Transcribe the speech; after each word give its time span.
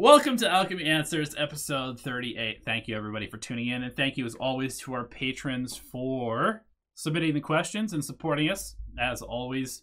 Welcome 0.00 0.38
to 0.38 0.48
Alchemy 0.48 0.86
Answers, 0.86 1.34
episode 1.36 2.00
38. 2.00 2.64
Thank 2.64 2.88
you, 2.88 2.96
everybody, 2.96 3.26
for 3.26 3.36
tuning 3.36 3.68
in. 3.68 3.82
And 3.82 3.94
thank 3.94 4.16
you, 4.16 4.24
as 4.24 4.34
always, 4.34 4.78
to 4.78 4.94
our 4.94 5.04
patrons 5.04 5.76
for 5.76 6.64
submitting 6.94 7.34
the 7.34 7.40
questions 7.42 7.92
and 7.92 8.02
supporting 8.02 8.48
us. 8.48 8.76
As 8.98 9.20
always, 9.20 9.82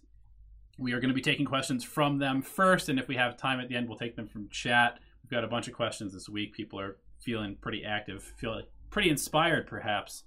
we 0.79 0.93
are 0.93 0.99
going 0.99 1.09
to 1.09 1.13
be 1.13 1.21
taking 1.21 1.45
questions 1.45 1.83
from 1.83 2.17
them 2.17 2.41
first. 2.41 2.89
And 2.89 2.97
if 2.97 3.07
we 3.07 3.15
have 3.15 3.37
time 3.37 3.59
at 3.59 3.69
the 3.69 3.75
end, 3.75 3.87
we'll 3.87 3.99
take 3.99 4.15
them 4.15 4.27
from 4.27 4.49
chat. 4.49 4.97
We've 5.21 5.29
got 5.29 5.43
a 5.43 5.47
bunch 5.47 5.67
of 5.67 5.75
questions 5.75 6.13
this 6.13 6.27
week. 6.27 6.55
People 6.55 6.79
are 6.79 6.97
feeling 7.19 7.55
pretty 7.61 7.83
active, 7.85 8.23
feeling 8.37 8.65
pretty 8.89 9.11
inspired, 9.11 9.67
perhaps, 9.67 10.23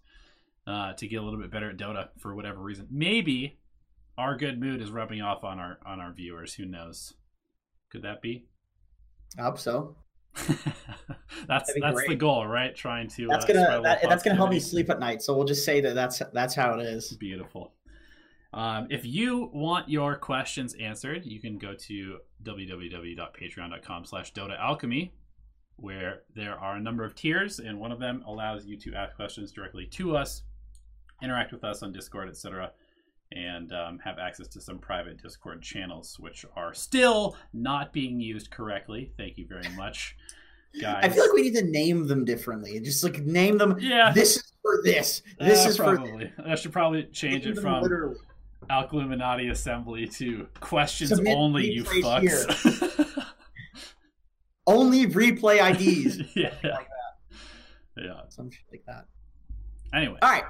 uh, 0.69 0.93
to 0.93 1.09
get 1.09 1.17
a 1.17 1.23
little 1.23 1.41
bit 1.41 1.51
better 1.51 1.71
at 1.71 1.79
Dota 1.79 2.11
for 2.17 2.37
whatever 2.37 2.61
reason. 2.61 2.87
Maybe 2.93 3.59
our 4.17 4.37
good 4.37 4.61
mood 4.61 4.83
is 4.83 4.93
rubbing 4.93 5.21
off 5.21 5.43
on 5.43 5.59
our 5.59 5.81
on 5.85 5.99
our 5.99 6.13
viewers. 6.13 6.55
Who 6.55 6.65
knows? 6.65 7.15
Could 7.91 8.03
that 8.03 8.23
be? 8.23 8.47
I 9.39 9.43
hope 9.43 9.59
so. 9.59 9.97
that's 11.49 11.73
that's 11.81 11.95
great. 11.95 12.09
the 12.09 12.15
goal, 12.15 12.47
right? 12.47 12.75
Trying 12.75 13.09
to 13.09 13.27
That's 13.27 13.45
uh, 13.45 13.49
gonna 13.49 13.79
a 13.79 13.83
that, 13.83 14.03
that's 14.03 14.23
gonna 14.23 14.37
help 14.37 14.51
me 14.51 14.61
sleep 14.61 14.89
at 14.91 15.01
night. 15.01 15.23
So 15.23 15.37
we'll 15.37 15.47
just 15.47 15.65
say 15.65 15.81
that 15.81 15.95
that's 15.95 16.23
that's 16.33 16.55
how 16.55 16.79
it 16.79 16.83
is. 16.87 17.13
Beautiful. 17.15 17.73
Um, 18.53 18.89
if 18.91 19.05
you 19.05 19.51
want 19.53 19.89
your 19.89 20.17
questions 20.17 20.75
answered, 20.81 21.25
you 21.25 21.41
can 21.41 21.59
go 21.59 21.75
to 21.75 22.19
www.patreon.com 22.43 24.05
slash 24.05 24.33
Dota 24.33 24.59
Alchemy, 24.59 25.13
where 25.77 26.23
there 26.35 26.59
are 26.59 26.77
a 26.77 26.81
number 26.81 27.05
of 27.05 27.15
tiers, 27.15 27.61
and 27.61 27.79
one 27.79 27.93
of 27.93 28.01
them 28.01 28.25
allows 28.27 28.67
you 28.67 28.77
to 28.79 28.95
ask 28.95 29.15
questions 29.15 29.53
directly 29.53 29.87
to 29.87 30.17
us, 30.17 30.43
interact 31.23 31.53
with 31.53 31.63
us 31.63 31.83
on 31.85 31.93
Discord, 31.93 32.29
etc., 32.29 32.73
and 33.33 33.73
um, 33.73 33.99
have 34.01 34.19
access 34.19 34.49
to 34.49 34.61
some 34.61 34.79
private 34.79 35.23
Discord 35.23 35.63
channels, 35.63 36.17
which 36.19 36.45
are 36.57 36.75
still 36.75 37.37
not 37.53 37.93
being 37.93 38.21
used 38.21 38.51
correctly. 38.51 39.13
Thank 39.17 39.39
you 39.39 39.47
very 39.47 39.69
much, 39.77 40.17
guys. 40.81 41.01
I 41.05 41.09
feel 41.09 41.25
like 41.25 41.33
we 41.33 41.43
need 41.43 41.55
to 41.55 41.65
name 41.65 42.07
them 42.09 42.25
differently. 42.25 42.81
Just 42.81 43.05
like 43.05 43.21
name 43.21 43.57
them. 43.59 43.77
Yeah. 43.81 44.13
This 44.13 44.37
is 44.37 44.53
for 44.63 44.81
this. 44.83 45.23
This 45.39 45.65
Uh, 45.65 45.69
is 45.69 45.77
for 45.77 45.83
probably. 45.97 46.33
I 46.45 46.55
should 46.57 46.73
probably 46.73 47.05
change 47.05 47.45
Name 47.45 47.57
it 47.57 47.61
from 47.61 47.83
literally. 47.83 48.17
Alkaluminati 48.69 49.51
Assembly 49.51 50.07
to 50.07 50.47
questions 50.61 51.11
Submit 51.11 51.37
only, 51.37 51.71
you 51.71 51.83
fucks. 51.85 53.25
only 54.67 55.07
replay 55.07 55.59
IDs. 55.71 56.21
yeah. 56.37 56.55
Like 56.63 56.89
Yeah. 57.97 58.21
Some 58.29 58.51
shit 58.51 58.65
like 58.71 58.85
that. 58.87 59.07
Anyway. 59.95 60.19
All 60.23 60.31
right. 60.31 60.45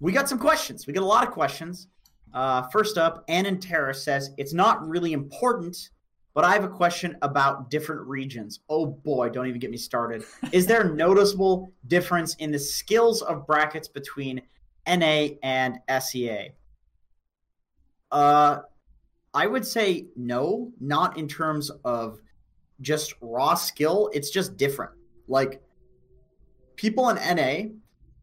We 0.00 0.12
got 0.12 0.28
some 0.28 0.38
questions. 0.38 0.86
We 0.86 0.92
got 0.92 1.02
a 1.02 1.06
lot 1.06 1.26
of 1.26 1.32
questions. 1.32 1.88
Uh, 2.34 2.62
first 2.68 2.98
up, 2.98 3.24
Annan 3.28 3.60
Terra 3.60 3.94
says 3.94 4.30
it's 4.38 4.52
not 4.52 4.86
really 4.86 5.12
important, 5.12 5.90
but 6.34 6.44
I 6.44 6.52
have 6.52 6.64
a 6.64 6.68
question 6.68 7.16
about 7.22 7.70
different 7.70 8.02
regions. 8.02 8.60
Oh 8.68 8.86
boy, 8.86 9.28
don't 9.28 9.46
even 9.46 9.60
get 9.60 9.70
me 9.70 9.76
started. 9.76 10.24
Is 10.52 10.66
there 10.66 10.82
a 10.82 10.94
noticeable 10.94 11.72
difference 11.88 12.34
in 12.36 12.50
the 12.50 12.58
skills 12.58 13.22
of 13.22 13.46
brackets 13.46 13.88
between 13.88 14.40
NA 14.86 15.28
and 15.42 15.78
SEA? 16.00 16.50
Uh, 18.10 18.60
I 19.34 19.46
would 19.46 19.66
say 19.66 20.06
no, 20.16 20.72
not 20.80 21.18
in 21.18 21.28
terms 21.28 21.70
of 21.84 22.18
just 22.80 23.14
raw 23.20 23.54
skill. 23.54 24.10
It's 24.12 24.30
just 24.30 24.56
different. 24.56 24.92
Like 25.28 25.62
people 26.76 27.08
in 27.10 27.16
NA 27.16 27.72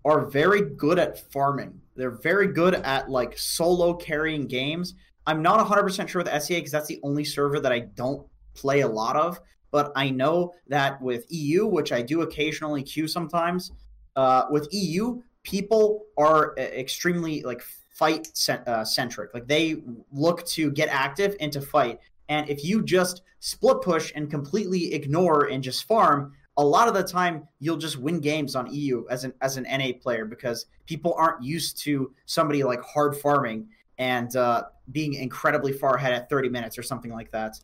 are 0.06 0.26
very 0.28 0.62
good 0.62 1.00
at 1.00 1.32
farming. 1.32 1.80
They're 1.96 2.12
very 2.12 2.48
good 2.48 2.76
at 2.76 3.10
like 3.10 3.38
solo 3.38 3.94
carrying 3.94 4.48
games. 4.48 4.96
I'm 5.28 5.42
not 5.42 5.66
100% 5.66 6.08
sure 6.08 6.24
with 6.24 6.44
SEA 6.44 6.56
because 6.56 6.72
that's 6.72 6.88
the 6.88 7.00
only 7.04 7.24
server 7.24 7.60
that 7.60 7.72
I 7.72 7.80
don't 7.80 8.26
play 8.54 8.82
a 8.82 8.88
lot 8.88 9.16
of. 9.16 9.40
But 9.72 9.92
I 9.96 10.10
know 10.10 10.54
that 10.68 11.00
with 11.02 11.26
EU, 11.30 11.66
which 11.68 11.92
I 11.92 12.02
do 12.02 12.22
occasionally 12.22 12.82
queue 12.82 13.08
sometimes, 13.08 13.72
uh, 14.16 14.46
with 14.50 14.68
EU, 14.72 15.22
people 15.44 16.06
are 16.18 16.58
uh, 16.58 16.62
extremely 16.62 17.44
like 17.44 17.62
fight 17.92 18.30
uh, 18.50 18.84
centric. 18.84 19.34
Like 19.34 19.48
they 19.48 19.84
look 20.12 20.46
to 20.48 20.72
get 20.72 20.90
active 20.90 21.36
and 21.40 21.52
to 21.54 21.62
fight. 21.62 22.00
And 22.30 22.50
if 22.50 22.64
you 22.64 22.82
just 22.82 23.22
split 23.40 23.82
push 23.82 24.12
and 24.16 24.30
completely 24.30 24.94
ignore 24.94 25.46
and 25.46 25.62
just 25.62 25.84
farm, 25.86 26.34
a 26.60 26.64
lot 26.64 26.90
of 26.90 26.94
the 26.94 27.04
time 27.04 27.48
you'll 27.60 27.78
just 27.78 27.98
win 27.98 28.20
games 28.20 28.54
on 28.54 28.72
EU 28.72 29.06
as 29.10 29.24
an 29.24 29.34
as 29.42 29.56
an 29.56 29.64
NA 29.64 29.94
player 30.00 30.26
because 30.26 30.66
people 30.86 31.16
aren't 31.18 31.42
used 31.42 31.78
to 31.78 32.14
somebody 32.26 32.64
like 32.64 32.82
hard 32.82 33.16
farming 33.16 33.66
and 33.98 34.36
uh, 34.36 34.64
being 34.92 35.14
incredibly 35.14 35.72
far 35.72 35.96
ahead 35.96 36.14
at 36.14 36.30
30 36.30 36.50
minutes 36.50 36.78
or 36.78 36.84
something 36.84 37.12
like 37.12 37.32
that. 37.32 37.58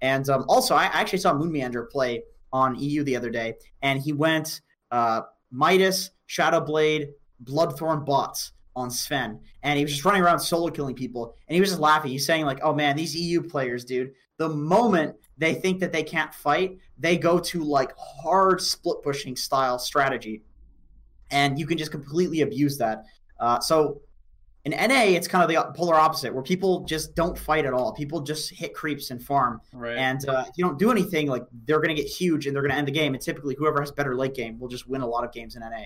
And 0.00 0.28
um, 0.30 0.44
also, 0.48 0.76
I 0.76 0.84
actually 0.84 1.18
saw 1.18 1.34
MoonMeander 1.34 1.90
play 1.90 2.22
on 2.52 2.76
EU 2.76 3.02
the 3.02 3.16
other 3.16 3.30
day, 3.30 3.54
and 3.82 4.00
he 4.00 4.12
went 4.12 4.60
uh, 4.92 5.22
Midas, 5.50 6.12
Shadow 6.26 6.60
Shadowblade, 6.60 7.08
Bloodthorn 7.42 8.06
bots 8.06 8.52
on 8.76 8.90
Sven, 8.90 9.40
and 9.62 9.78
he 9.78 9.84
was 9.84 9.92
just 9.92 10.04
running 10.04 10.22
around 10.22 10.38
solo 10.38 10.68
killing 10.70 10.94
people, 10.94 11.34
and 11.48 11.54
he 11.54 11.60
was 11.60 11.70
just 11.70 11.80
laughing. 11.80 12.10
He's 12.12 12.26
saying 12.26 12.44
like, 12.44 12.60
"Oh 12.62 12.72
man, 12.74 12.94
these 12.96 13.16
EU 13.16 13.42
players, 13.42 13.84
dude." 13.84 14.12
The 14.38 14.48
moment 14.48 15.16
they 15.38 15.54
think 15.54 15.80
that 15.80 15.92
they 15.92 16.02
can't 16.02 16.32
fight, 16.34 16.78
they 16.98 17.16
go 17.16 17.38
to 17.40 17.64
like 17.64 17.92
hard 17.98 18.60
split 18.60 19.02
pushing 19.02 19.34
style 19.34 19.78
strategy, 19.78 20.42
and 21.30 21.58
you 21.58 21.66
can 21.66 21.78
just 21.78 21.90
completely 21.90 22.42
abuse 22.42 22.78
that. 22.78 23.04
Uh, 23.40 23.58
so 23.60 24.02
in 24.66 24.72
NA, 24.72 25.02
it's 25.16 25.28
kind 25.28 25.42
of 25.42 25.48
the 25.48 25.72
polar 25.74 25.94
opposite, 25.94 26.34
where 26.34 26.42
people 26.42 26.84
just 26.84 27.14
don't 27.14 27.38
fight 27.38 27.64
at 27.64 27.72
all. 27.72 27.92
People 27.94 28.20
just 28.20 28.50
hit 28.50 28.74
creeps 28.74 29.10
and 29.10 29.22
farm, 29.22 29.60
Right. 29.72 29.96
and 29.96 30.28
uh, 30.28 30.44
if 30.48 30.52
you 30.58 30.64
don't 30.64 30.78
do 30.78 30.90
anything, 30.90 31.28
like 31.28 31.44
they're 31.66 31.80
going 31.80 31.94
to 31.94 32.00
get 32.02 32.08
huge 32.10 32.46
and 32.46 32.54
they're 32.54 32.62
going 32.62 32.72
to 32.72 32.76
end 32.76 32.88
the 32.88 32.92
game. 32.92 33.14
And 33.14 33.22
typically, 33.22 33.54
whoever 33.58 33.80
has 33.80 33.90
better 33.92 34.14
late 34.16 34.34
game 34.34 34.58
will 34.58 34.68
just 34.68 34.86
win 34.88 35.00
a 35.00 35.06
lot 35.06 35.24
of 35.24 35.32
games 35.32 35.56
in 35.56 35.60
NA. 35.60 35.84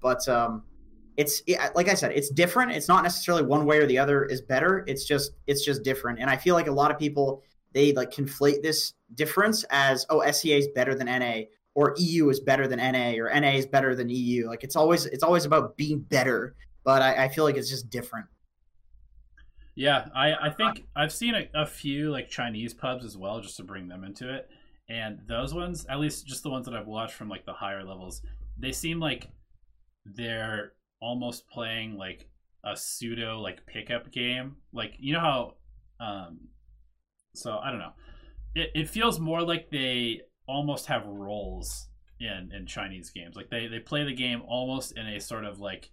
But 0.00 0.26
um, 0.28 0.62
it's 1.16 1.42
it, 1.46 1.58
like 1.74 1.88
I 1.88 1.94
said, 1.94 2.12
it's 2.12 2.30
different. 2.30 2.72
It's 2.72 2.88
not 2.88 3.02
necessarily 3.02 3.44
one 3.44 3.66
way 3.66 3.78
or 3.78 3.86
the 3.86 3.98
other 3.98 4.24
is 4.24 4.40
better. 4.40 4.84
It's 4.86 5.04
just 5.04 5.32
it's 5.46 5.64
just 5.64 5.82
different. 5.82 6.18
And 6.20 6.30
I 6.30 6.36
feel 6.36 6.54
like 6.54 6.66
a 6.66 6.72
lot 6.72 6.90
of 6.90 6.98
people 6.98 7.42
they 7.72 7.92
like 7.92 8.10
conflate 8.10 8.62
this 8.62 8.94
difference 9.14 9.64
as 9.70 10.06
oh 10.10 10.28
SEA 10.30 10.58
is 10.58 10.68
better 10.74 10.94
than 10.94 11.06
NA 11.06 11.42
or 11.74 11.94
EU 11.96 12.28
is 12.28 12.40
better 12.40 12.68
than 12.68 12.78
NA 12.78 13.12
or 13.22 13.28
NA 13.40 13.52
is 13.52 13.66
better 13.66 13.94
than 13.94 14.08
EU. 14.08 14.46
Like 14.46 14.64
it's 14.64 14.76
always 14.76 15.06
it's 15.06 15.22
always 15.22 15.44
about 15.44 15.76
being 15.76 16.00
better. 16.00 16.54
But 16.84 17.02
I, 17.02 17.24
I 17.24 17.28
feel 17.28 17.44
like 17.44 17.56
it's 17.56 17.70
just 17.70 17.90
different. 17.90 18.26
Yeah, 19.74 20.08
I, 20.14 20.34
I 20.34 20.50
think 20.50 20.84
I've 20.94 21.12
seen 21.12 21.34
a, 21.34 21.48
a 21.54 21.66
few 21.66 22.10
like 22.10 22.28
Chinese 22.28 22.74
pubs 22.74 23.04
as 23.04 23.16
well, 23.16 23.40
just 23.40 23.56
to 23.56 23.62
bring 23.62 23.88
them 23.88 24.04
into 24.04 24.32
it. 24.34 24.48
And 24.88 25.20
those 25.26 25.54
ones, 25.54 25.86
at 25.88 26.00
least 26.00 26.26
just 26.26 26.42
the 26.42 26.50
ones 26.50 26.66
that 26.66 26.74
I've 26.74 26.86
watched 26.86 27.14
from 27.14 27.28
like 27.28 27.46
the 27.46 27.52
higher 27.52 27.84
levels, 27.84 28.20
they 28.58 28.72
seem 28.72 29.00
like 29.00 29.30
they're 30.04 30.72
almost 31.02 31.48
playing 31.48 31.96
like 31.98 32.28
a 32.64 32.76
pseudo 32.76 33.40
like 33.40 33.66
pickup 33.66 34.10
game. 34.12 34.56
Like 34.72 34.94
you 34.98 35.12
know 35.12 35.20
how 35.20 35.54
um 36.00 36.48
so 37.34 37.58
I 37.58 37.70
don't 37.70 37.80
know. 37.80 37.92
It 38.54 38.70
it 38.74 38.88
feels 38.88 39.18
more 39.18 39.42
like 39.42 39.70
they 39.70 40.20
almost 40.46 40.86
have 40.86 41.04
roles 41.06 41.88
in 42.20 42.50
in 42.56 42.66
Chinese 42.66 43.10
games. 43.10 43.36
Like 43.36 43.50
they 43.50 43.66
they 43.66 43.80
play 43.80 44.04
the 44.04 44.14
game 44.14 44.42
almost 44.46 44.96
in 44.96 45.06
a 45.06 45.20
sort 45.20 45.44
of 45.44 45.58
like 45.58 45.90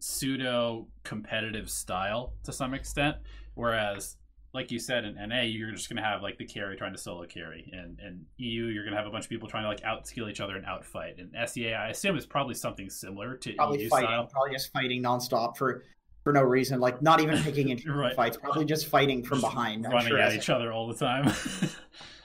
pseudo 0.00 0.88
competitive 1.04 1.70
style 1.70 2.34
to 2.44 2.52
some 2.52 2.74
extent. 2.74 3.16
Whereas, 3.54 4.16
like 4.54 4.70
you 4.70 4.78
said, 4.78 5.04
in 5.04 5.14
NA, 5.28 5.42
you're 5.42 5.72
just 5.72 5.88
gonna 5.88 6.02
have 6.04 6.22
like 6.22 6.38
the 6.38 6.44
carry 6.44 6.76
trying 6.76 6.92
to 6.92 6.98
solo 6.98 7.24
carry, 7.26 7.70
and 7.72 7.98
and 8.00 8.24
EU, 8.38 8.64
you're 8.66 8.84
gonna 8.84 8.96
have 8.96 9.06
a 9.06 9.10
bunch 9.10 9.24
of 9.24 9.30
people 9.30 9.48
trying 9.48 9.64
to 9.64 9.68
like 9.68 9.82
outskill 9.82 10.30
each 10.30 10.40
other 10.40 10.56
and 10.56 10.64
outfight. 10.66 11.18
And 11.20 11.34
SEA, 11.48 11.74
I 11.74 11.88
assume, 11.90 12.16
is 12.16 12.26
probably 12.26 12.54
something 12.54 12.88
similar 12.90 13.36
to 13.36 13.52
Probably 13.54 13.82
EU 13.82 13.88
fighting, 13.88 14.08
style. 14.08 14.26
probably 14.26 14.52
just 14.52 14.72
fighting 14.72 15.02
nonstop 15.02 15.56
for 15.56 15.84
for 16.24 16.32
no 16.32 16.42
reason, 16.42 16.80
like 16.80 17.00
not 17.02 17.20
even 17.20 17.42
picking 17.42 17.68
into 17.70 17.92
Right. 17.92 18.14
fights, 18.16 18.36
probably 18.36 18.64
just 18.64 18.86
fighting 18.86 19.22
from 19.22 19.40
behind. 19.40 19.86
I'm 19.86 19.92
running 19.92 20.08
sure 20.08 20.18
at 20.18 20.34
each 20.34 20.50
other 20.50 20.72
all 20.72 20.86
the 20.88 20.94
time. 20.94 21.32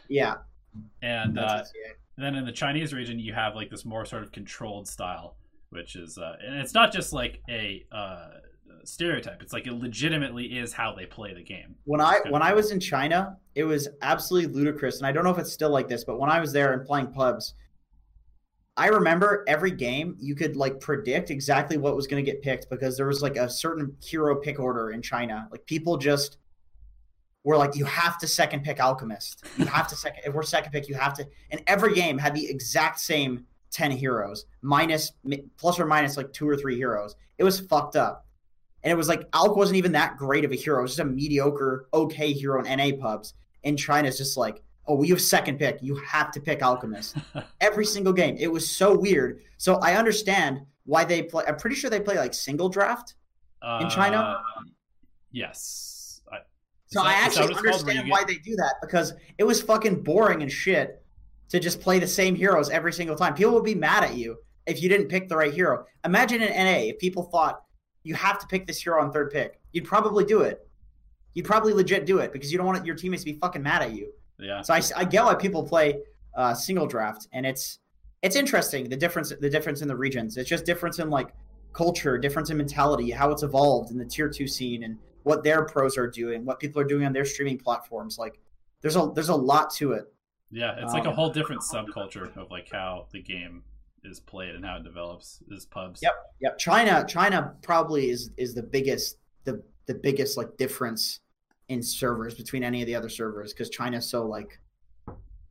Yeah, 0.09 0.35
and 1.01 1.39
uh, 1.39 1.63
then 2.17 2.35
in 2.35 2.45
the 2.45 2.51
Chinese 2.51 2.93
region, 2.93 3.19
you 3.19 3.33
have 3.33 3.55
like 3.55 3.69
this 3.69 3.85
more 3.85 4.05
sort 4.05 4.21
of 4.21 4.31
controlled 4.31 4.87
style, 4.87 5.37
which 5.69 5.95
is, 5.95 6.17
uh, 6.17 6.35
and 6.45 6.59
it's 6.59 6.73
not 6.73 6.91
just 6.91 7.13
like 7.13 7.41
a 7.49 7.85
uh, 7.91 8.27
stereotype. 8.87 9.41
It's 9.41 9.53
like 9.53 9.67
it 9.67 9.73
legitimately 9.73 10.45
is 10.45 10.73
how 10.73 10.93
they 10.93 11.05
play 11.05 11.33
the 11.33 11.43
game. 11.43 11.75
when 11.85 12.01
I 12.01 12.19
when 12.29 12.41
I 12.41 12.53
was 12.53 12.71
in 12.71 12.79
China, 12.79 13.37
it 13.55 13.63
was 13.63 13.87
absolutely 14.01 14.53
ludicrous, 14.53 14.97
and 14.97 15.07
I 15.07 15.11
don't 15.11 15.23
know 15.23 15.31
if 15.31 15.37
it's 15.37 15.53
still 15.53 15.69
like 15.69 15.87
this, 15.87 16.03
but 16.03 16.19
when 16.19 16.29
I 16.29 16.39
was 16.39 16.53
there 16.53 16.73
and 16.73 16.85
playing 16.85 17.07
pubs, 17.11 17.53
I 18.75 18.87
remember 18.87 19.43
every 19.47 19.71
game 19.71 20.15
you 20.19 20.35
could 20.35 20.55
like 20.55 20.79
predict 20.79 21.29
exactly 21.29 21.77
what 21.77 21.95
was 21.95 22.07
going 22.07 22.23
to 22.23 22.31
get 22.31 22.41
picked 22.41 22.69
because 22.69 22.97
there 22.97 23.07
was 23.07 23.21
like 23.21 23.35
a 23.35 23.49
certain 23.49 23.95
hero 24.03 24.35
pick 24.35 24.59
order 24.59 24.91
in 24.91 25.01
China. 25.01 25.47
Like 25.51 25.65
people 25.65 25.97
just 25.97 26.37
were 27.43 27.57
like, 27.57 27.75
you 27.75 27.85
have 27.85 28.17
to 28.19 28.27
second 28.27 28.63
pick 28.63 28.79
Alchemist. 28.79 29.43
You 29.57 29.65
have 29.65 29.87
to 29.89 29.95
second. 29.95 30.23
If 30.25 30.33
we're 30.33 30.43
second 30.43 30.71
pick, 30.71 30.89
you 30.89 30.95
have 30.95 31.13
to. 31.15 31.27
And 31.51 31.61
every 31.67 31.93
game 31.93 32.17
had 32.17 32.33
the 32.33 32.49
exact 32.49 32.99
same 32.99 33.45
ten 33.69 33.91
heroes, 33.91 34.45
plus 35.57 35.79
or 35.79 35.85
minus 35.85 36.17
like 36.17 36.33
two 36.33 36.47
or 36.47 36.55
three 36.55 36.75
heroes. 36.75 37.15
It 37.37 37.43
was 37.43 37.59
fucked 37.59 37.95
up. 37.95 38.25
And 38.83 38.91
it 38.91 38.95
was 38.95 39.07
like 39.07 39.29
Alk 39.31 39.55
wasn't 39.55 39.77
even 39.77 39.93
that 39.93 40.17
great 40.17 40.43
of 40.45 40.51
a 40.51 40.55
hero. 40.55 40.79
It 40.79 40.81
was 40.83 40.91
just 40.91 40.99
a 40.99 41.05
mediocre, 41.05 41.87
okay 41.93 42.33
hero 42.33 42.63
in 42.63 42.77
NA 42.77 42.95
pubs. 42.99 43.33
And 43.63 43.79
China's 43.79 44.17
just 44.17 44.35
like, 44.37 44.61
oh, 44.87 44.95
well, 44.95 45.05
you 45.05 45.13
have 45.13 45.21
second 45.21 45.57
pick. 45.57 45.79
You 45.81 45.95
have 46.05 46.31
to 46.31 46.41
pick 46.41 46.61
Alchemist 46.61 47.15
every 47.61 47.85
single 47.85 48.11
game. 48.13 48.35
It 48.37 48.51
was 48.51 48.69
so 48.69 48.97
weird. 48.97 49.41
So 49.57 49.75
I 49.75 49.95
understand 49.95 50.61
why 50.85 51.05
they 51.05 51.23
play. 51.23 51.45
I'm 51.47 51.55
pretty 51.55 51.77
sure 51.77 51.89
they 51.89 52.01
play 52.01 52.17
like 52.17 52.33
single 52.33 52.67
draft 52.67 53.15
in 53.79 53.89
China. 53.89 54.17
Uh, 54.17 54.63
yes. 55.31 56.21
I, 56.31 56.37
So 56.87 57.01
that- 57.01 57.07
I 57.07 57.13
actually 57.13 57.41
what 57.41 57.51
it's 57.51 57.61
called, 57.61 57.63
where 57.63 57.71
understand 57.95 58.09
why 58.11 58.19
get- 58.19 58.27
they 58.27 58.35
do 58.37 58.55
that 58.57 58.75
because 58.81 59.13
it 59.37 59.43
was 59.43 59.61
fucking 59.61 60.03
boring 60.03 60.41
and 60.41 60.51
shit 60.51 61.01
to 61.49 61.59
just 61.59 61.79
play 61.81 61.99
the 61.99 62.07
same 62.07 62.35
heroes 62.35 62.69
every 62.69 62.91
single 62.93 63.15
time. 63.15 63.33
People 63.35 63.53
would 63.53 63.63
be 63.63 63.75
mad 63.75 64.03
at 64.03 64.15
you 64.15 64.37
if 64.65 64.81
you 64.81 64.89
didn't 64.89 65.07
pick 65.07 65.29
the 65.29 65.35
right 65.37 65.53
hero. 65.53 65.85
Imagine 66.03 66.41
in 66.41 66.49
NA 66.51 66.89
if 66.89 66.99
people 66.99 67.23
thought 67.23 67.61
you 68.03 68.15
have 68.15 68.39
to 68.39 68.47
pick 68.47 68.67
this 68.67 68.81
hero 68.81 69.01
on 69.01 69.11
third 69.11 69.31
pick, 69.31 69.59
you'd 69.71 69.85
probably 69.85 70.25
do 70.25 70.41
it. 70.41 70.67
You'd 71.33 71.45
probably 71.45 71.73
legit 71.73 72.05
do 72.05 72.19
it 72.19 72.31
because 72.31 72.51
you 72.51 72.57
don't 72.57 72.67
want 72.67 72.85
your 72.85 72.95
teammates 72.95 73.23
to 73.23 73.31
be 73.33 73.39
fucking 73.39 73.63
mad 73.63 73.81
at 73.81 73.93
you. 73.93 74.11
yeah. 74.39 74.61
So 74.61 74.73
I, 74.73 74.81
I 74.95 75.03
get 75.05 75.23
why 75.23 75.33
people 75.35 75.63
play 75.63 75.99
uh, 76.35 76.53
single 76.53 76.85
draft, 76.85 77.27
and 77.33 77.45
it's 77.45 77.79
it's 78.21 78.35
interesting 78.35 78.87
the 78.89 78.97
difference 78.97 79.33
the 79.39 79.49
difference 79.49 79.81
in 79.81 79.87
the 79.87 79.95
regions. 79.95 80.37
It's 80.37 80.49
just 80.49 80.65
difference 80.65 80.99
in 80.99 81.09
like 81.09 81.33
culture, 81.73 82.17
difference 82.17 82.49
in 82.51 82.57
mentality, 82.57 83.09
how 83.09 83.31
it's 83.31 83.41
evolved 83.43 83.89
in 83.91 83.97
the 83.97 84.05
tier 84.05 84.29
two 84.29 84.47
scene, 84.47 84.83
and 84.83 84.97
what 85.23 85.43
their 85.43 85.65
pros 85.65 85.97
are 85.97 86.07
doing, 86.07 86.45
what 86.45 86.59
people 86.59 86.79
are 86.81 86.85
doing 86.85 87.05
on 87.05 87.13
their 87.13 87.25
streaming 87.25 87.57
platforms. 87.57 88.19
Like 88.19 88.39
there's 88.81 88.95
a 88.95 89.11
there's 89.15 89.29
a 89.29 89.35
lot 89.35 89.71
to 89.75 89.93
it. 89.93 90.13
Yeah, 90.51 90.75
it's 90.77 90.93
like 90.93 91.05
a 91.05 91.09
Um, 91.09 91.15
whole 91.15 91.29
different 91.31 91.61
subculture 91.63 92.35
of 92.37 92.51
like 92.51 92.69
how 92.71 93.07
the 93.11 93.21
game 93.21 93.63
is 94.05 94.19
played 94.19 94.55
and 94.55 94.65
how 94.65 94.77
it 94.77 94.83
develops 94.83 95.41
is 95.49 95.65
pubs. 95.65 96.01
Yep. 96.01 96.13
Yep. 96.41 96.57
China 96.57 97.05
China 97.07 97.55
probably 97.61 98.09
is 98.09 98.31
is 98.37 98.53
the 98.53 98.63
biggest 98.63 99.17
the 99.45 99.63
the 99.85 99.93
biggest 99.95 100.37
like 100.37 100.55
difference 100.57 101.19
in 101.69 101.81
servers 101.81 102.35
between 102.35 102.63
any 102.63 102.81
of 102.81 102.87
the 102.87 102.95
other 102.95 103.09
servers 103.09 103.53
because 103.53 103.69
China's 103.69 104.07
so 104.07 104.25
like 104.25 104.59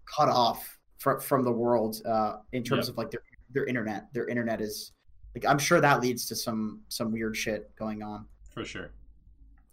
cut 0.07 0.29
off 0.29 0.79
from 0.99 1.21
from 1.21 1.45
the 1.45 1.53
world 1.53 1.97
uh, 2.07 2.37
in 2.53 2.63
terms 2.63 2.87
Yep. 2.87 2.93
of 2.93 2.99
like 2.99 3.11
their 3.11 3.23
their 3.51 3.67
internet. 3.67 4.13
Their 4.13 4.29
internet 4.29 4.61
is 4.61 4.93
like 5.35 5.45
I'm 5.47 5.59
sure 5.59 5.81
that 5.81 6.01
leads 6.01 6.27
to 6.27 6.37
some 6.37 6.83
some 6.89 7.11
weird 7.13 7.37
shit 7.37 7.75
going 7.77 8.03
on. 8.03 8.27
For 8.55 8.65
sure. 8.65 8.93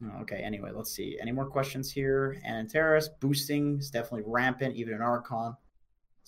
Oh, 0.01 0.21
Okay, 0.21 0.37
anyway, 0.37 0.71
let's 0.73 0.91
see. 0.93 1.17
Any 1.21 1.33
more 1.33 1.45
questions 1.45 1.91
here? 1.91 2.41
Ananteris, 2.47 3.07
boosting 3.19 3.79
is 3.79 3.91
definitely 3.91 4.23
rampant, 4.25 4.77
even 4.77 4.93
in 4.93 5.01
Archon. 5.01 5.53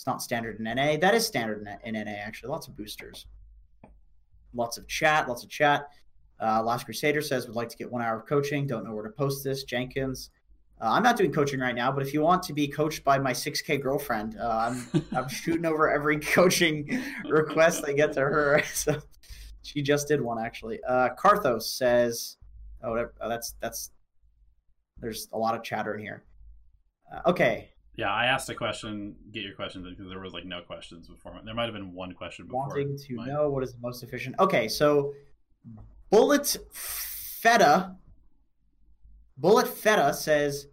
It's 0.02 0.08
not 0.08 0.24
standard 0.24 0.58
in 0.58 0.64
NA. 0.64 0.98
That 0.98 1.14
is 1.14 1.28
standard 1.28 1.64
in, 1.84 1.94
NA, 1.94 2.10
actually. 2.10 2.50
Lots 2.50 2.68
of 2.68 2.76
boosters. 2.76 3.28
Lots 4.52 4.80
of 4.80 4.88
chat, 4.88 5.30
lots 5.30 5.44
of 5.44 5.50
chat. 5.52 5.90
Uh, 6.42 6.64
Last 6.64 6.86
Crusader 6.86 7.22
says, 7.22 7.46
would 7.46 7.56
like 7.56 7.70
to 7.70 7.78
get 7.78 7.92
one 7.92 8.02
hour 8.02 8.18
of 8.18 8.26
coaching. 8.26 8.66
Don't 8.66 8.84
know 8.84 8.96
where 8.96 9.04
to 9.04 9.12
post 9.12 9.44
this. 9.44 9.64
Jenkins. 9.64 10.32
Uh, 10.82 10.90
I'm 10.90 11.04
not 11.04 11.18
doing 11.18 11.32
coaching 11.32 11.60
right 11.60 11.76
now, 11.76 11.92
but 11.92 12.02
if 12.02 12.16
you 12.16 12.22
want 12.22 12.42
to 12.42 12.54
be 12.54 12.68
coached 12.68 13.04
by 13.04 13.20
my 13.20 13.32
6K 13.32 13.80
girlfriend, 13.80 14.40
uh, 14.40 14.72
I'm, 14.72 15.06
I'm 15.16 15.30
shooting 15.30 15.68
over 15.68 15.92
every 15.92 16.20
coaching 16.20 17.00
request 17.30 17.84
I 17.86 17.94
get 17.94 18.12
to 18.14 18.22
her. 18.22 18.64
So 18.74 19.00
she 19.62 19.84
just 19.84 20.08
did 20.08 20.20
one, 20.20 20.44
actually. 20.44 20.80
Uh, 20.84 21.10
Karthos 21.16 21.78
says, 21.78 22.38
Oh, 22.84 23.06
oh, 23.22 23.30
that's 23.30 23.54
that's. 23.60 23.92
There's 24.98 25.28
a 25.32 25.38
lot 25.38 25.54
of 25.54 25.62
chatter 25.62 25.94
in 25.94 26.02
here. 26.02 26.24
Uh, 27.14 27.30
okay, 27.30 27.71
Yeah, 27.96 28.12
I 28.12 28.26
asked 28.26 28.50
a 28.50 28.56
question. 28.56 29.16
Get 29.32 29.44
your 29.44 29.54
questions 29.56 29.86
in 29.86 29.94
because 29.94 30.10
there 30.10 30.20
was 30.20 30.34
like 30.34 30.46
no 30.46 30.62
questions 30.62 31.08
before. 31.08 31.40
There 31.44 31.54
might 31.54 31.66
have 31.66 31.74
been 31.74 31.94
one 31.94 32.14
question 32.14 32.46
before. 32.46 32.68
wanting 32.68 32.98
to 32.98 33.16
mine. 33.16 33.28
know 33.28 33.50
what 33.50 33.64
is 33.64 33.74
the 33.74 33.80
most 33.80 34.02
efficient. 34.04 34.36
Okay, 34.40 34.68
so 34.68 35.14
Bullet 36.10 36.58
Feta. 36.72 37.96
Bullet 39.38 39.68
Feta 39.68 40.14
says, 40.14 40.68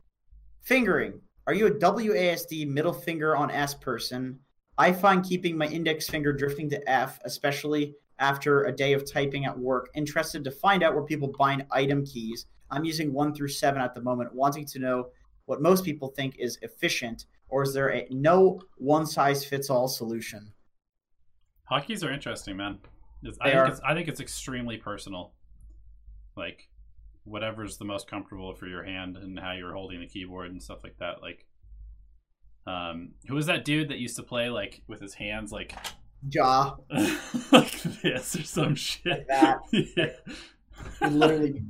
fingering. 0.63 1.21
Are 1.47 1.55
you 1.55 1.67
a 1.67 1.71
WASD 1.71 2.69
middle 2.69 2.93
finger 2.93 3.35
on 3.37 3.51
S 3.51 3.75
person? 3.75 4.39
I 4.77 4.93
find 4.93 5.25
keeping 5.25 5.57
my 5.57 5.67
index 5.67 6.09
finger 6.09 6.33
drifting 6.33 6.69
to 6.71 6.91
F, 6.91 7.19
especially 7.25 7.95
after 8.19 8.65
a 8.65 8.73
day 8.75 8.93
of 8.93 9.11
typing 9.11 9.45
at 9.47 9.59
work. 9.59 9.89
Interested 9.95 10.45
to 10.45 10.51
find 10.51 10.83
out 10.83 10.95
where 10.95 11.05
people 11.05 11.33
bind 11.39 11.65
item 11.71 12.05
keys. 12.05 12.47
I'm 12.71 12.85
using 12.85 13.13
one 13.13 13.35
through 13.35 13.49
seven 13.49 13.81
at 13.81 13.95
the 13.95 14.03
moment, 14.03 14.35
wanting 14.35 14.67
to 14.67 14.79
know 14.79 15.07
what 15.49 15.63
most 15.63 15.83
people 15.83 16.09
think 16.09 16.37
is 16.39 16.59
efficient, 16.61 17.25
or 17.49 17.63
is 17.63 17.73
there 17.73 17.91
a 17.91 18.07
no 18.11 18.61
one 18.77 19.07
size 19.07 19.47
fits 19.47 19.71
all 19.71 19.89
solution? 19.89 20.53
Hotkeys 21.71 22.05
are 22.05 22.13
interesting, 22.13 22.59
man. 22.59 22.79
It's, 23.23 23.39
I 23.41 23.51
think 23.51 23.81
I 23.83 23.95
think 23.95 24.09
it's 24.09 24.21
extremely 24.21 24.77
personal. 24.77 25.33
Like 26.37 26.69
whatever's 27.25 27.79
the 27.79 27.87
most 27.87 28.11
comfortable 28.11 28.55
for 28.55 28.67
your 28.67 28.85
hand 28.85 29.17
and 29.17 29.39
how 29.39 29.53
you're 29.53 29.73
holding 29.73 30.01
the 30.01 30.07
keyboard 30.07 30.51
and 30.51 30.63
stuff 30.63 30.81
like 30.85 30.99
that. 30.99 31.23
Like, 31.23 31.47
um, 32.67 33.13
who 33.27 33.35
was 33.35 33.47
that 33.47 33.65
dude 33.65 33.89
that 33.89 33.99
used 33.99 34.17
to 34.17 34.23
play 34.23 34.51
like 34.51 34.83
with 34.87 35.01
his 35.01 35.15
hands 35.15 35.51
like 35.51 35.75
Jaw. 36.29 36.77
like 37.53 37.73
this 38.03 38.37
or 38.37 38.43
some 38.43 38.75
shit? 38.75 39.27
that. 39.29 39.61
yeah. 39.73 41.09
Literally 41.09 41.63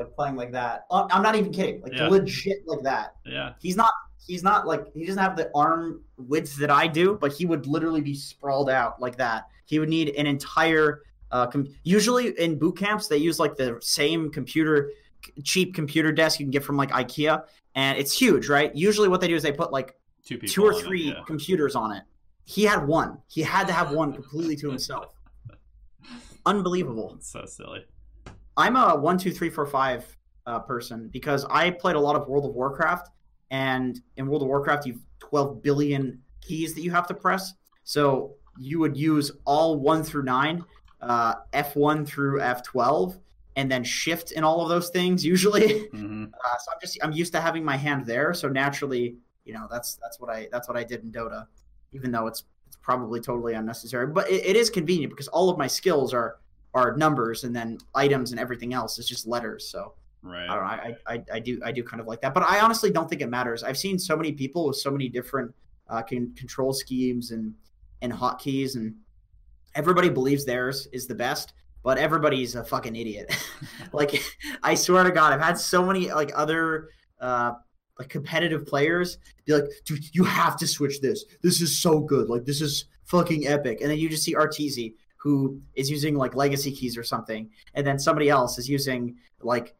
like 0.00 0.14
playing 0.14 0.36
like 0.36 0.52
that. 0.52 0.86
Uh, 0.90 1.06
I'm 1.10 1.22
not 1.22 1.36
even 1.36 1.52
kidding. 1.52 1.80
Like 1.82 1.92
Yeah. 1.92 2.08
legit 2.08 2.66
like 2.66 2.82
that. 2.82 3.16
yeah. 3.24 3.52
He's 3.60 3.76
not. 3.76 3.92
He's 4.26 4.42
not 4.42 4.66
like 4.66 4.92
he 4.94 5.04
doesn't 5.06 5.22
have 5.22 5.36
the 5.36 5.50
arm 5.54 6.02
width 6.16 6.56
that 6.58 6.70
I 6.70 6.86
do, 6.86 7.16
but 7.20 7.32
he 7.32 7.46
would 7.46 7.66
literally 7.66 8.00
be 8.00 8.14
sprawled 8.14 8.70
out 8.70 9.00
like 9.00 9.16
that. 9.16 9.46
He 9.66 9.78
would 9.78 9.88
need 9.88 10.10
an 10.10 10.26
entire. 10.26 11.02
Uh, 11.32 11.46
com- 11.46 11.68
usually 11.84 12.28
in 12.40 12.58
boot 12.58 12.76
camps 12.76 13.06
they 13.06 13.16
use 13.16 13.38
like 13.38 13.54
the 13.56 13.78
same 13.80 14.30
computer, 14.30 14.90
cheap 15.44 15.74
computer 15.74 16.10
desk 16.12 16.40
you 16.40 16.44
can 16.46 16.50
get 16.50 16.64
from 16.64 16.76
like 16.76 16.90
IKEA, 16.90 17.44
and 17.76 17.96
it's 17.98 18.12
huge, 18.12 18.48
right? 18.48 18.74
Usually 18.74 19.08
what 19.08 19.20
they 19.20 19.28
do 19.28 19.36
is 19.36 19.42
they 19.42 19.52
put 19.52 19.70
like 19.72 19.94
Two 20.24 20.38
people. 20.38 20.52
two 20.52 20.64
or 20.64 20.72
on 20.74 20.80
it, 20.80 20.84
three 20.84 21.02
yeah. 21.10 21.22
computers 21.26 21.74
on 21.76 21.92
it. 21.92 22.02
He 22.44 22.64
had 22.64 22.86
one. 22.86 23.18
He 23.28 23.42
had 23.42 23.66
to 23.68 23.72
have 23.72 23.92
one 23.92 24.12
completely 24.12 24.56
to 24.56 24.68
himself. 24.68 25.14
Unbelievable. 26.46 27.14
It's 27.16 27.28
so 27.30 27.44
silly. 27.46 27.84
I'm 28.60 28.76
a 28.76 28.94
one, 28.94 29.16
two, 29.16 29.32
three, 29.32 29.48
four, 29.48 29.64
five 29.64 30.04
uh, 30.46 30.58
person 30.60 31.08
because 31.08 31.46
I 31.46 31.70
played 31.70 31.96
a 31.96 32.00
lot 32.00 32.14
of 32.14 32.28
World 32.28 32.44
of 32.44 32.54
Warcraft, 32.54 33.08
and 33.50 33.98
in 34.18 34.26
World 34.26 34.42
of 34.42 34.48
Warcraft, 34.48 34.86
you've 34.86 35.00
12 35.20 35.62
billion 35.62 36.20
keys 36.42 36.74
that 36.74 36.82
you 36.82 36.90
have 36.90 37.06
to 37.06 37.14
press. 37.14 37.54
So 37.84 38.34
you 38.58 38.78
would 38.78 38.96
use 38.96 39.30
all 39.46 39.78
one 39.80 40.02
through 40.02 40.24
nine, 40.24 40.64
uh, 41.00 41.36
F1 41.54 42.06
through 42.06 42.40
F12, 42.40 43.18
and 43.56 43.72
then 43.72 43.82
shift 43.82 44.32
in 44.32 44.44
all 44.44 44.60
of 44.62 44.68
those 44.68 44.90
things 44.90 45.24
usually. 45.24 45.86
hmm 45.92 46.24
Uh, 46.24 46.58
so 46.58 46.72
I'm 46.72 46.78
just 46.82 46.98
I'm 47.02 47.12
used 47.12 47.32
to 47.32 47.40
having 47.40 47.64
my 47.64 47.76
hand 47.76 48.04
there. 48.04 48.34
So 48.34 48.48
naturally, 48.48 49.16
you 49.46 49.54
know, 49.54 49.68
that's 49.70 49.96
that's 49.96 50.20
what 50.20 50.30
I 50.30 50.48
that's 50.52 50.68
what 50.68 50.76
I 50.76 50.84
did 50.84 51.02
in 51.02 51.10
Dota, 51.10 51.46
even 51.92 52.12
though 52.12 52.26
it's 52.26 52.44
it's 52.66 52.76
probably 52.76 53.20
totally 53.20 53.54
unnecessary. 53.54 54.06
But 54.06 54.30
it, 54.30 54.44
it 54.44 54.56
is 54.56 54.68
convenient 54.68 55.10
because 55.12 55.28
all 55.28 55.48
of 55.48 55.56
my 55.56 55.66
skills 55.66 56.12
are 56.12 56.36
are 56.74 56.96
numbers 56.96 57.44
and 57.44 57.54
then 57.54 57.78
items 57.94 58.30
and 58.30 58.40
everything 58.40 58.72
else 58.74 58.98
is 58.98 59.08
just 59.08 59.26
letters. 59.26 59.68
So 59.68 59.94
Right. 60.22 60.48
I 60.50 60.54
don't 60.54 60.64
know. 60.64 60.96
I, 61.06 61.14
I 61.14 61.24
I 61.32 61.40
do 61.40 61.60
I 61.64 61.72
do 61.72 61.82
kind 61.82 61.98
of 62.00 62.06
like 62.06 62.20
that. 62.20 62.34
But 62.34 62.42
I 62.42 62.60
honestly 62.60 62.90
don't 62.90 63.08
think 63.08 63.22
it 63.22 63.30
matters. 63.30 63.62
I've 63.62 63.78
seen 63.78 63.98
so 63.98 64.16
many 64.16 64.32
people 64.32 64.66
with 64.66 64.76
so 64.76 64.90
many 64.90 65.08
different 65.08 65.54
uh, 65.88 66.02
con- 66.02 66.34
control 66.36 66.72
schemes 66.72 67.30
and 67.30 67.54
and 68.02 68.12
hotkeys 68.12 68.76
and 68.76 68.94
everybody 69.74 70.08
believes 70.08 70.44
theirs 70.44 70.88
is 70.92 71.06
the 71.06 71.14
best 71.14 71.52
but 71.82 71.98
everybody's 71.98 72.54
a 72.54 72.64
fucking 72.64 72.96
idiot 72.96 73.34
like 73.92 74.22
i 74.62 74.74
swear 74.74 75.04
to 75.04 75.10
god 75.10 75.32
i've 75.32 75.40
had 75.40 75.58
so 75.58 75.84
many 75.84 76.10
like 76.10 76.32
other 76.34 76.88
uh 77.20 77.52
like 77.98 78.08
competitive 78.08 78.66
players 78.66 79.18
be 79.44 79.52
like 79.52 79.64
dude 79.84 80.14
you 80.14 80.24
have 80.24 80.56
to 80.56 80.66
switch 80.66 81.00
this 81.00 81.24
this 81.42 81.60
is 81.60 81.78
so 81.78 82.00
good 82.00 82.28
like 82.28 82.44
this 82.44 82.60
is 82.60 82.86
fucking 83.04 83.46
epic 83.46 83.80
and 83.80 83.90
then 83.90 83.98
you 83.98 84.08
just 84.08 84.22
see 84.22 84.34
arteezy 84.34 84.94
who 85.20 85.60
is 85.74 85.90
using 85.90 86.14
like 86.16 86.34
legacy 86.34 86.72
keys 86.72 86.96
or 86.96 87.02
something 87.04 87.48
and 87.74 87.86
then 87.86 87.98
somebody 87.98 88.28
else 88.30 88.58
is 88.58 88.68
using 88.68 89.14
like 89.42 89.74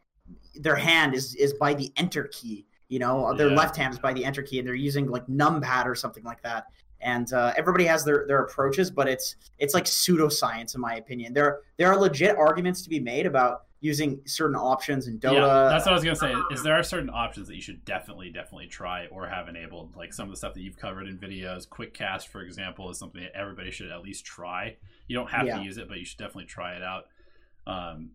their 0.57 0.77
hand 0.77 1.15
is 1.15 1.35
is 1.37 1.55
by 1.55 1.73
the 1.75 1.91
enter 1.97 2.25
key 2.25 2.67
you 2.89 2.99
know 2.99 3.35
their 3.35 3.49
Yeah. 3.49 3.57
left 3.57 3.77
hand 3.77 3.93
is 3.95 3.99
by 3.99 4.13
the 4.13 4.25
enter 4.25 4.43
key 4.43 4.59
and 4.59 4.69
they're 4.69 4.75
using 4.75 5.07
like 5.11 5.27
numpad 5.27 5.87
or 5.87 5.95
something 5.95 6.25
like 6.25 6.43
that 6.43 6.67
and 7.01 7.33
uh, 7.33 7.55
everybody 7.57 7.85
has 7.87 8.05
their 8.05 8.27
their 8.29 8.41
approaches 8.43 8.91
but 8.91 9.09
it's 9.09 9.37
it's 9.59 9.73
like 9.73 9.85
pseudoscience 9.87 10.75
in 10.75 10.81
my 10.83 10.97
opinion 10.97 11.33
there 11.33 11.61
there 11.79 11.89
are 11.89 11.97
legit 11.97 12.37
arguments 12.37 12.83
to 12.83 12.91
be 12.91 13.01
made 13.01 13.25
about 13.25 13.63
using 13.81 14.21
certain 14.27 14.57
options 14.57 15.07
in 15.09 15.19
dota 15.19 15.35
Yeah, 15.35 15.69
that's 15.71 15.87
what 15.87 15.93
I 15.93 15.95
was 15.95 16.05
gonna 16.05 16.17
say. 16.17 16.35
Is 16.51 16.63
there 16.63 16.75
are 16.75 16.83
certain 16.83 17.09
options 17.11 17.49
that 17.49 17.55
you 17.55 17.63
should 17.63 17.85
definitely, 17.85 18.31
definitely 18.31 18.67
try 18.67 19.07
or 19.07 19.27
have 19.27 19.49
enabled? 19.49 19.97
Like 19.97 20.13
some 20.13 20.25
of 20.25 20.31
the 20.31 20.37
stuff 20.37 20.53
that 20.55 20.61
you've 20.61 20.77
covered 20.77 21.07
in 21.09 21.17
videos. 21.19 21.69
Quick 21.69 21.95
cast, 21.95 22.29
for 22.29 22.43
example, 22.43 22.91
is 22.91 22.99
something 22.99 23.23
that 23.23 23.35
everybody 23.35 23.71
should 23.71 23.91
at 23.91 24.03
least 24.03 24.25
try. 24.25 24.77
You 25.09 25.17
don't 25.17 25.31
have 25.31 25.47
Yeah. 25.47 25.59
to 25.59 25.65
use 25.65 25.79
it, 25.79 25.89
but 25.89 25.99
you 25.99 26.05
should 26.05 26.19
definitely 26.19 26.45
try 26.45 26.75
it 26.75 26.83
out. 26.83 27.05
Um, 27.67 28.11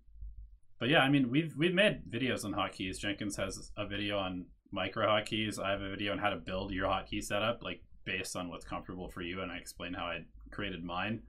but 0.80 0.90
yeah, 0.90 1.00
I 1.00 1.10
mean, 1.10 1.30
we've 1.32 1.56
we've 1.58 1.74
made 1.74 2.12
videos 2.12 2.46
on 2.46 2.54
hotkeys. 2.54 3.00
Jenkins 3.00 3.36
has 3.38 3.72
a 3.76 3.88
video 3.88 4.20
on 4.20 4.46
micro 4.72 5.08
hotkeys. 5.08 5.58
I 5.60 5.72
have 5.72 5.82
a 5.82 5.90
video 5.90 6.12
on 6.12 6.20
how 6.20 6.30
to 6.30 6.36
build 6.36 6.72
your 6.72 6.88
hotkey 6.88 7.24
setup, 7.24 7.64
like 7.64 7.82
based 8.04 8.36
on 8.36 8.50
what's 8.50 8.66
comfortable 8.66 9.10
for 9.10 9.22
you, 9.24 9.42
and 9.42 9.52
I 9.52 9.58
explain 9.58 9.94
how 9.94 10.06
I 10.06 10.26
created 10.52 10.84
mine. 10.84 11.24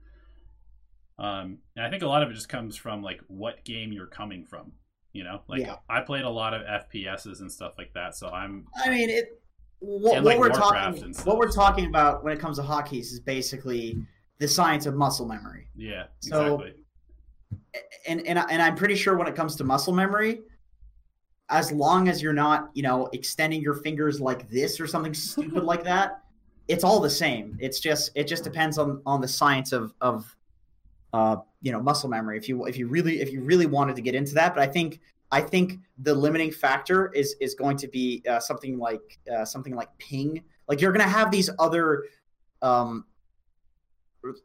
Um, 1.19 1.57
and 1.75 1.85
I 1.85 1.89
think 1.89 2.03
a 2.03 2.07
lot 2.07 2.21
of 2.23 2.29
it 2.29 2.33
just 2.35 2.49
comes 2.49 2.75
from 2.75 3.01
like 3.01 3.21
what 3.27 3.63
game 3.65 3.91
you're 3.91 4.07
coming 4.07 4.45
from. 4.45 4.71
You 5.13 5.23
know, 5.23 5.41
like 5.47 5.61
Yeah. 5.61 5.77
I 5.89 6.01
played 6.01 6.23
a 6.25 6.29
lot 6.29 6.53
of 6.53 6.61
FPSs 6.61 7.39
and 7.39 7.51
stuff 7.51 7.73
like 7.77 7.91
that, 7.93 8.15
so 8.15 8.27
I'm 8.29 8.67
i 8.85 8.89
mean 8.89 9.09
it 9.09 9.41
what, 9.79 10.23
what 10.23 10.37
we're 10.39 10.49
Warcraft 10.49 10.97
talking 10.99 11.13
what 11.23 11.37
we're 11.37 11.51
talking 11.51 11.85
about 11.87 12.23
when 12.23 12.33
it 12.33 12.39
comes 12.39 12.57
to 12.57 12.63
hotkeys 12.63 13.11
is 13.11 13.19
basically 13.19 13.97
the 14.39 14.47
science 14.47 14.85
of 14.85 14.95
muscle 14.95 15.27
memory. 15.27 15.69
Yeah, 15.75 16.03
So- 16.19 16.55
exactly. 16.61 16.83
and 18.07 18.25
and 18.27 18.37
and 18.37 18.61
I'm 18.61 18.75
pretty 18.75 18.95
sure 18.95 19.17
when 19.17 19.27
it 19.27 19.35
comes 19.35 19.55
to 19.55 19.63
muscle 19.63 19.93
memory, 19.93 20.41
as 21.49 21.71
long 21.71 22.07
as 22.09 22.21
you're 22.21 22.33
not, 22.33 22.69
you 22.73 22.83
know, 22.83 23.07
extending 23.13 23.61
your 23.61 23.73
fingers 23.75 24.19
like 24.21 24.49
this 24.49 24.79
or 24.79 24.85
something 24.85 25.13
stupid 25.15 25.63
like 25.63 25.83
that, 25.93 26.21
it's 26.67 26.83
all 26.83 26.99
the 26.99 27.09
same. 27.09 27.57
It's 27.59 27.79
just 27.79 28.11
it 28.13 28.25
just 28.27 28.43
depends 28.43 28.77
on 28.77 29.01
on 29.05 29.21
the 29.21 29.27
science 29.27 29.71
of 29.71 29.93
of 30.01 30.35
uh 31.17 31.37
you 31.61 31.71
know 31.71 31.81
muscle 31.81 32.09
memory. 32.09 32.37
If 32.37 32.47
you 32.47 32.65
if 32.65 32.77
you 32.77 32.87
really 32.87 33.21
if 33.21 33.31
you 33.31 33.41
really 33.41 33.65
wanted 33.65 33.95
to 33.95 34.01
get 34.01 34.15
into 34.15 34.33
that, 34.35 34.53
but 34.53 34.61
I 34.61 34.67
think 34.67 34.99
I 35.31 35.41
think 35.41 35.79
the 35.97 36.13
limiting 36.13 36.51
factor 36.51 37.11
is 37.13 37.35
is 37.41 37.55
going 37.55 37.77
to 37.77 37.87
be 37.87 38.23
uh, 38.29 38.39
something 38.39 38.77
like 38.77 39.19
uh, 39.33 39.45
something 39.45 39.75
like 39.75 39.89
ping. 39.97 40.43
Like 40.67 40.81
you're 40.81 40.91
going 40.91 41.05
to 41.05 41.11
have 41.11 41.31
these 41.31 41.49
other 41.59 42.05
um, 42.61 43.05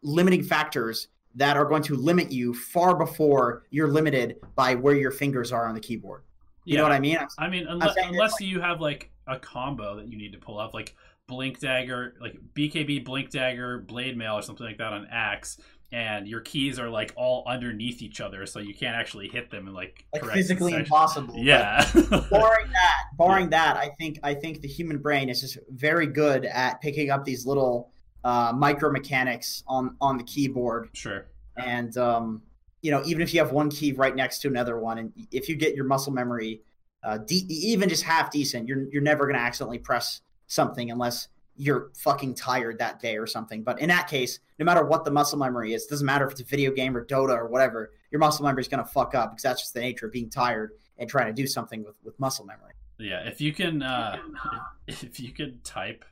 limiting 0.02 0.43
factors 0.43 1.09
that 1.35 1.57
are 1.57 1.64
going 1.64 1.83
to 1.83 1.95
limit 1.95 2.31
you 2.31 2.52
far 2.55 2.95
before 2.95 3.64
you're 3.71 3.88
limited 3.88 4.37
by 4.55 4.75
where 4.75 4.95
your 4.95 5.11
fingers 5.11 5.52
are 5.52 5.67
on 5.67 5.75
the 5.75 5.81
keyboard. 5.81 6.23
You 6.64 6.75
yeah. 6.75 6.79
know 6.79 6.85
what 6.85 6.93
I 6.93 7.00
mean? 7.00 7.19
I 7.38 7.49
mean, 7.49 7.67
unless, 7.67 7.97
unless 7.97 8.41
you 8.41 8.61
have 8.61 8.81
like 8.81 9.11
a 9.26 9.38
combo 9.38 9.97
that 9.97 10.09
you 10.09 10.19
need 10.19 10.33
to 10.33 10.38
pull 10.38 10.59
off, 10.59 10.75
like 10.75 10.95
Blink 11.26 11.61
Dagger, 11.61 12.14
like 12.21 12.37
BKB 12.55 13.05
Blink 13.05 13.31
Dagger, 13.31 13.79
Blade 13.79 14.17
Mail, 14.17 14.35
or 14.35 14.43
something 14.43 14.67
like 14.67 14.79
that 14.79 14.93
on 14.93 15.07
Axe, 15.11 15.59
and 15.93 16.27
your 16.27 16.41
keys 16.41 16.79
are 16.79 16.89
like 16.89 17.13
all 17.17 17.45
underneath 17.47 18.03
each 18.03 18.21
other, 18.21 18.47
so 18.47 18.59
you 18.59 18.75
can't 18.75 18.97
actually 18.97 19.29
hit 19.29 19.51
them 19.51 19.69
in 19.69 19.75
like 19.75 20.05
Like 20.13 20.25
physically 20.25 20.73
impossible. 20.73 21.35
Yeah. 21.37 21.89
barring 22.31 22.71
that, 22.73 22.97
barring 23.19 23.51
that, 23.51 23.77
I 23.77 23.89
think 23.99 24.19
I 24.23 24.35
think 24.35 24.63
the 24.63 24.69
human 24.69 24.99
brain 24.99 25.29
is 25.29 25.41
just 25.41 25.59
very 25.71 26.07
good 26.07 26.47
at 26.47 26.81
picking 26.81 27.11
up 27.11 27.25
these 27.25 27.47
little 27.47 27.93
uh, 28.25 28.53
micro 28.55 28.91
mechanics 28.91 29.65
on 29.67 29.97
on 30.01 30.17
the 30.17 30.25
keyboard 30.25 30.89
sure. 30.93 31.27
and 31.57 31.97
um, 31.97 32.43
you 32.81 32.91
know 32.91 33.03
even 33.05 33.23
if 33.23 33.35
you 33.35 33.41
have 33.41 33.53
one 33.53 33.71
key 33.71 33.93
right 33.93 34.15
next 34.15 34.39
to 34.41 34.49
another 34.49 34.79
one 34.79 34.99
and 34.99 35.13
if 35.31 35.49
you 35.49 35.57
get 35.57 35.75
your 35.75 35.85
muscle 35.85 36.13
memory 36.13 36.63
uh, 37.05 37.19
de- 37.19 37.47
even 37.49 37.89
just 37.89 38.05
half 38.05 38.31
decent 38.31 38.69
you're 38.69 38.89
you're 38.93 39.03
never 39.03 39.25
going 39.27 39.35
to 39.35 39.43
accidentally 39.43 39.79
press 39.79 40.21
something 40.47 40.91
unless 40.91 41.29
you're 41.57 41.91
fucking 41.97 42.35
tired 42.35 42.79
that 42.79 43.01
day 43.01 43.17
or 43.17 43.27
something 43.27 43.63
but 43.63 43.79
in 43.81 43.89
that 43.89 44.09
case 44.09 44.41
no 44.59 44.65
matter 44.65 44.85
what 44.85 45.05
the 45.05 45.11
muscle 45.11 45.39
memory 45.39 45.75
is 45.75 45.87
doesn't 45.87 46.07
matter 46.07 46.25
if 46.25 46.33
it's 46.33 46.41
a 46.41 46.45
video 46.45 46.71
game 46.71 46.97
or 46.97 47.05
dota 47.05 47.37
or 47.37 47.47
whatever 47.47 47.93
your 48.11 48.19
muscle 48.19 48.45
memory 48.45 48.61
is 48.61 48.69
going 48.69 48.83
to 48.83 48.91
fuck 48.91 49.15
up 49.15 49.31
because 49.31 49.43
that's 49.43 49.61
just 49.61 49.75
the 49.75 49.81
nature 49.81 50.07
of 50.07 50.13
being 50.13 50.31
tired 50.31 50.73
and 50.99 51.11
trying 51.11 51.27
to 51.27 51.33
do 51.33 51.47
something 51.47 51.85
with 51.85 51.97
with 52.05 52.19
muscle 52.19 52.45
memory 52.45 52.73
Yeah, 52.99 53.27
if 53.27 53.41
you 53.41 53.53
can, 53.53 53.83
uh, 53.83 54.17
if 54.87 55.19
you 55.19 55.33
can 55.33 55.61
type 55.65 56.05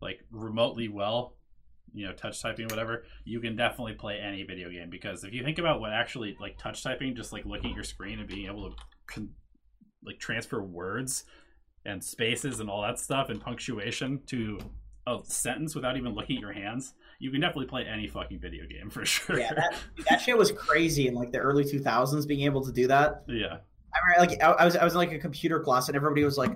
like 0.00 0.20
remotely 0.30 0.88
well, 0.88 1.34
you 1.94 2.06
know, 2.06 2.12
touch 2.12 2.42
typing, 2.42 2.68
whatever, 2.68 3.04
you 3.24 3.40
can 3.40 3.56
definitely 3.56 3.94
play 3.94 4.18
any 4.18 4.42
video 4.42 4.68
game. 4.68 4.90
Because 4.90 5.24
if 5.24 5.32
you 5.32 5.42
think 5.42 5.58
about 5.58 5.80
what 5.80 5.92
actually 5.92 6.36
like 6.40 6.58
touch 6.58 6.82
typing, 6.82 7.14
just 7.14 7.32
like 7.32 7.46
looking 7.46 7.70
at 7.70 7.74
your 7.74 7.84
screen 7.84 8.18
and 8.18 8.28
being 8.28 8.46
able 8.46 8.70
to 8.70 8.76
con- 9.06 9.30
like 10.04 10.18
transfer 10.18 10.62
words 10.62 11.24
and 11.86 12.02
spaces 12.02 12.60
and 12.60 12.68
all 12.68 12.82
that 12.82 12.98
stuff 12.98 13.28
and 13.30 13.40
punctuation 13.40 14.20
to 14.26 14.58
a 15.06 15.18
sentence 15.24 15.74
without 15.74 15.96
even 15.96 16.14
looking 16.14 16.36
at 16.36 16.40
your 16.42 16.52
hands, 16.52 16.94
you 17.20 17.30
can 17.30 17.40
definitely 17.40 17.66
play 17.66 17.84
any 17.86 18.08
fucking 18.08 18.40
video 18.40 18.64
game 18.66 18.90
for 18.90 19.04
sure. 19.06 19.38
yeah 19.38 19.54
that, 19.54 19.74
that 20.10 20.20
shit 20.20 20.36
was 20.36 20.50
crazy 20.52 21.06
in 21.06 21.14
like 21.14 21.30
the 21.32 21.38
early 21.38 21.64
2000s 21.64 22.26
being 22.26 22.42
able 22.44 22.62
to 22.64 22.72
do 22.72 22.86
that 22.88 23.22
yeah. 23.28 23.58
I 23.94 24.18
remember, 24.18 24.32
like 24.34 24.42
I, 24.42 24.50
I 24.50 24.64
was 24.66 24.76
I 24.76 24.84
was 24.84 24.92
in 24.92 24.98
like 24.98 25.12
a 25.12 25.18
computer 25.18 25.60
class 25.60 25.88
and 25.88 25.96
everybody 25.96 26.22
was 26.24 26.36
like, 26.36 26.52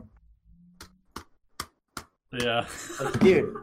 Yeah. 2.32 2.66
like 3.00 3.18
dude, 3.20 3.54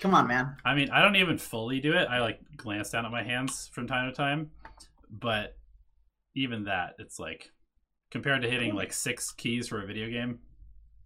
come 0.00 0.14
on, 0.14 0.26
man. 0.26 0.56
I 0.64 0.74
mean, 0.74 0.90
I 0.90 1.00
don't 1.00 1.16
even 1.16 1.38
fully 1.38 1.80
do 1.80 1.94
it. 1.94 2.06
I 2.08 2.20
like 2.20 2.40
glance 2.56 2.90
down 2.90 3.06
at 3.06 3.10
my 3.10 3.22
hands 3.22 3.70
from 3.72 3.86
time 3.86 4.10
to 4.10 4.14
time, 4.14 4.50
but 5.10 5.56
even 6.34 6.64
that, 6.64 6.94
it's 6.98 7.18
like 7.18 7.50
compared 8.10 8.42
to 8.42 8.50
hitting 8.50 8.74
like 8.74 8.92
six 8.92 9.32
keys 9.32 9.68
for 9.68 9.82
a 9.82 9.86
video 9.86 10.08
game. 10.10 10.40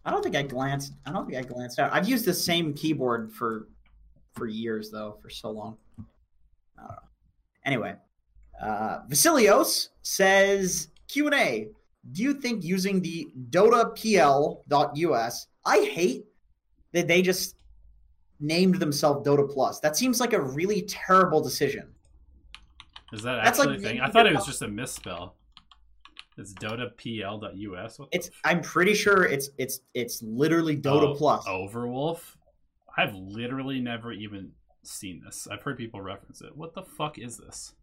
I 0.07 0.11
don't 0.11 0.23
think 0.23 0.37
I 0.37 0.41
glanced. 0.41 0.93
I 1.05 1.11
don't 1.11 1.29
think 1.29 1.37
I 1.37 1.41
glanced 1.41 1.79
out. 1.79 1.91
I've 1.91 2.07
used 2.07 2.23
the 2.23 2.33
same 2.33 2.73
keyboard 2.73 3.33
for 3.33 3.67
for 4.35 4.47
years 4.47 4.89
though, 4.89 5.17
for 5.21 5.29
so 5.29 5.51
long. 5.51 5.77
I 5.99 6.81
don't 6.81 6.91
know. 6.91 6.97
Anyway, 7.65 7.95
uh, 8.61 8.99
Vasilios 9.09 9.89
says 10.03 10.87
Q 11.09 11.25
and 11.25 11.35
A. 11.35 11.67
Do 12.13 12.23
you 12.23 12.35
think 12.35 12.63
using 12.63 13.01
the 13.01 13.27
DotaPL.us? 13.49 15.47
I 15.65 15.79
hate 15.79 16.25
that 16.93 17.09
they 17.09 17.21
just 17.21 17.57
named 18.39 18.75
themselves 18.75 19.27
Dota 19.27 19.51
Plus. 19.51 19.81
That 19.81 19.97
seems 19.97 20.21
like 20.21 20.31
a 20.31 20.41
really 20.41 20.83
terrible 20.83 21.41
decision. 21.41 21.89
Is 23.11 23.23
that 23.23 23.43
That's 23.43 23.59
actually 23.59 23.79
like 23.79 23.85
a 23.85 23.89
thing? 23.89 23.99
I 23.99 24.09
thought 24.09 24.25
it 24.25 24.33
was 24.33 24.45
just 24.53 24.61
a 24.61 24.69
misspell. 24.69 25.35
It's 26.37 26.53
dotapl.us. 26.53 27.99
What 27.99 28.09
It's. 28.11 28.29
I'm 28.43 28.61
pretty 28.61 28.93
sure 28.93 29.25
it's 29.25 29.49
it's 29.57 29.81
it's 29.93 30.21
literally 30.21 30.77
Dota 30.77 31.09
Oh, 31.09 31.15
Plus. 31.15 31.45
Overwolf? 31.47 32.19
I've 32.97 33.15
literally 33.15 33.79
never 33.79 34.11
even 34.11 34.51
seen 34.83 35.21
this. 35.25 35.47
I've 35.51 35.61
heard 35.61 35.77
people 35.77 36.01
reference 36.01 36.41
it. 36.41 36.55
What 36.55 36.73
the 36.73 36.83
fuck 36.83 37.17
is 37.19 37.37
this? 37.37 37.73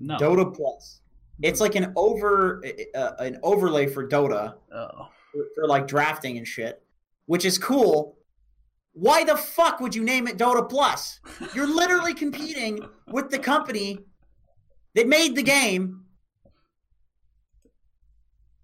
No. 0.00 0.16
Dota 0.18 0.54
Plus. 0.54 1.00
It's 1.42 1.60
like 1.60 1.74
an 1.76 1.92
over 1.96 2.62
uh, 2.94 3.12
an 3.18 3.38
overlay 3.42 3.86
for 3.86 4.06
Dota 4.08 4.54
Oh. 4.72 5.08
for, 5.32 5.44
for 5.54 5.66
like 5.68 5.86
drafting 5.86 6.36
and 6.38 6.46
shit, 6.46 6.82
which 7.26 7.44
is 7.44 7.58
cool. 7.58 8.16
Why 8.92 9.22
the 9.22 9.36
fuck 9.36 9.78
would 9.80 9.94
you 9.94 10.02
name 10.02 10.26
it 10.26 10.36
Dota 10.38 10.68
Plus? 10.68 11.20
You're 11.54 11.72
literally 11.72 12.14
competing 12.14 12.80
with 13.08 13.30
the 13.30 13.38
company 13.38 14.00
that 14.94 15.06
made 15.08 15.36
the 15.36 15.42
game. 15.42 16.04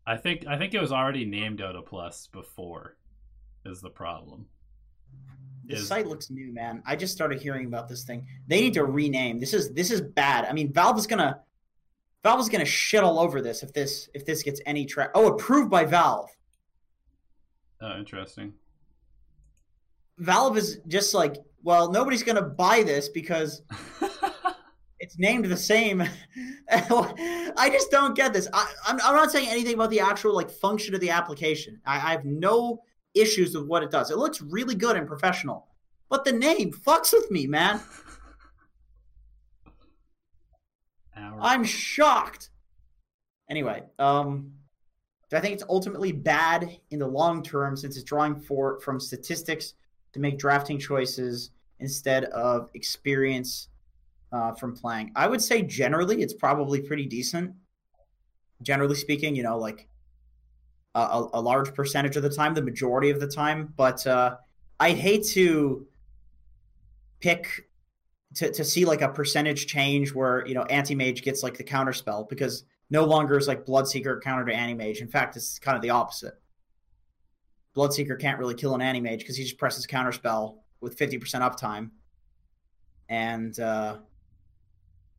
I 0.07 0.17
think 0.17 0.47
I 0.47 0.59
think 0.59 0.75
it 0.75 0.81
was 0.81 0.93
already 0.93 1.25
named 1.25 1.61
Dota 1.61 1.85
Plus 1.85 2.29
before. 2.33 2.97
Is 3.65 3.81
the 3.81 3.91
problem? 3.91 4.47
The 5.67 5.77
Is- 5.77 5.89
site 5.89 6.07
looks 6.07 6.31
new, 6.31 6.53
man. 6.53 6.83
I 6.85 6.95
just 6.97 7.15
started 7.15 7.41
hearing 7.41 7.67
about 7.67 7.89
this 7.89 8.05
thing. 8.05 8.27
They 8.47 8.61
need 8.61 8.75
to 8.75 8.85
rename. 8.85 9.41
This 9.41 9.55
is 9.55 9.73
this 9.73 9.91
is 9.91 10.03
bad. 10.03 10.45
I 10.45 10.53
mean, 10.53 10.73
Valve 10.73 10.99
is 10.99 11.07
gonna 11.07 11.41
Valve 12.23 12.41
is 12.41 12.49
gonna 12.51 12.67
shit 12.67 13.03
all 13.03 13.19
over 13.19 13.41
this 13.41 13.63
if 13.63 13.73
this 13.73 14.11
if 14.13 14.27
this 14.27 14.43
gets 14.43 14.61
any 14.67 14.85
track. 14.85 15.11
Oh, 15.15 15.29
approved 15.29 15.71
by 15.71 15.85
Valve. 15.87 16.29
Oh, 17.81 17.97
interesting. 17.99 18.53
Valve 20.19 20.59
is 20.59 20.81
just 20.87 21.15
like, 21.15 21.37
well, 21.63 21.91
nobody's 21.91 22.23
gonna 22.23 22.43
buy 22.43 22.83
this 22.83 23.09
because 23.09 23.63
it's 25.05 25.19
named 25.19 25.45
the 25.45 25.57
same. 25.57 26.01
I 26.71 27.69
just 27.71 27.91
don't 27.91 28.17
get 28.17 28.33
this. 28.33 28.49
I, 28.55 28.73
I'm, 28.87 28.99
I'm 29.05 29.15
not 29.15 29.31
saying 29.31 29.51
anything 29.51 29.75
about 29.75 29.91
the 29.91 30.01
actual 30.01 30.35
like 30.35 30.51
function 30.51 30.95
of 30.95 31.03
the 31.03 31.11
application. 31.11 31.79
I, 31.85 31.97
I 31.97 32.13
have 32.13 32.25
no 32.25 32.81
issues 33.13 33.55
with 33.55 33.67
what 33.67 33.83
it 33.83 33.91
does. 33.91 34.11
It 34.11 34.17
looks 34.17 34.41
really 34.41 34.75
good 34.75 34.97
and 34.97 35.07
professional, 35.07 35.67
but 36.09 36.25
the 36.25 36.33
name 36.33 36.73
fucks 36.73 37.13
with 37.13 37.31
me, 37.31 37.47
man. 37.47 37.83
Our- 41.17 41.39
I'm 41.39 41.65
shocked. 41.65 42.49
Anyway, 43.51 43.83
um, 43.99 44.55
I 45.35 45.41
think 45.41 45.53
it's 45.53 45.65
ultimately 45.69 46.13
bad 46.13 46.79
in 46.91 46.99
the 46.99 47.07
long 47.07 47.43
term 47.43 47.77
since 47.77 47.97
it's 47.97 48.05
drawing 48.05 48.41
for 48.41 48.81
from 48.81 48.99
statistics 48.99 49.75
to 50.15 50.21
make 50.21 50.39
drafting 50.39 50.79
choices 50.79 51.51
instead 51.79 52.25
of 52.25 52.71
experience 52.73 53.69
uh, 54.35 54.53
from 54.53 54.75
playing. 54.75 55.13
I 55.15 55.29
would 55.29 55.41
say 55.41 55.63
generally 55.63 56.21
it's 56.21 56.35
probably 56.35 56.83
pretty 56.83 57.07
decent. 57.07 57.53
Generally 58.63 58.97
speaking, 58.97 59.37
you 59.37 59.45
know, 59.45 59.57
like 59.59 59.87
a, 60.95 61.27
a, 61.33 61.41
large 61.41 61.73
percentage 61.73 62.17
of 62.17 62.23
the 62.23 62.31
time, 62.31 62.55
the 62.55 62.63
majority 62.63 63.11
of 63.11 63.21
the 63.21 63.29
time. 63.29 63.73
But 63.77 64.05
uh, 64.07 64.37
I 64.81 64.91
hate 64.91 65.25
to 65.29 65.87
pick 67.21 67.69
to, 68.35 68.51
to 68.51 68.65
see 68.65 68.85
like 68.85 69.03
a 69.03 69.09
percentage 69.09 69.67
change 69.67 70.13
where 70.13 70.45
you 70.47 70.55
know 70.55 70.65
anti-mage 70.65 71.23
gets 71.23 71.45
like 71.45 71.57
the 71.57 71.63
counter 71.63 71.93
spell 71.93 72.27
because 72.29 72.65
no 72.91 73.05
longer 73.05 73.39
is 73.39 73.47
like 73.47 73.65
bloodseeker 73.65 74.21
counter 74.21 74.45
to 74.45 74.53
anti-mage 74.53 75.01
in 75.01 75.09
fact 75.09 75.37
it's 75.37 75.59
kind 75.59 75.77
of 75.77 75.83
the 75.83 75.91
opposite 75.91 76.35
bloodseeker 77.77 78.19
can't 78.19 78.39
really 78.39 78.55
kill 78.55 78.75
an 78.75 78.83
anti-mage 78.83 79.21
because 79.21 79.37
he 79.37 79.45
just 79.45 79.57
presses 79.57 79.87
counter 79.87 80.11
spell 80.11 80.65
with 80.81 80.99
50% 80.99 81.21
uptime 81.41 81.91
and 83.09 83.59
uh 83.61 83.99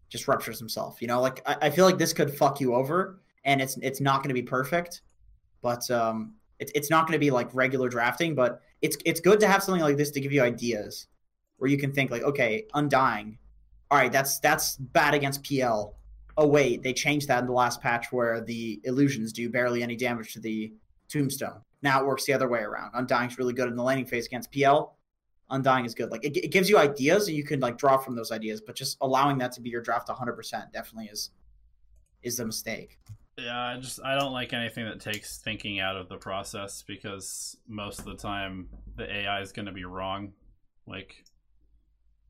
just 0.09 0.27
ruptures 0.27 0.59
himself 0.59 1.01
you 1.01 1.07
know 1.07 1.21
like 1.21 1.41
I, 1.45 1.57
I 1.63 1.69
feel 1.69 1.85
like 1.85 1.97
this 1.97 2.13
could 2.13 2.33
fuck 2.33 2.59
you 2.59 2.75
over 2.75 3.19
and 3.43 3.61
it's 3.61 3.77
it's 3.81 4.01
not 4.01 4.17
going 4.17 4.29
to 4.29 4.33
be 4.33 4.43
perfect 4.43 5.01
but 5.61 5.89
um 5.91 6.35
it, 6.59 6.71
it's 6.73 6.89
not 6.89 7.07
going 7.07 7.13
to 7.13 7.23
be 7.23 7.31
like 7.31 7.53
regular 7.53 7.89
drafting 7.89 8.35
but 8.35 8.61
it's 8.81 8.97
it's 9.05 9.19
good 9.19 9.39
to 9.39 9.47
have 9.47 9.63
something 9.63 9.81
like 9.81 9.97
this 9.97 10.11
to 10.11 10.21
give 10.21 10.31
you 10.31 10.41
ideas 10.41 11.07
where 11.57 11.69
you 11.69 11.77
can 11.77 11.91
think 11.91 12.11
like, 12.11 12.23
okay, 12.23 12.65
undying. 12.73 13.37
All 13.91 13.97
right, 13.97 14.11
that's 14.11 14.39
that's 14.39 14.77
bad 14.77 15.13
against 15.13 15.43
PL. 15.43 15.95
Oh 16.37 16.47
wait, 16.47 16.83
they 16.83 16.93
changed 16.93 17.27
that 17.27 17.39
in 17.39 17.45
the 17.45 17.53
last 17.53 17.81
patch 17.81 18.11
where 18.11 18.41
the 18.41 18.81
illusions 18.83 19.31
do 19.31 19.49
barely 19.49 19.83
any 19.83 19.95
damage 19.95 20.33
to 20.33 20.39
the 20.39 20.73
tombstone. 21.07 21.61
Now 21.81 22.01
it 22.01 22.07
works 22.07 22.25
the 22.25 22.33
other 22.33 22.49
way 22.49 22.61
around. 22.61 22.91
Undying's 22.93 23.37
really 23.37 23.53
good 23.53 23.67
in 23.67 23.75
the 23.75 23.83
laning 23.83 24.05
phase 24.05 24.25
against 24.25 24.51
PL. 24.51 24.94
Undying 25.49 25.85
is 25.85 25.93
good. 25.93 26.11
Like 26.11 26.23
it, 26.23 26.35
it 26.37 26.51
gives 26.51 26.69
you 26.69 26.77
ideas 26.77 27.27
and 27.27 27.37
you 27.37 27.43
can 27.43 27.59
like 27.59 27.77
draw 27.77 27.97
from 27.97 28.15
those 28.15 28.31
ideas, 28.31 28.61
but 28.61 28.75
just 28.75 28.97
allowing 29.01 29.37
that 29.39 29.51
to 29.53 29.61
be 29.61 29.69
your 29.69 29.81
draft 29.81 30.07
100% 30.07 30.71
definitely 30.71 31.09
is 31.11 31.31
is 32.23 32.37
the 32.37 32.45
mistake. 32.45 32.97
Yeah, 33.37 33.59
I 33.59 33.77
just 33.77 33.99
I 34.03 34.15
don't 34.15 34.31
like 34.31 34.53
anything 34.53 34.85
that 34.85 34.99
takes 34.99 35.37
thinking 35.37 35.79
out 35.79 35.97
of 35.97 36.09
the 36.09 36.17
process 36.17 36.83
because 36.87 37.57
most 37.67 37.99
of 37.99 38.05
the 38.05 38.15
time 38.15 38.69
the 38.95 39.13
AI 39.13 39.41
is 39.41 39.51
going 39.51 39.65
to 39.65 39.71
be 39.71 39.85
wrong, 39.85 40.33
like 40.87 41.23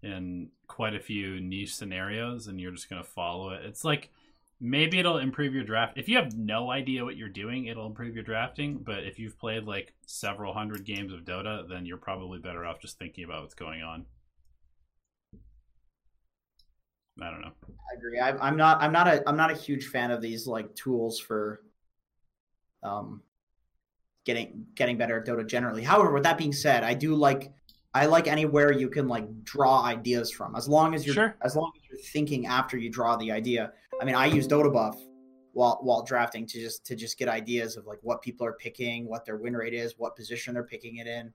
in 0.02 0.50
quite 0.68 0.96
a 0.96 1.00
few 1.00 1.40
niche 1.40 1.76
scenarios, 1.76 2.48
and 2.48 2.60
you're 2.60 2.72
just 2.72 2.90
going 2.90 3.02
to 3.02 3.08
follow 3.08 3.52
it. 3.52 3.64
It's 3.66 3.84
like 3.86 4.12
maybe 4.60 5.00
it'll 5.00 5.18
improve 5.18 5.54
your 5.54 5.64
draft. 5.64 5.98
If 5.98 6.08
you 6.08 6.18
have 6.18 6.36
no 6.36 6.72
idea 6.72 7.04
what 7.04 7.18
you're 7.18 7.30
doing, 7.30 7.66
it'll 7.66 7.88
improve 7.88 8.16
your 8.16 8.24
drafting. 8.24 8.78
But 8.78 9.04
if 9.04 9.20
you've 9.20 9.38
played 9.38 9.64
like 9.64 9.94
several 10.06 10.54
hundred 10.54 10.86
games 10.86 11.14
of 11.14 11.22
Dota, 11.22 11.68
then 11.68 11.86
you're 11.86 11.98
probably 11.98 12.40
better 12.40 12.66
off 12.66 12.80
just 12.80 12.98
thinking 12.98 13.24
about 13.24 13.44
what's 13.44 13.56
going 13.56 13.82
on. 13.82 14.06
I 17.22 17.30
don't 17.30 17.42
know. 17.42 17.52
I 17.68 17.98
agree. 17.98 18.20
I, 18.20 18.48
am 18.48 18.58
not. 18.58 18.82
I'm 18.82 18.92
not 18.92 19.08
a. 19.08 19.28
I'm 19.28 19.38
not 19.38 19.52
a 19.52 19.56
huge 19.56 19.88
fan 19.88 20.12
of 20.12 20.22
these 20.22 20.48
like 20.48 20.76
tools 20.76 21.18
for, 21.18 21.62
um, 22.84 23.22
getting 24.26 24.66
getting 24.76 24.98
better 24.98 25.20
at 25.20 25.26
Dota 25.26 25.48
generally. 25.48 25.82
However, 25.82 26.12
with 26.12 26.24
that 26.24 26.38
being 26.38 26.54
said, 26.54 26.84
I 26.84 26.94
do 26.94 27.16
like. 27.16 27.54
I 27.94 28.08
like 28.08 28.28
anywhere 28.28 28.74
you 28.74 28.90
can 28.90 29.08
like 29.08 29.46
draw 29.46 29.86
ideas 29.86 30.30
from, 30.30 30.54
as 30.58 30.68
long 30.68 30.94
as 30.94 31.06
you're 31.06 31.16
sure. 31.16 31.38
as 31.42 31.56
long 31.56 31.72
as 31.78 31.82
you're 31.90 31.98
thinking 31.98 32.46
after 32.46 32.76
you 32.78 32.90
draw 32.90 33.16
the 33.16 33.32
idea. 33.32 33.72
I 34.02 34.06
mean, 34.06 34.16
I 34.16 34.26
use 34.26 34.48
Dotabuff 34.48 34.98
while 35.54 35.80
while 35.82 36.04
drafting 36.04 36.46
to 36.48 36.60
just 36.60 36.86
to 36.86 36.96
just 36.96 37.18
get 37.18 37.30
ideas 37.30 37.78
of 37.78 37.86
like 37.86 38.00
what 38.02 38.22
people 38.22 38.46
are 38.46 38.54
picking, 38.54 39.08
what 39.08 39.26
their 39.26 39.38
win 39.38 39.56
rate 39.56 39.74
is, 39.74 39.96
what 39.98 40.16
position 40.16 40.54
they're 40.54 40.64
picking 40.64 40.98
it 40.98 41.08
in. 41.08 41.32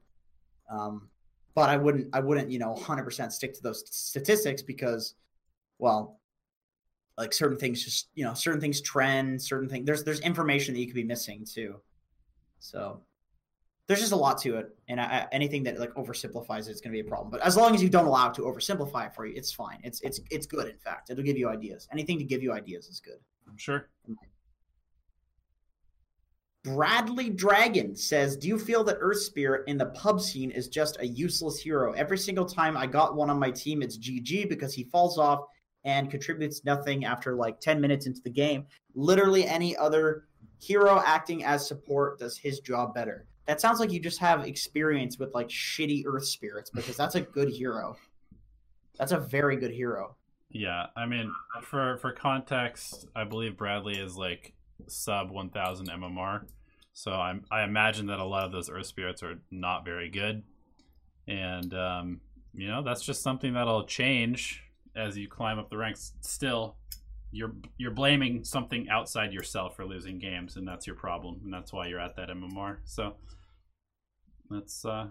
Um, 0.71 1.09
but 1.55 1.71
I 1.71 1.77
wouldn't 1.77 2.09
I 2.13 2.21
wouldn't 2.21 2.51
you 2.51 2.59
know 2.59 2.75
100% 2.75 3.33
stick 3.33 3.55
to 3.55 3.63
those 3.63 3.85
statistics 3.91 4.63
because 4.63 5.15
well, 5.79 6.21
like 7.17 7.33
certain 7.33 7.57
things 7.57 7.83
just 7.83 8.09
you 8.15 8.25
know 8.25 8.35
certain 8.35 8.61
things 8.61 8.81
trend, 8.81 9.41
certain 9.41 9.69
things 9.69 9.87
there's 9.87 10.05
there's 10.05 10.21
information 10.21 10.75
that 10.75 10.81
you 10.81 10.87
could 10.87 10.95
be 10.95 11.05
missing 11.05 11.47
too. 11.51 11.81
So 12.59 13.01
there's 13.87 14.01
just 14.01 14.13
a 14.13 14.17
lot 14.17 14.39
to 14.43 14.57
it, 14.57 14.77
and 14.89 15.01
I, 15.01 15.27
anything 15.33 15.65
that 15.65 15.79
like 15.79 15.93
oversimplifies 15.95 16.69
it 16.69 16.73
is 16.73 16.81
going 16.81 16.93
to 16.93 17.03
be 17.03 17.07
a 17.07 17.09
problem. 17.11 17.31
But 17.31 17.41
as 17.41 17.57
long 17.57 17.75
as 17.75 17.83
you 17.83 17.89
don't 17.89 18.07
allow 18.07 18.29
it 18.29 18.35
to 18.35 18.43
oversimplify 18.43 19.09
it 19.09 19.15
for 19.15 19.27
you, 19.27 19.35
it's 19.37 19.53
fine. 19.53 19.81
It's 19.83 20.01
it's 20.03 20.21
it's 20.31 20.47
good. 20.47 20.69
In 20.69 20.79
fact, 20.79 21.11
it'll 21.11 21.25
give 21.25 21.37
you 21.37 21.49
ideas. 21.49 21.89
Anything 21.93 22.19
to 22.19 22.25
give 22.25 22.43
you 22.43 22.53
ideas 22.53 22.87
is 22.87 23.01
good. 23.01 23.19
I'm 23.49 23.57
sure. 23.57 23.89
Bradley 26.63 27.31
Dragon 27.31 27.97
says, 27.97 28.37
"Do 28.37 28.47
you 28.47 28.59
feel 28.59 28.85
that 28.85 28.99
Earth 29.01 29.23
Spirit 29.23 29.65
in 29.67 29.79
the 29.79 29.87
pub 29.87 30.21
scene 30.21 30.51
is 30.51 30.69
just 30.69 31.01
a 31.01 31.07
useless 31.07 31.59
hero? 31.59 31.93
Every 31.93 32.19
single 32.19 32.45
time 32.45 32.77
I 32.77 32.87
got 32.87 33.17
one 33.17 33.31
on 33.31 33.39
my 33.39 33.51
team, 33.51 33.83
it's 33.83 33.99
GG 33.99 34.49
because 34.49 34.75
he 34.75 34.85
falls 34.85 35.19
off 35.19 35.47
and 35.85 36.11
contributes 36.11 36.65
nothing 36.65 37.05
after 37.05 37.35
like 37.35 37.61
10 37.61 37.81
minutes 37.81 38.07
into 38.07 38.21
the 38.23 38.31
game. 38.31 38.67
Literally 38.95 39.47
any 39.47 39.77
other 39.77 40.25
hero 40.61 41.03
acting 41.05 41.45
as 41.45 41.67
support 41.67 42.19
does 42.19 42.37
his 42.37 42.61
job 42.61 42.95
better. 42.95 43.27
That 43.47 43.61
sounds 43.61 43.81
like 43.81 43.91
you 43.91 44.01
just 44.01 44.19
have 44.21 44.47
experience 44.47 45.19
with 45.19 45.35
like 45.35 45.49
shitty 45.49 46.05
earth 46.07 46.27
spirits 46.27 46.71
because 46.71 46.97
that's 46.97 47.15
a 47.15 47.21
good 47.21 47.49
hero. 47.49 47.97
That's 48.99 49.13
a 49.13 49.19
very 49.19 49.57
good 49.57 49.73
hero. 49.73 50.17
Yeah, 50.51 50.87
I 50.97 51.07
mean, 51.07 51.33
for 51.63 51.97
for 51.99 52.13
context, 52.13 53.07
I 53.15 53.25
believe 53.25 53.57
Bradley 53.57 53.99
is 53.99 54.17
like 54.17 54.53
sub 54.89 55.31
1000 55.31 55.89
MMR. 55.89 56.47
So 56.93 57.13
I'm 57.13 57.45
I 57.51 57.63
imagine 57.63 58.07
that 58.07 58.19
a 58.19 58.25
lot 58.25 58.45
of 58.45 58.53
those 58.53 58.69
earth 58.69 58.87
spirits 58.87 59.23
are 59.23 59.41
not 59.51 59.85
very 59.85 60.11
good. 60.11 60.43
And 61.29 61.73
um, 61.75 62.21
you 62.53 62.69
know, 62.69 62.83
that's 62.83 63.03
just 63.03 63.23
something 63.23 63.55
that'll 63.55 63.85
change 63.85 64.65
as 64.97 65.17
you 65.17 65.29
climb 65.29 65.59
up 65.59 65.71
the 65.71 65.77
ranks 65.77 66.13
still 66.21 66.77
you're 67.33 67.55
you're 67.79 67.91
blaming 67.91 68.45
something 68.45 68.89
outside 68.89 69.33
yourself 69.33 69.77
for 69.77 69.85
losing 69.85 70.19
games 70.19 70.57
and 70.57 70.67
that's 70.67 70.87
your 70.87 70.97
problem 70.97 71.41
and 71.45 71.53
that's 71.53 71.73
why 71.73 71.87
you're 71.87 72.01
at 72.01 72.17
that 72.17 72.29
mmr 72.29 72.79
so 72.85 73.15
that's 74.51 74.85
uh 74.85 75.07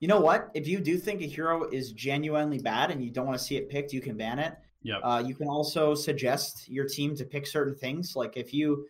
you 0.00 0.08
know 0.08 0.18
what? 0.18 0.50
If 0.54 0.66
you 0.66 0.80
do 0.80 0.96
think 0.96 1.20
a 1.20 1.26
hero 1.26 1.68
is 1.68 1.92
genuinely 1.92 2.58
bad 2.58 2.90
and 2.90 3.04
you 3.04 3.10
don't 3.10 3.26
want 3.26 3.38
to 3.38 3.44
see 3.44 3.56
it 3.56 3.68
picked 3.68 3.92
you 3.92 4.00
can 4.00 4.16
ban 4.16 4.38
it. 4.38 4.54
Yeah 4.82 4.96
uh, 4.98 5.22
you 5.24 5.34
can 5.34 5.46
also 5.46 5.94
suggest 5.94 6.70
your 6.70 6.86
team 6.86 7.14
to 7.16 7.24
pick 7.24 7.46
certain 7.46 7.74
things. 7.74 8.16
Like 8.16 8.36
if 8.36 8.54
you 8.54 8.86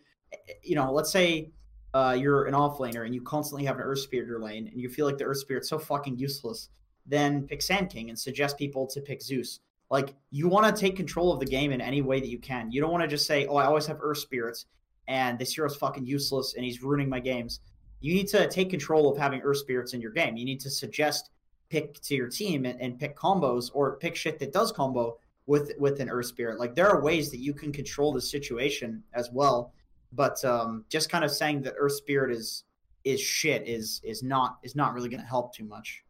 you 0.63 0.75
know 0.75 0.91
let's 0.91 1.11
say 1.11 1.51
uh, 1.93 2.15
you're 2.17 2.45
an 2.45 2.53
offlaner 2.53 3.05
and 3.05 3.13
you 3.13 3.21
constantly 3.21 3.65
have 3.65 3.75
an 3.75 3.81
earth 3.81 3.99
spirit 3.99 4.23
in 4.23 4.29
your 4.29 4.39
lane 4.39 4.69
and 4.69 4.79
you 4.79 4.87
feel 4.87 5.05
like 5.05 5.17
the 5.17 5.25
earth 5.25 5.39
spirit's 5.39 5.67
so 5.67 5.77
fucking 5.77 6.17
useless 6.17 6.69
then 7.05 7.45
pick 7.47 7.61
Sand 7.61 7.89
King 7.89 8.09
and 8.09 8.17
suggest 8.17 8.57
people 8.57 8.87
to 8.87 9.01
pick 9.01 9.21
Zeus. 9.21 9.59
Like 9.91 10.15
you 10.31 10.47
want 10.47 10.73
to 10.73 10.79
take 10.79 10.95
control 10.95 11.33
of 11.33 11.41
the 11.41 11.45
game 11.45 11.73
in 11.73 11.81
any 11.81 12.01
way 12.01 12.21
that 12.21 12.29
you 12.29 12.39
can. 12.39 12.71
You 12.71 12.79
don't 12.79 12.91
want 12.91 13.03
to 13.03 13.09
just 13.09 13.27
say, 13.27 13.45
"Oh, 13.45 13.57
I 13.57 13.65
always 13.65 13.85
have 13.87 13.97
Earth 14.01 14.19
Spirits, 14.19 14.65
and 15.09 15.37
this 15.37 15.53
hero's 15.53 15.75
fucking 15.75 16.05
useless 16.05 16.53
and 16.55 16.63
he's 16.63 16.81
ruining 16.81 17.09
my 17.09 17.19
games." 17.19 17.59
You 17.99 18.13
need 18.13 18.29
to 18.29 18.47
take 18.47 18.69
control 18.69 19.11
of 19.11 19.17
having 19.17 19.41
Earth 19.41 19.57
Spirits 19.57 19.93
in 19.93 20.01
your 20.01 20.11
game. 20.11 20.37
You 20.37 20.45
need 20.45 20.61
to 20.61 20.69
suggest 20.69 21.29
pick 21.69 21.99
to 22.01 22.15
your 22.15 22.29
team 22.29 22.65
and, 22.65 22.79
and 22.81 22.97
pick 22.97 23.17
combos 23.17 23.69
or 23.73 23.97
pick 23.97 24.15
shit 24.15 24.39
that 24.39 24.53
does 24.53 24.71
combo 24.71 25.17
with 25.45 25.73
with 25.77 25.99
an 25.99 26.09
Earth 26.09 26.27
Spirit. 26.27 26.57
Like 26.57 26.73
there 26.73 26.89
are 26.89 27.01
ways 27.01 27.29
that 27.31 27.39
you 27.39 27.53
can 27.53 27.73
control 27.73 28.13
the 28.13 28.21
situation 28.21 29.03
as 29.13 29.29
well. 29.29 29.73
But 30.13 30.43
um, 30.45 30.85
just 30.87 31.09
kind 31.09 31.25
of 31.25 31.31
saying 31.31 31.63
that 31.63 31.73
Earth 31.77 31.93
Spirit 31.93 32.31
is 32.31 32.63
is 33.03 33.19
shit 33.19 33.67
is 33.67 33.99
is 34.05 34.23
not 34.23 34.59
is 34.63 34.73
not 34.73 34.93
really 34.93 35.09
going 35.09 35.21
to 35.21 35.27
help 35.27 35.53
too 35.53 35.65
much. 35.65 36.05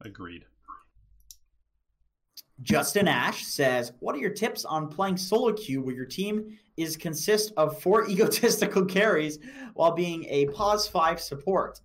Agreed. 0.00 0.44
Justin 2.62 3.06
Ash 3.06 3.44
says, 3.44 3.92
"What 4.00 4.14
are 4.14 4.18
your 4.18 4.30
tips 4.30 4.64
on 4.64 4.88
playing 4.88 5.18
solo 5.18 5.52
queue 5.52 5.82
where 5.82 5.94
your 5.94 6.06
team 6.06 6.58
is 6.76 6.96
consist 6.96 7.52
of 7.56 7.80
four 7.82 8.06
egotistical 8.10 8.84
carries 8.84 9.38
while 9.74 9.92
being 9.92 10.24
a 10.24 10.46
pos 10.46 10.88
five 10.88 11.20
support? 11.20 11.80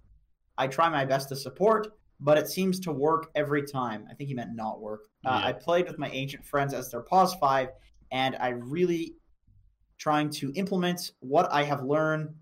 I 0.57 0.67
try 0.67 0.89
my 0.89 1.05
best 1.05 1.29
to 1.29 1.36
support, 1.36 1.88
but 2.19 2.38
it 2.38 2.47
seems 2.47 2.79
to 2.81 2.91
work 2.91 3.31
every 3.36 3.63
time. 3.63 4.05
I 4.10 4.13
think 4.13 4.27
he 4.29 4.34
meant 4.34 4.55
not 4.55 4.79
work. 4.79 5.07
Uh. 5.25 5.41
I 5.43 5.53
played 5.53 5.88
with 5.88 5.97
my 5.97 6.10
ancient 6.10 6.45
friends 6.45 6.73
as 6.73 6.89
their 6.89 7.01
pos 7.01 7.36
five, 7.36 7.69
and 8.12 8.36
I 8.39 8.49
really 8.49 9.15
trying 9.97 10.29
to 10.31 10.51
implement 10.55 11.12
what 11.19 11.51
I 11.51 11.63
have 11.63 11.84
learned 11.84 12.34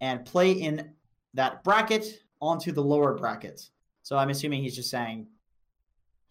and 0.00 0.24
play 0.24 0.52
in 0.52 0.92
that 1.34 1.64
bracket 1.64 2.20
onto 2.40 2.72
the 2.72 2.82
lower 2.82 3.14
brackets. 3.14 3.70
So 4.02 4.16
I'm 4.16 4.30
assuming 4.30 4.62
he's 4.62 4.76
just 4.76 4.90
saying 4.90 5.26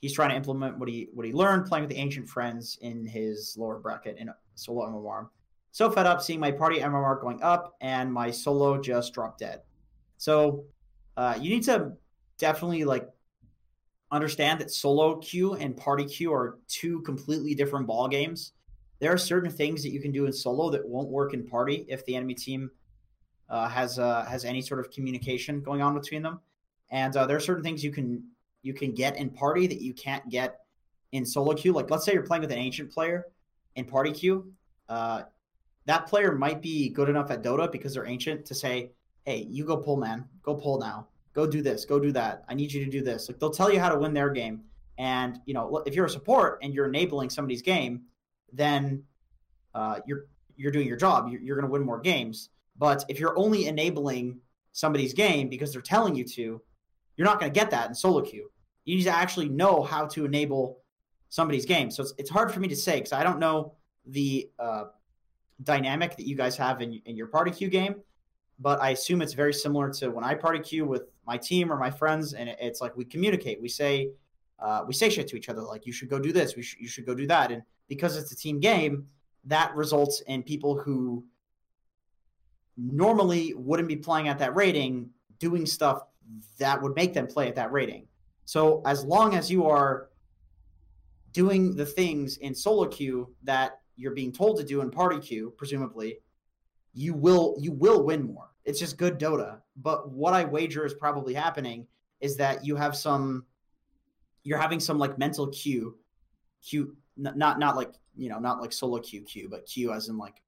he's 0.02 0.14
trying 0.14 0.32
to 0.32 0.36
implement 0.36 0.78
what 0.78 0.90
he 0.90 1.08
what 1.14 1.26
he 1.26 1.32
learned 1.32 1.66
playing 1.66 1.84
with 1.84 1.90
the 1.90 1.98
ancient 1.98 2.28
friends 2.28 2.78
in 2.82 3.06
his 3.06 3.56
lower 3.58 3.80
bracket 3.80 4.18
in 4.18 4.30
solo 4.56 4.86
MMR. 4.88 5.30
So 5.72 5.90
fed 5.90 6.06
up 6.06 6.22
seeing 6.22 6.40
my 6.40 6.52
party 6.52 6.80
MMR 6.80 7.22
going 7.22 7.42
up 7.42 7.76
and 7.80 8.12
my 8.12 8.30
solo 8.30 8.82
just 8.82 9.14
drop 9.14 9.38
dead. 9.38 9.62
So 10.18 10.66
uh, 11.16 11.38
you 11.40 11.50
need 11.50 11.64
to 11.64 11.94
definitely 12.38 12.84
like 12.84 13.08
understand 14.12 14.60
that 14.60 14.72
solo 14.72 15.18
queue 15.18 15.54
and 15.54 15.78
party 15.78 16.04
queue 16.04 16.34
are 16.34 16.60
two 16.68 17.02
completely 17.02 17.56
different 17.56 17.88
ball 17.88 18.10
games. 18.10 18.54
There 19.00 19.14
are 19.14 19.18
certain 19.18 19.50
things 19.50 19.82
that 19.84 19.92
you 19.92 20.02
can 20.02 20.12
do 20.12 20.26
in 20.26 20.34
solo 20.34 20.70
that 20.72 20.86
won't 20.86 21.10
work 21.10 21.34
in 21.34 21.48
party 21.48 21.86
if 21.88 22.06
the 22.06 22.16
enemy 22.16 22.34
team 22.34 22.70
uh, 23.50 23.70
has 23.70 24.00
uh, 24.00 24.26
has 24.26 24.46
any 24.46 24.62
sort 24.62 24.80
of 24.80 24.92
communication 24.92 25.62
going 25.62 25.82
on 25.82 25.94
between 25.94 26.24
them. 26.24 26.40
And 26.90 27.16
uh, 27.16 27.26
there 27.28 27.38
are 27.38 27.42
certain 27.42 27.64
things 27.64 27.84
you 27.84 27.92
can 27.92 28.24
you 28.62 28.74
can 28.74 28.94
get 28.94 29.18
in 29.18 29.30
party 29.30 29.68
that 29.68 29.82
you 29.82 29.94
can't 29.94 30.28
get 30.30 30.60
in 31.12 31.26
solo 31.26 31.54
queue. 31.54 31.74
Like 31.74 31.90
let's 31.90 32.06
say 32.06 32.14
you're 32.14 32.24
playing 32.24 32.42
with 32.42 32.52
an 32.52 32.58
ancient 32.58 32.92
player 32.92 33.28
in 33.76 33.86
party 33.86 34.12
queue. 34.12 34.52
Uh, 34.88 35.24
that 35.86 36.08
player 36.08 36.32
might 36.32 36.62
be 36.62 36.90
good 36.90 37.10
enough 37.10 37.32
at 37.32 37.44
Dota 37.44 37.72
because 37.72 37.94
they're 37.94 38.06
ancient 38.06 38.46
to 38.46 38.56
say, 38.56 38.92
"Hey, 39.26 39.48
you 39.50 39.66
go 39.66 39.78
pull, 39.78 39.98
man. 39.98 40.26
Go 40.44 40.56
pull 40.56 40.80
now. 40.80 41.08
Go 41.34 41.48
do 41.48 41.62
this. 41.62 41.86
Go 41.86 42.00
do 42.00 42.12
that. 42.12 42.44
I 42.48 42.54
need 42.54 42.72
you 42.72 42.84
to 42.86 42.92
do 42.92 43.02
this." 43.02 43.28
Like 43.28 43.40
they'll 43.40 43.50
tell 43.50 43.72
you 43.72 43.80
how 43.80 43.90
to 43.90 43.98
win 43.98 44.14
their 44.14 44.30
game. 44.30 44.64
And 44.98 45.40
you 45.46 45.54
know, 45.54 45.82
if 45.86 45.96
you're 45.96 46.06
a 46.06 46.10
support 46.10 46.60
and 46.62 46.74
you're 46.74 46.88
enabling 46.88 47.30
somebody's 47.30 47.62
game, 47.62 48.04
then 48.54 49.04
uh, 49.74 50.00
you're 50.06 50.26
you're 50.56 50.72
doing 50.72 50.88
your 50.88 50.98
job. 50.98 51.30
You're, 51.30 51.42
you're 51.42 51.56
going 51.56 51.68
to 51.68 51.72
win 51.72 51.84
more 51.84 52.00
games. 52.00 52.50
But 52.78 53.06
if 53.10 53.20
you're 53.20 53.38
only 53.38 53.66
enabling 53.66 54.40
somebody's 54.74 55.14
game 55.14 55.50
because 55.50 55.74
they're 55.74 55.82
telling 55.82 56.16
you 56.16 56.24
to, 56.24 56.62
you're 57.22 57.30
not 57.30 57.40
going 57.40 57.54
to 57.54 57.60
get 57.60 57.70
that 57.70 57.88
in 57.88 57.94
solo 57.94 58.20
queue. 58.24 58.50
You 58.84 58.96
need 58.96 59.04
to 59.04 59.16
actually 59.16 59.48
know 59.48 59.84
how 59.84 60.08
to 60.08 60.26
enable 60.26 60.80
somebody's 61.30 61.68
game. 61.68 61.92
So 61.92 62.02
it's, 62.02 62.16
it's 62.18 62.32
hard 62.32 62.52
for 62.52 62.60
me 62.60 62.68
to 62.68 62.76
say 62.76 62.96
because 62.96 63.14
I 63.14 63.24
don't 63.24 63.38
know 63.38 63.76
the 64.08 64.50
uh, 64.58 64.86
dynamic 65.62 66.18
that 66.18 66.26
you 66.26 66.36
guys 66.36 66.58
have 66.58 66.82
in, 66.82 67.00
in 67.06 67.16
your 67.16 67.28
party 67.28 67.52
queue 67.52 67.70
game, 67.70 67.98
but 68.60 68.82
I 68.82 68.90
assume 68.90 69.22
it's 69.22 69.34
very 69.34 69.54
similar 69.54 69.94
to 69.94 70.10
when 70.10 70.24
I 70.24 70.34
party 70.34 70.58
queue 70.62 70.84
with 70.84 71.04
my 71.28 71.38
team 71.38 71.72
or 71.72 71.78
my 71.78 71.92
friends, 71.92 72.34
and 72.34 72.50
it's 72.60 72.82
like 72.82 72.98
we 72.98 73.06
communicate. 73.06 73.62
We 73.62 73.70
say 73.70 74.10
uh, 74.58 74.84
we 74.88 74.96
say 74.96 75.12
shit 75.12 75.28
to 75.28 75.36
each 75.36 75.48
other 75.48 75.62
like 75.62 75.86
you 75.86 75.94
should 75.94 76.10
go 76.10 76.18
do 76.18 76.32
this, 76.32 76.56
we 76.56 76.64
sh- 76.64 76.78
you 76.80 76.88
should 76.88 77.06
go 77.06 77.14
do 77.14 77.28
that, 77.28 77.52
and 77.52 77.62
because 77.88 78.18
it's 78.18 78.32
a 78.32 78.36
team 78.36 78.60
game, 78.60 79.06
that 79.46 79.76
results 79.76 80.22
in 80.22 80.42
people 80.42 80.76
who 80.76 81.24
normally 82.76 83.54
wouldn't 83.54 83.88
be 83.88 83.96
playing 83.96 84.28
at 84.28 84.40
that 84.40 84.56
rating 84.56 85.12
doing 85.38 85.68
stuff 85.68 86.02
that 86.60 86.82
would 86.82 86.96
make 86.96 87.14
them 87.14 87.28
play 87.28 87.48
at 87.48 87.56
that 87.56 87.72
rating. 87.72 88.08
So 88.46 88.82
as 88.86 89.04
long 89.04 89.36
as 89.36 89.50
you 89.50 89.68
are 89.68 90.10
doing 91.34 91.76
the 91.76 91.86
things 91.86 92.38
in 92.38 92.54
solo 92.54 92.88
cue 92.88 93.34
that 93.44 93.80
you're 93.96 94.14
being 94.14 94.32
told 94.32 94.58
to 94.58 94.64
do 94.64 94.82
in 94.82 94.92
party 94.92 95.20
cue, 95.20 95.54
presumably, 95.58 96.20
you 96.94 97.14
will 97.14 97.56
you 97.60 97.72
will 97.72 98.04
win 98.04 98.24
more. 98.24 98.50
It's 98.66 98.80
just 98.80 98.98
good 98.98 99.20
Dota. 99.20 99.60
But 99.76 100.12
what 100.12 100.34
I 100.34 100.44
wager 100.44 100.86
is 100.86 100.94
probably 100.94 101.34
happening 101.34 101.88
is 102.20 102.38
that 102.38 102.66
you 102.66 102.76
have 102.76 102.96
some 102.96 103.46
you're 104.44 104.60
having 104.60 104.80
some 104.80 104.98
like 104.98 105.18
mental 105.18 105.48
queue 105.48 105.98
queue 106.62 106.96
not 107.18 107.60
not 107.60 107.76
like 107.76 107.94
you 108.16 108.30
know 108.30 108.40
not 108.40 108.62
like 108.62 108.72
solo 108.72 109.00
cue 109.00 109.22
queue 109.22 109.48
but 109.50 109.66
queue 109.66 109.92
as 109.92 110.08
in 110.10 110.18
like 110.18 110.42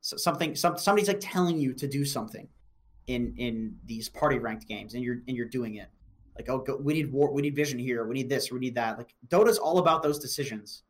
something 0.00 0.54
some 0.54 0.78
somebody's 0.78 1.08
like 1.08 1.20
telling 1.20 1.58
you 1.58 1.72
to 1.72 1.86
do 1.86 2.04
something 2.04 2.48
in 3.06 3.34
in 3.36 3.76
these 3.84 4.08
party 4.08 4.38
ranked 4.38 4.66
games 4.66 4.94
and 4.94 5.02
you're 5.02 5.18
and 5.28 5.36
you're 5.36 5.48
doing 5.48 5.76
it. 5.76 5.88
Like 6.36 6.48
oh 6.48 6.58
go, 6.58 6.76
we 6.76 6.94
need 6.94 7.12
war 7.12 7.32
we 7.32 7.42
need 7.42 7.56
vision 7.56 7.78
here 7.78 8.06
we 8.06 8.14
need 8.14 8.28
this 8.28 8.50
we 8.50 8.58
need 8.58 8.74
that. 8.74 8.98
Like 8.98 9.14
dota's 9.28 9.58
all 9.58 9.78
about 9.78 10.02
those 10.02 10.18
decisions. 10.18 10.82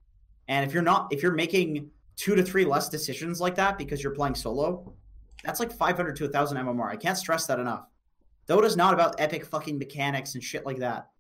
And 0.49 0.67
if 0.67 0.73
you're 0.73 0.83
not 0.83 1.13
if 1.13 1.23
you're 1.23 1.33
making 1.33 1.91
two 2.17 2.35
to 2.35 2.43
three 2.43 2.65
less 2.65 2.89
decisions 2.89 3.41
like 3.41 3.55
that 3.57 3.77
because 3.79 4.03
you're 4.03 4.15
playing 4.15 4.35
solo 4.35 4.95
that's 5.45 5.61
like 5.61 5.71
500 5.71 6.17
to 6.17 6.25
1000 6.25 6.57
mmr 6.57 6.89
i 6.91 6.97
can't 6.97 7.19
stress 7.19 7.47
that 7.47 7.59
enough. 7.59 7.87
Dota's 8.49 8.77
not 8.77 8.95
about 8.95 9.21
epic 9.21 9.45
fucking 9.45 9.77
mechanics 9.77 10.35
and 10.35 10.43
shit 10.43 10.65
like 10.65 10.79
that. 10.79 11.11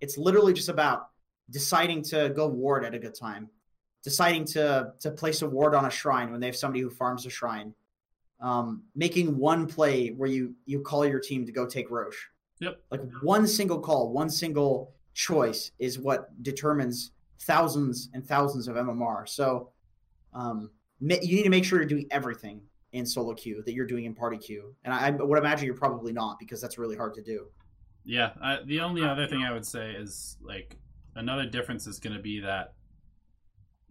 It's 0.00 0.16
literally 0.16 0.54
just 0.54 0.70
about 0.70 1.10
deciding 1.50 2.02
to 2.04 2.30
go 2.30 2.48
ward 2.48 2.84
at 2.84 2.94
a 2.94 2.98
good 2.98 3.14
time 3.14 3.50
deciding 4.02 4.44
to 4.46 4.92
to 5.00 5.10
place 5.10 5.42
a 5.42 5.48
ward 5.48 5.74
on 5.74 5.84
a 5.84 5.90
shrine 5.90 6.30
when 6.30 6.40
they 6.40 6.46
have 6.46 6.56
somebody 6.56 6.80
who 6.80 6.90
farms 6.90 7.26
a 7.26 7.30
shrine 7.30 7.74
um, 8.40 8.82
making 8.94 9.36
one 9.36 9.66
play 9.66 10.08
where 10.08 10.28
you 10.28 10.54
you 10.66 10.80
call 10.80 11.06
your 11.06 11.20
team 11.20 11.44
to 11.46 11.52
go 11.52 11.66
take 11.66 11.90
Rosh. 11.90 12.16
Yep. 12.60 12.80
Like 12.90 13.02
one 13.22 13.46
single 13.46 13.78
call, 13.78 14.12
one 14.12 14.30
single 14.30 14.94
choice 15.14 15.72
is 15.78 15.98
what 15.98 16.30
determines 16.42 17.12
thousands 17.40 18.10
and 18.12 18.26
thousands 18.26 18.68
of 18.68 18.76
MMR. 18.76 19.28
So 19.28 19.70
um, 20.34 20.70
you 21.00 21.08
need 21.08 21.44
to 21.44 21.50
make 21.50 21.64
sure 21.64 21.78
you're 21.78 21.88
doing 21.88 22.06
everything 22.10 22.60
in 22.92 23.06
solo 23.06 23.34
queue 23.34 23.62
that 23.64 23.72
you're 23.72 23.86
doing 23.86 24.04
in 24.04 24.14
party 24.14 24.36
queue. 24.36 24.74
And 24.84 24.92
I, 24.92 25.08
I 25.08 25.10
would 25.10 25.38
imagine 25.38 25.64
you're 25.64 25.74
probably 25.74 26.12
not 26.12 26.38
because 26.38 26.60
that's 26.60 26.76
really 26.76 26.96
hard 26.96 27.14
to 27.14 27.22
do. 27.22 27.46
Yeah. 28.04 28.32
I, 28.42 28.58
the 28.66 28.80
only 28.80 29.02
other 29.02 29.26
thing 29.26 29.42
I 29.42 29.52
would 29.52 29.66
say 29.66 29.92
is 29.92 30.36
like 30.42 30.76
another 31.14 31.46
difference 31.46 31.86
is 31.86 31.98
going 31.98 32.16
to 32.16 32.22
be 32.22 32.40
that 32.40 32.74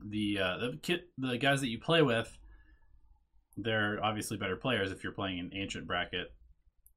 the 0.06 0.40
uh, 0.40 0.58
the 0.58 0.80
kit 0.82 1.10
the 1.18 1.38
guys 1.38 1.60
that 1.60 1.68
you 1.68 1.78
play 1.78 2.02
with 2.02 2.38
they're 3.64 4.00
obviously 4.04 4.38
better 4.38 4.56
players 4.56 4.92
if 4.92 5.04
you're 5.04 5.14
playing 5.14 5.40
an 5.40 5.52
ancient 5.54 5.88
bracket. 5.88 6.34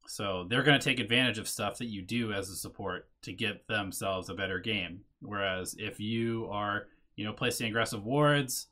So 0.06 0.46
they're 0.48 0.64
going 0.64 0.78
to 0.78 0.84
take 0.84 0.98
advantage 0.98 1.38
of 1.38 1.48
stuff 1.48 1.78
that 1.78 1.86
you 1.86 2.02
do 2.02 2.32
as 2.32 2.48
a 2.50 2.56
support 2.56 3.08
to 3.22 3.32
get 3.32 3.66
themselves 3.68 4.28
a 4.28 4.34
better 4.34 4.58
game. 4.58 5.02
Whereas 5.20 5.76
if 5.78 6.00
you 6.00 6.48
are, 6.50 6.88
you 7.14 7.24
know, 7.24 7.32
placing 7.32 7.68
aggressive 7.68 8.04
wards, 8.04 8.66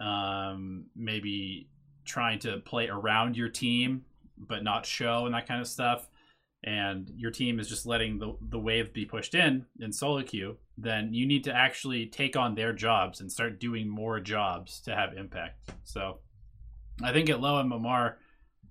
um, 0.00 0.86
maybe 0.96 1.68
trying 2.04 2.38
to 2.40 2.58
play 2.58 2.88
around 2.88 3.36
your 3.36 3.48
team 3.48 4.04
but 4.36 4.64
not 4.64 4.84
show 4.84 5.26
and 5.26 5.34
that 5.34 5.46
kind 5.46 5.60
of 5.60 5.68
stuff, 5.68 6.08
and 6.64 7.12
your 7.14 7.30
team 7.30 7.60
is 7.60 7.68
just 7.68 7.86
letting 7.86 8.18
the, 8.18 8.34
the 8.48 8.58
wave 8.58 8.92
be 8.92 9.04
pushed 9.04 9.34
in 9.34 9.66
in 9.80 9.92
solo 9.92 10.22
queue, 10.22 10.56
then 10.78 11.12
you 11.12 11.26
need 11.26 11.44
to 11.44 11.54
actually 11.54 12.06
take 12.06 12.36
on 12.36 12.54
their 12.54 12.72
jobs 12.72 13.20
and 13.20 13.30
start 13.30 13.60
doing 13.60 13.86
more 13.86 14.18
jobs 14.18 14.80
to 14.80 14.94
have 14.94 15.16
impact. 15.16 15.70
So 15.84 16.18
I 17.02 17.12
think 17.12 17.30
at 17.30 17.40
low 17.40 17.62
MMR, 17.62 18.14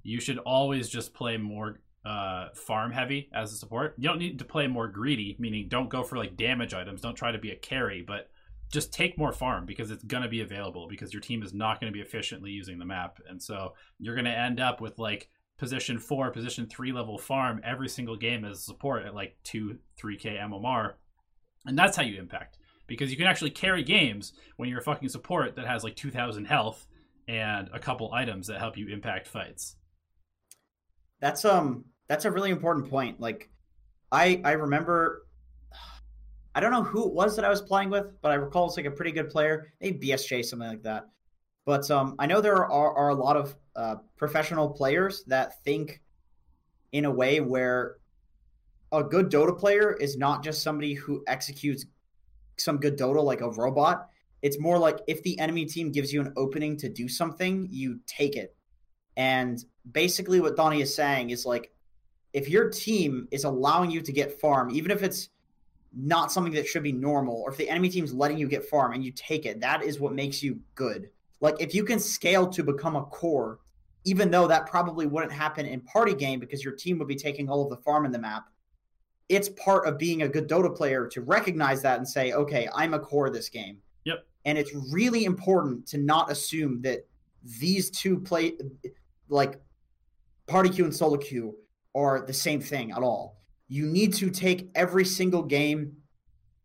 you 0.03 0.19
should 0.19 0.37
always 0.39 0.89
just 0.89 1.13
play 1.13 1.37
more 1.37 1.79
uh, 2.05 2.49
farm 2.53 2.91
heavy 2.91 3.29
as 3.33 3.53
a 3.53 3.55
support. 3.55 3.95
You 3.97 4.09
don't 4.09 4.19
need 4.19 4.39
to 4.39 4.45
play 4.45 4.67
more 4.67 4.87
greedy, 4.87 5.35
meaning 5.39 5.67
don't 5.69 5.89
go 5.89 6.03
for 6.03 6.17
like 6.17 6.35
damage 6.35 6.73
items. 6.73 7.01
Don't 7.01 7.15
try 7.15 7.31
to 7.31 7.37
be 7.37 7.51
a 7.51 7.55
carry, 7.55 8.01
but 8.01 8.29
just 8.71 8.91
take 8.91 9.17
more 9.17 9.31
farm 9.31 9.65
because 9.65 9.91
it's 9.91 10.03
going 10.03 10.23
to 10.23 10.29
be 10.29 10.41
available 10.41 10.87
because 10.89 11.13
your 11.13 11.21
team 11.21 11.43
is 11.43 11.53
not 11.53 11.79
going 11.79 11.91
to 11.91 11.95
be 11.95 12.01
efficiently 12.01 12.49
using 12.51 12.79
the 12.79 12.85
map. 12.85 13.19
And 13.29 13.41
so 13.41 13.73
you're 13.99 14.15
going 14.15 14.25
to 14.25 14.37
end 14.37 14.59
up 14.59 14.81
with 14.81 14.99
like 14.99 15.29
position 15.57 15.99
four, 15.99 16.31
position 16.31 16.65
three 16.65 16.91
level 16.91 17.17
farm 17.17 17.61
every 17.63 17.87
single 17.87 18.17
game 18.17 18.43
as 18.43 18.63
support 18.63 19.05
at 19.05 19.13
like 19.15 19.37
two, 19.43 19.77
3k 20.01 20.41
MMR. 20.41 20.93
And 21.65 21.77
that's 21.77 21.95
how 21.95 22.03
you 22.03 22.19
impact 22.19 22.57
because 22.87 23.11
you 23.11 23.17
can 23.17 23.27
actually 23.27 23.51
carry 23.51 23.83
games 23.83 24.33
when 24.57 24.67
you're 24.67 24.79
a 24.79 24.83
fucking 24.83 25.09
support 25.09 25.55
that 25.55 25.67
has 25.67 25.83
like 25.83 25.95
2000 25.95 26.45
health 26.45 26.87
and 27.27 27.69
a 27.73 27.79
couple 27.79 28.13
items 28.13 28.47
that 28.47 28.59
help 28.59 28.77
you 28.77 28.87
impact 28.87 29.27
fights. 29.27 29.75
That's 31.19 31.45
um 31.45 31.85
that's 32.07 32.25
a 32.25 32.31
really 32.31 32.51
important 32.51 32.89
point. 32.89 33.19
Like 33.19 33.49
I 34.11 34.41
I 34.43 34.51
remember 34.53 35.23
I 36.55 36.59
don't 36.59 36.71
know 36.71 36.83
who 36.83 37.07
it 37.07 37.13
was 37.13 37.35
that 37.35 37.45
I 37.45 37.49
was 37.49 37.61
playing 37.61 37.89
with, 37.89 38.21
but 38.21 38.31
I 38.31 38.35
recall 38.35 38.67
it's 38.67 38.77
like 38.77 38.85
a 38.85 38.91
pretty 38.91 39.11
good 39.11 39.29
player, 39.29 39.73
maybe 39.81 40.07
BSJ, 40.07 40.45
something 40.45 40.67
like 40.67 40.83
that. 40.83 41.05
But 41.65 41.89
um, 41.89 42.15
I 42.19 42.27
know 42.27 42.41
there 42.41 42.65
are, 42.65 42.95
are 42.95 43.09
a 43.09 43.15
lot 43.15 43.37
of 43.37 43.55
uh, 43.75 43.95
professional 44.17 44.69
players 44.69 45.23
that 45.25 45.63
think 45.63 46.01
in 46.91 47.05
a 47.05 47.11
way 47.11 47.39
where 47.39 47.95
a 48.91 49.03
good 49.03 49.31
Dota 49.31 49.57
player 49.57 49.93
is 49.93 50.15
not 50.17 50.43
just 50.43 50.61
somebody 50.61 50.93
who 50.93 51.23
executes 51.25 51.85
some 52.57 52.77
good 52.77 52.99
Dota 52.99 53.23
like 53.23 53.41
a 53.41 53.49
robot. 53.49 54.09
It's 54.43 54.59
more 54.59 54.77
like 54.77 54.99
if 55.07 55.23
the 55.23 55.39
enemy 55.39 55.65
team 55.65 55.91
gives 55.91 56.13
you 56.13 56.19
an 56.21 56.33
opening 56.35 56.77
to 56.77 56.89
do 56.89 57.07
something, 57.07 57.67
you 57.71 58.01
take 58.05 58.35
it. 58.35 58.55
And 59.15 59.63
basically, 59.89 60.41
what 60.41 60.57
Donnie 60.57 60.81
is 60.81 60.93
saying 60.93 61.29
is 61.29 61.45
like, 61.45 61.71
if 62.33 62.49
your 62.49 62.69
team 62.69 63.27
is 63.31 63.45
allowing 63.45 63.89
you 63.89 64.01
to 64.01 64.11
get 64.11 64.39
farm, 64.41 64.69
even 64.71 64.91
if 64.91 65.01
it's 65.01 65.29
not 65.95 66.31
something 66.31 66.53
that 66.53 66.67
should 66.67 66.83
be 66.83 66.91
normal, 66.91 67.41
or 67.41 67.51
if 67.51 67.57
the 67.57 67.69
enemy 67.69 67.87
team's 67.87 68.13
letting 68.13 68.37
you 68.37 68.47
get 68.47 68.67
farm 68.67 68.91
and 68.91 69.05
you 69.05 69.11
take 69.11 69.45
it, 69.45 69.61
that 69.61 69.81
is 69.81 69.99
what 69.99 70.13
makes 70.13 70.43
you 70.43 70.59
good. 70.75 71.09
Like 71.39 71.55
if 71.61 71.73
you 71.73 71.85
can 71.85 71.99
scale 71.99 72.47
to 72.47 72.63
become 72.63 72.95
a 72.97 73.03
core, 73.03 73.59
even 74.03 74.29
though 74.29 74.47
that 74.47 74.65
probably 74.65 75.05
wouldn't 75.05 75.31
happen 75.31 75.65
in 75.65 75.79
party 75.81 76.15
game 76.15 76.39
because 76.39 76.63
your 76.63 76.75
team 76.75 76.99
would 76.99 77.07
be 77.07 77.15
taking 77.15 77.47
all 77.47 77.63
of 77.63 77.69
the 77.69 77.83
farm 77.83 78.05
in 78.05 78.11
the 78.11 78.19
map, 78.19 78.45
it's 79.29 79.49
part 79.49 79.87
of 79.87 79.97
being 79.97 80.23
a 80.23 80.27
good 80.27 80.49
Dota 80.49 80.75
player 80.75 81.07
to 81.07 81.21
recognize 81.21 81.81
that 81.83 81.97
and 81.97 82.07
say, 82.07 82.33
okay, 82.33 82.67
I'm 82.75 82.93
a 82.93 82.99
core 82.99 83.29
this 83.29 83.47
game. 83.47 83.77
And 84.45 84.57
it's 84.57 84.73
really 84.91 85.25
important 85.25 85.87
to 85.87 85.97
not 85.97 86.31
assume 86.31 86.81
that 86.81 87.05
these 87.59 87.89
two 87.89 88.19
play 88.19 88.53
like 89.29 89.59
party 90.47 90.69
queue 90.69 90.85
and 90.85 90.95
solo 90.95 91.17
queue 91.17 91.55
are 91.95 92.25
the 92.25 92.33
same 92.33 92.59
thing 92.59 92.91
at 92.91 93.03
all. 93.03 93.37
You 93.67 93.85
need 93.85 94.13
to 94.15 94.29
take 94.29 94.69
every 94.75 95.05
single 95.05 95.43
game 95.43 95.93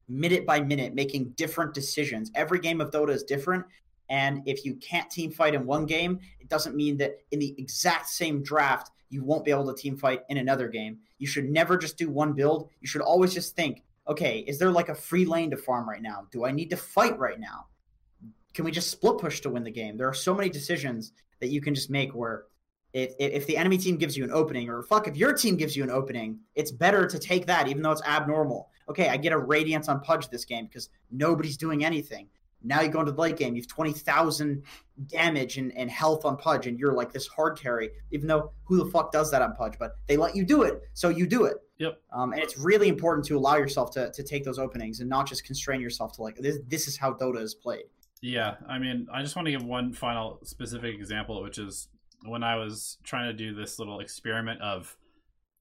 minute 0.08 0.46
by 0.46 0.60
minute, 0.60 0.94
making 0.94 1.30
different 1.30 1.74
decisions. 1.74 2.30
Every 2.34 2.58
game 2.58 2.80
of 2.80 2.90
Dota 2.90 3.10
is 3.10 3.22
different. 3.22 3.64
And 4.08 4.42
if 4.46 4.64
you 4.64 4.74
can't 4.76 5.10
team 5.10 5.30
fight 5.30 5.54
in 5.54 5.66
one 5.66 5.84
game, 5.84 6.18
it 6.40 6.48
doesn't 6.48 6.74
mean 6.74 6.96
that 6.96 7.18
in 7.30 7.38
the 7.38 7.54
exact 7.58 8.08
same 8.08 8.42
draft, 8.42 8.90
you 9.10 9.22
won't 9.22 9.44
be 9.44 9.50
able 9.50 9.72
to 9.72 9.80
team 9.80 9.96
fight 9.96 10.22
in 10.28 10.38
another 10.38 10.68
game. 10.68 10.98
You 11.18 11.26
should 11.26 11.50
never 11.50 11.76
just 11.76 11.98
do 11.98 12.10
one 12.10 12.32
build. 12.32 12.70
You 12.80 12.88
should 12.88 13.02
always 13.02 13.34
just 13.34 13.54
think, 13.54 13.82
okay, 14.08 14.40
is 14.40 14.58
there 14.58 14.70
like 14.70 14.88
a 14.88 14.94
free 14.94 15.24
lane 15.24 15.50
to 15.50 15.56
farm 15.56 15.88
right 15.88 16.02
now? 16.02 16.26
Do 16.30 16.44
I 16.44 16.50
need 16.50 16.70
to 16.70 16.76
fight 16.76 17.18
right 17.18 17.38
now? 17.38 17.66
Can 18.54 18.64
we 18.64 18.70
just 18.70 18.90
split 18.90 19.18
push 19.18 19.40
to 19.40 19.50
win 19.50 19.64
the 19.64 19.70
game? 19.70 19.96
There 19.96 20.08
are 20.08 20.14
so 20.14 20.34
many 20.34 20.48
decisions 20.48 21.12
that 21.40 21.48
you 21.48 21.60
can 21.60 21.74
just 21.74 21.90
make 21.90 22.14
where 22.14 22.44
if, 22.92 23.12
if 23.18 23.46
the 23.46 23.56
enemy 23.56 23.76
team 23.76 23.96
gives 23.96 24.16
you 24.16 24.24
an 24.24 24.32
opening, 24.32 24.68
or 24.68 24.82
fuck, 24.82 25.06
if 25.06 25.16
your 25.16 25.32
team 25.32 25.56
gives 25.56 25.76
you 25.76 25.82
an 25.82 25.90
opening, 25.90 26.38
it's 26.54 26.70
better 26.70 27.06
to 27.06 27.18
take 27.18 27.46
that, 27.46 27.68
even 27.68 27.82
though 27.82 27.90
it's 27.90 28.02
abnormal. 28.02 28.70
Okay, 28.88 29.08
I 29.08 29.18
get 29.18 29.32
a 29.32 29.38
Radiance 29.38 29.88
on 29.88 30.00
Pudge 30.00 30.28
this 30.28 30.44
game 30.44 30.66
because 30.66 30.88
nobody's 31.10 31.58
doing 31.58 31.84
anything. 31.84 32.28
Now 32.62 32.80
you 32.80 32.88
go 32.88 33.00
into 33.00 33.12
the 33.12 33.20
late 33.20 33.36
game, 33.36 33.54
you 33.54 33.62
have 33.62 33.68
20,000 33.68 34.62
damage 35.06 35.58
and, 35.58 35.76
and 35.76 35.90
health 35.90 36.24
on 36.24 36.36
Pudge, 36.36 36.66
and 36.66 36.78
you're 36.78 36.92
like 36.92 37.12
this 37.12 37.26
hard 37.26 37.58
carry, 37.58 37.90
even 38.10 38.26
though 38.26 38.52
who 38.64 38.76
the 38.76 38.90
fuck 38.90 39.12
does 39.12 39.30
that 39.30 39.42
on 39.42 39.54
Pudge? 39.54 39.74
But 39.78 39.92
they 40.06 40.16
let 40.16 40.34
you 40.34 40.44
do 40.44 40.62
it, 40.62 40.82
so 40.94 41.08
you 41.08 41.26
do 41.26 41.44
it. 41.44 41.56
Yep. 41.78 42.00
Um, 42.12 42.32
and 42.32 42.42
it's 42.42 42.58
really 42.58 42.88
important 42.88 43.24
to 43.26 43.36
allow 43.36 43.56
yourself 43.56 43.92
to, 43.92 44.10
to 44.10 44.22
take 44.24 44.44
those 44.44 44.58
openings 44.58 45.00
and 45.00 45.08
not 45.08 45.28
just 45.28 45.44
constrain 45.44 45.80
yourself 45.80 46.12
to 46.14 46.22
like, 46.22 46.36
this, 46.36 46.58
this 46.66 46.88
is 46.88 46.96
how 46.96 47.12
Dota 47.12 47.40
is 47.40 47.54
played. 47.54 47.84
Yeah, 48.20 48.56
I 48.68 48.78
mean, 48.78 49.06
I 49.12 49.22
just 49.22 49.36
want 49.36 49.46
to 49.46 49.52
give 49.52 49.62
one 49.62 49.92
final 49.92 50.40
specific 50.42 50.96
example, 50.96 51.40
which 51.42 51.58
is 51.58 51.88
when 52.24 52.42
I 52.42 52.56
was 52.56 52.98
trying 53.04 53.28
to 53.28 53.32
do 53.32 53.54
this 53.54 53.78
little 53.78 54.00
experiment 54.00 54.60
of 54.60 54.96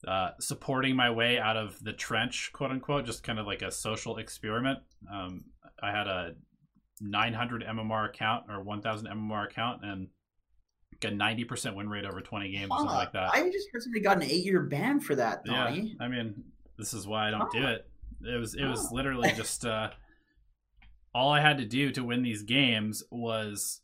uh, 0.08 0.32
supporting 0.40 0.96
my 0.96 1.10
way 1.12 1.38
out 1.38 1.58
of 1.58 1.84
the 1.84 1.94
trench, 1.94 2.52
quote 2.54 2.72
unquote, 2.72 3.06
just 3.06 3.24
kind 3.24 3.40
of 3.40 3.46
like 3.46 3.62
a 3.62 3.72
social 3.72 4.18
experiment. 4.18 4.80
Um, 5.12 5.46
I 5.82 5.92
had 5.92 6.08
a 6.08 6.34
900 7.02 7.64
MMR 7.64 8.10
account 8.10 8.46
or 8.50 8.62
1000 8.62 9.08
MMR 9.08 9.46
account 9.46 9.84
and 9.84 10.08
a 11.04 11.08
90% 11.08 11.76
win 11.76 11.90
rate 11.90 12.06
over 12.06 12.22
20 12.22 12.52
games 12.52 12.72
or 12.72 12.78
something 12.78 12.96
like 12.96 13.14
that. 13.14 13.30
I 13.34 13.50
just 13.50 13.70
heard 13.72 13.84
somebody 13.84 14.02
got 14.02 14.18
an 14.18 14.24
eight 14.24 14.44
year 14.44 14.62
ban 14.62 15.00
for 15.00 15.16
that, 15.16 15.46
Donnie. 15.46 15.96
Yeah, 16.00 16.06
I 16.06 16.08
mean, 16.08 16.44
this 16.78 16.94
is 16.94 17.08
why 17.08 17.28
I 17.28 17.32
don't 17.32 17.52
do 17.52 17.66
it. 17.66 17.88
It 18.22 18.40
was 18.40 18.56
it 18.56 18.66
was 18.66 18.92
literally 18.92 19.32
just 19.36 19.66
uh, 19.66 19.92
all 21.14 21.32
I 21.32 21.42
had 21.42 21.58
to 21.60 21.66
do 21.66 21.92
to 21.92 22.04
win 22.04 22.24
these 22.24 22.44
games 22.44 23.04
was 23.12 23.82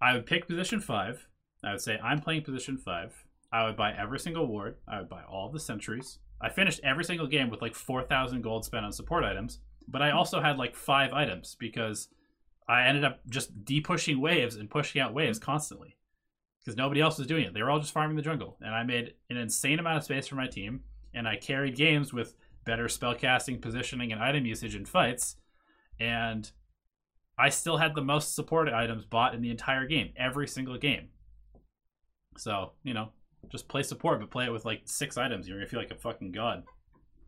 I 0.00 0.14
would 0.14 0.26
pick 0.26 0.46
position 0.46 0.80
five. 0.80 1.26
I 1.64 1.72
would 1.72 1.80
say 1.80 1.98
I'm 1.98 2.20
playing 2.20 2.42
position 2.42 2.78
five. 2.78 3.14
I 3.52 3.64
would 3.64 3.76
buy 3.76 3.92
every 3.92 4.18
single 4.18 4.46
ward. 4.46 4.76
I 4.88 4.98
would 4.98 5.08
buy 5.08 5.22
all 5.22 5.50
the 5.50 5.60
sentries. 5.60 6.18
I 6.40 6.50
finished 6.50 6.80
every 6.84 7.04
single 7.04 7.26
game 7.26 7.48
with 7.48 7.62
like 7.62 7.74
4,000 7.74 8.42
gold 8.42 8.64
spent 8.64 8.84
on 8.84 8.92
support 8.92 9.24
items, 9.24 9.60
but 9.88 10.02
I 10.02 10.10
also 10.10 10.42
had 10.42 10.58
like 10.58 10.76
five 10.76 11.12
items 11.12 11.56
because 11.58 12.08
I 12.68 12.86
ended 12.86 13.04
up 13.04 13.20
just 13.28 13.64
de-pushing 13.64 14.20
waves 14.20 14.56
and 14.56 14.68
pushing 14.68 15.00
out 15.00 15.14
waves 15.14 15.38
constantly 15.38 15.96
because 16.60 16.76
nobody 16.76 17.00
else 17.00 17.18
was 17.18 17.28
doing 17.28 17.44
it. 17.44 17.54
They 17.54 17.62
were 17.62 17.70
all 17.70 17.78
just 17.78 17.92
farming 17.92 18.16
the 18.16 18.22
jungle, 18.22 18.56
and 18.60 18.74
I 18.74 18.82
made 18.82 19.14
an 19.30 19.36
insane 19.36 19.78
amount 19.78 19.98
of 19.98 20.04
space 20.04 20.26
for 20.26 20.34
my 20.34 20.48
team, 20.48 20.80
and 21.14 21.28
I 21.28 21.36
carried 21.36 21.76
games 21.76 22.12
with 22.12 22.34
better 22.64 22.86
spellcasting, 22.86 23.60
positioning, 23.60 24.12
and 24.12 24.20
item 24.20 24.44
usage 24.44 24.74
in 24.74 24.84
fights, 24.84 25.36
and 26.00 26.50
I 27.38 27.50
still 27.50 27.76
had 27.76 27.94
the 27.94 28.02
most 28.02 28.34
support 28.34 28.68
items 28.68 29.04
bought 29.04 29.34
in 29.34 29.42
the 29.42 29.50
entire 29.50 29.86
game, 29.86 30.12
every 30.16 30.48
single 30.48 30.76
game. 30.76 31.08
So 32.36 32.72
you 32.82 32.94
know, 32.94 33.10
just 33.48 33.68
play 33.68 33.84
support, 33.84 34.18
but 34.18 34.30
play 34.30 34.46
it 34.46 34.52
with 34.52 34.64
like 34.64 34.82
six 34.86 35.16
items. 35.16 35.46
You're 35.46 35.58
gonna 35.58 35.68
feel 35.68 35.80
like 35.80 35.92
a 35.92 35.96
fucking 35.96 36.32
god. 36.32 36.64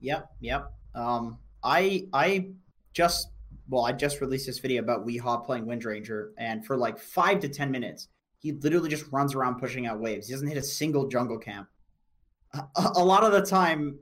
Yep, 0.00 0.30
yep. 0.40 0.72
Um, 0.94 1.38
I 1.62 2.06
I 2.12 2.48
just 2.92 3.28
well, 3.68 3.84
I 3.84 3.92
just 3.92 4.20
released 4.20 4.46
this 4.46 4.58
video 4.58 4.82
about 4.82 5.06
Weehaw 5.06 5.44
playing 5.44 5.66
Windranger, 5.66 6.30
and 6.38 6.64
for 6.64 6.76
like 6.76 6.98
five 6.98 7.40
to 7.40 7.48
ten 7.48 7.70
minutes, 7.70 8.08
he 8.38 8.52
literally 8.52 8.88
just 8.88 9.10
runs 9.12 9.34
around 9.34 9.58
pushing 9.58 9.86
out 9.86 10.00
waves. 10.00 10.28
He 10.28 10.32
doesn't 10.32 10.48
hit 10.48 10.56
a 10.56 10.62
single 10.62 11.08
jungle 11.08 11.38
camp. 11.38 11.68
A, 12.54 12.62
a 12.96 13.04
lot 13.04 13.24
of 13.24 13.32
the 13.32 13.42
time, 13.42 13.98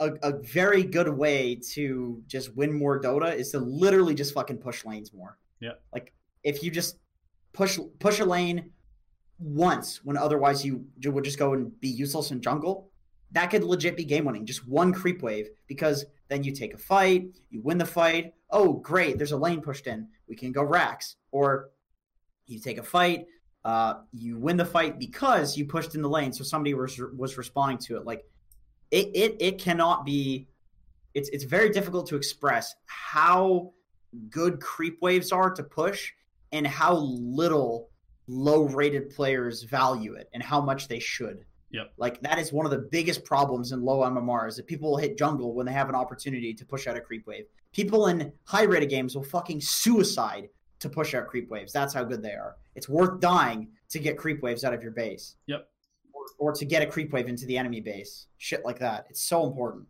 a, 0.00 0.10
a 0.22 0.38
very 0.40 0.82
good 0.82 1.08
way 1.08 1.60
to 1.72 2.20
just 2.26 2.56
win 2.56 2.72
more 2.72 3.00
Dota 3.00 3.34
is 3.34 3.52
to 3.52 3.58
literally 3.58 4.14
just 4.14 4.34
fucking 4.34 4.58
push 4.58 4.84
lanes 4.84 5.12
more. 5.12 5.38
Yeah. 5.60 5.72
Like 5.92 6.12
if 6.42 6.62
you 6.62 6.70
just 6.70 6.98
push 7.52 7.78
push 8.00 8.18
a 8.18 8.24
lane 8.24 8.70
once 9.38 10.00
when 10.04 10.16
otherwise 10.16 10.64
you 10.64 10.86
would 11.04 11.24
just 11.24 11.38
go 11.38 11.52
and 11.52 11.78
be 11.80 11.88
useless 11.88 12.30
in 12.32 12.40
jungle, 12.40 12.90
that 13.32 13.50
could 13.50 13.62
legit 13.62 13.96
be 13.96 14.04
game 14.04 14.24
winning. 14.24 14.46
Just 14.46 14.66
one 14.66 14.92
creep 14.92 15.22
wave 15.22 15.48
because 15.66 16.04
then 16.32 16.42
you 16.42 16.52
take 16.52 16.72
a 16.72 16.78
fight, 16.78 17.26
you 17.50 17.60
win 17.60 17.76
the 17.76 17.84
fight. 17.84 18.32
Oh, 18.50 18.72
great, 18.72 19.18
there's 19.18 19.32
a 19.32 19.36
lane 19.36 19.60
pushed 19.60 19.86
in. 19.86 20.08
We 20.26 20.34
can 20.34 20.50
go 20.50 20.62
racks. 20.62 21.16
Or 21.30 21.68
you 22.46 22.58
take 22.58 22.78
a 22.78 22.82
fight, 22.82 23.26
uh, 23.66 23.94
you 24.12 24.38
win 24.38 24.56
the 24.56 24.64
fight 24.64 24.98
because 24.98 25.56
you 25.58 25.66
pushed 25.66 25.94
in 25.94 26.00
the 26.00 26.08
lane, 26.08 26.32
so 26.32 26.42
somebody 26.42 26.72
was 26.72 26.98
was 27.16 27.36
responding 27.36 27.78
to 27.78 27.98
it. 27.98 28.06
Like 28.06 28.24
it 28.90 29.10
it 29.14 29.36
it 29.40 29.58
cannot 29.58 30.06
be. 30.06 30.48
It's 31.14 31.28
it's 31.28 31.44
very 31.44 31.68
difficult 31.68 32.06
to 32.08 32.16
express 32.16 32.74
how 32.86 33.72
good 34.30 34.60
creep 34.60 35.02
waves 35.02 35.32
are 35.32 35.50
to 35.50 35.62
push 35.62 36.12
and 36.52 36.66
how 36.66 36.94
little 36.94 37.90
low 38.26 38.64
rated 38.64 39.10
players 39.10 39.62
value 39.64 40.14
it 40.14 40.28
and 40.32 40.42
how 40.42 40.60
much 40.60 40.88
they 40.88 40.98
should. 40.98 41.44
Yep. 41.72 41.92
Like 41.96 42.20
that 42.20 42.38
is 42.38 42.52
one 42.52 42.66
of 42.66 42.72
the 42.72 42.78
biggest 42.90 43.24
problems 43.24 43.72
in 43.72 43.82
low 43.82 44.00
MMR 44.00 44.48
is 44.48 44.56
that 44.56 44.66
people 44.66 44.90
will 44.90 44.98
hit 44.98 45.16
jungle 45.16 45.54
when 45.54 45.66
they 45.66 45.72
have 45.72 45.88
an 45.88 45.94
opportunity 45.94 46.52
to 46.54 46.64
push 46.64 46.86
out 46.86 46.96
a 46.96 47.00
creep 47.00 47.26
wave. 47.26 47.46
People 47.72 48.08
in 48.08 48.32
high 48.44 48.64
rated 48.64 48.90
games 48.90 49.14
will 49.14 49.24
fucking 49.24 49.60
suicide 49.60 50.48
to 50.80 50.88
push 50.88 51.14
out 51.14 51.28
creep 51.28 51.48
waves. 51.48 51.72
That's 51.72 51.94
how 51.94 52.04
good 52.04 52.22
they 52.22 52.32
are. 52.32 52.56
It's 52.74 52.88
worth 52.88 53.20
dying 53.20 53.68
to 53.88 53.98
get 53.98 54.18
creep 54.18 54.42
waves 54.42 54.64
out 54.64 54.74
of 54.74 54.82
your 54.82 54.92
base. 54.92 55.36
Yep. 55.46 55.66
Or, 56.12 56.24
or 56.38 56.52
to 56.52 56.64
get 56.64 56.82
a 56.82 56.86
creep 56.86 57.12
wave 57.12 57.28
into 57.28 57.46
the 57.46 57.56
enemy 57.56 57.80
base. 57.80 58.26
Shit 58.36 58.64
like 58.64 58.78
that. 58.80 59.06
It's 59.08 59.22
so 59.22 59.46
important. 59.46 59.86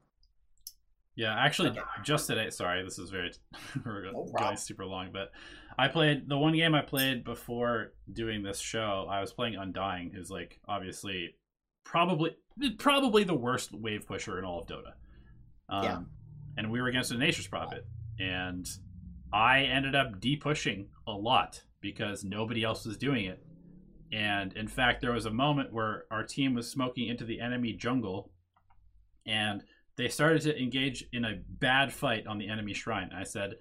Yeah, 1.14 1.35
actually, 1.35 1.77
just 2.05 2.27
today. 2.27 2.49
Sorry, 2.49 2.83
this 2.83 2.99
is 2.99 3.11
very 3.11 3.33
we're 3.85 4.12
going 4.12 4.57
super 4.57 4.87
long, 4.87 5.11
but 5.12 5.31
I 5.79 5.88
played 5.88 6.27
the 6.27 6.38
one 6.38 6.55
game 6.55 6.75
I 6.75 6.81
played 6.81 7.23
before 7.23 7.92
doing 8.11 8.42
this 8.42 8.59
show. 8.59 9.07
I 9.11 9.21
was 9.21 9.31
playing 9.31 9.57
Undying, 9.57 10.11
who's 10.11 10.31
like 10.31 10.59
obviously 10.66 11.35
probably 11.85 12.37
probably 12.79 13.25
the 13.25 13.35
worst 13.35 13.73
wave 13.73 14.07
pusher 14.07 14.38
in 14.38 14.45
all 14.45 14.61
of 14.61 14.66
Dota. 14.66 14.92
Um, 15.68 15.85
yeah. 15.85 16.01
And 16.59 16.71
we 16.71 16.81
were 16.81 16.88
against 16.88 17.12
a 17.12 17.16
Nature's 17.16 17.47
Prophet, 17.47 17.87
and 18.18 18.68
I 19.33 19.61
ended 19.61 19.95
up 19.95 20.21
de-pushing 20.21 20.88
a 21.07 21.12
lot 21.12 21.62
because 21.81 22.25
nobody 22.25 22.62
else 22.62 22.85
was 22.85 22.99
doing 22.99 23.25
it. 23.25 23.42
And 24.12 24.53
in 24.53 24.68
fact, 24.68 25.01
there 25.01 25.12
was 25.12 25.25
a 25.25 25.31
moment 25.31 25.73
where 25.73 26.05
our 26.11 26.23
team 26.23 26.55
was 26.55 26.71
smoking 26.71 27.09
into 27.09 27.25
the 27.25 27.40
enemy 27.40 27.73
jungle, 27.73 28.31
and 29.27 29.64
they 29.97 30.09
started 30.09 30.42
to 30.42 30.61
engage 30.61 31.05
in 31.12 31.25
a 31.25 31.40
bad 31.49 31.92
fight 31.92 32.27
on 32.27 32.38
the 32.38 32.49
enemy 32.49 32.75
shrine. 32.75 33.11
I 33.14 33.25
said, 33.25 33.55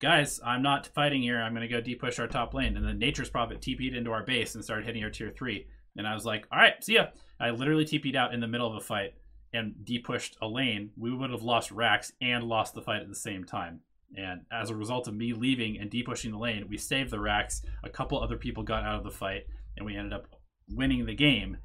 guys, 0.00 0.40
I'm 0.44 0.62
not 0.62 0.86
fighting 0.88 1.22
here. 1.22 1.40
I'm 1.40 1.54
going 1.54 1.66
to 1.66 1.74
go 1.74 1.80
deep 1.80 2.00
push 2.00 2.18
our 2.18 2.26
top 2.26 2.54
lane. 2.54 2.76
And 2.76 2.86
then 2.86 2.98
Nature's 2.98 3.30
Prophet 3.30 3.60
TP'd 3.60 3.94
into 3.94 4.12
our 4.12 4.22
base 4.24 4.54
and 4.54 4.64
started 4.64 4.86
hitting 4.86 5.04
our 5.04 5.10
tier 5.10 5.30
three. 5.30 5.66
And 5.96 6.06
I 6.06 6.14
was 6.14 6.24
like, 6.24 6.46
all 6.50 6.58
right, 6.58 6.82
see 6.82 6.94
ya. 6.94 7.06
I 7.40 7.50
literally 7.50 7.84
TP'd 7.84 8.16
out 8.16 8.34
in 8.34 8.40
the 8.40 8.48
middle 8.48 8.66
of 8.66 8.76
a 8.76 8.80
fight 8.80 9.14
and 9.52 9.84
deep 9.84 10.06
pushed 10.06 10.36
a 10.42 10.46
lane. 10.46 10.90
We 10.96 11.14
would 11.14 11.30
have 11.30 11.42
lost 11.42 11.70
Rax 11.70 12.12
and 12.20 12.44
lost 12.44 12.74
the 12.74 12.82
fight 12.82 13.02
at 13.02 13.08
the 13.08 13.14
same 13.14 13.44
time. 13.44 13.80
And 14.16 14.42
as 14.52 14.70
a 14.70 14.74
result 14.74 15.08
of 15.08 15.14
me 15.14 15.32
leaving 15.32 15.78
and 15.78 15.90
deep 15.90 16.06
pushing 16.06 16.30
the 16.30 16.38
lane, 16.38 16.66
we 16.68 16.78
saved 16.78 17.10
the 17.10 17.20
Rax. 17.20 17.62
A 17.82 17.88
couple 17.88 18.20
other 18.20 18.36
people 18.36 18.62
got 18.62 18.84
out 18.84 18.98
of 18.98 19.04
the 19.04 19.10
fight, 19.10 19.46
and 19.76 19.84
we 19.84 19.96
ended 19.96 20.12
up 20.12 20.26
winning 20.68 21.06
the 21.06 21.14
game. 21.14 21.58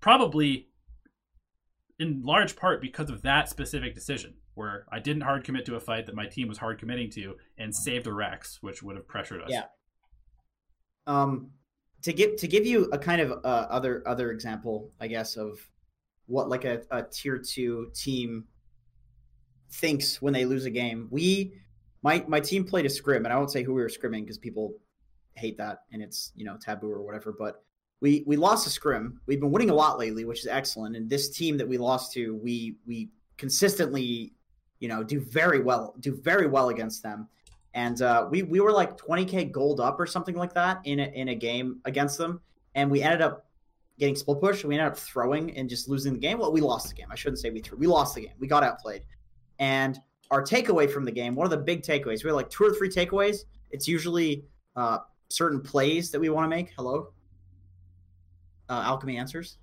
Probably 0.00 0.68
in 1.98 2.22
large 2.22 2.56
part 2.56 2.80
because 2.80 3.10
of 3.10 3.22
that 3.22 3.48
specific 3.48 3.94
decision 3.94 4.34
where 4.54 4.86
I 4.90 4.98
didn't 4.98 5.22
hard 5.22 5.44
commit 5.44 5.66
to 5.66 5.76
a 5.76 5.80
fight 5.80 6.06
that 6.06 6.14
my 6.14 6.26
team 6.26 6.48
was 6.48 6.58
hard 6.58 6.78
committing 6.78 7.10
to 7.12 7.36
and 7.58 7.74
saved 7.74 8.06
the 8.06 8.12
Rax, 8.12 8.58
which 8.60 8.82
would 8.82 8.96
have 8.96 9.06
pressured 9.06 9.42
us. 9.42 9.50
Yeah. 9.50 9.64
Um, 11.06 11.50
to 12.02 12.12
give 12.12 12.36
to 12.36 12.48
give 12.48 12.66
you 12.66 12.88
a 12.92 12.98
kind 12.98 13.20
of 13.20 13.32
uh, 13.44 13.66
other 13.70 14.02
other 14.06 14.30
example, 14.30 14.90
I 15.00 15.06
guess, 15.06 15.36
of 15.36 15.58
what 16.26 16.48
like 16.48 16.64
a, 16.64 16.82
a 16.90 17.02
tier 17.02 17.38
two 17.38 17.90
team 17.94 18.44
thinks 19.72 20.20
when 20.20 20.32
they 20.32 20.44
lose 20.44 20.64
a 20.64 20.70
game. 20.70 21.08
We 21.10 21.54
my 22.02 22.24
my 22.28 22.40
team 22.40 22.64
played 22.64 22.86
a 22.86 22.90
scrim, 22.90 23.24
and 23.24 23.32
I 23.32 23.36
won't 23.36 23.50
say 23.50 23.62
who 23.62 23.74
we 23.74 23.82
were 23.82 23.88
scrimming 23.88 24.22
because 24.22 24.38
people 24.38 24.74
hate 25.34 25.56
that 25.58 25.82
and 25.92 26.02
it's 26.02 26.32
you 26.34 26.44
know 26.44 26.56
taboo 26.56 26.90
or 26.90 27.02
whatever. 27.02 27.34
But 27.38 27.62
we 28.00 28.24
we 28.26 28.36
lost 28.36 28.66
a 28.66 28.70
scrim. 28.70 29.20
We've 29.26 29.40
been 29.40 29.50
winning 29.50 29.70
a 29.70 29.74
lot 29.74 29.98
lately, 29.98 30.24
which 30.24 30.40
is 30.40 30.46
excellent. 30.46 30.96
And 30.96 31.08
this 31.08 31.28
team 31.28 31.56
that 31.58 31.68
we 31.68 31.78
lost 31.78 32.12
to, 32.14 32.36
we 32.36 32.76
we 32.86 33.10
consistently 33.36 34.34
you 34.80 34.88
know, 34.88 35.04
do 35.04 35.20
very 35.20 35.60
well, 35.60 35.94
do 36.00 36.18
very 36.20 36.46
well 36.46 36.70
against 36.70 37.02
them. 37.02 37.28
And 37.74 38.02
uh, 38.02 38.26
we 38.30 38.42
we 38.42 38.60
were 38.60 38.72
like 38.72 38.96
20k 38.98 39.52
gold 39.52 39.80
up 39.80 40.00
or 40.00 40.06
something 40.06 40.34
like 40.34 40.52
that 40.54 40.80
in 40.84 41.00
a, 41.00 41.04
in 41.04 41.28
a 41.28 41.34
game 41.34 41.80
against 41.84 42.18
them, 42.18 42.40
and 42.74 42.90
we 42.90 43.02
ended 43.02 43.22
up 43.22 43.46
getting 43.98 44.16
split 44.16 44.40
push. 44.40 44.64
We 44.64 44.74
ended 44.74 44.90
up 44.90 44.98
throwing 44.98 45.56
and 45.56 45.68
just 45.68 45.88
losing 45.88 46.14
the 46.14 46.18
game. 46.18 46.38
Well, 46.38 46.52
we 46.52 46.60
lost 46.60 46.88
the 46.88 46.94
game. 46.94 47.06
I 47.10 47.14
shouldn't 47.14 47.38
say 47.38 47.50
we 47.50 47.60
threw. 47.60 47.78
We 47.78 47.86
lost 47.86 48.14
the 48.14 48.22
game. 48.22 48.34
We 48.40 48.48
got 48.48 48.64
outplayed. 48.64 49.02
And 49.58 50.00
our 50.30 50.42
takeaway 50.42 50.90
from 50.90 51.04
the 51.04 51.12
game, 51.12 51.34
one 51.34 51.44
of 51.44 51.50
the 51.50 51.58
big 51.58 51.82
takeaways, 51.82 52.24
we 52.24 52.30
had 52.30 52.34
like 52.34 52.50
two 52.50 52.64
or 52.64 52.72
three 52.72 52.88
takeaways. 52.88 53.44
It's 53.70 53.86
usually 53.86 54.44
uh, 54.74 54.98
certain 55.28 55.60
plays 55.60 56.10
that 56.10 56.20
we 56.20 56.28
want 56.28 56.44
to 56.44 56.48
make. 56.48 56.72
Hello, 56.76 57.12
uh, 58.68 58.82
Alchemy 58.84 59.16
answers. 59.16 59.58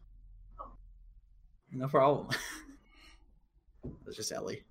No 1.72 1.88
problem. 1.88 2.30
It's 4.06 4.18
just 4.18 4.32
Ellie. 4.32 4.64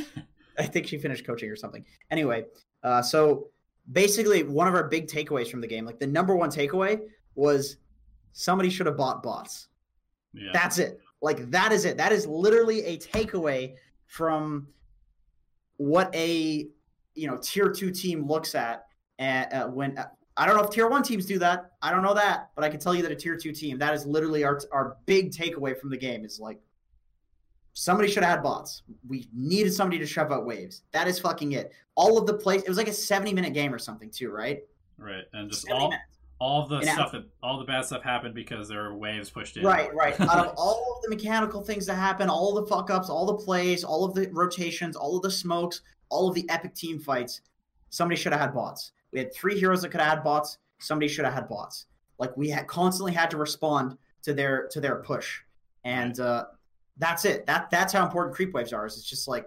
I 0.58 0.64
think 0.64 0.86
she 0.86 0.98
finished 0.98 1.26
coaching 1.26 1.50
or 1.50 1.56
something. 1.56 1.84
Anyway, 2.10 2.44
uh, 2.82 3.02
so 3.02 3.48
basically, 3.90 4.42
one 4.42 4.68
of 4.68 4.74
our 4.74 4.88
big 4.88 5.08
takeaways 5.08 5.50
from 5.50 5.60
the 5.60 5.66
game, 5.66 5.84
like 5.84 5.98
the 5.98 6.06
number 6.06 6.36
one 6.36 6.50
takeaway, 6.50 7.00
was 7.34 7.76
somebody 8.32 8.70
should 8.70 8.86
have 8.86 8.96
bought 8.96 9.22
bots. 9.22 9.68
Yeah. 10.32 10.50
That's 10.52 10.78
it. 10.78 11.00
Like 11.22 11.50
that 11.50 11.72
is 11.72 11.84
it. 11.84 11.96
That 11.96 12.12
is 12.12 12.26
literally 12.26 12.84
a 12.84 12.98
takeaway 12.98 13.74
from 14.06 14.68
what 15.78 16.14
a 16.14 16.68
you 17.14 17.26
know 17.26 17.38
tier 17.38 17.70
two 17.70 17.90
team 17.90 18.26
looks 18.26 18.54
at 18.54 18.86
and 19.18 19.52
uh, 19.52 19.66
when 19.66 19.96
uh, 19.98 20.06
I 20.36 20.46
don't 20.46 20.56
know 20.56 20.62
if 20.62 20.70
tier 20.70 20.88
one 20.88 21.02
teams 21.02 21.24
do 21.24 21.38
that. 21.38 21.72
I 21.80 21.90
don't 21.90 22.02
know 22.02 22.14
that, 22.14 22.50
but 22.54 22.64
I 22.64 22.68
can 22.68 22.78
tell 22.78 22.94
you 22.94 23.02
that 23.02 23.10
a 23.10 23.16
tier 23.16 23.36
two 23.36 23.52
team 23.52 23.78
that 23.78 23.94
is 23.94 24.04
literally 24.04 24.44
our 24.44 24.60
our 24.72 24.96
big 25.06 25.32
takeaway 25.32 25.78
from 25.78 25.90
the 25.90 25.96
game 25.96 26.24
is 26.24 26.38
like 26.38 26.58
Somebody 27.78 28.10
should 28.10 28.22
have 28.22 28.36
had 28.36 28.42
bots. 28.42 28.84
We 29.06 29.28
needed 29.34 29.70
somebody 29.70 29.98
to 29.98 30.06
shove 30.06 30.32
out 30.32 30.46
waves. 30.46 30.80
That 30.92 31.08
is 31.08 31.18
fucking 31.18 31.52
it. 31.52 31.72
All 31.94 32.16
of 32.16 32.26
the 32.26 32.32
plays. 32.32 32.62
It 32.62 32.70
was 32.70 32.78
like 32.78 32.88
a 32.88 32.92
seventy 32.92 33.34
minute 33.34 33.52
game 33.52 33.74
or 33.74 33.78
something 33.78 34.08
too, 34.08 34.30
right? 34.30 34.60
Right, 34.96 35.24
and 35.34 35.50
just 35.50 35.70
all 35.70 35.90
minutes. 35.90 36.04
all 36.38 36.66
the 36.66 36.76
and 36.76 36.88
stuff 36.88 37.12
that 37.12 37.26
all 37.42 37.58
the 37.58 37.66
bad 37.66 37.84
stuff 37.84 38.02
happened 38.02 38.34
because 38.34 38.66
there 38.66 38.84
were 38.84 38.94
waves 38.94 39.28
pushed 39.28 39.58
in. 39.58 39.62
Right, 39.62 39.94
right. 39.94 40.18
Out 40.22 40.46
of 40.46 40.54
all 40.56 40.96
of 40.96 41.02
the 41.02 41.14
mechanical 41.14 41.60
things 41.60 41.84
that 41.84 41.96
happened, 41.96 42.30
all 42.30 42.54
the 42.54 42.64
fuck 42.64 42.88
ups, 42.88 43.10
all 43.10 43.26
the 43.26 43.34
plays, 43.44 43.84
all 43.84 44.06
of 44.06 44.14
the 44.14 44.30
rotations, 44.32 44.96
all 44.96 45.14
of 45.14 45.22
the 45.22 45.30
smokes, 45.30 45.82
all 46.08 46.30
of 46.30 46.34
the 46.34 46.48
epic 46.48 46.74
team 46.74 46.98
fights, 46.98 47.42
somebody 47.90 48.18
should 48.18 48.32
have 48.32 48.40
had 48.40 48.54
bots. 48.54 48.92
We 49.12 49.18
had 49.18 49.34
three 49.34 49.60
heroes 49.60 49.82
that 49.82 49.90
could 49.90 50.00
have 50.00 50.08
had 50.08 50.24
bots. 50.24 50.56
Somebody 50.78 51.08
should 51.08 51.26
have 51.26 51.34
had 51.34 51.46
bots. 51.46 51.84
Like 52.18 52.34
we 52.38 52.48
had 52.48 52.68
constantly 52.68 53.12
had 53.12 53.30
to 53.32 53.36
respond 53.36 53.98
to 54.22 54.32
their 54.32 54.66
to 54.68 54.80
their 54.80 55.02
push, 55.02 55.40
and 55.84 56.18
uh, 56.18 56.46
that's 56.98 57.24
it. 57.24 57.46
That 57.46 57.70
that's 57.70 57.92
how 57.92 58.04
important 58.04 58.34
creep 58.34 58.52
waves 58.54 58.72
are. 58.72 58.86
Is 58.86 58.96
it's 58.96 59.08
just 59.08 59.28
like 59.28 59.46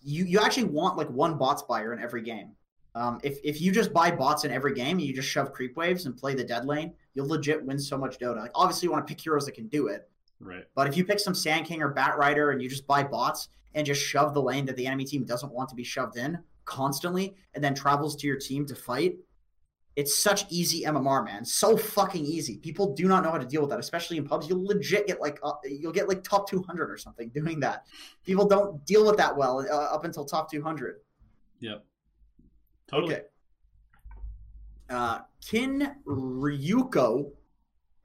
you 0.00 0.24
you 0.24 0.38
actually 0.40 0.64
want 0.64 0.96
like 0.96 1.08
one 1.10 1.38
bots 1.38 1.62
buyer 1.62 1.92
in 1.92 2.00
every 2.02 2.22
game. 2.22 2.52
Um, 2.94 3.18
if 3.22 3.38
if 3.42 3.60
you 3.60 3.72
just 3.72 3.92
buy 3.92 4.10
bots 4.10 4.44
in 4.44 4.50
every 4.50 4.74
game 4.74 4.98
and 4.98 5.02
you 5.06 5.14
just 5.14 5.28
shove 5.28 5.52
creep 5.52 5.76
waves 5.76 6.06
and 6.06 6.16
play 6.16 6.34
the 6.34 6.44
dead 6.44 6.66
lane, 6.66 6.92
you'll 7.14 7.28
legit 7.28 7.64
win 7.64 7.78
so 7.78 7.96
much 7.96 8.18
Dota. 8.18 8.36
Like 8.36 8.50
obviously 8.54 8.86
you 8.86 8.92
want 8.92 9.06
to 9.06 9.10
pick 9.10 9.20
heroes 9.20 9.46
that 9.46 9.54
can 9.54 9.68
do 9.68 9.86
it, 9.88 10.08
Right. 10.40 10.64
but 10.74 10.86
if 10.86 10.96
you 10.96 11.04
pick 11.04 11.18
some 11.18 11.34
Sand 11.34 11.64
King 11.66 11.82
or 11.82 11.94
Batrider 11.94 12.52
and 12.52 12.60
you 12.60 12.68
just 12.68 12.86
buy 12.86 13.02
bots 13.02 13.48
and 13.74 13.86
just 13.86 14.02
shove 14.02 14.34
the 14.34 14.42
lane 14.42 14.66
that 14.66 14.76
the 14.76 14.86
enemy 14.86 15.04
team 15.06 15.24
doesn't 15.24 15.50
want 15.52 15.70
to 15.70 15.74
be 15.74 15.84
shoved 15.84 16.18
in 16.18 16.38
constantly, 16.66 17.34
and 17.54 17.64
then 17.64 17.74
travels 17.74 18.14
to 18.16 18.26
your 18.26 18.36
team 18.36 18.66
to 18.66 18.74
fight, 18.74 19.16
it's 19.94 20.18
such 20.18 20.44
easy 20.48 20.84
MMR, 20.84 21.24
man. 21.24 21.44
So 21.44 21.76
fucking 21.76 22.24
easy. 22.24 22.56
People 22.56 22.94
do 22.94 23.06
not 23.06 23.22
know 23.22 23.30
how 23.30 23.38
to 23.38 23.46
deal 23.46 23.60
with 23.60 23.70
that, 23.70 23.78
especially 23.78 24.16
in 24.16 24.24
pubs. 24.24 24.48
You'll 24.48 24.64
legit 24.64 25.06
get 25.06 25.20
like 25.20 25.38
uh, 25.42 25.52
you'll 25.64 25.92
get 25.92 26.08
like 26.08 26.22
top 26.22 26.48
200 26.48 26.90
or 26.90 26.96
something 26.96 27.28
doing 27.28 27.60
that. 27.60 27.84
People 28.24 28.46
don't 28.46 28.84
deal 28.86 29.06
with 29.06 29.16
that 29.18 29.36
well 29.36 29.66
uh, 29.70 29.94
up 29.94 30.04
until 30.04 30.24
top 30.24 30.50
200. 30.50 30.96
Yep. 31.60 31.84
Totally. 32.88 33.14
Okay. 33.14 33.22
Uh, 34.88 35.20
Kin 35.40 35.94
Ryuko 36.06 37.30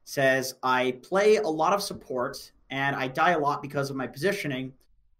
says, 0.03 0.55
I 0.63 0.99
play 1.03 1.35
a 1.37 1.47
lot 1.47 1.73
of 1.73 1.81
support 1.81 2.51
and 2.69 2.95
I 2.95 3.07
die 3.07 3.31
a 3.31 3.39
lot 3.39 3.61
because 3.61 3.89
of 3.89 3.95
my 3.95 4.07
positioning. 4.07 4.73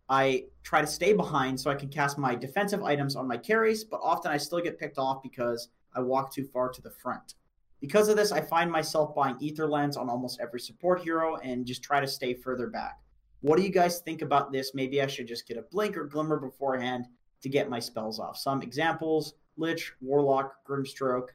I 0.10 0.46
try 0.64 0.80
to 0.80 0.88
stay 0.88 1.12
behind 1.12 1.60
so 1.60 1.70
I 1.70 1.76
can 1.76 1.90
cast 1.90 2.18
my 2.18 2.36
defensive 2.36 2.84
items 2.84 3.18
on 3.18 3.28
my 3.28 3.36
carries, 3.36 3.84
but 3.84 4.00
often 4.02 4.32
I 4.32 4.38
still 4.38 4.62
get 4.62 4.80
picked 4.80 4.98
off 4.98 5.22
because 5.22 5.70
I 5.98 6.02
walk 6.02 6.32
too 6.32 6.46
far 6.46 6.70
to 6.70 6.82
the 6.82 6.92
front. 6.92 7.34
Because 7.82 8.08
of 8.08 8.16
this, 8.16 8.32
I 8.32 8.42
find 8.42 8.72
myself 8.72 9.16
buying 9.16 9.38
Aether 9.42 9.68
Lens 9.68 9.98
on 9.98 10.10
almost 10.10 10.40
every 10.40 10.60
support 10.60 11.02
hero 11.02 11.36
and 11.38 11.66
just 11.66 11.84
try 11.84 12.00
to 12.00 12.08
stay 12.08 12.34
further 12.34 12.68
back. 12.68 13.00
What 13.42 13.58
do 13.58 13.64
you 13.64 13.70
guys 13.70 14.00
think 14.00 14.22
about 14.22 14.52
this? 14.52 14.72
Maybe 14.74 15.02
I 15.02 15.08
should 15.08 15.28
just 15.28 15.48
get 15.48 15.58
a 15.58 15.64
blink 15.64 15.98
or 15.98 16.06
glimmer 16.06 16.40
beforehand 16.40 17.06
to 17.42 17.50
get 17.50 17.70
my 17.70 17.80
spells 17.80 18.20
off. 18.20 18.38
Some 18.38 18.62
examples: 18.62 19.36
Lich, 19.58 19.94
Warlock, 20.02 20.54
Grimstroke, 20.68 21.30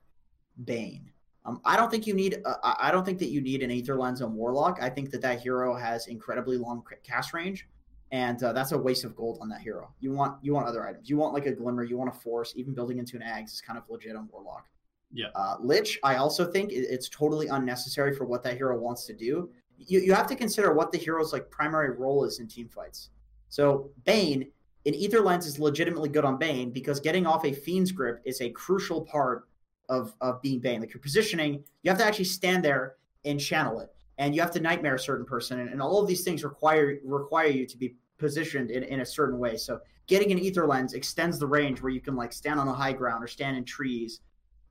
Bane. 0.65 1.11
Um, 1.45 1.61
I 1.65 1.77
don't 1.77 1.91
think 1.91 2.07
you 2.07 2.15
need. 2.15 2.41
Uh, 2.45 2.55
I 2.63 2.91
don't 2.91 3.05
think 3.05 3.19
that 3.21 3.31
you 3.31 3.41
need 3.41 3.63
an 3.63 3.71
Aether 3.71 3.97
Lens 3.97 4.23
on 4.23 4.35
Warlock. 4.35 4.79
I 4.81 4.91
think 4.91 5.11
that 5.11 5.23
that 5.23 5.41
hero 5.41 5.75
has 5.77 6.09
incredibly 6.09 6.57
long 6.57 6.83
cast 7.05 7.33
range, 7.33 7.69
and 8.13 8.43
uh, 8.43 8.53
that's 8.53 8.73
a 8.73 8.79
waste 8.79 9.05
of 9.05 9.17
gold 9.17 9.39
on 9.41 9.49
that 9.49 9.63
hero. 9.63 9.91
You 9.99 10.13
want 10.13 10.37
you 10.45 10.53
want 10.53 10.67
other 10.67 10.87
items. 10.87 11.09
You 11.09 11.17
want 11.17 11.33
like 11.33 11.47
a 11.47 11.53
Glimmer. 11.53 11.83
You 11.83 11.97
want 11.97 12.15
a 12.15 12.19
Force. 12.19 12.53
Even 12.55 12.75
building 12.75 12.99
into 12.99 13.17
an 13.17 13.23
Ags 13.23 13.53
is 13.53 13.61
kind 13.63 13.79
of 13.79 13.85
legit 13.89 14.15
on 14.15 14.29
Warlock. 14.31 14.67
Yeah. 15.13 15.27
Uh, 15.35 15.57
Lich, 15.61 15.99
I 16.05 16.17
also 16.17 16.51
think 16.51 16.71
it's 16.73 17.09
totally 17.09 17.49
unnecessary 17.49 18.15
for 18.15 18.25
what 18.25 18.43
that 18.45 18.57
hero 18.57 18.79
wants 18.79 19.07
to 19.07 19.15
do. 19.15 19.51
You, 19.79 20.01
you 20.01 20.15
have 20.15 20.27
to 20.29 20.37
consider 20.37 20.73
what 20.73 20.93
the 20.93 20.99
hero's 20.99 21.33
like 21.33 21.51
primary 21.51 21.91
role 21.91 22.25
is 22.25 22.39
in 22.39 22.49
team 22.49 22.69
fights. 22.69 23.11
So 23.49 23.91
Bane, 24.05 24.47
in 24.85 24.95
Aether 24.95 25.21
Lens 25.21 25.47
is 25.47 25.59
legitimately 25.59 26.09
good 26.09 26.25
on 26.25 26.39
Bane 26.39 26.71
because 26.71 27.01
getting 27.01 27.27
off 27.27 27.45
a 27.45 27.53
Fiend's 27.53 27.93
grip 27.93 28.23
is 28.25 28.41
a 28.41 28.51
crucial 28.51 29.03
part 29.03 29.49
of, 29.89 30.15
of 30.21 30.41
being 30.41 30.61
Bane. 30.61 30.81
Like 30.81 30.95
your 30.95 31.01
positioning, 31.01 31.63
you 31.83 31.91
have 31.91 31.99
to 31.99 32.05
actually 32.05 32.25
stand 32.27 32.65
there 32.65 32.97
and 33.25 33.39
channel 33.39 33.81
it. 33.81 33.91
And 34.19 34.35
you 34.35 34.41
have 34.41 34.51
to 34.53 34.61
nightmare 34.61 34.95
a 34.95 34.99
certain 34.99 35.27
person. 35.27 35.61
And, 35.61 35.71
and 35.71 35.83
all 35.83 36.01
of 36.01 36.07
these 36.07 36.23
things 36.23 36.45
require 36.45 36.99
require 37.05 37.49
you 37.49 37.67
to 37.67 37.77
be 37.77 37.97
positioned 38.23 38.71
in, 38.71 38.85
in 38.85 39.01
a 39.01 39.05
certain 39.05 39.39
way. 39.39 39.57
So 39.57 39.81
getting 40.07 40.33
an 40.33 40.39
Aether 40.39 40.67
Lens 40.67 40.95
extends 40.95 41.39
the 41.39 41.47
range 41.47 41.83
where 41.83 41.93
you 41.93 42.01
can 42.01 42.17
like 42.17 42.33
stand 42.33 42.59
on 42.59 42.69
a 42.69 42.73
high 42.73 42.93
ground 42.93 43.23
or 43.23 43.27
stand 43.27 43.57
in 43.57 43.65
trees 43.65 44.21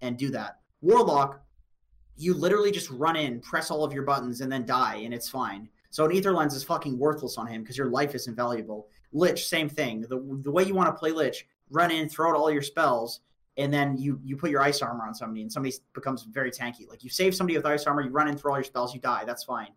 and 0.02 0.18
do 0.18 0.32
that. 0.32 0.60
Warlock, 0.82 1.42
you 2.16 2.34
literally 2.34 2.72
just 2.72 2.90
run 2.90 3.16
in, 3.16 3.42
press 3.42 3.70
all 3.70 3.84
of 3.84 3.94
your 3.94 4.04
buttons, 4.04 4.42
and 4.42 4.52
then 4.52 4.66
die, 4.66 5.02
and 5.04 5.14
it's 5.14 5.30
fine. 5.30 5.70
So 5.92 6.06
an 6.06 6.16
Aether 6.16 6.34
Lens 6.34 6.56
is 6.56 6.64
fucking 6.64 6.98
worthless 6.98 7.38
on 7.38 7.48
him 7.48 7.62
because 7.62 7.78
your 7.78 7.90
life 7.90 8.16
is 8.16 8.28
invaluable. 8.28 8.88
Lich, 9.12 9.46
same 9.46 9.70
thing. 9.70 10.02
The, 10.02 10.18
the 10.42 10.52
way 10.52 10.64
you 10.64 10.74
want 10.74 10.88
to 10.88 10.98
play 10.98 11.12
Lich, 11.12 11.46
run 11.70 11.92
in, 11.92 12.08
throw 12.08 12.30
out 12.30 12.36
all 12.36 12.50
your 12.50 12.62
spells, 12.62 13.20
and 13.58 13.74
then 13.74 13.98
you 13.98 14.20
you 14.24 14.38
put 14.38 14.50
your 14.50 14.62
ice 14.62 14.82
armor 14.82 15.06
on 15.06 15.14
somebody, 15.14 15.42
and 15.42 15.52
somebody 15.52 15.76
becomes 15.94 16.24
very 16.24 16.52
tanky. 16.52 16.88
Like 16.88 17.04
you 17.04 17.10
save 17.10 17.36
somebody 17.36 17.58
with 17.58 17.66
ice 17.66 17.86
armor, 17.86 18.02
you 18.02 18.10
run 18.10 18.30
in, 18.30 18.38
throw 18.38 18.54
all 18.54 18.58
your 18.58 18.64
spells, 18.64 18.94
you 18.94 19.02
die. 19.02 19.24
That's 19.26 19.44
fine. 19.44 19.72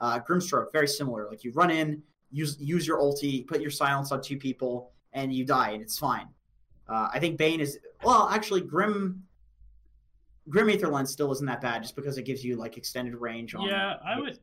Uh, 0.00 0.18
Grimstroke, 0.18 0.72
very 0.72 0.88
similar. 0.88 1.28
Like 1.30 1.44
you 1.44 1.52
run 1.52 1.70
in, 1.70 2.02
use 2.30 2.56
use 2.60 2.86
your 2.86 2.98
ulti, 2.98 3.46
put 3.46 3.60
your 3.60 3.70
silence 3.70 4.12
on 4.12 4.22
two 4.22 4.36
people, 4.36 4.92
and 5.12 5.32
you 5.32 5.44
die, 5.44 5.70
and 5.70 5.82
it's 5.82 5.98
fine. 5.98 6.28
Uh, 6.88 7.08
I 7.12 7.18
think 7.20 7.38
Bane 7.38 7.60
is 7.60 7.78
well, 8.02 8.28
actually, 8.28 8.62
Grim 8.62 9.22
Grim 10.48 10.70
Aether 10.70 10.88
Lens 10.88 11.10
still 11.10 11.30
isn't 11.32 11.46
that 11.46 11.60
bad, 11.60 11.82
just 11.82 11.94
because 11.96 12.18
it 12.18 12.24
gives 12.24 12.44
you 12.44 12.56
like 12.56 12.76
extended 12.76 13.14
range. 13.14 13.54
On 13.54 13.66
Yeah, 13.66 13.96
I 14.04 14.18
would. 14.18 14.38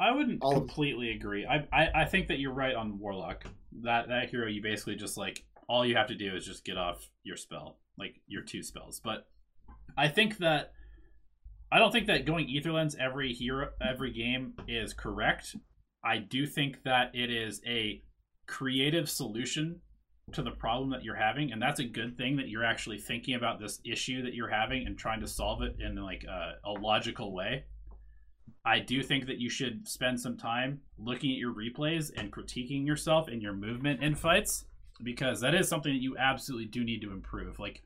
I 0.00 0.10
wouldn't 0.10 0.42
All 0.42 0.52
of- 0.52 0.58
completely 0.58 1.12
agree. 1.12 1.46
I, 1.46 1.66
I 1.72 2.02
I 2.02 2.04
think 2.04 2.28
that 2.28 2.38
you're 2.38 2.52
right 2.52 2.74
on 2.74 2.98
Warlock. 2.98 3.44
That 3.82 4.08
that 4.08 4.28
hero, 4.30 4.48
you 4.48 4.62
basically 4.62 4.96
just 4.96 5.16
like 5.16 5.44
all 5.68 5.86
you 5.86 5.96
have 5.96 6.08
to 6.08 6.14
do 6.14 6.34
is 6.34 6.44
just 6.44 6.64
get 6.64 6.76
off 6.76 7.08
your 7.22 7.36
spell, 7.36 7.78
like 7.98 8.20
your 8.26 8.42
two 8.42 8.62
spells. 8.62 9.00
But 9.02 9.26
I 9.96 10.08
think 10.08 10.38
that 10.38 10.72
I 11.70 11.78
don't 11.78 11.92
think 11.92 12.06
that 12.08 12.24
going 12.24 12.48
Aether 12.56 12.72
Lens 12.72 12.96
every 12.98 13.32
hero 13.32 13.70
every 13.80 14.12
game 14.12 14.54
is 14.66 14.94
correct. 14.94 15.56
I 16.04 16.18
do 16.18 16.46
think 16.46 16.82
that 16.82 17.14
it 17.14 17.30
is 17.30 17.62
a 17.66 18.02
creative 18.46 19.08
solution 19.08 19.80
to 20.32 20.42
the 20.42 20.50
problem 20.50 20.90
that 20.90 21.02
you're 21.02 21.14
having, 21.14 21.50
and 21.50 21.60
that's 21.60 21.80
a 21.80 21.84
good 21.84 22.18
thing 22.18 22.36
that 22.36 22.48
you're 22.48 22.64
actually 22.64 22.98
thinking 22.98 23.34
about 23.34 23.58
this 23.58 23.80
issue 23.84 24.22
that 24.22 24.34
you're 24.34 24.48
having 24.48 24.86
and 24.86 24.98
trying 24.98 25.20
to 25.20 25.26
solve 25.26 25.62
it 25.62 25.76
in 25.80 25.96
like 25.96 26.24
a, 26.24 26.56
a 26.64 26.72
logical 26.72 27.32
way. 27.32 27.64
I 28.66 28.80
do 28.80 29.02
think 29.02 29.26
that 29.26 29.38
you 29.38 29.48
should 29.48 29.88
spend 29.88 30.20
some 30.20 30.36
time 30.36 30.80
looking 30.98 31.32
at 31.32 31.38
your 31.38 31.54
replays 31.54 32.10
and 32.14 32.32
critiquing 32.32 32.86
yourself 32.86 33.28
and 33.28 33.40
your 33.40 33.52
movement 33.54 34.02
in 34.02 34.14
fights 34.14 34.66
because 35.02 35.40
that 35.40 35.54
is 35.54 35.68
something 35.68 35.92
that 35.92 36.02
you 36.02 36.16
absolutely 36.18 36.66
do 36.66 36.84
need 36.84 37.00
to 37.00 37.12
improve. 37.12 37.58
Like, 37.58 37.82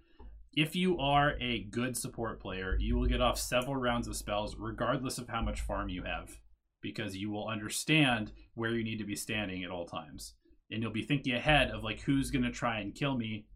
if 0.55 0.75
you 0.75 0.99
are 0.99 1.37
a 1.41 1.65
good 1.65 1.97
support 1.97 2.41
player, 2.41 2.77
you 2.81 2.97
will 2.97 3.07
get 3.07 3.21
off 3.21 3.39
several 3.39 3.77
rounds 3.77 4.09
of 4.09 4.17
spells 4.17 4.57
regardless 4.57 5.19
of 5.19 5.29
how 5.29 5.43
much 5.43 5.61
farm 5.61 5.89
you 5.89 6.03
have 6.03 6.37
because 6.81 7.17
you 7.17 7.31
will 7.31 7.49
understand 7.49 8.33
where 8.55 8.71
you 8.71 8.85
need 8.85 8.99
to 8.99 9.05
be 9.05 9.17
standing 9.17 9.65
at 9.65 9.71
all 9.71 9.87
times. 9.87 10.35
And 10.71 10.83
you'll 10.83 10.93
be 10.93 11.03
thinking 11.03 11.35
ahead 11.35 11.71
of 11.71 11.83
like 11.83 12.01
who's 12.01 12.31
going 12.31 12.45
to 12.45 12.51
try 12.51 12.81
and 12.81 12.95
kill 12.95 13.17
me 13.17 13.47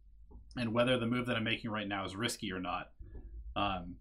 and 0.57 0.73
whether 0.73 0.99
the 0.99 1.07
move 1.07 1.27
that 1.27 1.37
I'm 1.37 1.45
making 1.45 1.71
right 1.71 1.89
now 1.89 2.05
is 2.05 2.17
risky 2.17 2.53
or 2.53 2.61
not. 2.61 2.91
Um, 3.55 3.97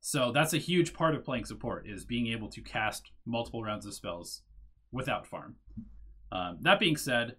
so 0.00 0.32
that's 0.32 0.52
a 0.52 0.58
huge 0.58 0.92
part 0.92 1.14
of 1.14 1.24
playing 1.24 1.46
support 1.46 1.88
is 1.88 2.04
being 2.04 2.26
able 2.28 2.48
to 2.50 2.60
cast 2.60 3.10
multiple 3.26 3.62
rounds 3.62 3.86
of 3.86 3.94
spells 3.94 4.42
without 4.92 5.26
farm. 5.26 5.56
Um, 6.30 6.58
that 6.62 6.78
being 6.78 6.96
said, 6.96 7.36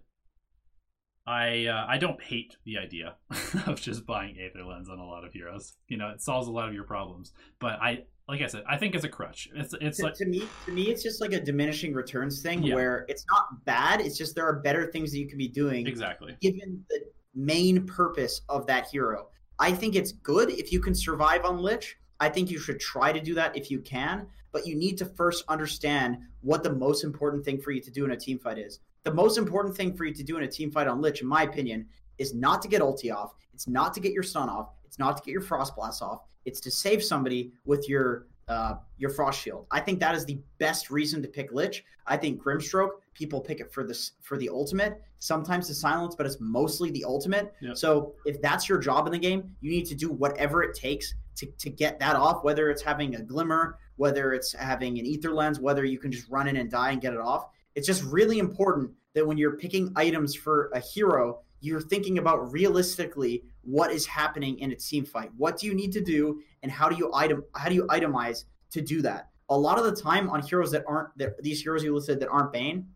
I 1.26 1.66
uh, 1.66 1.86
I 1.88 1.98
don't 1.98 2.22
hate 2.22 2.56
the 2.64 2.78
idea 2.78 3.16
of 3.66 3.80
just 3.80 4.06
buying 4.06 4.36
Aether 4.38 4.64
Lens 4.64 4.88
on 4.88 4.98
a 4.98 5.06
lot 5.06 5.24
of 5.24 5.32
heroes. 5.32 5.74
You 5.88 5.96
know, 5.96 6.08
it 6.10 6.22
solves 6.22 6.48
a 6.48 6.52
lot 6.52 6.68
of 6.68 6.74
your 6.74 6.84
problems. 6.84 7.32
But 7.58 7.80
I, 7.82 8.04
like 8.28 8.42
I 8.42 8.46
said, 8.46 8.64
I 8.68 8.76
think 8.76 8.94
it's 8.94 9.04
a 9.04 9.08
crutch. 9.08 9.48
It's 9.54 9.74
it's 9.80 9.98
to, 9.98 10.04
like 10.04 10.14
to 10.14 10.26
me, 10.26 10.42
to 10.64 10.72
me, 10.72 10.84
it's 10.84 11.02
just 11.02 11.20
like 11.20 11.32
a 11.32 11.40
diminishing 11.40 11.94
returns 11.94 12.42
thing 12.42 12.62
Yeah. 12.62 12.74
where 12.74 13.06
it's 13.08 13.24
not 13.30 13.64
bad. 13.64 14.00
It's 14.00 14.18
just 14.18 14.34
there 14.34 14.46
are 14.46 14.60
better 14.60 14.86
things 14.86 15.12
that 15.12 15.18
you 15.18 15.28
can 15.28 15.38
be 15.38 15.48
doing 15.48 15.86
exactly 15.86 16.36
given 16.40 16.84
the 16.90 17.00
main 17.34 17.86
purpose 17.86 18.40
of 18.48 18.66
that 18.66 18.88
hero. 18.88 19.28
I 19.58 19.72
think 19.72 19.94
it's 19.94 20.12
good 20.12 20.50
if 20.50 20.72
you 20.72 20.80
can 20.80 20.94
survive 20.94 21.44
on 21.44 21.58
Lich. 21.58 21.96
I 22.18 22.28
think 22.28 22.50
you 22.50 22.58
should 22.58 22.80
try 22.80 23.12
to 23.12 23.20
do 23.20 23.34
that 23.34 23.56
if 23.56 23.70
you 23.70 23.80
can, 23.80 24.26
but 24.50 24.66
you 24.66 24.74
need 24.74 24.98
to 24.98 25.04
first 25.04 25.44
understand 25.48 26.18
what 26.40 26.62
the 26.62 26.72
most 26.72 27.04
important 27.04 27.44
thing 27.44 27.60
for 27.60 27.70
you 27.70 27.80
to 27.80 27.90
do 27.90 28.04
in 28.04 28.10
a 28.10 28.16
team 28.16 28.38
fight 28.38 28.58
is. 28.58 28.80
The 29.04 29.14
most 29.14 29.38
important 29.38 29.76
thing 29.76 29.94
for 29.94 30.04
you 30.04 30.14
to 30.14 30.24
do 30.24 30.36
in 30.36 30.42
a 30.42 30.48
team 30.48 30.70
fight 30.72 30.88
on 30.88 31.00
Lich, 31.00 31.20
in 31.20 31.28
my 31.28 31.42
opinion, 31.42 31.86
is 32.18 32.34
not 32.34 32.60
to 32.62 32.68
get 32.68 32.80
ulti 32.82 33.14
off. 33.14 33.34
It's 33.54 33.68
not 33.68 33.94
to 33.94 34.00
get 34.00 34.12
your 34.12 34.22
stun 34.22 34.48
off. 34.48 34.70
It's 34.96 34.98
not 34.98 35.18
to 35.18 35.22
get 35.22 35.32
your 35.32 35.42
frost 35.42 35.76
blast 35.76 36.00
off. 36.00 36.22
It's 36.46 36.58
to 36.60 36.70
save 36.70 37.04
somebody 37.04 37.52
with 37.66 37.86
your 37.86 38.28
uh, 38.48 38.76
your 38.96 39.10
frost 39.10 39.42
shield. 39.42 39.66
I 39.70 39.80
think 39.80 40.00
that 40.00 40.14
is 40.14 40.24
the 40.24 40.38
best 40.58 40.90
reason 40.90 41.20
to 41.20 41.28
pick 41.28 41.52
Lich. 41.52 41.84
I 42.06 42.16
think 42.16 42.42
Grimstroke 42.42 42.92
people 43.12 43.40
pick 43.40 43.60
it 43.60 43.70
for 43.72 43.84
this 43.84 44.12
for 44.22 44.38
the 44.38 44.48
ultimate. 44.48 45.02
Sometimes 45.18 45.68
the 45.68 45.74
silence, 45.74 46.14
but 46.14 46.24
it's 46.24 46.38
mostly 46.40 46.90
the 46.90 47.04
ultimate. 47.04 47.52
Yep. 47.60 47.76
So 47.76 48.14
if 48.24 48.40
that's 48.40 48.68
your 48.68 48.78
job 48.78 49.06
in 49.06 49.12
the 49.12 49.18
game, 49.18 49.54
you 49.60 49.70
need 49.70 49.84
to 49.86 49.94
do 49.94 50.10
whatever 50.10 50.62
it 50.62 50.74
takes 50.74 51.14
to, 51.36 51.46
to 51.58 51.68
get 51.68 51.98
that 51.98 52.16
off. 52.16 52.42
Whether 52.42 52.70
it's 52.70 52.82
having 52.82 53.16
a 53.16 53.22
glimmer, 53.22 53.78
whether 53.96 54.32
it's 54.32 54.54
having 54.54 54.98
an 54.98 55.04
aether 55.04 55.32
lens, 55.32 55.60
whether 55.60 55.84
you 55.84 55.98
can 55.98 56.10
just 56.10 56.28
run 56.30 56.48
in 56.48 56.56
and 56.56 56.70
die 56.70 56.92
and 56.92 57.02
get 57.02 57.12
it 57.12 57.20
off. 57.20 57.48
It's 57.74 57.86
just 57.86 58.02
really 58.04 58.38
important 58.38 58.90
that 59.12 59.26
when 59.26 59.36
you're 59.36 59.56
picking 59.56 59.92
items 59.96 60.34
for 60.34 60.70
a 60.72 60.80
hero, 60.80 61.40
you're 61.60 61.80
thinking 61.80 62.18
about 62.18 62.52
realistically 62.52 63.44
what 63.62 63.90
is 63.90 64.06
happening 64.06 64.58
in 64.58 64.72
a 64.72 64.76
team 64.76 65.04
fight. 65.04 65.30
What 65.36 65.58
do 65.58 65.66
you 65.66 65.74
need 65.74 65.92
to 65.92 66.00
do, 66.00 66.40
and 66.62 66.70
how 66.70 66.88
do 66.88 66.96
you 66.96 67.10
item 67.14 67.44
how 67.54 67.68
do 67.68 67.74
you 67.74 67.86
itemize 67.86 68.44
to 68.70 68.80
do 68.80 69.02
that? 69.02 69.30
A 69.48 69.56
lot 69.56 69.78
of 69.78 69.84
the 69.84 70.00
time 70.00 70.28
on 70.30 70.42
heroes 70.42 70.70
that 70.72 70.84
aren't 70.86 71.16
that 71.18 71.42
these 71.42 71.62
heroes 71.62 71.82
you 71.82 71.94
listed 71.94 72.20
that 72.20 72.28
aren't 72.28 72.52
Bane, 72.52 72.86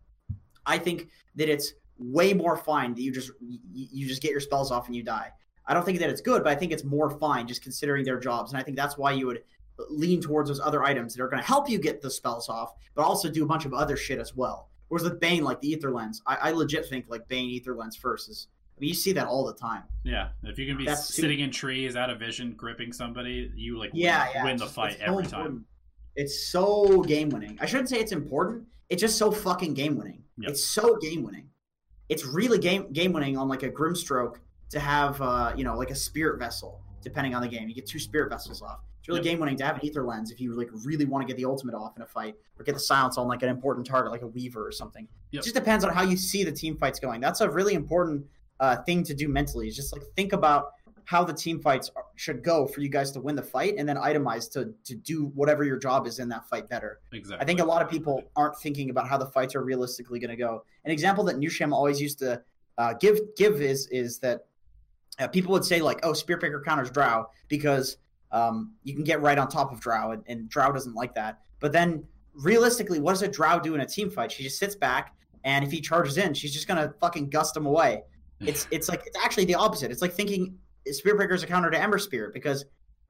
I 0.65 0.77
think 0.77 1.09
that 1.35 1.49
it's 1.49 1.73
way 1.97 2.33
more 2.33 2.57
fine 2.57 2.93
that 2.95 3.01
you 3.01 3.11
just 3.11 3.31
you, 3.39 3.59
you 3.71 4.07
just 4.07 4.21
get 4.21 4.31
your 4.31 4.39
spells 4.39 4.71
off 4.71 4.87
and 4.87 4.95
you 4.95 5.03
die. 5.03 5.31
I 5.65 5.73
don't 5.73 5.85
think 5.85 5.99
that 5.99 6.09
it's 6.09 6.21
good, 6.21 6.43
but 6.43 6.51
I 6.51 6.55
think 6.55 6.71
it's 6.71 6.83
more 6.83 7.09
fine 7.09 7.47
just 7.47 7.61
considering 7.61 8.03
their 8.03 8.19
jobs, 8.19 8.51
and 8.51 8.59
I 8.59 8.63
think 8.63 8.77
that's 8.77 8.97
why 8.97 9.11
you 9.11 9.27
would 9.27 9.43
lean 9.89 10.21
towards 10.21 10.49
those 10.49 10.59
other 10.59 10.83
items 10.83 11.13
that 11.13 11.23
are 11.23 11.27
going 11.27 11.41
to 11.41 11.47
help 11.47 11.69
you 11.69 11.79
get 11.79 12.01
the 12.01 12.09
spells 12.09 12.49
off, 12.49 12.73
but 12.95 13.03
also 13.03 13.29
do 13.29 13.43
a 13.43 13.47
bunch 13.47 13.65
of 13.65 13.73
other 13.73 13.97
shit 13.97 14.19
as 14.19 14.35
well. 14.35 14.69
Whereas 14.91 15.05
with 15.09 15.21
Bane, 15.21 15.41
like 15.45 15.61
the 15.61 15.73
Aether 15.73 15.89
Lens, 15.89 16.21
I, 16.27 16.35
I 16.35 16.51
legit 16.51 16.85
think 16.85 17.05
like 17.07 17.25
Bane 17.29 17.49
Aether 17.55 17.73
Lens 17.75 17.95
first 17.95 18.27
is. 18.29 18.49
I 18.77 18.81
mean, 18.81 18.89
you 18.89 18.93
see 18.93 19.13
that 19.13 19.25
all 19.25 19.45
the 19.45 19.53
time. 19.53 19.83
yeah. 20.03 20.29
If 20.43 20.59
you 20.59 20.67
can 20.67 20.75
be 20.77 20.85
That's 20.85 21.07
too- 21.07 21.21
sitting 21.21 21.39
in 21.39 21.49
trees 21.49 21.95
out 21.95 22.09
of 22.09 22.19
vision, 22.19 22.51
gripping 22.57 22.91
somebody, 22.91 23.49
you 23.55 23.77
like 23.79 23.91
Yeah, 23.93 24.25
win, 24.25 24.31
yeah. 24.35 24.43
win 24.43 24.57
the 24.57 24.65
fight 24.67 24.93
it's 24.95 24.99
so 25.05 25.11
every 25.13 25.25
time. 25.27 25.65
It's 26.17 26.47
so 26.47 27.01
game 27.03 27.29
winning. 27.29 27.57
I 27.61 27.67
shouldn't 27.67 27.87
say 27.87 27.99
it's 27.99 28.11
important. 28.11 28.65
It's 28.89 28.99
just 28.99 29.17
so 29.17 29.31
fucking 29.31 29.75
game 29.75 29.95
winning. 29.97 30.23
Yep. 30.39 30.51
It's 30.51 30.65
so 30.65 30.97
game 30.97 31.23
winning. 31.23 31.47
It's 32.09 32.25
really 32.25 32.57
game 32.57 32.91
game 32.91 33.13
winning 33.13 33.37
on 33.37 33.47
like 33.47 33.63
a 33.63 33.69
Grimstroke 33.69 34.37
to 34.71 34.79
have 34.81 35.21
uh, 35.21 35.53
you 35.55 35.63
know 35.63 35.77
like 35.77 35.91
a 35.91 35.95
spirit 35.95 36.37
vessel 36.39 36.81
depending 37.01 37.33
on 37.33 37.41
the 37.41 37.47
game. 37.47 37.69
You 37.69 37.75
get 37.75 37.85
two 37.87 37.99
spirit 37.99 38.29
vessels 38.29 38.61
off. 38.61 38.79
It's 39.01 39.07
really 39.09 39.19
Yep. 39.19 39.23
game 39.25 39.39
winning 39.39 39.57
to 39.57 39.65
have 39.65 39.77
an 39.77 39.85
aether 39.87 40.05
lens 40.05 40.29
if 40.31 40.39
you 40.39 40.53
like 40.53 40.69
really 40.85 41.05
want 41.05 41.23
to 41.23 41.27
get 41.27 41.35
the 41.35 41.45
ultimate 41.45 41.73
off 41.73 41.95
in 41.97 42.03
a 42.03 42.05
fight 42.05 42.35
or 42.57 42.63
get 42.63 42.73
the 42.73 42.79
silence 42.79 43.17
on 43.17 43.27
like 43.27 43.41
an 43.41 43.49
important 43.49 43.85
target 43.85 44.11
like 44.11 44.21
a 44.21 44.27
weaver 44.27 44.65
or 44.65 44.71
something. 44.71 45.07
Yep. 45.31 45.41
It 45.41 45.43
just 45.43 45.55
depends 45.55 45.83
on 45.83 45.91
how 45.91 46.03
you 46.03 46.15
see 46.15 46.43
the 46.43 46.51
team 46.51 46.77
fights 46.77 46.99
going. 46.99 47.19
That's 47.19 47.41
a 47.41 47.49
really 47.49 47.73
important 47.73 48.25
uh, 48.59 48.77
thing 48.83 49.03
to 49.05 49.15
do 49.15 49.27
mentally. 49.27 49.67
Is 49.67 49.75
just 49.75 49.91
like 49.91 50.03
think 50.15 50.33
about 50.33 50.73
how 51.05 51.23
the 51.23 51.33
team 51.33 51.59
fights 51.59 51.89
should 52.15 52.43
go 52.43 52.67
for 52.67 52.81
you 52.81 52.87
guys 52.89 53.11
to 53.11 53.19
win 53.19 53.35
the 53.35 53.41
fight, 53.41 53.73
and 53.79 53.89
then 53.89 53.95
itemize 53.97 54.49
to 54.51 54.71
to 54.83 54.95
do 54.95 55.31
whatever 55.33 55.63
your 55.63 55.77
job 55.77 56.05
is 56.05 56.19
in 56.19 56.29
that 56.29 56.47
fight 56.47 56.69
better. 56.69 56.99
Exactly. 57.11 57.41
I 57.43 57.45
think 57.45 57.59
a 57.59 57.65
lot 57.65 57.81
of 57.81 57.89
people 57.89 58.21
aren't 58.35 58.55
thinking 58.59 58.91
about 58.91 59.07
how 59.07 59.17
the 59.17 59.25
fights 59.25 59.55
are 59.55 59.63
realistically 59.63 60.19
going 60.19 60.29
to 60.29 60.35
go. 60.37 60.63
An 60.85 60.91
example 60.91 61.23
that 61.23 61.37
Nusham 61.37 61.73
always 61.73 61.99
used 61.99 62.19
to 62.19 62.39
uh, 62.77 62.93
give 62.93 63.19
give 63.35 63.61
is 63.61 63.87
is 63.87 64.19
that 64.19 64.45
uh, 65.19 65.27
people 65.27 65.51
would 65.53 65.65
say 65.65 65.81
like, 65.81 65.99
"Oh, 66.03 66.13
Spirit 66.13 66.39
Breaker 66.41 66.61
counters 66.63 66.91
Drow 66.91 67.27
because 67.47 67.97
um, 68.31 68.73
you 68.83 68.93
can 68.93 69.03
get 69.03 69.21
right 69.21 69.37
on 69.37 69.47
top 69.47 69.71
of 69.71 69.79
Drow, 69.79 70.11
and, 70.11 70.23
and 70.27 70.49
Drow 70.49 70.71
doesn't 70.71 70.95
like 70.95 71.15
that." 71.15 71.39
But 71.59 71.71
then, 71.71 72.05
realistically, 72.33 72.99
what 72.99 73.11
does 73.11 73.21
a 73.21 73.27
Drow 73.27 73.59
do 73.59 73.75
in 73.75 73.81
a 73.81 73.85
team 73.85 74.09
fight? 74.09 74.31
She 74.31 74.43
just 74.43 74.57
sits 74.59 74.75
back, 74.75 75.15
and 75.43 75.63
if 75.63 75.71
he 75.71 75.81
charges 75.81 76.17
in, 76.17 76.33
she's 76.33 76.53
just 76.53 76.67
gonna 76.67 76.93
fucking 76.99 77.29
gust 77.29 77.55
him 77.55 77.65
away. 77.65 78.03
It's 78.39 78.67
it's 78.71 78.89
like 78.89 79.03
it's 79.05 79.17
actually 79.23 79.45
the 79.45 79.55
opposite. 79.55 79.91
It's 79.91 80.01
like 80.01 80.13
thinking 80.13 80.57
Spirit 80.87 81.17
Breaker 81.17 81.33
is 81.33 81.43
a 81.43 81.47
counter 81.47 81.69
to 81.69 81.79
Ember 81.79 81.99
Spirit 81.99 82.33
because 82.33 82.65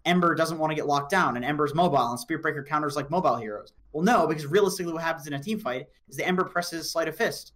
Ember 0.06 0.36
doesn't 0.36 0.58
want 0.58 0.72
to 0.72 0.76
get 0.76 0.88
locked 0.88 1.12
down, 1.12 1.36
and 1.36 1.46
Ember's 1.46 1.76
mobile, 1.76 2.10
and 2.10 2.20
Spirit 2.20 2.42
Breaker 2.42 2.64
counters 2.64 2.96
like 2.96 3.10
mobile 3.10 3.36
heroes. 3.36 3.74
Well, 3.94 4.04
no, 4.04 4.28
because 4.28 4.46
realistically, 4.46 4.94
what 4.94 5.04
happens 5.04 5.28
in 5.28 5.34
a 5.34 5.42
team 5.42 5.60
fight 5.60 5.88
is 6.10 6.18
the 6.18 6.28
Ember 6.28 6.44
presses 6.44 6.92
Sleight 6.92 7.08
of 7.08 7.16
Fist, 7.16 7.54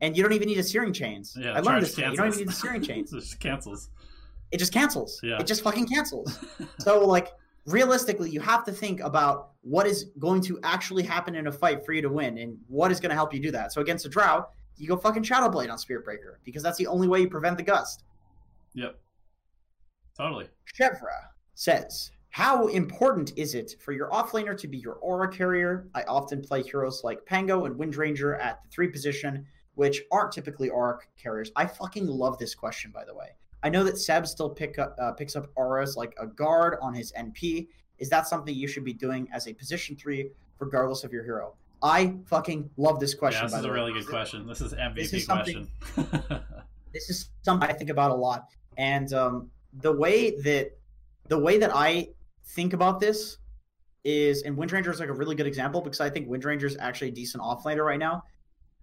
and 0.00 0.16
you 0.16 0.22
don't 0.22 0.32
even 0.32 0.48
need 0.48 0.58
a 0.58 0.62
searing 0.62 0.92
chains. 0.92 1.36
Yeah, 1.38 1.52
I 1.52 1.60
learned 1.60 1.82
this. 1.82 1.96
You 1.96 2.04
don't 2.16 2.26
even 2.26 2.38
need 2.38 2.48
the 2.48 2.52
searing 2.52 2.82
chains. 2.88 3.12
It 3.12 3.20
just 3.20 3.40
cancels. 3.40 3.90
It 4.54 4.58
just 4.58 4.72
cancels. 4.72 5.18
Yeah. 5.20 5.40
It 5.40 5.48
just 5.48 5.62
fucking 5.62 5.88
cancels. 5.88 6.38
so, 6.78 7.04
like, 7.04 7.32
realistically, 7.66 8.30
you 8.30 8.38
have 8.38 8.64
to 8.66 8.72
think 8.72 9.00
about 9.00 9.50
what 9.62 9.84
is 9.84 10.12
going 10.20 10.42
to 10.42 10.60
actually 10.62 11.02
happen 11.02 11.34
in 11.34 11.48
a 11.48 11.52
fight 11.52 11.84
for 11.84 11.92
you 11.92 12.00
to 12.02 12.08
win, 12.08 12.38
and 12.38 12.56
what 12.68 12.92
is 12.92 13.00
going 13.00 13.10
to 13.10 13.16
help 13.16 13.34
you 13.34 13.40
do 13.40 13.50
that. 13.50 13.72
So, 13.72 13.80
against 13.80 14.06
a 14.06 14.08
Drow, 14.08 14.46
you 14.76 14.86
go 14.86 14.96
fucking 14.96 15.24
Shadow 15.24 15.48
Blade 15.48 15.70
on 15.70 15.78
Spirit 15.78 16.04
Breaker 16.04 16.38
because 16.44 16.62
that's 16.62 16.78
the 16.78 16.86
only 16.86 17.08
way 17.08 17.20
you 17.20 17.28
prevent 17.28 17.56
the 17.56 17.64
gust. 17.64 18.04
Yep. 18.74 18.96
Totally. 20.16 20.46
Chevra 20.78 21.30
says, 21.56 22.12
How 22.28 22.68
important 22.68 23.32
is 23.36 23.56
it 23.56 23.74
for 23.80 23.90
your 23.90 24.08
offlaner 24.10 24.56
to 24.56 24.68
be 24.68 24.78
your 24.78 24.94
aura 24.94 25.26
carrier? 25.32 25.88
I 25.96 26.04
often 26.04 26.42
play 26.42 26.62
heroes 26.62 27.02
like 27.02 27.26
Pango 27.26 27.64
and 27.64 27.74
Windranger 27.74 28.40
at 28.40 28.62
the 28.62 28.68
three 28.70 28.86
position, 28.86 29.46
which 29.74 30.00
aren't 30.12 30.30
typically 30.30 30.68
aura 30.68 31.00
carriers. 31.20 31.50
I 31.56 31.66
fucking 31.66 32.06
love 32.06 32.38
this 32.38 32.54
question, 32.54 32.92
by 32.94 33.04
the 33.04 33.16
way. 33.16 33.30
I 33.64 33.70
know 33.70 33.82
that 33.82 33.96
Seb 33.98 34.26
still 34.26 34.50
pick 34.50 34.78
up, 34.78 34.94
uh, 35.00 35.12
picks 35.12 35.34
up 35.36 35.48
auras 35.56 35.96
like 35.96 36.14
a 36.20 36.26
guard 36.26 36.76
on 36.82 36.92
his 36.92 37.12
NP. 37.18 37.66
Is 37.98 38.10
that 38.10 38.28
something 38.28 38.54
you 38.54 38.68
should 38.68 38.84
be 38.84 38.92
doing 38.92 39.26
as 39.32 39.48
a 39.48 39.54
position 39.54 39.96
three, 39.96 40.30
regardless 40.58 41.02
of 41.02 41.12
your 41.12 41.24
hero? 41.24 41.54
I 41.82 42.14
fucking 42.26 42.68
love 42.76 43.00
this 43.00 43.14
question. 43.14 43.40
yeah, 43.40 43.46
this 43.46 43.52
by 43.52 43.58
is 43.60 43.64
a 43.64 43.68
way. 43.68 43.74
really 43.74 43.92
good 43.94 44.06
question. 44.06 44.46
This 44.46 44.60
is 44.60 44.74
MVP 44.74 44.94
This 44.96 45.12
is 45.14 45.26
question. 45.26 45.68
this 46.92 47.08
is 47.08 47.30
something 47.40 47.68
I 47.68 47.72
think 47.72 47.88
about 47.88 48.10
a 48.10 48.14
lot. 48.14 48.48
And 48.76 49.10
um, 49.14 49.50
the 49.80 49.92
way 49.92 50.38
that 50.42 50.76
the 51.28 51.38
way 51.38 51.56
that 51.56 51.70
I 51.74 52.08
think 52.44 52.74
about 52.74 53.00
this 53.00 53.38
is, 54.04 54.42
and 54.42 54.58
Windranger 54.58 54.90
is 54.90 55.00
like 55.00 55.08
a 55.08 55.14
really 55.14 55.34
good 55.34 55.46
example 55.46 55.80
because 55.80 56.00
I 56.00 56.10
think 56.10 56.28
Windranger 56.28 56.64
is 56.64 56.76
actually 56.78 57.08
a 57.08 57.12
decent 57.12 57.42
offlaner 57.42 57.84
right 57.84 57.98
now. 57.98 58.24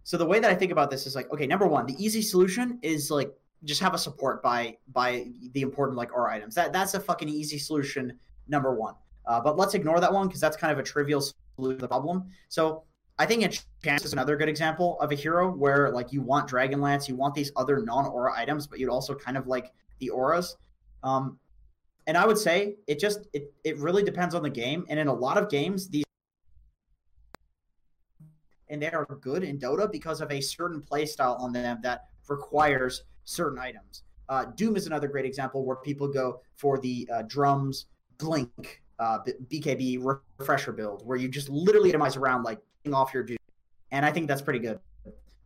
So 0.04 0.18
the 0.18 0.26
way 0.26 0.40
that 0.40 0.50
I 0.50 0.56
think 0.56 0.72
about 0.72 0.90
this 0.90 1.06
is 1.06 1.16
like, 1.16 1.32
okay, 1.32 1.46
number 1.46 1.68
one, 1.68 1.86
the 1.86 2.04
easy 2.04 2.24
solution 2.24 2.80
is 2.82 3.12
like 3.12 3.32
just 3.64 3.82
have 3.82 3.94
a 3.94 3.98
support 3.98 4.42
buy 4.42 4.78
buy 4.92 5.28
the 5.54 5.62
important 5.62 5.98
like 5.98 6.14
aura 6.14 6.34
items. 6.34 6.56
That 6.56 6.74
that's 6.74 6.94
a 6.94 7.00
fucking 7.00 7.30
easy 7.30 7.58
solution. 7.58 8.18
Number 8.48 8.74
one, 8.74 8.96
uh, 9.26 9.40
but 9.40 9.58
let's 9.58 9.76
ignore 9.76 10.00
that 10.00 10.12
one 10.12 10.28
because 10.28 10.42
that's 10.42 10.58
kind 10.58 10.74
of 10.74 10.80
a 10.80 10.84
trivial 10.84 11.22
solution 11.22 11.78
to 11.78 11.82
the 11.82 11.88
problem. 11.88 12.26
So 12.50 12.84
I 13.20 13.26
think 13.26 13.44
Enchant 13.44 14.04
is 14.04 14.14
another 14.14 14.36
good 14.36 14.50
example 14.50 15.00
of 15.00 15.12
a 15.12 15.16
hero 15.16 15.52
where 15.52 15.92
like 15.92 16.12
you 16.12 16.22
want 16.22 16.50
Dragonlance, 16.50 17.08
you 17.08 17.16
want 17.16 17.36
these 17.36 17.52
other 17.56 17.82
non-aura 17.82 18.34
items, 18.36 18.66
but 18.66 18.80
you'd 18.80 18.90
also 18.90 19.14
kind 19.14 19.38
of 19.38 19.48
like 19.48 19.72
the 20.00 20.10
auras. 20.10 20.58
Um, 21.04 21.38
and 22.08 22.18
I 22.18 22.26
would 22.26 22.38
say 22.38 22.78
it 22.88 23.00
just 23.00 23.28
it 23.34 23.54
it 23.64 23.78
really 23.78 24.04
depends 24.04 24.34
on 24.34 24.42
the 24.42 24.50
game. 24.50 24.86
And 24.90 25.00
in 25.00 25.08
a 25.08 25.14
lot 25.14 25.38
of 25.38 25.50
games, 25.50 25.88
these 25.88 26.04
and 28.70 28.82
they 28.82 28.90
are 28.90 29.06
good 29.22 29.44
in 29.44 29.60
Dota 29.60 29.92
because 29.92 30.22
of 30.22 30.32
a 30.32 30.42
certain 30.42 30.82
play 30.82 31.06
style 31.06 31.38
on 31.40 31.52
them 31.52 31.80
that 31.84 32.06
requires 32.28 33.04
certain 33.24 33.60
items. 33.60 34.04
Uh, 34.30 34.46
Doom 34.56 34.76
is 34.76 34.88
another 34.88 35.08
great 35.08 35.26
example 35.26 35.66
where 35.66 35.76
people 35.78 36.08
go 36.08 36.42
for 36.56 36.80
the 36.80 37.08
uh, 37.14 37.22
drums, 37.24 37.88
blink, 38.18 38.82
uh, 39.00 39.20
BKB 39.50 40.00
refresher 40.40 40.72
build, 40.72 41.06
where 41.06 41.18
you 41.18 41.28
just 41.28 41.50
literally 41.50 41.92
itemize 41.92 42.18
around 42.18 42.44
like 42.44 42.60
off 42.94 43.14
your 43.14 43.24
Doom, 43.24 43.38
and 43.92 44.06
I 44.06 44.12
think 44.12 44.28
that's 44.28 44.42
pretty 44.42 44.60
good. 44.60 44.80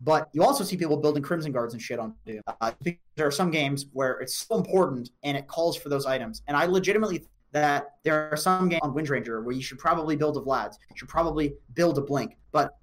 But 0.02 0.30
you 0.34 0.44
also 0.44 0.64
see 0.64 0.76
people 0.78 0.98
building 0.98 1.24
Crimson 1.24 1.52
Guards 1.52 1.74
and 1.74 1.82
shit 1.82 2.00
on 2.00 2.14
Doom. 2.26 2.42
Uh, 2.62 2.74
there 3.16 3.26
are 3.26 3.32
some 3.32 3.50
games 3.50 3.88
where 3.94 4.20
it's 4.20 4.36
so 4.36 4.58
important 4.58 5.10
and 5.24 5.38
it 5.38 5.48
calls 5.48 5.78
for 5.78 5.90
those 5.90 6.06
items, 6.06 6.42
and 6.48 6.56
I 6.56 6.66
legitimately 6.66 7.20
think 7.20 7.30
that 7.54 7.96
there 8.04 8.30
are 8.30 8.36
some 8.36 8.68
games 8.68 8.82
on 8.84 8.94
Windranger 8.94 9.42
where 9.42 9.56
you 9.56 9.62
should 9.62 9.80
probably 9.80 10.18
build 10.18 10.36
a 10.36 10.42
Vlad's, 10.42 10.78
you 10.90 10.98
should 10.98 11.08
probably 11.08 11.56
build 11.74 11.98
a 11.98 12.02
Blink, 12.02 12.36
but 12.52 12.78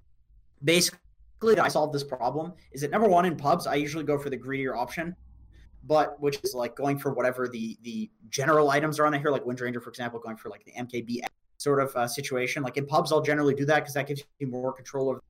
basically 0.63 0.99
I 1.43 1.67
solved 1.67 1.93
this 1.93 2.03
problem 2.03 2.53
is 2.71 2.81
that 2.81 2.91
number 2.91 3.07
one 3.07 3.25
in 3.25 3.35
pubs 3.35 3.67
I 3.67 3.75
usually 3.75 4.03
go 4.03 4.17
for 4.17 4.29
the 4.29 4.37
greedier 4.37 4.75
option, 4.75 5.15
but 5.83 6.19
which 6.21 6.39
is 6.43 6.53
like 6.53 6.75
going 6.75 6.97
for 6.97 7.13
whatever 7.13 7.47
the 7.47 7.77
the 7.83 8.09
general 8.29 8.71
items 8.71 8.99
are 8.99 9.05
on 9.05 9.13
here, 9.13 9.29
like 9.29 9.43
Windranger 9.43 9.81
for 9.81 9.89
example, 9.89 10.19
going 10.19 10.37
for 10.37 10.49
like 10.49 10.63
the 10.65 10.71
MKB 10.71 11.21
sort 11.57 11.79
of 11.81 11.95
uh, 11.95 12.07
situation. 12.07 12.63
Like 12.63 12.77
in 12.77 12.85
pubs, 12.85 13.11
I'll 13.11 13.21
generally 13.21 13.53
do 13.53 13.65
that 13.65 13.79
because 13.81 13.93
that 13.93 14.07
gives 14.07 14.23
you 14.39 14.47
more 14.47 14.73
control 14.73 15.09
over. 15.09 15.21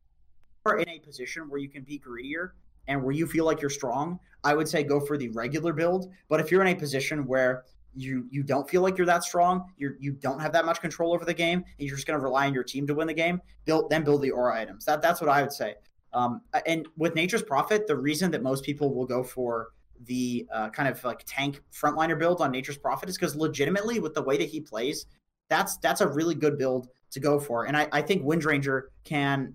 Or 0.66 0.78
in 0.78 0.88
a 0.88 1.00
position 1.00 1.50
where 1.50 1.60
you 1.60 1.70
can 1.70 1.84
be 1.84 1.98
greedier 1.98 2.56
and 2.88 3.02
where 3.04 3.12
you 3.12 3.28
feel 3.28 3.46
like 3.46 3.60
you're 3.60 3.70
strong, 3.70 4.20
I 4.44 4.54
would 4.54 4.68
say 4.68 4.84
go 4.84 5.00
for 5.00 5.18
the 5.18 5.30
regular 5.30 5.74
build. 5.74 6.12
But 6.30 6.40
if 6.40 6.52
you're 6.52 6.62
in 6.62 6.70
a 6.70 6.76
position 6.76 7.26
where 7.26 7.66
you 7.96 8.28
you 8.32 8.44
don't 8.44 8.68
feel 8.70 8.82
like 8.82 8.98
you're 8.98 9.08
that 9.08 9.24
strong, 9.24 9.72
you 9.78 9.96
you 10.00 10.14
don't 10.14 10.40
have 10.40 10.52
that 10.54 10.66
much 10.66 10.82
control 10.82 11.14
over 11.14 11.26
the 11.26 11.34
game, 11.34 11.60
and 11.60 11.88
you're 11.88 11.96
just 11.96 12.08
going 12.08 12.20
to 12.20 12.24
rely 12.24 12.48
on 12.48 12.54
your 12.54 12.64
team 12.64 12.88
to 12.88 12.96
win 12.96 13.08
the 13.08 13.14
game, 13.14 13.42
build 13.66 13.90
then 13.90 14.04
build 14.04 14.22
the 14.22 14.32
aura 14.32 14.56
items. 14.60 14.86
That 14.86 15.02
that's 15.02 15.22
what 15.22 15.30
I 15.30 15.42
would 15.42 15.54
say. 15.54 15.76
Um, 16.14 16.42
and 16.66 16.88
with 16.98 17.16
Nature's 17.16 17.44
Prophet, 17.44 17.88
the 17.88 17.96
reason 17.96 18.32
that 18.32 18.44
most 18.44 18.64
people 18.64 18.94
will 18.94 19.06
go 19.06 19.24
for 19.24 19.70
the 20.06 20.48
uh, 20.54 20.70
kind 20.70 20.90
of 20.90 21.04
like 21.04 21.24
tank 21.26 21.62
frontliner 21.72 22.18
build 22.18 22.42
on 22.42 22.52
Nature's 22.52 22.78
Prophet 22.78 23.10
is 23.10 23.18
because 23.18 23.36
legitimately, 23.36 24.00
with 24.00 24.14
the 24.14 24.22
way 24.22 24.38
that 24.38 24.50
he 24.50 24.60
plays, 24.60 25.06
that's 25.50 25.78
that's 25.78 26.02
a 26.02 26.08
really 26.08 26.36
good 26.36 26.58
build 26.58 26.90
to 27.12 27.20
go 27.20 27.40
for. 27.40 27.66
And 27.66 27.78
I, 27.78 27.88
I 27.92 28.02
think 28.02 28.24
Windranger 28.24 28.84
can 29.04 29.54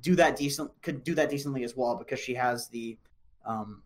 do 0.00 0.14
that 0.16 0.36
decent 0.36 0.70
could 0.82 1.04
do 1.04 1.14
that 1.14 1.30
decently 1.30 1.64
as 1.64 1.76
well 1.76 1.96
because 1.96 2.18
she 2.18 2.34
has 2.34 2.68
the 2.68 2.98
um 3.46 3.82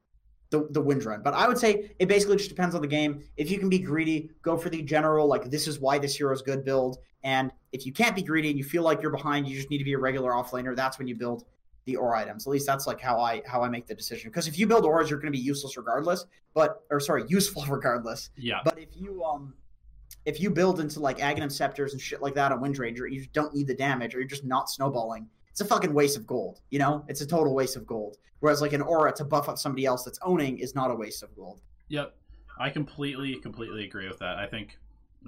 the, 0.51 0.67
the 0.71 0.81
wind 0.81 1.05
run. 1.05 1.23
But 1.23 1.35
I 1.35 1.47
would 1.47 1.59
say 1.59 1.91
it 1.99 2.09
basically 2.09 2.37
just 2.37 2.49
depends 2.49 2.75
on 2.75 2.81
the 2.81 2.89
game. 2.89 3.23
If 3.37 3.51
you 3.51 3.59
can 3.59 3.69
be 3.69 3.79
greedy, 3.79 4.31
go 4.43 4.57
for 4.57 4.71
the 4.71 4.83
general, 4.83 5.27
like 5.27 5.51
this 5.51 5.69
is 5.69 5.79
why 5.79 5.99
this 5.99 6.17
hero 6.17 6.33
is 6.33 6.41
good 6.41 6.65
build. 6.65 6.99
And 7.25 7.51
if 7.73 7.85
you 7.85 7.93
can't 7.93 8.15
be 8.15 8.23
greedy 8.23 8.49
and 8.49 8.59
you 8.59 8.65
feel 8.65 8.83
like 8.83 9.03
you're 9.03 9.11
behind, 9.11 9.49
you 9.49 9.57
just 9.57 9.71
need 9.71 9.79
to 9.79 9.85
be 9.85 9.95
a 9.95 9.99
regular 9.99 10.33
offlaner. 10.33 10.75
That's 10.77 10.99
when 10.99 11.09
you 11.09 11.17
build 11.17 11.45
the 11.85 11.97
aura 11.97 12.21
items. 12.21 12.47
At 12.47 12.51
least 12.51 12.67
that's 12.67 12.87
like 12.87 13.01
how 13.01 13.19
I 13.19 13.43
how 13.47 13.63
I 13.63 13.69
make 13.69 13.87
the 13.87 13.95
decision. 13.95 14.31
Because 14.31 14.47
if 14.47 14.59
you 14.59 14.67
build 14.67 14.85
auras, 14.85 15.11
you're 15.11 15.19
going 15.19 15.33
to 15.33 15.37
be 15.37 15.43
useless 15.43 15.77
regardless. 15.77 16.27
But 16.55 16.83
or 16.91 17.01
sorry, 17.01 17.25
useful 17.29 17.65
regardless. 17.69 18.31
yeah. 18.37 18.61
But 18.65 18.79
if 18.79 18.91
you 18.95 19.25
um 19.25 19.55
if 20.25 20.41
you 20.41 20.51
build 20.51 20.81
into 20.81 21.01
like 21.01 21.19
Aghanim 21.19 21.51
scepters 21.51 21.93
and 21.93 22.01
shit 22.01 22.23
like 22.23 22.35
that 22.35 22.53
on 22.53 22.61
Windranger, 22.61 23.11
you 23.11 23.21
just 23.21 23.33
don't 23.33 23.55
need 23.55 23.67
the 23.67 23.75
damage, 23.75 24.15
or 24.15 24.19
you're 24.19 24.29
just 24.29 24.45
not 24.45 24.71
snowballing. 24.71 25.27
It's 25.51 25.61
a 25.61 25.65
fucking 25.65 25.93
waste 25.93 26.17
of 26.17 26.27
gold. 26.27 26.61
You 26.71 26.79
know, 26.79 27.05
it's 27.09 27.21
a 27.21 27.27
total 27.27 27.55
waste 27.55 27.77
of 27.77 27.87
gold. 27.87 28.19
Whereas 28.41 28.61
like 28.61 28.73
an 28.73 28.83
aura 28.83 29.13
to 29.15 29.25
buff 29.25 29.49
up 29.49 29.59
somebody 29.59 29.85
else 29.87 30.05
that's 30.05 30.19
owning 30.23 30.59
is 30.59 30.75
not 30.75 30.91
a 30.91 30.95
waste 30.95 31.23
of 31.23 31.35
gold. 31.35 31.63
Yep. 31.89 32.15
I 32.61 32.71
completely, 32.71 33.37
completely 33.37 33.85
agree 33.85 34.09
with 34.09 34.19
that. 34.19 34.39
I 34.39 34.47
think 34.47 34.79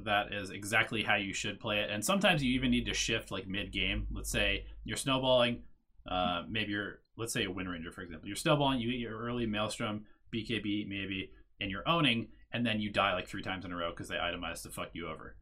that 0.04 0.32
is 0.32 0.50
exactly 0.50 1.02
how 1.02 1.16
you 1.16 1.32
should 1.32 1.60
play 1.60 1.80
it. 1.80 1.90
And 1.90 2.04
sometimes 2.04 2.42
you 2.42 2.52
even 2.54 2.70
need 2.70 2.86
to 2.86 2.94
shift 2.94 3.30
like 3.30 3.46
mid 3.46 3.72
game. 3.72 4.06
Let's 4.10 4.30
say 4.30 4.66
you're 4.84 4.96
snowballing, 4.96 5.62
uh, 6.08 6.42
maybe 6.48 6.72
you're 6.72 7.00
let's 7.16 7.32
say 7.32 7.44
a 7.44 7.50
Wind 7.50 7.68
Ranger, 7.68 7.92
for 7.92 8.02
example. 8.02 8.28
You're 8.28 8.36
snowballing, 8.36 8.80
you 8.80 8.90
get 8.90 9.00
your 9.00 9.18
early 9.18 9.46
Maelstrom, 9.46 10.06
BKB 10.34 10.88
maybe, 10.88 11.30
and 11.60 11.70
you're 11.70 11.88
owning, 11.88 12.28
and 12.52 12.64
then 12.64 12.80
you 12.80 12.90
die 12.90 13.14
like 13.14 13.28
three 13.28 13.42
times 13.42 13.64
in 13.64 13.72
a 13.72 13.76
row 13.76 13.90
because 13.90 14.08
they 14.08 14.16
itemize 14.16 14.62
to 14.62 14.70
fuck 14.70 14.90
you 14.94 15.08
over. 15.08 15.36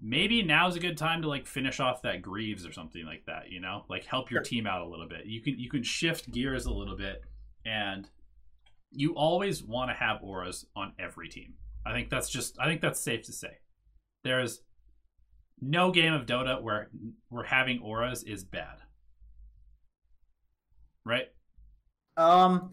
Maybe 0.00 0.42
now's 0.42 0.74
a 0.74 0.80
good 0.80 0.98
time 0.98 1.22
to 1.22 1.28
like 1.28 1.46
finish 1.46 1.78
off 1.78 2.02
that 2.02 2.22
Greaves 2.22 2.66
or 2.66 2.72
something 2.72 3.06
like 3.06 3.26
that, 3.26 3.50
you 3.50 3.60
know? 3.60 3.84
Like 3.88 4.04
help 4.04 4.30
your 4.30 4.42
team 4.42 4.66
out 4.66 4.80
a 4.80 4.88
little 4.88 5.06
bit. 5.06 5.26
You 5.26 5.40
can 5.40 5.58
you 5.58 5.70
can 5.70 5.84
shift 5.84 6.32
gears 6.32 6.66
a 6.66 6.72
little 6.72 6.96
bit 6.96 7.22
and 7.64 8.08
you 8.90 9.14
always 9.14 9.62
want 9.62 9.90
to 9.90 9.94
have 9.94 10.22
auras 10.22 10.66
on 10.74 10.92
every 10.98 11.28
team. 11.28 11.54
I 11.84 11.92
think 11.92 12.10
that's 12.10 12.28
just 12.28 12.58
I 12.58 12.66
think 12.66 12.80
that's 12.80 13.00
safe 13.00 13.22
to 13.24 13.32
say. 13.32 13.58
There's 14.24 14.60
no 15.60 15.90
game 15.90 16.12
of 16.12 16.26
Dota 16.26 16.62
where 16.62 16.90
where 17.28 17.44
having 17.44 17.80
auras 17.80 18.22
is 18.22 18.44
bad. 18.44 18.78
Right? 21.04 21.28
Um 22.16 22.72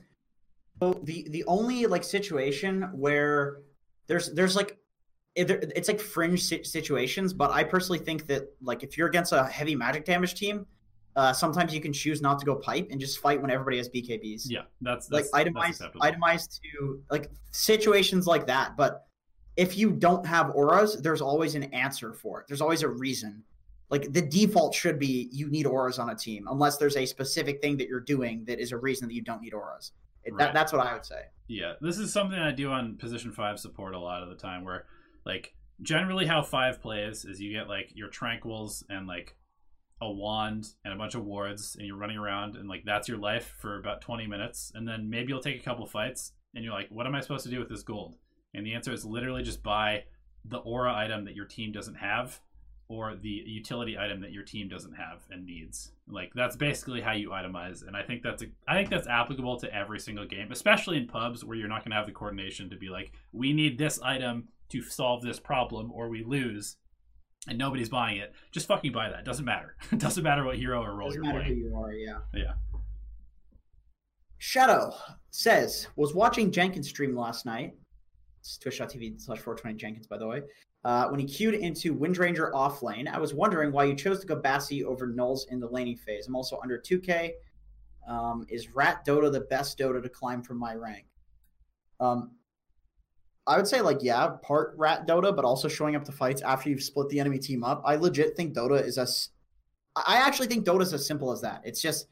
so 0.81 0.99
the 1.03 1.27
the 1.29 1.43
only 1.45 1.85
like 1.85 2.03
situation 2.03 2.89
where 2.93 3.59
there's 4.07 4.31
there's 4.33 4.55
like 4.55 4.77
it's 5.35 5.87
like 5.87 5.99
fringe 5.99 6.41
situations, 6.41 7.33
but 7.33 7.51
I 7.51 7.63
personally 7.63 7.99
think 7.99 8.27
that 8.27 8.43
like 8.61 8.83
if 8.83 8.97
you're 8.97 9.07
against 9.07 9.31
a 9.31 9.45
heavy 9.45 9.75
magic 9.75 10.03
damage 10.03 10.35
team, 10.35 10.65
uh, 11.19 11.33
sometimes 11.33 11.73
you 11.73 11.81
can 11.81 11.91
choose 11.91 12.21
not 12.21 12.39
to 12.39 12.45
go 12.45 12.55
pipe 12.55 12.87
and 12.91 12.97
just 12.99 13.19
fight 13.19 13.41
when 13.41 13.51
everybody 13.51 13.75
has 13.75 13.89
BKBs. 13.89 14.43
Yeah, 14.45 14.61
that's, 14.79 15.07
that's 15.07 15.33
like 15.33 15.47
itemized 15.47 15.83
itemized 15.99 16.61
to 16.63 17.03
like 17.11 17.29
situations 17.51 18.25
like 18.25 18.47
that. 18.47 18.77
But 18.77 19.05
if 19.57 19.77
you 19.77 19.91
don't 19.91 20.25
have 20.25 20.51
auras, 20.51 21.01
there's 21.01 21.19
always 21.19 21.55
an 21.55 21.63
answer 21.73 22.13
for 22.13 22.39
it. 22.39 22.47
There's 22.47 22.61
always 22.61 22.83
a 22.83 22.87
reason. 22.87 23.43
Like 23.89 24.13
the 24.13 24.21
default 24.21 24.73
should 24.73 24.97
be 24.97 25.27
you 25.33 25.49
need 25.49 25.65
auras 25.65 25.99
on 25.99 26.09
a 26.09 26.15
team, 26.15 26.47
unless 26.49 26.77
there's 26.77 26.95
a 26.95 27.05
specific 27.05 27.61
thing 27.61 27.75
that 27.77 27.89
you're 27.89 27.99
doing 27.99 28.45
that 28.45 28.61
is 28.61 28.71
a 28.71 28.77
reason 28.77 29.09
that 29.09 29.13
you 29.13 29.21
don't 29.21 29.41
need 29.41 29.53
auras. 29.53 29.91
Right. 30.25 30.37
That, 30.37 30.53
that's 30.53 30.71
what 30.71 30.87
I 30.87 30.93
would 30.93 31.05
say. 31.05 31.23
Yeah, 31.49 31.73
this 31.81 31.97
is 31.97 32.13
something 32.13 32.39
I 32.39 32.51
do 32.51 32.71
on 32.71 32.95
position 32.95 33.33
five 33.33 33.59
support 33.59 33.93
a 33.93 33.99
lot 33.99 34.23
of 34.23 34.29
the 34.29 34.35
time, 34.35 34.63
where 34.63 34.85
like 35.25 35.53
generally 35.81 36.25
how 36.25 36.43
five 36.43 36.81
plays 36.81 37.25
is 37.25 37.41
you 37.41 37.51
get 37.51 37.67
like 37.67 37.91
your 37.93 38.07
tranquils 38.07 38.85
and 38.89 39.05
like 39.05 39.35
a 40.01 40.09
wand 40.09 40.73
and 40.85 40.93
a 40.93 40.97
bunch 40.97 41.15
of 41.15 41.25
wards 41.25 41.75
and 41.77 41.85
you're 41.85 41.97
running 41.97 42.17
around 42.17 42.55
and 42.55 42.69
like 42.69 42.83
that's 42.85 43.07
your 43.07 43.17
life 43.17 43.53
for 43.59 43.77
about 43.77 44.01
20 44.01 44.27
minutes 44.27 44.71
and 44.75 44.87
then 44.87 45.09
maybe 45.09 45.29
you'll 45.29 45.41
take 45.41 45.59
a 45.59 45.63
couple 45.63 45.85
fights 45.85 46.33
and 46.55 46.63
you're 46.63 46.73
like 46.73 46.87
what 46.89 47.05
am 47.05 47.15
i 47.15 47.21
supposed 47.21 47.43
to 47.43 47.51
do 47.51 47.59
with 47.59 47.69
this 47.69 47.83
gold? 47.83 48.15
And 48.53 48.65
the 48.65 48.73
answer 48.73 48.91
is 48.91 49.05
literally 49.05 49.43
just 49.43 49.61
buy 49.61 50.05
the 50.45 50.57
aura 50.57 50.93
item 50.95 51.25
that 51.25 51.35
your 51.35 51.45
team 51.45 51.71
doesn't 51.71 51.95
have 51.95 52.39
or 52.87 53.15
the 53.15 53.43
utility 53.45 53.97
item 53.97 54.21
that 54.21 54.31
your 54.31 54.43
team 54.43 54.67
doesn't 54.67 54.93
have 54.93 55.21
and 55.29 55.45
needs. 55.45 55.91
Like 56.07 56.31
that's 56.33 56.55
basically 56.55 57.01
how 57.01 57.11
you 57.11 57.29
itemize 57.29 57.85
and 57.85 57.95
i 57.95 58.01
think 58.01 58.23
that's 58.23 58.41
a, 58.41 58.47
i 58.67 58.75
think 58.75 58.89
that's 58.89 59.07
applicable 59.07 59.59
to 59.59 59.73
every 59.73 59.99
single 59.99 60.25
game 60.25 60.51
especially 60.51 60.97
in 60.97 61.07
pubs 61.07 61.45
where 61.45 61.55
you're 61.55 61.67
not 61.67 61.83
going 61.83 61.91
to 61.91 61.97
have 61.97 62.07
the 62.07 62.11
coordination 62.11 62.69
to 62.69 62.75
be 62.75 62.89
like 62.89 63.11
we 63.31 63.53
need 63.53 63.77
this 63.77 63.99
item 64.01 64.47
to 64.69 64.81
solve 64.81 65.21
this 65.21 65.39
problem 65.39 65.91
or 65.93 66.09
we 66.09 66.23
lose 66.23 66.77
and 67.47 67.57
nobody's 67.57 67.89
buying 67.89 68.17
it, 68.17 68.33
just 68.51 68.67
fucking 68.67 68.91
buy 68.91 69.09
that. 69.09 69.25
Doesn't 69.25 69.45
matter. 69.45 69.75
It 69.91 69.99
doesn't 69.99 70.23
matter 70.23 70.43
what 70.43 70.57
hero 70.57 70.83
or 70.83 70.95
role 70.95 71.09
doesn't 71.09 71.23
you're 71.23 71.33
matter 71.33 71.45
playing. 71.45 71.61
Who 71.61 71.69
you 71.69 71.75
are, 71.75 71.93
yeah. 71.93 72.17
Yeah. 72.33 72.53
Shadow 74.37 74.93
says 75.31 75.87
was 75.95 76.13
watching 76.13 76.51
Jenkins 76.51 76.89
stream 76.89 77.15
last 77.15 77.45
night. 77.45 77.75
It's 78.39 78.57
twitch.tv 78.57 79.19
slash 79.21 79.39
420 79.39 79.77
Jenkins, 79.77 80.07
by 80.07 80.17
the 80.17 80.27
way. 80.27 80.41
Uh, 80.85 81.09
when 81.09 81.19
he 81.19 81.25
queued 81.25 81.55
into 81.55 81.93
Windranger 81.93 82.53
off 82.53 82.81
lane, 82.81 83.07
I 83.07 83.19
was 83.19 83.33
wondering 83.33 83.73
why 83.73 83.83
you 83.83 83.95
chose 83.95 84.21
to 84.21 84.27
go 84.27 84.37
Bassi 84.37 84.83
over 84.85 85.07
Nulls 85.07 85.41
in 85.51 85.59
the 85.59 85.67
laning 85.67 85.97
phase. 85.97 86.27
I'm 86.27 86.35
also 86.35 86.57
under 86.63 86.79
2K. 86.79 87.31
Um, 88.07 88.45
is 88.47 88.69
Rat 88.73 89.05
Dota 89.05 89.31
the 89.31 89.41
best 89.41 89.77
Dota 89.77 90.01
to 90.01 90.09
climb 90.09 90.41
from 90.41 90.57
my 90.57 90.73
rank? 90.73 91.05
Um, 91.99 92.31
I 93.49 93.57
would 93.57 93.67
say 93.67 93.81
like 93.81 93.97
yeah, 94.01 94.27
part 94.43 94.73
rat 94.77 95.07
Dota, 95.07 95.35
but 95.35 95.43
also 95.43 95.67
showing 95.67 95.95
up 95.95 96.05
to 96.05 96.11
fights 96.11 96.41
after 96.43 96.69
you've 96.69 96.83
split 96.83 97.09
the 97.09 97.19
enemy 97.19 97.39
team 97.39 97.63
up. 97.63 97.81
I 97.83 97.95
legit 97.95 98.37
think 98.37 98.53
Dota 98.53 98.81
is 98.81 98.97
as 98.97 99.29
I 99.95 100.17
actually 100.17 100.47
think 100.47 100.65
Dota 100.65 100.81
is 100.81 100.93
as 100.93 101.05
simple 101.05 101.31
as 101.31 101.41
that. 101.41 101.61
It's 101.65 101.81
just 101.81 102.07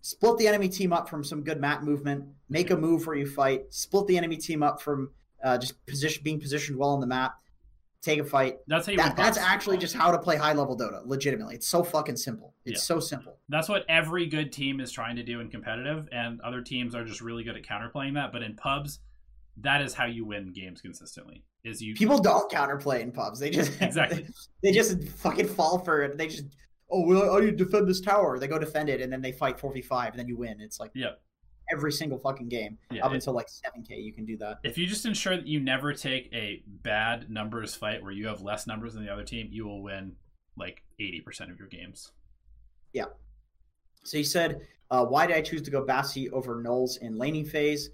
split 0.00 0.38
the 0.38 0.48
enemy 0.48 0.68
team 0.68 0.92
up 0.92 1.08
from 1.08 1.22
some 1.22 1.42
good 1.42 1.60
map 1.60 1.82
movement, 1.82 2.24
make 2.48 2.70
a 2.70 2.76
move 2.76 3.06
where 3.06 3.14
you 3.14 3.26
fight, 3.26 3.66
split 3.70 4.06
the 4.06 4.16
enemy 4.16 4.38
team 4.38 4.62
up 4.62 4.80
from 4.80 5.10
uh, 5.42 5.58
just 5.58 5.84
position 5.86 6.22
being 6.24 6.40
positioned 6.40 6.78
well 6.78 6.90
on 6.90 7.00
the 7.00 7.06
map, 7.06 7.34
take 8.00 8.20
a 8.20 8.24
fight. 8.24 8.58
That's 8.66 8.86
how 8.86 8.92
you. 8.92 8.98
That, 8.98 9.16
that's 9.16 9.38
actually 9.38 9.78
just 9.78 9.94
how 9.94 10.10
to 10.10 10.18
play 10.18 10.36
high 10.36 10.54
level 10.54 10.76
Dota. 10.76 11.06
Legitimately, 11.06 11.56
it's 11.56 11.66
so 11.66 11.82
fucking 11.82 12.16
simple. 12.16 12.54
It's 12.64 12.80
yeah. 12.80 12.96
so 12.96 13.00
simple. 13.00 13.38
That's 13.50 13.68
what 13.68 13.84
every 13.88 14.26
good 14.26 14.52
team 14.52 14.80
is 14.80 14.90
trying 14.90 15.16
to 15.16 15.22
do 15.22 15.40
in 15.40 15.50
competitive, 15.50 16.08
and 16.10 16.40
other 16.40 16.62
teams 16.62 16.94
are 16.94 17.04
just 17.04 17.20
really 17.20 17.44
good 17.44 17.56
at 17.56 17.62
counterplaying 17.62 18.14
that. 18.14 18.32
But 18.32 18.42
in 18.42 18.56
pubs, 18.56 19.00
that 19.58 19.82
is 19.82 19.94
how 19.94 20.06
you 20.06 20.24
win 20.24 20.52
games 20.52 20.80
consistently. 20.80 21.44
Is 21.64 21.80
you 21.80 21.94
people 21.94 22.18
don't 22.18 22.50
counterplay 22.50 23.00
in 23.00 23.12
pubs. 23.12 23.38
They 23.38 23.50
just 23.50 23.80
exactly 23.80 24.26
they, 24.62 24.72
just 24.72 25.02
fucking 25.08 25.48
fall 25.48 25.78
for 25.78 26.02
it. 26.02 26.18
They 26.18 26.28
just 26.28 26.44
oh 26.90 27.06
well, 27.06 27.40
do 27.40 27.46
you 27.46 27.52
defend 27.52 27.88
this 27.88 28.00
tower? 28.00 28.38
They 28.38 28.48
go 28.48 28.58
defend 28.58 28.88
it 28.88 29.00
and 29.00 29.12
then 29.12 29.22
they 29.22 29.32
fight 29.32 29.58
four 29.58 29.72
v 29.72 29.80
five 29.80 30.10
and 30.10 30.18
then 30.18 30.28
you 30.28 30.36
win. 30.36 30.60
It's 30.60 30.80
like 30.80 30.90
yeah. 30.94 31.12
Every 31.72 31.92
single 31.92 32.18
fucking 32.18 32.50
game, 32.50 32.76
yeah, 32.90 33.06
up 33.06 33.12
it, 33.12 33.14
until 33.14 33.32
like 33.32 33.48
seven 33.48 33.82
k, 33.82 33.94
you 33.94 34.12
can 34.12 34.26
do 34.26 34.36
that. 34.36 34.58
If 34.64 34.76
you 34.76 34.86
just 34.86 35.06
ensure 35.06 35.34
that 35.34 35.46
you 35.46 35.60
never 35.60 35.94
take 35.94 36.28
a 36.34 36.62
bad 36.66 37.30
numbers 37.30 37.74
fight 37.74 38.02
where 38.02 38.12
you 38.12 38.26
have 38.26 38.42
less 38.42 38.66
numbers 38.66 38.92
than 38.92 39.02
the 39.02 39.10
other 39.10 39.24
team, 39.24 39.48
you 39.50 39.64
will 39.64 39.82
win 39.82 40.12
like 40.58 40.82
eighty 41.00 41.22
percent 41.22 41.50
of 41.50 41.58
your 41.58 41.68
games. 41.68 42.12
Yeah. 42.92 43.06
So 44.04 44.18
you 44.18 44.24
said, 44.24 44.60
uh, 44.90 45.06
why 45.06 45.26
did 45.26 45.36
I 45.36 45.40
choose 45.40 45.62
to 45.62 45.70
go 45.70 45.82
Bassi 45.86 46.28
over 46.30 46.62
Nulls 46.62 46.98
in 47.00 47.16
laning 47.16 47.46
phase? 47.46 47.88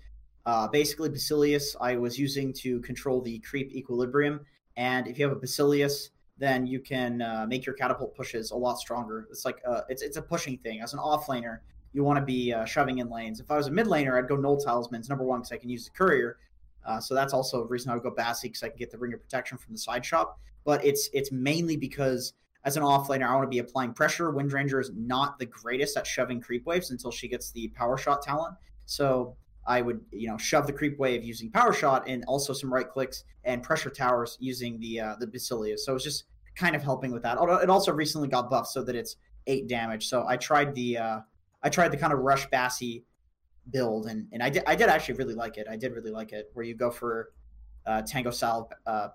Uh, 0.51 0.66
basically, 0.66 1.09
Basilius 1.09 1.76
I 1.80 1.94
was 1.94 2.18
using 2.18 2.53
to 2.55 2.80
control 2.80 3.22
the 3.22 3.38
creep 3.38 3.72
equilibrium. 3.72 4.40
And 4.76 5.07
if 5.07 5.16
you 5.16 5.24
have 5.24 5.36
a 5.36 5.38
Basilius, 5.38 6.11
then 6.38 6.66
you 6.66 6.80
can 6.80 7.22
uh, 7.22 7.46
make 7.48 7.64
your 7.64 7.76
catapult 7.76 8.16
pushes 8.16 8.51
a 8.51 8.57
lot 8.57 8.80
stronger. 8.80 9.28
It's 9.30 9.44
like 9.44 9.62
uh, 9.64 9.82
it's 9.88 10.03
it's 10.03 10.16
a 10.16 10.22
pushing 10.22 10.59
thing. 10.59 10.80
As 10.80 10.92
an 10.92 10.98
offlaner, 10.98 11.59
you 11.92 12.03
want 12.03 12.18
to 12.18 12.24
be 12.24 12.53
uh, 12.53 12.64
shoving 12.64 12.98
in 12.98 13.09
lanes. 13.09 13.38
If 13.38 13.48
I 13.48 13.57
was 13.57 13.68
a 13.68 13.70
mid 13.70 13.86
laner, 13.86 14.18
I'd 14.18 14.28
go 14.28 14.34
Null 14.34 14.57
Talismans 14.57 15.09
number 15.09 15.22
one 15.22 15.38
because 15.38 15.53
I 15.53 15.57
can 15.57 15.70
use 15.70 15.84
the 15.84 15.92
courier. 15.92 16.38
Uh, 16.84 16.98
so 16.98 17.14
that's 17.14 17.32
also 17.32 17.62
a 17.62 17.66
reason 17.66 17.92
I 17.92 17.94
would 17.94 18.03
go 18.03 18.11
Bassi 18.11 18.48
because 18.48 18.64
I 18.64 18.70
can 18.70 18.78
get 18.78 18.90
the 18.90 18.98
ring 18.98 19.14
of 19.14 19.22
protection 19.22 19.57
from 19.57 19.72
the 19.72 19.78
side 19.78 20.05
shop. 20.05 20.40
But 20.64 20.84
it's 20.84 21.11
it's 21.12 21.30
mainly 21.30 21.76
because 21.76 22.32
as 22.64 22.76
an 22.76 22.82
offlaner, 22.82 23.28
I 23.28 23.34
want 23.36 23.44
to 23.44 23.55
be 23.57 23.61
applying 23.61 23.92
pressure. 23.92 24.32
Windranger 24.32 24.80
is 24.80 24.90
not 24.96 25.38
the 25.38 25.46
greatest 25.46 25.96
at 25.96 26.09
shoving 26.09 26.40
creep 26.40 26.66
waves 26.66 26.90
until 26.90 27.12
she 27.12 27.28
gets 27.28 27.53
the 27.53 27.68
power 27.68 27.96
shot 27.96 28.20
talent. 28.20 28.57
So 28.86 29.36
I 29.67 29.83
would, 29.83 30.01
you 30.11 30.29
know, 30.29 30.39
shove 30.39 30.67
the 30.67 30.73
creep 30.73 30.99
wave 30.99 31.23
using 31.23 31.51
power 31.51 31.73
shot 31.73 32.09
and 32.09 32.25
also 32.27 32.53
some 32.53 32.73
right 32.73 32.89
clicks 32.89 33.25
and 33.45 33.63
pressure 33.63 33.91
towers 33.91 34.37
using 34.41 34.81
the 34.81 35.01
uh, 35.01 35.17
the 35.19 35.27
Basilius. 35.27 35.85
So 35.85 35.95
it's 35.95 36.05
just 36.05 36.25
kind 36.57 36.75
of 36.75 36.83
helping 36.83 37.13
with 37.13 37.23
that. 37.23 37.39
Although 37.39 37.57
it 37.57 37.71
also 37.71 37.93
recently 37.93 38.29
got 38.29 38.51
buffed 38.51 38.69
so 38.69 38.83
that 38.85 38.97
it's 38.97 39.17
eight 39.47 39.69
damage. 39.69 40.09
So 40.09 40.25
I 40.27 40.37
tried 40.37 40.75
the 40.75 40.99
uh, 40.99 41.21
I 41.63 41.69
tried 41.69 41.89
the 41.93 41.97
kind 41.97 42.13
of 42.13 42.21
rush 42.21 42.49
Bassi 42.51 43.05
build 43.71 44.07
and 44.07 44.27
and 44.33 44.43
I 44.43 44.51
did 44.51 44.63
I 44.67 44.75
did 44.75 44.89
actually 44.89 45.15
really 45.17 45.35
like 45.35 45.57
it. 45.57 45.67
I 45.71 45.77
did 45.77 45.93
really 45.93 46.11
like 46.11 46.33
it 46.33 46.51
where 46.55 46.65
you 46.65 46.75
go 46.75 46.91
for 46.91 47.31
uh, 47.87 48.03
Tango 48.03 48.31
Sal, 48.31 48.71
uh, 48.87 49.09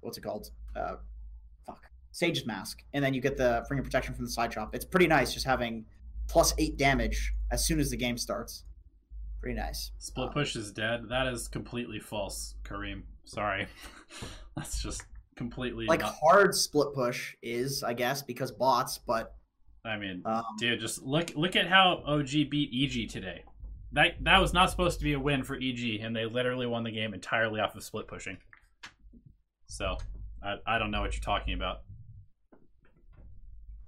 what's 0.00 0.18
it 0.18 0.22
called? 0.22 0.50
Uh, 0.74 0.96
fuck, 1.66 1.82
Sage's 2.12 2.46
Mask, 2.46 2.82
and 2.94 3.04
then 3.04 3.14
you 3.14 3.20
get 3.20 3.36
the 3.36 3.64
ring 3.68 3.78
of 3.78 3.84
protection 3.84 4.14
from 4.14 4.24
the 4.24 4.30
side 4.30 4.52
shop. 4.52 4.74
It's 4.74 4.84
pretty 4.84 5.06
nice 5.06 5.34
just 5.34 5.46
having 5.46 5.84
plus 6.28 6.54
eight 6.58 6.76
damage 6.78 7.34
as 7.50 7.66
soon 7.66 7.80
as 7.80 7.90
the 7.90 7.96
game 7.96 8.16
starts 8.16 8.64
pretty 9.40 9.58
nice. 9.58 9.92
Split 9.98 10.28
um, 10.28 10.32
push 10.34 10.56
is 10.56 10.72
dead. 10.72 11.04
That 11.08 11.26
is 11.26 11.48
completely 11.48 11.98
false, 11.98 12.54
Kareem. 12.64 13.02
Sorry, 13.24 13.66
that's 14.56 14.82
just 14.82 15.02
completely 15.36 15.86
like 15.86 16.00
not... 16.00 16.14
hard 16.22 16.54
split 16.54 16.94
push 16.94 17.34
is, 17.42 17.82
I 17.82 17.94
guess, 17.94 18.22
because 18.22 18.50
bots. 18.50 18.98
But 18.98 19.34
I 19.84 19.96
mean, 19.96 20.22
um, 20.24 20.44
dude, 20.58 20.80
just 20.80 21.02
look 21.02 21.32
look 21.36 21.56
at 21.56 21.66
how 21.66 22.02
OG 22.06 22.30
beat 22.50 22.70
EG 22.72 23.10
today. 23.10 23.44
That 23.92 24.22
that 24.22 24.38
was 24.38 24.52
not 24.52 24.70
supposed 24.70 24.98
to 24.98 25.04
be 25.04 25.14
a 25.14 25.20
win 25.20 25.42
for 25.42 25.56
EG, 25.56 26.00
and 26.02 26.14
they 26.14 26.26
literally 26.26 26.66
won 26.66 26.84
the 26.84 26.92
game 26.92 27.14
entirely 27.14 27.60
off 27.60 27.74
of 27.74 27.82
split 27.82 28.06
pushing. 28.06 28.36
So 29.66 29.96
I, 30.42 30.56
I 30.66 30.78
don't 30.78 30.90
know 30.90 31.00
what 31.00 31.14
you're 31.14 31.22
talking 31.22 31.54
about. 31.54 31.82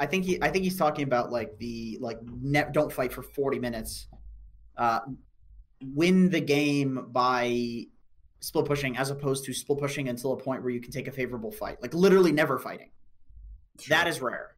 I 0.00 0.07
think 0.07 0.24
he 0.24 0.42
I 0.42 0.50
think 0.50 0.64
he's 0.64 0.76
talking 0.76 1.05
about 1.05 1.30
like 1.30 1.57
the 1.59 1.98
like 2.00 2.18
ne- 2.22 2.66
don't 2.72 2.92
fight 2.92 3.12
for 3.12 3.22
40 3.22 3.59
minutes. 3.59 4.09
Uh, 4.76 5.00
win 5.94 6.30
the 6.30 6.40
game 6.40 7.06
by 7.10 7.86
split 8.40 8.64
pushing 8.64 8.96
as 8.96 9.10
opposed 9.10 9.44
to 9.44 9.52
split 9.52 9.78
pushing 9.78 10.08
until 10.08 10.32
a 10.32 10.36
point 10.36 10.62
where 10.62 10.72
you 10.72 10.80
can 10.80 10.90
take 10.90 11.08
a 11.08 11.12
favorable 11.12 11.50
fight. 11.50 11.80
Like 11.80 11.94
literally 11.94 12.32
never 12.32 12.58
fighting. 12.58 12.90
That 13.88 14.06
is 14.06 14.20
rare. 14.20 14.56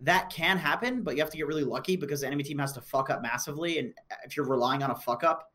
That 0.00 0.30
can 0.30 0.58
happen, 0.58 1.02
but 1.02 1.16
you 1.16 1.22
have 1.22 1.30
to 1.30 1.36
get 1.36 1.46
really 1.46 1.64
lucky 1.64 1.96
because 1.96 2.20
the 2.20 2.26
enemy 2.26 2.42
team 2.42 2.58
has 2.58 2.72
to 2.72 2.80
fuck 2.80 3.10
up 3.10 3.22
massively. 3.22 3.78
And 3.78 3.94
if 4.24 4.36
you're 4.36 4.46
relying 4.46 4.82
on 4.82 4.90
a 4.90 4.94
fuck 4.94 5.24
up, 5.24 5.52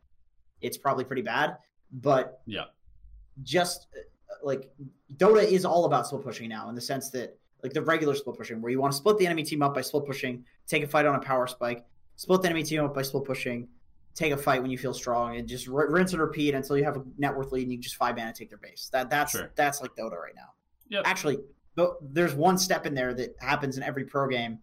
it's 0.61 0.78
probably 0.78 1.03
pretty 1.03 1.22
bad. 1.22 1.57
But 1.91 2.41
yeah, 2.45 2.65
just 3.43 3.88
uh, 3.95 4.45
like 4.45 4.69
Dota 5.17 5.43
is 5.43 5.65
all 5.65 5.86
about 5.86 6.07
split 6.07 6.24
pushing 6.24 6.49
now 6.49 6.69
in 6.69 6.76
the 6.76 6.82
sense 6.82 7.09
that 7.11 7.38
like 7.63 7.74
the 7.74 7.82
regular 7.82 8.15
split 8.15 8.38
pushing, 8.38 8.61
where 8.61 8.72
you 8.72 8.80
want 8.80 8.93
to 8.93 8.97
split 8.97 9.17
the 9.17 9.26
enemy 9.26 9.43
team 9.43 9.61
up 9.61 9.76
by 9.76 9.82
split 9.82 10.05
pushing, 10.05 10.43
take 10.67 10.84
a 10.84 10.88
fight 10.88 11.05
on 11.05 11.15
a 11.15 11.19
power 11.19 11.45
spike, 11.47 11.86
split 12.15 12.41
the 12.41 12.47
enemy 12.47 12.63
team 12.63 12.84
up 12.84 12.93
by 12.95 13.01
split 13.01 13.26
pushing, 13.26 13.67
take 14.16 14.34
a 14.34 14.38
fight 14.38 14.62
when 14.62 14.72
you 14.72 14.78
feel 14.78 14.93
strong 14.93 15.38
and 15.38 15.47
just 15.47 15.68
r- 15.68 15.89
rinse 15.89 16.14
and 16.14 16.22
repeat 16.22 16.53
until 16.53 16.78
you 16.78 16.84
have 16.84 16.97
a 16.97 17.03
net 17.18 17.36
worth 17.36 17.51
lead 17.51 17.64
and 17.64 17.72
you 17.72 17.78
just 17.78 17.95
five 17.95 18.16
mana 18.16 18.34
take 18.34 18.49
their 18.49 18.57
base. 18.57 18.89
That 18.91 19.09
that's 19.09 19.32
sure. 19.32 19.51
that's 19.55 19.82
like 19.82 19.95
Dota 19.95 20.20
right 20.20 20.36
now. 20.36 20.49
Yep. 20.89 21.03
Actually, 21.05 21.38
there's 22.01 22.34
one 22.34 22.57
step 22.57 22.86
in 22.86 22.93
there 22.93 23.14
that 23.14 23.36
happens 23.39 23.78
in 23.78 23.84
every 23.84 24.05
pro 24.05 24.28
game 24.28 24.59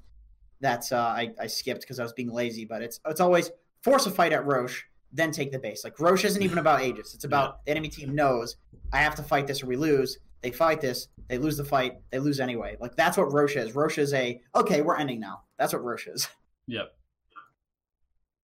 that 0.61 0.91
uh, 0.93 0.97
I, 0.97 1.33
I 1.41 1.47
skipped 1.47 1.83
because 1.83 1.99
I 1.99 2.03
was 2.03 2.13
being 2.13 2.31
lazy. 2.31 2.65
But 2.65 2.83
it's 2.83 3.01
it's 3.07 3.21
always 3.21 3.51
force 3.83 4.07
a 4.07 4.11
fight 4.11 4.33
at 4.33 4.45
Rosh, 4.45 4.83
then 5.13 5.31
take 5.31 5.53
the 5.53 5.59
base. 5.59 5.85
Like 5.85 5.99
Rosh 5.99 6.25
isn't 6.25 6.43
even 6.43 6.59
about 6.59 6.83
Aegis. 6.83 7.15
It's 7.15 7.25
about 7.25 7.65
the 7.65 7.71
enemy 7.71 7.89
team 7.89 8.15
knows 8.15 8.57
I 8.93 8.99
have 8.99 9.15
to 9.17 9.23
fight 9.23 9.47
this 9.47 9.63
or 9.63 9.67
we 9.67 9.77
lose. 9.77 10.19
They 10.41 10.53
fight 10.53 10.81
this, 10.81 11.09
They 11.29 11.37
lose 11.37 11.57
the 11.57 11.65
fight. 11.65 11.95
They 12.11 12.21
lose 12.21 12.39
anyway. 12.39 12.77
Like 12.81 12.95
that's 12.95 13.17
what 13.17 13.33
Rosh 13.33 13.57
is. 13.57 13.75
Rosh 13.75 13.99
is 13.99 14.13
a 14.15 14.41
okay. 14.55 14.83
We're 14.83 14.97
ending 14.97 15.21
now. 15.21 15.43
That's 15.59 15.73
what 15.73 15.83
Rosh 15.83 16.07
is. 16.07 16.29
Yep. 16.71 16.93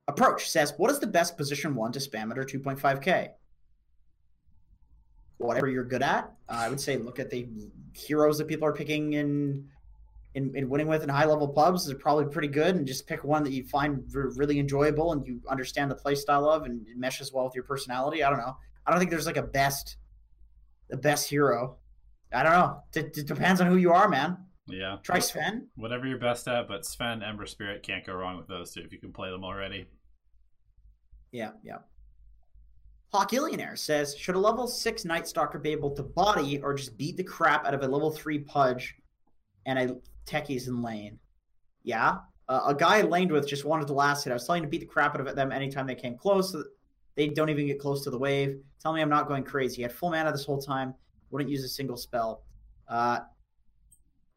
Approach 0.07 0.51
says, 0.51 0.75
"What 0.77 0.91
is 0.91 0.99
the 0.99 1.07
best 1.07 1.37
position 1.37 1.75
one 1.75 1.93
to 1.93 1.99
spam 1.99 2.31
it 2.31 2.39
or 2.39 2.45
2.5k?" 2.45 3.31
Whatever 5.39 5.69
you're 5.69 5.85
good 5.85 6.03
at, 6.03 6.33
uh, 6.49 6.53
I 6.53 6.69
would 6.69 6.81
say 6.81 6.97
look 6.97 7.19
at 7.19 7.31
the 7.31 7.49
heroes 7.93 8.39
that 8.39 8.49
people 8.49 8.67
are 8.67 8.73
picking 8.73 9.15
in 9.15 9.69
in, 10.35 10.55
in 10.57 10.69
winning 10.69 10.89
with 10.89 11.03
in 11.03 11.09
high 11.09 11.25
level 11.25 11.49
pubs 11.49 11.87
is 11.87 11.95
probably 11.95 12.27
pretty 12.27 12.49
good, 12.49 12.77
and 12.77 12.87
just 12.87 13.07
pick 13.07 13.25
one 13.25 13.45
that 13.45 13.53
you 13.53 13.65
find 13.65 14.05
really 14.13 14.59
enjoyable 14.59 15.13
and 15.13 15.27
you 15.27 15.41
understand 15.49 15.91
the 15.91 15.95
play 15.95 16.15
style 16.15 16.49
of, 16.49 16.65
and 16.65 16.87
it 16.89 16.97
meshes 16.97 17.33
well 17.33 17.45
with 17.45 17.55
your 17.55 17.65
personality. 17.65 18.23
I 18.23 18.31
don't 18.31 18.41
know. 18.41 18.57
I 18.87 18.91
don't 18.91 18.99
think 18.99 19.11
there's 19.11 19.27
like 19.27 19.37
a 19.37 19.43
best, 19.43 19.97
the 20.91 20.97
best 20.97 21.29
hero. 21.29 21.77
I 22.33 22.43
don't 22.43 22.53
know. 22.53 22.83
It, 22.95 23.17
it 23.17 23.27
depends 23.27 23.61
on 23.61 23.69
who 23.69 23.77
you 23.77 23.93
are, 23.93 24.09
man. 24.09 24.39
Yeah. 24.67 24.97
Try 25.03 25.21
Sven. 25.21 25.69
Whatever 25.77 26.07
you're 26.07 26.19
best 26.19 26.49
at, 26.49 26.69
but 26.69 26.85
Sven, 26.85 27.23
Ember 27.23 27.47
Spirit 27.47 27.83
can't 27.83 28.05
go 28.05 28.15
wrong 28.15 28.37
with 28.37 28.49
those 28.49 28.73
two 28.73 28.81
if 28.81 28.93
you 28.93 28.99
can 28.99 29.13
play 29.13 29.31
them 29.31 29.45
already. 29.45 29.87
Yeah, 31.35 31.51
yeah. 31.65 31.79
Hawkillionaire 33.13 33.77
says, 33.77 34.17
should 34.17 34.37
a 34.37 34.39
level 34.39 34.69
six 34.69 35.05
Night 35.05 35.27
Stalker 35.27 35.59
be 35.59 35.73
able 35.73 35.91
to 35.97 36.03
body 36.05 36.61
or 36.63 36.75
just 36.75 36.97
beat 36.97 37.17
the 37.17 37.25
crap 37.25 37.67
out 37.67 37.75
of 37.75 37.83
a 37.83 37.89
level 37.89 38.13
three 38.13 38.39
Pudge 38.39 38.95
and 39.67 39.77
a 39.77 39.97
techies 40.27 40.69
in 40.69 40.81
lane? 40.81 41.19
Yeah. 41.83 42.19
Uh, 42.49 42.61
a 42.69 42.75
guy 42.75 42.99
I 42.99 43.03
laned 43.03 43.33
with 43.33 43.49
just 43.49 43.65
wanted 43.65 43.89
the 43.89 43.95
last 43.95 44.23
hit. 44.23 44.31
I 44.31 44.35
was 44.35 44.47
telling 44.47 44.63
him 44.63 44.69
to 44.69 44.71
beat 44.71 44.81
the 44.81 44.87
crap 44.87 45.17
out 45.17 45.27
of 45.27 45.35
them 45.35 45.51
anytime 45.51 45.89
they 45.89 45.97
came 45.97 46.17
close. 46.17 46.53
So 46.53 46.63
they 47.17 47.29
don't 47.29 47.51
even 47.51 47.67
get 47.67 47.81
close 47.81 48.05
to 48.05 48.11
the 48.11 48.19
wave. 48.19 48.61
Tell 48.81 48.93
me 48.93 49.01
I'm 49.01 49.11
not 49.11 49.27
going 49.27 49.43
crazy. 49.43 49.77
He 49.77 49.83
had 49.83 49.93
full 49.93 50.11
mana 50.11 50.31
this 50.31 50.45
whole 50.45 50.61
time. 50.61 50.95
Wouldn't 51.31 51.51
use 51.51 51.65
a 51.65 51.69
single 51.69 51.97
spell. 51.97 52.45
Uh, 52.89 53.21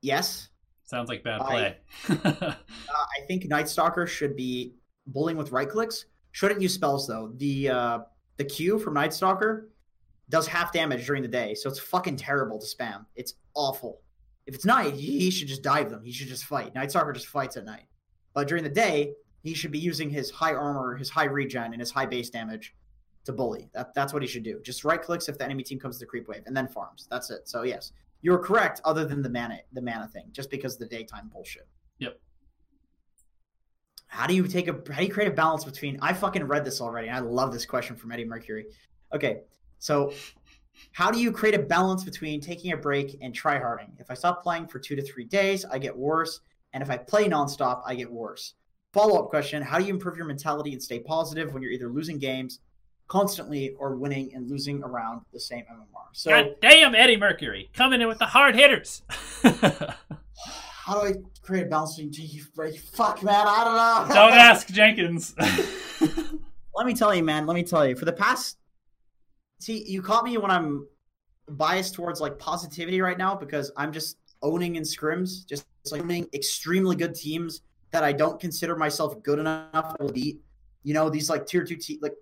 yes. 0.01 0.49
Sounds 0.83 1.09
like 1.09 1.23
bad 1.23 1.41
play. 1.41 1.77
I, 2.09 2.13
uh, 2.25 2.53
I 2.91 3.25
think 3.27 3.45
Night 3.45 3.69
Stalker 3.69 4.07
should 4.07 4.35
be 4.35 4.73
bullying 5.05 5.37
with 5.37 5.51
right 5.51 5.69
clicks. 5.69 6.07
Shouldn't 6.37 6.61
use 6.61 6.75
spells 6.75 7.07
though. 7.07 7.31
The 7.37 7.67
uh, 7.67 7.99
the 8.35 8.43
Q 8.43 8.77
from 8.77 8.93
Night 8.93 9.11
Stalker 9.11 9.71
does 10.29 10.45
half 10.45 10.71
damage 10.71 11.07
during 11.07 11.23
the 11.23 11.27
day, 11.27 11.55
so 11.55 11.67
it's 11.67 11.79
fucking 11.79 12.15
terrible 12.15 12.59
to 12.59 12.65
spam. 12.67 13.07
It's 13.15 13.33
awful. 13.55 14.01
If 14.45 14.53
it's 14.53 14.63
night, 14.63 14.93
he 14.93 15.31
should 15.31 15.47
just 15.47 15.63
dive 15.63 15.89
them. 15.89 16.03
He 16.05 16.11
should 16.11 16.27
just 16.27 16.45
fight. 16.45 16.75
Night 16.75 16.91
Stalker 16.91 17.11
just 17.11 17.25
fights 17.25 17.57
at 17.57 17.65
night. 17.65 17.85
But 18.35 18.47
during 18.47 18.63
the 18.63 18.69
day, 18.69 19.13
he 19.41 19.55
should 19.55 19.71
be 19.71 19.79
using 19.79 20.11
his 20.11 20.29
high 20.29 20.53
armor, 20.53 20.95
his 20.95 21.09
high 21.09 21.23
regen, 21.23 21.73
and 21.73 21.79
his 21.79 21.89
high 21.89 22.05
base 22.05 22.29
damage 22.29 22.75
to 23.25 23.33
bully. 23.33 23.71
That, 23.73 23.95
that's 23.95 24.13
what 24.13 24.21
he 24.21 24.27
should 24.27 24.43
do. 24.43 24.59
Just 24.61 24.85
right 24.85 25.01
clicks 25.01 25.29
if 25.29 25.39
the 25.39 25.43
enemy 25.43 25.63
team 25.63 25.79
comes 25.79 25.95
to 25.95 26.01
the 26.01 26.05
creep 26.05 26.27
wave, 26.27 26.43
and 26.45 26.55
then 26.55 26.67
farms. 26.67 27.07
That's 27.09 27.31
it. 27.31 27.49
So 27.49 27.63
yes, 27.63 27.93
you're 28.21 28.37
correct. 28.37 28.79
Other 28.85 29.05
than 29.05 29.23
the 29.23 29.29
mana, 29.31 29.61
the 29.73 29.81
mana 29.81 30.07
thing, 30.07 30.27
just 30.33 30.51
because 30.51 30.75
of 30.75 30.81
the 30.81 30.95
daytime 30.95 31.31
bullshit. 31.33 31.67
Yep. 31.97 32.19
How 34.07 34.25
do 34.25 34.33
you 34.33 34.47
take 34.47 34.67
a? 34.67 34.73
How 34.91 34.99
do 34.99 35.05
you 35.05 35.13
create 35.13 35.27
a 35.27 35.35
balance 35.35 35.63
between? 35.63 35.99
I 36.01 36.13
fucking 36.13 36.43
read 36.43 36.65
this 36.65 36.81
already. 36.81 37.09
I 37.09 37.19
love 37.19 37.51
this 37.51 37.65
question 37.65 37.95
from 37.95 38.11
Eddie 38.11 38.25
Mercury. 38.25 38.65
Okay, 39.13 39.41
so 39.79 40.13
how 40.91 41.11
do 41.11 41.19
you 41.19 41.31
create 41.31 41.55
a 41.55 41.59
balance 41.59 42.03
between 42.03 42.41
taking 42.41 42.71
a 42.71 42.77
break 42.77 43.17
and 43.21 43.33
tryharding? 43.33 43.99
If 43.99 44.09
I 44.09 44.13
stop 44.13 44.43
playing 44.43 44.67
for 44.67 44.79
two 44.79 44.95
to 44.95 45.01
three 45.01 45.25
days, 45.25 45.65
I 45.65 45.77
get 45.77 45.95
worse, 45.95 46.41
and 46.73 46.81
if 46.81 46.89
I 46.89 46.97
play 46.97 47.27
nonstop, 47.27 47.81
I 47.85 47.95
get 47.95 48.11
worse. 48.11 48.53
Follow 48.93 49.21
up 49.21 49.29
question 49.29 49.61
How 49.61 49.77
do 49.77 49.85
you 49.85 49.93
improve 49.93 50.17
your 50.17 50.25
mentality 50.25 50.73
and 50.73 50.81
stay 50.81 50.99
positive 50.99 51.53
when 51.53 51.61
you're 51.61 51.71
either 51.71 51.89
losing 51.89 52.17
games 52.17 52.59
constantly 53.07 53.71
or 53.79 53.95
winning 53.95 54.31
and 54.33 54.49
losing 54.49 54.83
around 54.83 55.21
the 55.33 55.39
same 55.39 55.63
MMR? 55.71 56.07
So, 56.13 56.31
God 56.31 56.55
damn, 56.61 56.95
Eddie 56.95 57.17
Mercury 57.17 57.69
coming 57.73 58.01
in 58.01 58.07
with 58.07 58.19
the 58.19 58.25
hard 58.25 58.55
hitters. 58.55 59.01
how 60.87 61.01
do 61.01 61.05
I 61.05 61.13
create 61.41 61.63
a 61.63 61.65
balance 61.65 61.99
between 61.99 62.77
Fuck, 62.93 63.21
man, 63.21 63.45
I 63.45 63.63
don't 63.65 63.75
know. 63.75 64.15
don't 64.29 64.31
ask 64.39 64.69
Jenkins. 64.69 65.35
let 66.73 66.85
me 66.85 66.93
tell 66.93 67.13
you, 67.13 67.23
man. 67.23 67.45
Let 67.45 67.55
me 67.55 67.63
tell 67.63 67.85
you. 67.85 67.93
For 67.93 68.05
the 68.05 68.13
past, 68.13 68.57
see, 69.59 69.83
you 69.85 70.01
caught 70.01 70.23
me 70.23 70.37
when 70.37 70.49
I'm 70.49 70.87
biased 71.49 71.93
towards 71.93 72.21
like 72.21 72.39
positivity 72.39 73.01
right 73.01 73.17
now 73.17 73.35
because 73.35 73.69
I'm 73.75 73.91
just 73.91 74.17
owning 74.41 74.77
in 74.77 74.83
scrims, 74.83 75.45
just 75.45 75.65
like 75.91 76.03
owning 76.03 76.27
extremely 76.33 76.95
good 76.95 77.15
teams 77.15 77.63
that 77.91 78.05
I 78.05 78.13
don't 78.13 78.39
consider 78.39 78.77
myself 78.77 79.21
good 79.23 79.39
enough 79.39 79.97
to 79.97 80.13
beat. 80.13 80.39
You 80.83 80.93
know, 80.93 81.09
these 81.09 81.29
like 81.29 81.45
tier 81.45 81.65
two 81.65 81.75
te- 81.75 81.99
like 82.01 82.13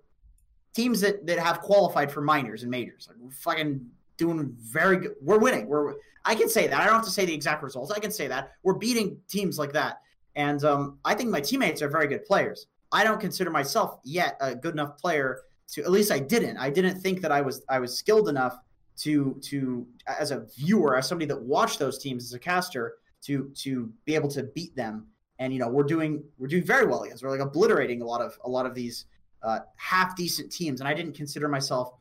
teams 0.74 1.00
that 1.02 1.24
that 1.28 1.38
have 1.38 1.60
qualified 1.60 2.10
for 2.10 2.20
minors 2.20 2.62
and 2.62 2.70
majors. 2.72 3.08
Like 3.08 3.32
fucking 3.32 3.86
doing 4.16 4.54
very 4.58 4.98
good. 4.98 5.14
We're 5.20 5.38
winning. 5.38 5.66
We're 5.66 5.94
I 6.24 6.34
can 6.34 6.48
say 6.48 6.66
that. 6.66 6.80
I 6.80 6.84
don't 6.84 6.94
have 6.94 7.04
to 7.04 7.10
say 7.10 7.24
the 7.24 7.34
exact 7.34 7.62
results. 7.62 7.92
I 7.92 8.00
can 8.00 8.10
say 8.10 8.26
that 8.28 8.52
we're 8.62 8.74
beating 8.74 9.18
teams 9.28 9.58
like 9.58 9.72
that. 9.74 10.00
And 10.34 10.62
um, 10.64 10.98
I 11.04 11.14
think 11.14 11.30
my 11.30 11.40
teammates 11.40 11.82
are 11.82 11.88
very 11.88 12.08
good 12.08 12.24
players. 12.24 12.66
I 12.92 13.04
don't 13.04 13.20
consider 13.20 13.50
myself 13.50 14.00
yet 14.04 14.36
a 14.40 14.54
good 14.54 14.74
enough 14.74 14.98
player 14.98 15.42
to. 15.72 15.82
At 15.82 15.90
least 15.90 16.10
I 16.10 16.18
didn't. 16.18 16.56
I 16.56 16.70
didn't 16.70 17.00
think 17.00 17.20
that 17.22 17.32
I 17.32 17.40
was. 17.40 17.62
I 17.68 17.78
was 17.78 17.96
skilled 17.96 18.28
enough 18.28 18.58
to 18.98 19.38
to 19.44 19.86
as 20.06 20.30
a 20.30 20.46
viewer, 20.56 20.96
as 20.96 21.08
somebody 21.08 21.26
that 21.26 21.40
watched 21.40 21.78
those 21.78 21.98
teams 21.98 22.24
as 22.24 22.32
a 22.32 22.38
caster, 22.38 22.94
to 23.22 23.50
to 23.56 23.92
be 24.04 24.14
able 24.14 24.28
to 24.30 24.44
beat 24.44 24.74
them 24.76 25.06
and 25.38 25.52
you 25.52 25.58
know 25.58 25.68
we're 25.68 25.84
doing 25.84 26.22
we're 26.38 26.46
doing 26.46 26.64
very 26.64 26.86
well 26.86 27.02
against. 27.02 27.22
We're 27.22 27.30
like 27.30 27.40
obliterating 27.40 28.02
a 28.02 28.04
lot 28.04 28.20
of 28.20 28.38
a 28.44 28.48
lot 28.48 28.66
of 28.66 28.74
these 28.74 29.06
uh, 29.42 29.60
half 29.76 30.16
decent 30.16 30.50
teams, 30.50 30.80
and 30.80 30.88
I 30.88 30.94
didn't 30.94 31.14
consider 31.14 31.48
myself 31.48 31.92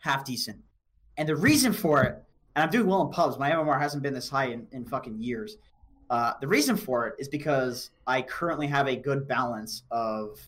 half 0.00 0.24
decent. 0.24 0.58
And 1.18 1.28
the 1.28 1.36
reason 1.36 1.72
for 1.72 2.02
it, 2.04 2.22
and 2.54 2.62
I'm 2.64 2.70
doing 2.70 2.86
well 2.86 3.02
in 3.02 3.10
pubs. 3.10 3.38
My 3.38 3.50
MMR 3.50 3.78
hasn't 3.78 4.02
been 4.02 4.14
this 4.14 4.30
high 4.30 4.46
in, 4.46 4.66
in 4.72 4.84
fucking 4.84 5.18
years. 5.18 5.56
Uh, 6.10 6.32
the 6.40 6.48
reason 6.48 6.76
for 6.76 7.06
it 7.06 7.16
is 7.18 7.28
because 7.28 7.90
I 8.06 8.22
currently 8.22 8.66
have 8.68 8.88
a 8.88 8.96
good 8.96 9.28
balance 9.28 9.82
of 9.90 10.38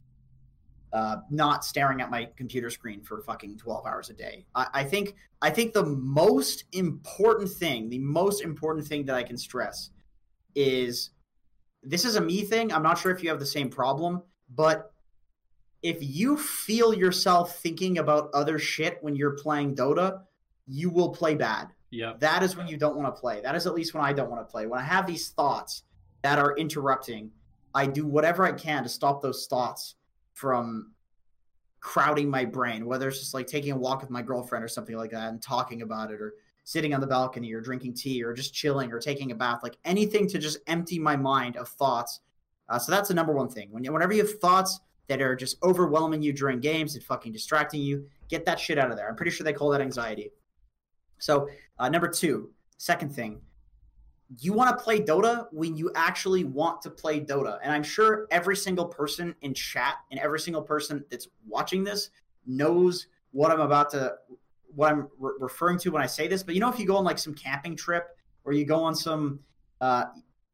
uh, 0.92 1.16
not 1.30 1.64
staring 1.64 2.00
at 2.00 2.10
my 2.10 2.28
computer 2.36 2.70
screen 2.70 3.02
for 3.02 3.20
fucking 3.22 3.58
12 3.58 3.86
hours 3.86 4.10
a 4.10 4.14
day. 4.14 4.46
I, 4.54 4.66
I, 4.74 4.84
think 4.84 5.16
I 5.42 5.50
think 5.50 5.72
the 5.72 5.84
most 5.84 6.64
important 6.72 7.50
thing, 7.50 7.88
the 7.90 7.98
most 7.98 8.40
important 8.42 8.86
thing 8.86 9.04
that 9.06 9.14
I 9.16 9.22
can 9.22 9.36
stress 9.36 9.90
is 10.54 11.10
this 11.82 12.04
is 12.04 12.16
a 12.16 12.20
me 12.20 12.42
thing. 12.42 12.72
I'm 12.72 12.82
not 12.82 12.98
sure 12.98 13.12
if 13.12 13.22
you 13.22 13.28
have 13.28 13.38
the 13.38 13.46
same 13.46 13.70
problem, 13.70 14.22
but 14.54 14.92
if 15.82 15.98
you 16.00 16.36
feel 16.36 16.92
yourself 16.92 17.58
thinking 17.58 17.98
about 17.98 18.30
other 18.34 18.58
shit 18.58 18.98
when 19.00 19.14
you're 19.14 19.36
playing 19.36 19.76
Dota, 19.76 20.22
you 20.66 20.90
will 20.90 21.10
play 21.10 21.34
bad. 21.34 21.68
Yeah. 21.90 22.14
That 22.18 22.42
is 22.42 22.56
when 22.56 22.68
you 22.68 22.76
don't 22.76 22.96
want 22.96 23.14
to 23.14 23.20
play. 23.20 23.40
That 23.40 23.54
is 23.54 23.66
at 23.66 23.74
least 23.74 23.94
when 23.94 24.04
I 24.04 24.12
don't 24.12 24.30
want 24.30 24.46
to 24.46 24.50
play. 24.50 24.66
When 24.66 24.80
I 24.80 24.84
have 24.84 25.06
these 25.06 25.30
thoughts 25.30 25.82
that 26.22 26.38
are 26.38 26.56
interrupting, 26.56 27.30
I 27.74 27.86
do 27.86 28.06
whatever 28.06 28.44
I 28.44 28.52
can 28.52 28.82
to 28.82 28.88
stop 28.88 29.22
those 29.22 29.46
thoughts 29.46 29.96
from 30.34 30.92
crowding 31.80 32.28
my 32.28 32.44
brain, 32.44 32.86
whether 32.86 33.08
it's 33.08 33.18
just 33.18 33.34
like 33.34 33.46
taking 33.46 33.72
a 33.72 33.76
walk 33.76 34.02
with 34.02 34.10
my 34.10 34.22
girlfriend 34.22 34.64
or 34.64 34.68
something 34.68 34.96
like 34.96 35.10
that 35.10 35.30
and 35.30 35.42
talking 35.42 35.82
about 35.82 36.10
it 36.10 36.20
or 36.20 36.34
sitting 36.64 36.94
on 36.94 37.00
the 37.00 37.06
balcony 37.06 37.52
or 37.52 37.60
drinking 37.60 37.94
tea 37.94 38.22
or 38.22 38.32
just 38.32 38.54
chilling 38.54 38.92
or 38.92 39.00
taking 39.00 39.32
a 39.32 39.34
bath, 39.34 39.60
like 39.62 39.76
anything 39.84 40.28
to 40.28 40.38
just 40.38 40.58
empty 40.66 40.98
my 40.98 41.16
mind 41.16 41.56
of 41.56 41.68
thoughts. 41.68 42.20
Uh, 42.68 42.78
so 42.78 42.92
that's 42.92 43.08
the 43.08 43.14
number 43.14 43.32
one 43.32 43.48
thing. 43.48 43.68
When 43.72 43.84
whenever 43.92 44.12
you 44.12 44.22
have 44.22 44.38
thoughts 44.38 44.78
that 45.08 45.20
are 45.20 45.34
just 45.34 45.56
overwhelming 45.64 46.22
you 46.22 46.32
during 46.32 46.60
games 46.60 46.94
and 46.94 47.02
fucking 47.02 47.32
distracting 47.32 47.80
you, 47.80 48.06
get 48.28 48.44
that 48.44 48.60
shit 48.60 48.78
out 48.78 48.90
of 48.90 48.96
there. 48.96 49.08
I'm 49.08 49.16
pretty 49.16 49.32
sure 49.32 49.44
they 49.44 49.52
call 49.52 49.70
that 49.70 49.80
anxiety. 49.80 50.30
So 51.20 51.48
uh, 51.78 51.88
number 51.88 52.08
two, 52.08 52.50
second 52.78 53.14
thing, 53.14 53.40
you 54.38 54.52
want 54.52 54.76
to 54.76 54.82
play 54.82 55.00
Dota 55.00 55.46
when 55.50 55.76
you 55.76 55.90
actually 55.94 56.44
want 56.44 56.80
to 56.82 56.90
play 56.90 57.20
Dota. 57.20 57.58
And 57.62 57.72
I'm 57.72 57.82
sure 57.82 58.26
every 58.30 58.56
single 58.56 58.86
person 58.86 59.34
in 59.42 59.54
chat 59.54 59.96
and 60.10 60.20
every 60.20 60.40
single 60.40 60.62
person 60.62 61.04
that's 61.10 61.28
watching 61.46 61.82
this 61.82 62.10
knows 62.46 63.06
what 63.32 63.50
I'm 63.50 63.60
about 63.60 63.90
to 63.90 64.14
what 64.74 64.92
I'm 64.92 65.08
re- 65.18 65.32
referring 65.38 65.78
to 65.80 65.90
when 65.90 66.02
I 66.02 66.06
say 66.06 66.28
this. 66.28 66.42
But 66.42 66.54
you 66.54 66.60
know, 66.60 66.70
if 66.70 66.78
you 66.78 66.86
go 66.86 66.96
on 66.96 67.04
like 67.04 67.18
some 67.18 67.34
camping 67.34 67.76
trip 67.76 68.16
or 68.44 68.52
you 68.52 68.64
go 68.64 68.82
on 68.82 68.94
some, 68.94 69.40
uh, 69.80 70.04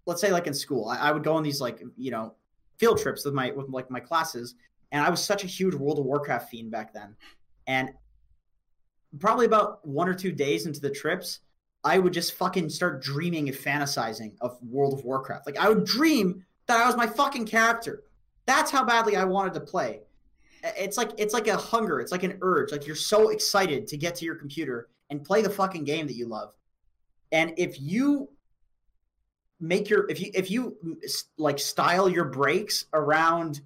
let's 0.06 0.20
say 0.20 0.32
like 0.32 0.46
in 0.46 0.54
school, 0.54 0.88
I, 0.88 0.96
I 0.96 1.12
would 1.12 1.22
go 1.22 1.34
on 1.34 1.42
these 1.42 1.60
like 1.60 1.82
you 1.96 2.10
know 2.10 2.34
field 2.78 2.98
trips 2.98 3.24
with 3.24 3.34
my 3.34 3.50
with 3.50 3.68
like 3.68 3.90
my 3.90 4.00
classes, 4.00 4.54
and 4.92 5.04
I 5.04 5.10
was 5.10 5.22
such 5.22 5.44
a 5.44 5.46
huge 5.46 5.74
World 5.74 5.98
of 5.98 6.06
Warcraft 6.06 6.50
fiend 6.50 6.70
back 6.70 6.94
then, 6.94 7.14
and 7.66 7.90
probably 9.18 9.46
about 9.46 9.86
one 9.86 10.08
or 10.08 10.14
two 10.14 10.32
days 10.32 10.66
into 10.66 10.80
the 10.80 10.90
trips, 10.90 11.40
I 11.84 11.98
would 11.98 12.12
just 12.12 12.34
fucking 12.34 12.68
start 12.70 13.02
dreaming 13.02 13.48
and 13.48 13.56
fantasizing 13.56 14.34
of 14.40 14.58
World 14.62 14.94
of 14.94 15.04
Warcraft. 15.04 15.46
Like 15.46 15.58
I 15.58 15.68
would 15.68 15.84
dream 15.84 16.44
that 16.66 16.80
I 16.80 16.86
was 16.86 16.96
my 16.96 17.06
fucking 17.06 17.46
character. 17.46 18.02
That's 18.46 18.70
how 18.70 18.84
badly 18.84 19.16
I 19.16 19.24
wanted 19.24 19.54
to 19.54 19.60
play 19.60 20.00
it's 20.76 20.96
like 20.96 21.10
it's 21.18 21.34
like 21.34 21.46
a 21.48 21.56
hunger 21.56 22.00
it's 22.00 22.12
like 22.12 22.22
an 22.22 22.38
urge 22.42 22.72
like 22.72 22.86
you're 22.86 22.96
so 22.96 23.30
excited 23.30 23.86
to 23.86 23.96
get 23.96 24.14
to 24.16 24.24
your 24.24 24.34
computer 24.34 24.88
and 25.10 25.24
play 25.24 25.42
the 25.42 25.50
fucking 25.50 25.84
game 25.84 26.06
that 26.06 26.14
you 26.14 26.26
love 26.26 26.54
and 27.32 27.52
if 27.56 27.80
you 27.80 28.28
make 29.60 29.88
your 29.88 30.08
if 30.10 30.20
you 30.20 30.30
if 30.34 30.50
you 30.50 30.76
like 31.38 31.58
style 31.58 32.08
your 32.08 32.24
breaks 32.24 32.86
around 32.92 33.60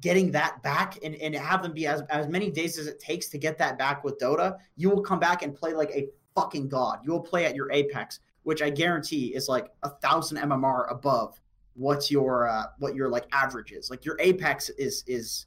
getting 0.00 0.30
that 0.32 0.62
back 0.62 0.98
and, 1.04 1.14
and 1.16 1.34
have 1.34 1.62
them 1.62 1.72
be 1.72 1.86
as, 1.86 2.02
as 2.10 2.26
many 2.26 2.50
days 2.50 2.78
as 2.78 2.86
it 2.86 2.98
takes 2.98 3.28
to 3.28 3.38
get 3.38 3.56
that 3.58 3.78
back 3.78 4.02
with 4.02 4.18
dota 4.18 4.56
you 4.76 4.90
will 4.90 5.02
come 5.02 5.20
back 5.20 5.42
and 5.42 5.54
play 5.54 5.72
like 5.72 5.90
a 5.90 6.08
fucking 6.34 6.68
god. 6.68 7.00
You 7.02 7.12
will 7.12 7.20
play 7.20 7.46
at 7.46 7.54
your 7.54 7.70
apex, 7.72 8.20
which 8.42 8.62
I 8.62 8.70
guarantee 8.70 9.34
is 9.34 9.48
like 9.48 9.70
a 9.82 9.90
thousand 9.90 10.38
MMR 10.38 10.90
above 10.90 11.40
what's 11.74 12.10
your 12.10 12.48
uh, 12.48 12.66
what 12.78 12.94
your 12.94 13.08
like 13.08 13.26
average 13.32 13.72
is. 13.72 13.90
Like 13.90 14.04
your 14.04 14.16
apex 14.20 14.68
is 14.70 15.04
is, 15.06 15.46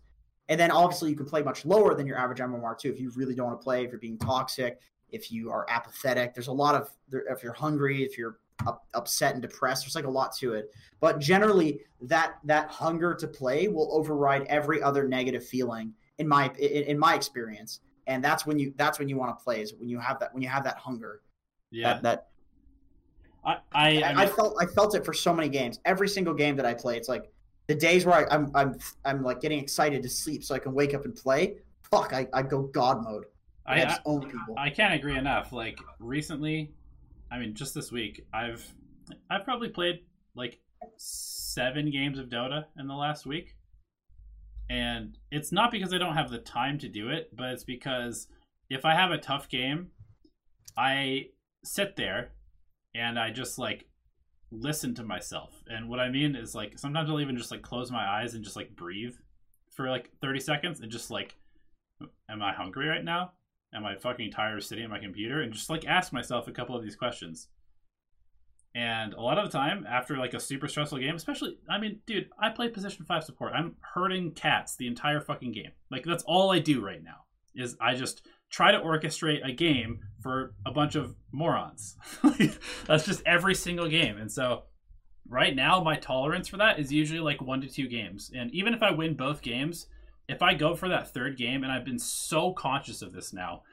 and 0.50 0.60
then 0.60 0.72
obviously 0.72 1.10
you 1.10 1.16
can 1.16 1.26
play 1.26 1.44
much 1.44 1.66
lower 1.66 1.94
than 1.94 2.08
your 2.08 2.18
average 2.18 2.40
MMR 2.40 2.78
too 2.78 2.90
if 2.90 3.00
you 3.00 3.12
really 3.16 3.36
don't 3.36 3.48
want 3.48 3.60
to 3.60 3.64
play. 3.64 3.84
If 3.84 3.92
you're 3.92 4.00
being 4.00 4.18
toxic, 4.18 4.80
if 5.10 5.32
you 5.32 5.52
are 5.52 5.66
apathetic, 5.70 6.34
there's 6.34 6.48
a 6.48 6.54
lot 6.54 6.76
of 6.76 6.90
if 7.12 7.44
you're 7.44 7.54
hungry, 7.54 8.04
if 8.04 8.18
you're 8.18 8.40
up, 8.66 8.86
upset 8.94 9.34
and 9.34 9.42
depressed. 9.42 9.84
There's 9.84 9.96
like 9.96 10.06
a 10.06 10.10
lot 10.10 10.36
to 10.38 10.54
it, 10.54 10.74
but 11.00 11.20
generally 11.20 11.82
that 12.02 12.36
that 12.46 12.70
hunger 12.70 13.14
to 13.16 13.28
play 13.28 13.68
will 13.68 13.90
override 13.94 14.44
every 14.48 14.82
other 14.82 15.08
negative 15.08 15.46
feeling 15.46 15.94
in 16.18 16.28
my 16.28 16.52
in, 16.58 16.84
in 16.84 17.00
my 17.00 17.16
experience. 17.16 17.82
And 18.08 18.24
that's 18.24 18.46
when 18.46 18.58
you 18.58 18.74
that's 18.78 19.00
when 19.00 19.10
you 19.10 19.18
want 19.18 19.38
to 19.38 19.44
play 19.44 19.62
is 19.62 19.74
when 19.78 19.90
you 19.90 20.00
have 20.00 20.20
that 20.20 20.34
when 20.34 20.42
you 20.42 20.50
have 20.50 20.64
that 20.64 20.78
hunger. 20.78 21.22
Yeah. 21.70 21.94
That, 21.94 22.04
that 22.04 22.28
I 23.44 23.58
I, 23.74 24.02
I, 24.02 24.02
I, 24.02 24.22
I 24.24 24.28
felt 24.28 24.58
I 24.60 24.66
felt 24.66 24.96
it 24.96 25.06
for 25.06 25.14
so 25.14 25.34
many 25.34 25.50
games. 25.50 25.80
Every 25.86 26.08
single 26.08 26.34
game 26.34 26.56
that 26.56 26.66
I 26.66 26.74
play, 26.74 26.98
it's 26.98 27.10
like 27.10 27.32
the 27.68 27.76
days 27.76 28.06
where 28.06 28.16
I, 28.16 28.34
I'm 28.34 28.52
I'm 28.56 28.78
I'm 29.06 29.24
like 29.24 29.42
getting 29.42 29.60
excited 29.60 30.02
to 30.04 30.10
sleep 30.10 30.44
so 30.44 30.56
I 30.56 30.60
can 30.60 30.74
wake 30.74 30.94
up 30.94 31.06
and 31.06 31.16
play. 31.16 31.58
Fuck, 31.92 32.14
I, 32.14 32.28
I 32.34 32.42
go 32.42 32.64
God 32.64 33.04
mode. 33.04 33.26
I, 33.66 33.76
I. 33.84 33.98
I 34.58 34.70
can't 34.70 34.94
agree 34.94 35.18
enough. 35.18 35.52
Like 35.52 35.80
recently, 36.00 36.72
I 37.32 37.40
mean, 37.40 37.54
just 37.54 37.74
this 37.74 37.92
week, 37.92 38.26
I've 38.34 38.66
I've 39.30 39.44
probably 39.44 39.70
played 39.70 40.02
like 40.36 40.60
seven 40.98 41.92
games 41.92 42.20
of 42.20 42.28
Dota 42.30 42.66
in 42.80 42.88
the 42.88 42.96
last 42.96 43.26
week, 43.26 43.56
and 44.70 45.18
it's 45.32 45.52
not 45.52 45.72
because 45.72 45.94
I 45.94 45.98
don't 45.98 46.16
have 46.16 46.30
the 46.30 46.40
time 46.40 46.78
to 46.80 46.88
do 46.88 47.10
it, 47.10 47.36
but 47.36 47.52
it's 47.52 47.64
because 47.64 48.28
if 48.70 48.86
I 48.86 48.96
have 48.96 49.12
a 49.12 49.18
tough 49.18 49.50
game, 49.50 49.92
I 50.78 51.28
sit 51.64 51.96
there 51.96 52.32
and 52.94 53.20
I 53.20 53.32
just 53.32 53.58
like 53.58 53.86
listen 54.52 54.96
to 54.96 55.04
myself. 55.04 55.64
And 55.68 55.90
what 55.90 56.00
I 56.00 56.10
mean 56.10 56.36
is 56.36 56.56
like 56.56 56.80
sometimes 56.80 57.10
I'll 57.10 57.22
even 57.22 57.38
just 57.38 57.52
like 57.52 57.62
close 57.62 57.92
my 57.92 58.06
eyes 58.06 58.34
and 58.34 58.44
just 58.44 58.56
like 58.56 58.76
breathe 58.76 59.16
for 59.74 59.90
like 59.90 60.12
30 60.22 60.40
seconds 60.40 60.80
and 60.80 60.92
just 60.92 61.12
like 61.12 61.36
am 62.30 62.42
I 62.42 62.54
hungry 62.54 62.88
right 62.88 63.04
now? 63.04 63.32
Am 63.74 63.86
I 63.86 63.96
fucking 63.96 64.32
tired 64.32 64.64
sitting 64.64 64.86
at 64.86 64.90
my 64.90 65.00
computer? 65.00 65.42
And 65.42 65.54
just 65.54 65.70
like 65.70 65.86
ask 65.86 66.14
myself 66.14 66.48
a 66.48 66.52
couple 66.52 66.76
of 66.76 66.84
these 66.84 66.96
questions. 66.96 67.50
And 68.76 69.14
a 69.14 69.22
lot 69.22 69.40
of 69.40 69.46
the 69.46 69.58
time, 69.58 69.86
after 69.90 70.18
like 70.18 70.34
a 70.34 70.40
super 70.40 70.68
stressful 70.68 71.00
game, 71.00 71.16
especially, 71.16 71.58
I 71.68 71.80
mean, 71.80 72.00
dude, 72.06 72.30
I 72.40 72.50
play 72.50 72.70
position 72.70 73.06
five 73.06 73.24
support. 73.24 73.54
I'm 73.56 73.76
herding 73.82 74.32
cats 74.32 74.76
the 74.76 74.88
entire 74.88 75.20
fucking 75.20 75.52
game. 75.52 75.72
Like 75.90 76.06
that's 76.06 76.24
all 76.24 76.52
I 76.52 76.60
do 76.60 76.86
right 76.86 77.04
now. 77.04 77.26
Is 77.56 77.76
I 77.82 77.96
just 77.96 78.28
try 78.52 78.72
to 78.72 78.80
orchestrate 78.80 79.44
a 79.44 79.52
game 79.52 80.00
for 80.22 80.54
a 80.66 80.72
bunch 80.72 80.96
of 80.96 81.16
morons. 81.32 81.98
that's 82.86 83.06
just 83.06 83.24
every 83.26 83.56
single 83.56 83.88
game. 83.88 84.18
And 84.18 84.32
so, 84.32 84.64
right 85.28 85.56
now, 85.56 85.82
my 85.82 85.96
tolerance 85.96 86.48
for 86.48 86.58
that 86.58 86.80
is 86.80 86.92
usually 86.92 87.20
like 87.20 87.42
one 87.42 87.62
to 87.62 87.68
two 87.68 87.88
games. 87.88 88.32
And 88.36 88.54
even 88.54 88.74
if 88.76 88.84
I 88.84 88.92
win 88.92 89.16
both 89.16 89.42
games, 89.42 89.88
if 90.28 90.42
I 90.42 90.54
go 90.54 90.76
for 90.76 90.90
that 90.90 91.14
third 91.14 91.38
game, 91.38 91.64
and 91.64 91.72
I've 91.72 91.86
been 91.86 92.00
so 92.00 92.52
conscious 92.54 93.02
of 93.02 93.14
this 93.14 93.34
now, 93.34 93.64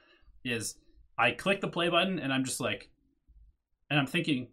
is 0.43 0.75
I 1.17 1.31
click 1.31 1.61
the 1.61 1.67
play 1.67 1.89
button 1.89 2.19
and 2.19 2.31
I'm 2.31 2.43
just 2.45 2.59
like, 2.59 2.89
and 3.89 3.99
I'm 3.99 4.07
thinking, 4.07 4.47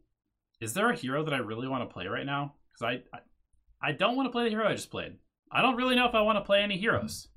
is 0.60 0.74
there 0.74 0.90
a 0.90 0.96
hero 0.96 1.24
that 1.24 1.34
I 1.34 1.38
really 1.38 1.68
want 1.68 1.88
to 1.88 1.92
play 1.92 2.06
right 2.06 2.26
now? 2.26 2.54
Because 2.72 3.00
I, 3.12 3.16
I, 3.16 3.88
I 3.90 3.92
don't 3.92 4.16
want 4.16 4.26
to 4.26 4.30
play 4.30 4.44
the 4.44 4.50
hero 4.50 4.68
I 4.68 4.72
just 4.74 4.90
played. 4.90 5.16
I 5.50 5.60
don't 5.62 5.76
really 5.76 5.96
know 5.96 6.06
if 6.08 6.14
I 6.14 6.22
want 6.22 6.36
to 6.38 6.42
play 6.44 6.62
any 6.62 6.78
heroes. 6.78 7.28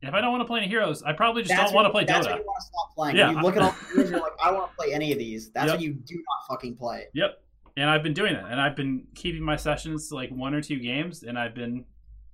And 0.00 0.08
if 0.08 0.14
I 0.14 0.20
don't 0.20 0.32
want 0.32 0.40
to 0.40 0.46
play 0.46 0.58
any 0.60 0.68
heroes, 0.68 1.02
I 1.04 1.12
probably 1.12 1.42
just 1.42 1.54
That's 1.54 1.70
don't 1.70 1.74
want 1.76 1.86
to 1.86 1.90
play 1.90 2.04
That's 2.04 2.26
Dota. 2.26 2.30
when 2.32 2.38
you 2.40 2.44
want 2.46 2.60
to 2.60 2.66
stop 2.66 2.94
playing. 2.96 3.16
Yeah. 3.16 3.30
You 3.30 3.40
look 3.40 3.56
at 3.56 3.62
all 3.62 3.70
the 3.88 3.94
heroes, 3.94 4.10
you're 4.10 4.20
like, 4.20 4.32
I 4.42 4.50
want 4.50 4.70
to 4.70 4.76
play 4.76 4.92
any 4.92 5.12
of 5.12 5.18
these. 5.18 5.50
That's 5.52 5.68
Yep. 5.70 5.74
when 5.78 5.82
you 5.82 5.92
do 5.94 6.14
not 6.16 6.48
fucking 6.54 6.76
play. 6.76 7.04
Yep. 7.14 7.38
And 7.76 7.88
I've 7.88 8.02
been 8.02 8.14
doing 8.14 8.34
it. 8.34 8.44
And 8.48 8.60
I've 8.60 8.74
been 8.74 9.06
keeping 9.14 9.42
my 9.42 9.54
sessions 9.56 10.08
to 10.08 10.16
like 10.16 10.30
one 10.30 10.54
or 10.54 10.60
two 10.60 10.78
games, 10.80 11.22
and 11.22 11.38
I've 11.38 11.54
been 11.54 11.84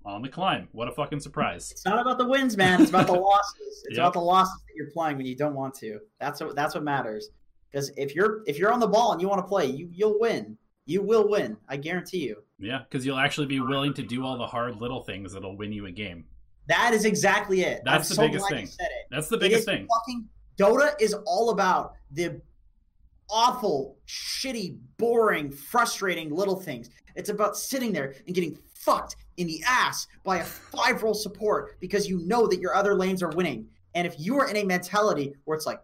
on 0.09 0.23
the 0.23 0.29
climb. 0.29 0.69
What 0.73 0.89
a 0.89 0.93
fucking 0.93 1.21
surprise. 1.21 1.71
It's 1.71 1.85
not 1.85 2.01
about 2.01 2.19
the 2.19 2.27
wins, 2.27 2.57
man. 2.57 2.81
It's 2.81 2.91
about 2.91 3.07
the 3.07 3.13
losses. 3.21 3.85
It's 3.87 3.97
Yep. 3.97 3.99
about 3.99 4.13
the 4.15 4.21
losses 4.21 4.61
that 4.67 4.75
you're 4.75 4.91
playing 4.91 5.17
when 5.17 5.27
you 5.27 5.37
don't 5.37 5.55
want 5.55 5.75
to. 5.75 6.01
That's 6.21 6.41
what 6.41 6.55
that's 6.57 6.75
what 6.75 6.85
matters. 6.85 7.31
Because 7.71 7.91
if 7.97 8.15
you're 8.15 8.43
if 8.47 8.59
you're 8.59 8.73
on 8.73 8.81
the 8.81 8.87
ball 8.87 9.13
and 9.13 9.21
you 9.21 9.29
want 9.29 9.41
to 9.41 9.47
play, 9.49 9.67
you 9.67 9.89
you'll 9.93 10.19
win. 10.19 10.57
You 10.87 11.03
will 11.03 11.29
win. 11.29 11.57
I 11.69 11.77
guarantee 11.77 12.25
you. 12.27 12.43
Yeah, 12.59 12.81
because 12.89 13.05
you'll 13.05 13.19
actually 13.19 13.47
be 13.47 13.61
willing 13.61 13.93
to 13.95 14.03
do 14.03 14.25
all 14.25 14.39
the 14.39 14.47
hard 14.47 14.77
little 14.81 15.03
things 15.03 15.35
that'll 15.35 15.57
win 15.57 15.71
you 15.73 15.85
a 15.87 15.91
game. 15.91 16.25
That 16.67 16.95
is 16.95 17.05
exactly 17.05 17.61
it. 17.63 17.83
That's 17.85 18.07
I'm 18.07 18.09
the 18.09 18.15
so 18.15 18.23
biggest 18.27 18.49
thing. 18.49 18.61
You 18.63 18.67
said 18.67 18.87
it. 18.87 19.07
That's 19.11 19.29
the 19.29 19.37
biggest 19.39 19.65
thing. 19.67 19.87
Fucking 19.87 20.29
Dota 20.59 20.95
is 21.01 21.15
all 21.27 21.51
about 21.51 21.93
the 22.11 22.41
awful, 23.31 23.99
shitty, 24.07 24.79
boring, 24.97 25.51
frustrating 25.51 26.31
little 26.35 26.57
things. 26.57 26.91
It's 27.15 27.29
about 27.29 27.57
sitting 27.57 27.93
there 27.93 28.15
and 28.27 28.35
getting 28.35 28.59
fucked 28.89 29.17
in 29.37 29.47
the 29.47 29.63
ass 29.67 30.07
by 30.25 30.39
a 30.39 30.45
five 30.45 31.03
role 31.03 31.15
support 31.15 31.79
because 31.79 32.09
you 32.09 32.19
know 32.27 32.47
that 32.47 32.61
your 32.61 32.75
other 32.75 32.95
lanes 32.95 33.23
are 33.23 33.31
winning. 33.31 33.67
And 33.95 34.07
if 34.07 34.15
you 34.19 34.39
are 34.39 34.49
in 34.49 34.57
a 34.57 34.65
mentality 34.65 35.35
where 35.45 35.57
it's 35.57 35.67
like, 35.67 35.81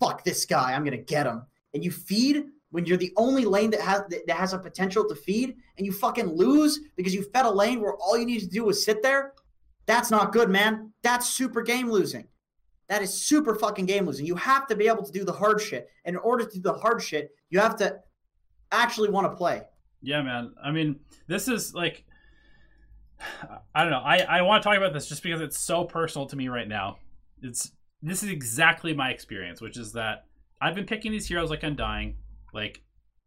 fuck 0.00 0.24
this 0.24 0.44
guy, 0.44 0.72
I'm 0.72 0.84
gonna 0.84 0.96
get 0.96 1.26
him, 1.26 1.42
and 1.74 1.84
you 1.84 1.90
feed 1.90 2.46
when 2.70 2.86
you're 2.86 2.96
the 2.96 3.12
only 3.16 3.44
lane 3.44 3.70
that 3.70 3.80
has 3.80 4.02
that 4.08 4.36
has 4.36 4.54
a 4.54 4.58
potential 4.58 5.06
to 5.08 5.14
feed, 5.14 5.56
and 5.76 5.86
you 5.86 5.92
fucking 5.92 6.26
lose 6.26 6.80
because 6.96 7.14
you 7.14 7.22
fed 7.22 7.44
a 7.44 7.50
lane 7.50 7.80
where 7.80 7.94
all 7.94 8.18
you 8.18 8.26
need 8.26 8.40
to 8.40 8.48
do 8.48 8.64
was 8.64 8.84
sit 8.84 9.02
there, 9.02 9.34
that's 9.86 10.10
not 10.10 10.32
good, 10.32 10.50
man. 10.50 10.92
That's 11.02 11.28
super 11.28 11.62
game 11.62 11.90
losing. 11.90 12.26
That 12.88 13.02
is 13.02 13.12
super 13.12 13.54
fucking 13.54 13.86
game 13.86 14.06
losing. 14.06 14.26
You 14.26 14.34
have 14.36 14.66
to 14.66 14.76
be 14.76 14.88
able 14.88 15.04
to 15.04 15.12
do 15.12 15.24
the 15.24 15.32
hard 15.32 15.60
shit. 15.60 15.88
And 16.04 16.14
in 16.16 16.20
order 16.20 16.44
to 16.44 16.54
do 16.56 16.60
the 16.60 16.72
hard 16.72 17.02
shit, 17.02 17.30
you 17.50 17.60
have 17.60 17.76
to 17.76 18.00
actually 18.70 19.10
want 19.10 19.30
to 19.30 19.36
play. 19.36 19.62
Yeah, 20.02 20.20
man. 20.22 20.52
I 20.62 20.72
mean, 20.72 20.98
this 21.26 21.48
is 21.48 21.74
like, 21.74 22.04
I 23.74 23.82
don't 23.82 23.90
know. 23.90 24.02
I, 24.04 24.18
I 24.18 24.42
want 24.42 24.62
to 24.62 24.68
talk 24.68 24.76
about 24.76 24.92
this 24.92 25.08
just 25.08 25.22
because 25.22 25.40
it's 25.40 25.58
so 25.58 25.84
personal 25.84 26.26
to 26.28 26.36
me 26.36 26.48
right 26.48 26.68
now. 26.68 26.98
It's 27.42 27.72
this 28.02 28.22
is 28.22 28.30
exactly 28.30 28.94
my 28.94 29.10
experience, 29.10 29.60
which 29.60 29.76
is 29.76 29.92
that 29.92 30.24
I've 30.60 30.74
been 30.74 30.86
picking 30.86 31.12
these 31.12 31.26
heroes 31.26 31.50
like 31.50 31.62
Undying. 31.62 32.16
Like, 32.52 32.82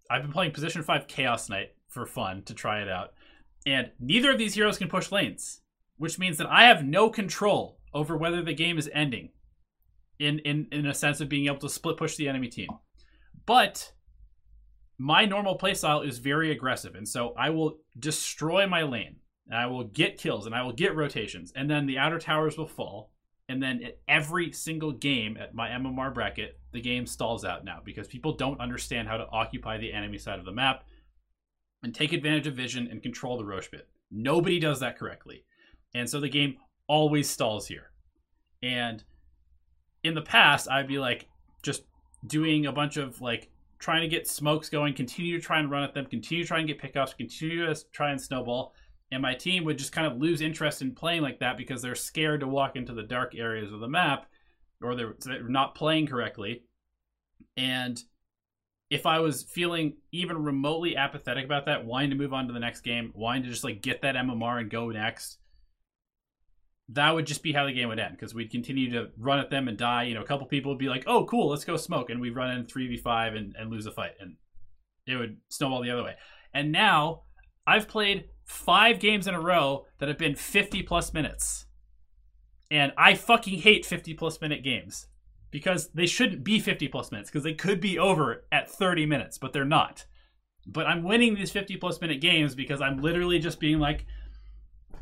I've 0.10 0.22
been 0.22 0.32
playing 0.32 0.52
Position 0.52 0.84
Five 0.84 1.08
Chaos 1.08 1.50
Knight 1.50 1.74
for 1.88 2.06
fun 2.06 2.44
to 2.44 2.54
try 2.54 2.82
it 2.82 2.90
out, 2.90 3.14
and 3.66 3.92
neither 4.00 4.32
of 4.32 4.38
these 4.38 4.54
heroes 4.54 4.78
can 4.78 4.88
push 4.88 5.12
lanes, 5.12 5.62
which 5.98 6.20
means 6.20 6.38
that 6.38 6.48
I 6.48 6.66
have 6.66 6.86
no 6.86 7.10
control 7.10 7.80
over 7.94 8.18
whether 8.18 8.42
the 8.42 8.54
game 8.54 8.78
is 8.78 8.90
ending. 8.94 9.30
In 10.18 10.40
in 10.40 10.68
in 10.72 10.86
a 10.86 10.94
sense 10.94 11.20
of 11.20 11.28
being 11.28 11.48
able 11.48 11.58
to 11.58 11.70
split 11.70 11.98
push 11.98 12.16
the 12.16 12.30
enemy 12.30 12.48
team, 12.48 12.70
but 13.46 13.92
my 14.98 15.26
normal 15.26 15.58
playstyle 15.58 16.08
is 16.08 16.20
very 16.20 16.52
aggressive, 16.52 16.96
and 16.96 17.08
so 17.08 17.34
I 17.38 17.50
will 17.50 17.80
destroy 18.00 18.66
my 18.66 18.84
lane, 18.84 19.18
and 19.48 19.58
I 19.58 19.68
will 19.68 19.84
get 19.84 20.18
kills, 20.18 20.46
and 20.46 20.56
I 20.56 20.64
will 20.64 20.74
get 20.74 20.96
rotations, 20.96 21.54
and 21.56 21.70
then 21.70 21.86
the 21.86 21.98
outer 21.98 22.20
towers 22.20 22.58
will 22.58 22.68
fall, 22.68 23.12
and 23.48 23.62
then 23.62 23.84
at 23.84 24.00
every 24.08 24.52
single 24.52 24.92
game 24.92 25.38
at 25.38 25.54
my 25.54 25.70
MMR 25.70 26.14
bracket, 26.14 26.60
the 26.72 26.82
game 26.82 27.06
stalls 27.06 27.46
out 27.46 27.64
now 27.64 27.80
because 27.84 28.08
people 28.08 28.34
don't 28.34 28.60
understand 28.60 29.08
how 29.08 29.18
to 29.18 29.28
occupy 29.30 29.78
the 29.78 29.94
enemy 29.94 30.18
side 30.18 30.40
of 30.40 30.46
the 30.46 30.52
map 30.52 30.84
and 31.84 31.94
take 31.94 32.12
advantage 32.12 32.48
of 32.48 32.56
vision 32.56 32.88
and 32.90 33.04
control 33.04 33.38
the 33.38 33.46
Rosh 33.46 33.70
pit. 33.70 33.88
Nobody 34.10 34.60
does 34.60 34.80
that 34.80 34.98
correctly, 34.98 35.44
and 35.94 36.10
so 36.10 36.20
the 36.20 36.30
game 36.30 36.58
always 36.88 37.30
stalls 37.30 37.68
here, 37.68 37.92
and 38.64 39.04
in 40.04 40.14
the 40.14 40.22
past 40.22 40.70
I'd 40.70 40.88
be 40.88 41.00
like 41.00 41.28
just 41.62 41.84
doing 42.26 42.66
a 42.66 42.72
bunch 42.72 42.98
of 42.98 43.22
like 43.22 43.50
trying 43.80 44.02
to 44.02 44.08
get 44.08 44.28
smokes 44.28 44.70
going, 44.70 44.94
continue 44.94 45.40
to 45.40 45.46
try 45.46 45.60
and 45.60 45.70
run 45.70 45.84
at 45.84 45.94
them, 45.94 46.06
continue 46.06 46.44
to 46.44 46.48
try 46.48 46.60
and 46.60 46.68
get 46.68 46.80
pickups, 46.80 47.14
continue 47.14 47.66
to 47.66 47.76
try 47.92 48.12
and 48.12 48.20
snowball. 48.20 48.74
And 49.12 49.22
my 49.22 49.36
team 49.36 49.64
would 49.66 49.78
just 49.78 49.92
kind 49.92 50.08
of 50.08 50.18
lose 50.18 50.42
interest 50.42 50.82
in 50.82 50.96
playing 50.96 51.22
like 51.22 51.40
that 51.40 51.58
because 51.58 51.82
they're 51.82 51.96
scared 51.96 52.42
to 52.42 52.48
walk 52.48 52.76
into 52.76 52.94
the 52.94 53.04
dark 53.04 53.36
areas 53.36 53.72
of 53.72 53.80
the 53.80 53.88
map 53.88 54.26
or 54.82 54.96
they're, 54.96 55.16
they're 55.20 55.48
not 55.48 55.76
playing 55.76 56.08
correctly. 56.08 56.64
And 57.56 58.02
if 58.90 59.06
I 59.06 59.20
was 59.20 59.44
feeling 59.44 59.98
even 60.12 60.44
remotely 60.44 60.96
apathetic 60.96 61.46
about 61.46 61.66
that, 61.66 61.86
wanting 61.86 62.12
to 62.12 62.16
move 62.16 62.34
on 62.34 62.48
to 62.48 62.54
the 62.54 62.60
next 62.60 62.82
game, 62.82 63.12
wanting 63.16 63.44
to 63.44 63.50
just 63.50 63.64
like 63.64 63.82
get 63.82 64.02
that 64.02 64.16
MMR 64.16 64.60
and 64.60 64.70
go 64.70 64.90
next, 64.90 65.38
that 66.90 67.12
would 67.16 67.26
just 67.26 67.42
be 67.42 67.52
how 67.52 67.66
the 67.66 67.74
game 67.74 67.90
would 67.90 68.00
end 68.00 68.16
because 68.16 68.36
we'd 68.36 68.52
continue 68.52 68.92
to 68.92 69.10
run 69.18 69.40
at 69.40 69.50
them 69.50 69.68
and 69.68 69.78
die. 69.78 70.04
You 70.04 70.14
know, 70.14 70.22
a 70.22 70.26
couple 70.26 70.46
people 70.46 70.72
would 70.72 70.80
be 70.80 70.90
like, 70.90 71.04
"Oh, 71.08 71.26
cool, 71.26 71.50
let's 71.50 71.66
go 71.66 71.78
smoke," 71.78 72.10
and 72.10 72.22
we'd 72.22 72.36
run 72.36 72.52
in 72.52 72.66
three 72.66 72.88
v 72.88 72.98
five 72.98 73.34
and 73.34 73.56
and 73.58 73.72
lose 73.72 73.88
a 73.88 73.92
fight, 73.92 74.14
and 74.20 74.36
it 75.08 75.16
would 75.16 75.38
snowball 75.50 75.82
the 75.82 75.90
other 75.90 76.04
way. 76.04 76.16
And 76.54 76.72
now 76.72 77.24
I've 77.66 77.88
played 77.88 78.26
five 78.46 79.00
games 79.00 79.28
in 79.28 79.34
a 79.34 79.42
row 79.42 79.86
that 80.00 80.08
have 80.08 80.18
been 80.18 80.36
fifty 80.36 80.82
plus 80.82 81.14
minutes, 81.14 81.66
and 82.72 82.94
I 82.98 83.16
fucking 83.16 83.60
hate 83.60 83.86
fifty 83.86 84.14
plus 84.14 84.40
minute 84.40 84.64
games 84.64 85.08
because 85.52 85.90
they 85.90 86.06
shouldn't 86.06 86.44
be 86.44 86.60
fifty 86.60 86.88
plus 86.88 87.12
minutes 87.12 87.30
because 87.30 87.44
they 87.44 87.54
could 87.54 87.82
be 87.82 88.00
over 88.00 88.46
at 88.52 88.70
thirty 88.70 89.06
minutes, 89.06 89.38
but 89.38 89.52
they're 89.52 89.66
not. 89.66 90.06
But 90.68 90.88
I'm 90.88 91.04
winning 91.04 91.36
these 91.36 91.52
fifty 91.52 91.76
plus 91.78 92.00
minute 92.00 92.22
games 92.22 92.56
because 92.56 92.82
I'm 92.82 93.02
literally 93.02 93.40
just 93.40 93.60
being 93.60 93.80
like 93.80 94.06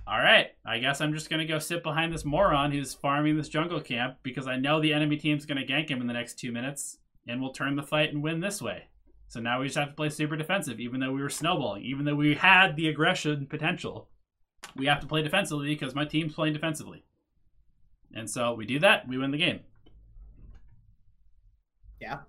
all 0.05 0.19
right, 0.19 0.47
I 0.65 0.79
guess 0.79 0.99
I'm 0.99 1.13
just 1.13 1.29
gonna 1.29 1.45
go 1.45 1.59
sit 1.59 1.81
behind 1.81 2.13
this 2.13 2.25
moron 2.25 2.71
who's 2.71 2.93
farming 2.93 3.37
this 3.37 3.47
jungle 3.47 3.79
camp 3.79 4.17
because 4.21 4.47
I 4.47 4.57
know 4.57 4.81
the 4.81 4.93
enemy 4.93 5.15
team's 5.15 5.45
gonna 5.45 5.65
gank 5.65 5.89
him 5.89 6.01
in 6.01 6.07
the 6.07 6.13
next 6.13 6.37
two 6.37 6.51
minutes, 6.51 6.97
and 7.27 7.41
we'll 7.41 7.53
turn 7.53 7.75
the 7.75 7.83
fight 7.83 8.13
and 8.13 8.21
win 8.21 8.41
this 8.41 8.61
way. 8.61 8.87
So 9.33 9.39
now 9.39 9.59
we 9.59 9.65
just 9.65 9.79
have 9.79 9.87
to 9.87 9.95
play 9.95 10.09
super 10.09 10.35
defensive, 10.35 10.79
even 10.79 10.99
though 10.99 11.11
we 11.11 11.19
were 11.19 11.27
snowballing, 11.27 11.81
even 11.81 12.05
though 12.05 12.13
we 12.13 12.35
had 12.35 12.75
the 12.75 12.87
aggression 12.87 13.47
potential. 13.47 14.07
We 14.75 14.85
have 14.85 14.99
to 14.99 15.07
play 15.07 15.23
defensively 15.23 15.69
because 15.69 15.95
my 15.95 16.05
team's 16.05 16.35
playing 16.35 16.53
defensively. 16.53 17.03
And 18.13 18.29
so 18.29 18.53
we 18.53 18.67
do 18.67 18.77
that, 18.81 19.07
we 19.07 19.17
win 19.17 19.31
the 19.31 19.39
game. 19.39 19.61
Yeah. 21.99 22.19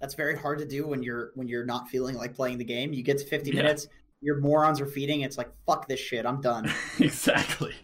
That's 0.00 0.14
very 0.14 0.36
hard 0.36 0.58
to 0.58 0.64
do 0.64 0.84
when 0.88 1.00
you're 1.00 1.30
when 1.36 1.46
you're 1.46 1.64
not 1.64 1.90
feeling 1.90 2.16
like 2.16 2.34
playing 2.34 2.58
the 2.58 2.64
game. 2.64 2.92
You 2.92 3.04
get 3.04 3.18
to 3.18 3.24
50 3.24 3.50
Yeah. 3.52 3.62
minutes, 3.62 3.86
your 4.20 4.40
morons 4.40 4.80
are 4.80 4.86
feeding, 4.86 5.20
it's 5.20 5.38
like 5.38 5.52
fuck 5.64 5.86
this 5.86 6.00
shit, 6.00 6.26
I'm 6.26 6.40
done. 6.40 6.68
exactly. 6.98 7.76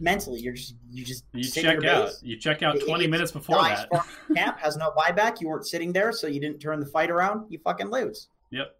Mentally, 0.00 0.40
you're 0.40 0.54
just 0.54 0.74
you 0.90 1.04
just 1.04 1.24
You 1.32 1.44
check 1.44 1.76
out. 1.84 2.06
base. 2.06 2.20
You 2.22 2.36
check 2.36 2.62
out 2.62 2.76
It- 2.76 2.86
20 2.86 3.04
it's 3.04 3.10
minutes 3.10 3.32
before 3.32 3.62
that. 3.62 3.88
camp 4.34 4.58
has 4.58 4.76
no 4.76 4.90
buyback. 4.96 5.40
You 5.40 5.48
weren't 5.48 5.66
sitting 5.66 5.92
there, 5.92 6.12
so 6.12 6.26
you 6.26 6.40
didn't 6.40 6.58
turn 6.60 6.80
the 6.80 6.86
fight 6.86 7.10
around. 7.10 7.46
You 7.50 7.58
fucking 7.58 7.88
lose. 7.90 8.28
Yep. 8.50 8.76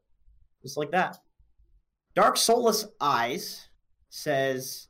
Just 0.62 0.76
like 0.76 0.90
that. 0.92 1.18
Dark 2.14 2.36
Soulless 2.36 2.86
Eyes 3.00 3.68
says, 4.08 4.88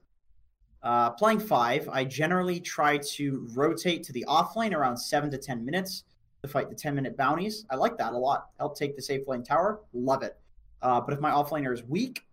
uh, 0.83 1.11
playing 1.13 1.41
five, 1.41 1.89
I 1.91 2.05
generally 2.05 2.61
try 2.61 2.99
to 2.99 3.49
rotate 3.55 4.03
to 4.05 4.13
the 4.13 4.25
off 4.27 4.55
lane 4.57 4.75
around 4.75 4.97
seven 4.99 5.31
to 5.31 5.39
10 5.39 5.65
minutes 5.65 6.05
to 6.43 6.49
fight 6.49 6.69
the 6.69 6.75
10 6.77 6.95
minute 6.95 7.17
bounties. 7.17 7.65
I 7.71 7.77
like 7.77 7.97
that 7.97 8.13
a 8.13 8.19
lot. 8.19 8.49
Help 8.59 8.77
take 8.77 8.95
the 8.97 9.01
safe 9.03 9.27
lane 9.27 9.43
tower. 9.43 9.81
Love 9.95 10.23
it. 10.23 10.37
Uh, 10.83 11.01
but 11.01 11.15
if 11.15 11.21
my 11.21 11.31
off 11.31 11.49
laner 11.51 11.73
is 11.73 11.83
weak, 11.85 12.24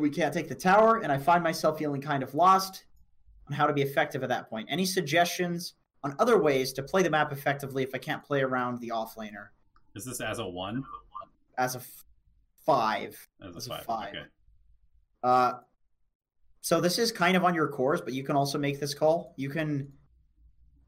we 0.00 0.10
can't 0.10 0.32
take 0.32 0.48
the 0.48 0.54
tower, 0.54 0.98
and 1.02 1.12
I 1.12 1.18
find 1.18 1.42
myself 1.42 1.78
feeling 1.78 2.00
kind 2.00 2.22
of 2.22 2.34
lost 2.34 2.84
on 3.48 3.54
how 3.54 3.66
to 3.66 3.72
be 3.72 3.82
effective 3.82 4.22
at 4.22 4.28
that 4.28 4.48
point. 4.48 4.68
Any 4.70 4.86
suggestions 4.86 5.74
on 6.02 6.14
other 6.18 6.38
ways 6.40 6.72
to 6.74 6.82
play 6.82 7.02
the 7.02 7.10
map 7.10 7.32
effectively 7.32 7.82
if 7.82 7.94
I 7.94 7.98
can't 7.98 8.22
play 8.22 8.42
around 8.42 8.80
the 8.80 8.90
off 8.90 9.16
laner 9.16 9.48
Is 9.94 10.04
this 10.04 10.20
as 10.20 10.38
a 10.38 10.46
one? 10.46 10.84
as 11.58 11.74
a 11.76 11.78
f- 11.78 12.04
five? 12.66 13.28
As 13.42 13.56
As 13.56 13.66
a 13.66 13.70
five. 13.70 13.84
five. 13.84 14.08
Okay. 14.10 14.24
Uh, 15.22 15.52
so 16.60 16.80
this 16.80 16.98
is 16.98 17.12
kind 17.12 17.36
of 17.36 17.44
on 17.44 17.54
your 17.54 17.68
cores, 17.68 18.00
but 18.00 18.12
you 18.12 18.24
can 18.24 18.36
also 18.36 18.58
make 18.58 18.80
this 18.80 18.94
call. 18.94 19.34
You 19.36 19.50
can 19.50 19.92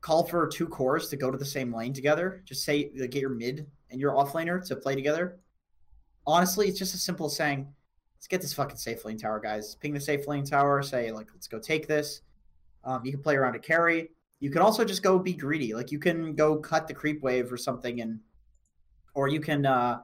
call 0.01 0.25
for 0.27 0.47
two 0.49 0.67
cores 0.69 1.09
to 1.09 1.17
go 1.17 1.31
to 1.31 1.39
the 1.39 1.45
same 1.45 1.75
lane 1.75 1.93
together. 1.93 2.43
Just 2.45 2.65
say 2.65 2.91
like, 2.97 3.11
get 3.11 3.21
your 3.21 3.31
mid 3.31 3.67
and 3.91 4.01
your 4.01 4.13
offlaner 4.15 4.65
to 4.69 4.77
play 4.77 4.95
together. 4.95 5.39
Honestly, 6.27 6.69
it's 6.69 6.79
just 6.79 6.95
as 6.95 7.03
simple 7.03 7.27
as 7.27 7.37
saying, 7.37 7.73
"Let's 8.27 8.33
get 8.33 8.43
this 8.43 8.55
fucking 8.55 8.77
safe 8.77 9.05
lane 9.05 9.18
tower, 9.18 9.39
guys. 9.39 9.77
Ping 9.77 9.95
the 9.95 10.01
safe 10.01 10.27
lane 10.27 10.45
tower. 10.45 10.83
Say 10.83 11.12
like, 11.12 11.29
let's 11.33 11.47
go 11.47 11.61
take 11.61 11.87
this." 11.87 12.22
Um, 12.83 13.05
you 13.05 13.12
can 13.12 13.22
play 13.22 13.37
around 13.37 13.55
a 13.55 13.61
carry. 13.61 14.11
You 14.41 14.51
can 14.51 14.62
also 14.62 14.85
just 14.85 15.05
go 15.05 15.16
be 15.16 15.33
greedy. 15.33 15.74
Like 15.74 15.93
you 15.93 16.01
can 16.01 16.35
go 16.35 16.57
cut 16.57 16.89
the 16.89 16.95
creep 16.95 17.22
wave 17.22 17.53
or 17.53 17.57
something, 17.57 18.01
and 18.01 18.18
or 19.14 19.29
you 19.29 19.39
can. 19.39 19.64
Uh, 19.64 20.01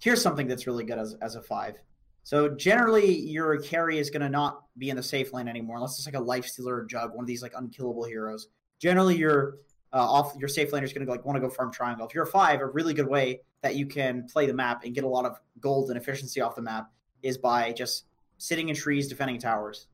here's 0.00 0.22
something 0.22 0.46
that's 0.46 0.68
really 0.68 0.84
good 0.84 1.00
as 1.00 1.16
as 1.20 1.34
a 1.34 1.42
five. 1.42 1.74
So 2.22 2.48
generally, 2.48 3.12
your 3.12 3.60
carry 3.60 3.98
is 3.98 4.08
going 4.08 4.22
to 4.22 4.28
not 4.28 4.62
be 4.76 4.90
in 4.90 4.96
the 4.96 5.02
safe 5.02 5.32
lane 5.32 5.48
anymore, 5.48 5.78
unless 5.78 5.98
it's 5.98 6.06
like 6.06 6.14
a 6.14 6.20
life 6.20 6.44
stealer 6.44 6.76
or 6.76 6.84
jug, 6.84 7.12
one 7.12 7.24
of 7.24 7.26
these 7.26 7.42
like 7.42 7.54
unkillable 7.56 8.04
heroes. 8.04 8.46
Generally, 8.78 9.16
your 9.16 9.56
uh, 9.92 9.96
off 9.96 10.36
your 10.38 10.48
safe 10.48 10.70
laner 10.70 10.84
is 10.84 10.92
going 10.92 11.04
to 11.04 11.10
like 11.10 11.24
want 11.24 11.34
to 11.34 11.40
go 11.40 11.48
farm 11.48 11.72
triangle. 11.72 12.06
If 12.06 12.14
you're 12.14 12.24
a 12.24 12.28
five, 12.28 12.60
a 12.60 12.66
really 12.66 12.94
good 12.94 13.08
way 13.08 13.40
that 13.62 13.74
you 13.74 13.86
can 13.86 14.28
play 14.28 14.46
the 14.46 14.54
map 14.54 14.84
and 14.84 14.94
get 14.94 15.02
a 15.02 15.08
lot 15.08 15.24
of 15.24 15.40
gold 15.58 15.90
and 15.90 15.98
efficiency 15.98 16.40
off 16.40 16.54
the 16.54 16.62
map 16.62 16.90
is 17.22 17.38
by 17.38 17.72
just 17.72 18.04
sitting 18.38 18.68
in 18.68 18.74
trees 18.74 19.08
defending 19.08 19.38
towers. 19.38 19.86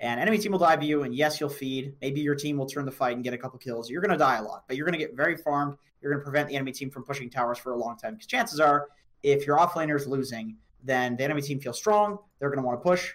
And 0.00 0.20
enemy 0.20 0.38
team 0.38 0.52
will 0.52 0.58
dive 0.58 0.82
you, 0.82 1.04
and 1.04 1.14
yes, 1.14 1.40
you'll 1.40 1.48
feed. 1.48 1.94
Maybe 2.02 2.20
your 2.20 2.34
team 2.34 2.58
will 2.58 2.66
turn 2.66 2.84
the 2.84 2.92
fight 2.92 3.14
and 3.14 3.24
get 3.24 3.32
a 3.32 3.38
couple 3.38 3.58
kills. 3.58 3.88
You're 3.88 4.02
going 4.02 4.10
to 4.10 4.18
die 4.18 4.36
a 4.36 4.42
lot, 4.42 4.64
but 4.66 4.76
you're 4.76 4.86
going 4.86 4.98
to 4.98 5.04
get 5.04 5.16
very 5.16 5.36
farmed. 5.36 5.76
You're 6.00 6.12
going 6.12 6.20
to 6.20 6.24
prevent 6.24 6.48
the 6.48 6.56
enemy 6.56 6.72
team 6.72 6.90
from 6.90 7.04
pushing 7.04 7.30
towers 7.30 7.58
for 7.58 7.72
a 7.72 7.76
long 7.76 7.96
time 7.96 8.14
because 8.14 8.26
chances 8.26 8.60
are, 8.60 8.88
if 9.22 9.46
your 9.46 9.56
offlaner 9.56 9.96
is 9.96 10.06
losing, 10.06 10.56
then 10.82 11.16
the 11.16 11.24
enemy 11.24 11.40
team 11.40 11.60
feels 11.60 11.78
strong. 11.78 12.18
They're 12.38 12.50
going 12.50 12.60
to 12.60 12.66
want 12.66 12.78
to 12.78 12.82
push. 12.82 13.12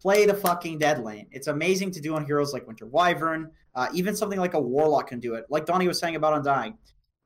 Play 0.00 0.24
the 0.24 0.32
fucking 0.32 0.78
dead 0.78 1.04
lane. 1.04 1.26
It's 1.32 1.48
amazing 1.48 1.90
to 1.92 2.00
do 2.00 2.14
on 2.14 2.24
heroes 2.24 2.54
like 2.54 2.66
Winter 2.66 2.86
Wyvern. 2.86 3.50
Uh, 3.74 3.88
even 3.92 4.16
something 4.16 4.38
like 4.38 4.54
a 4.54 4.60
Warlock 4.60 5.08
can 5.08 5.20
do 5.20 5.34
it. 5.34 5.44
Like 5.50 5.66
Donnie 5.66 5.86
was 5.86 5.98
saying 5.98 6.16
about 6.16 6.32
Undying. 6.32 6.78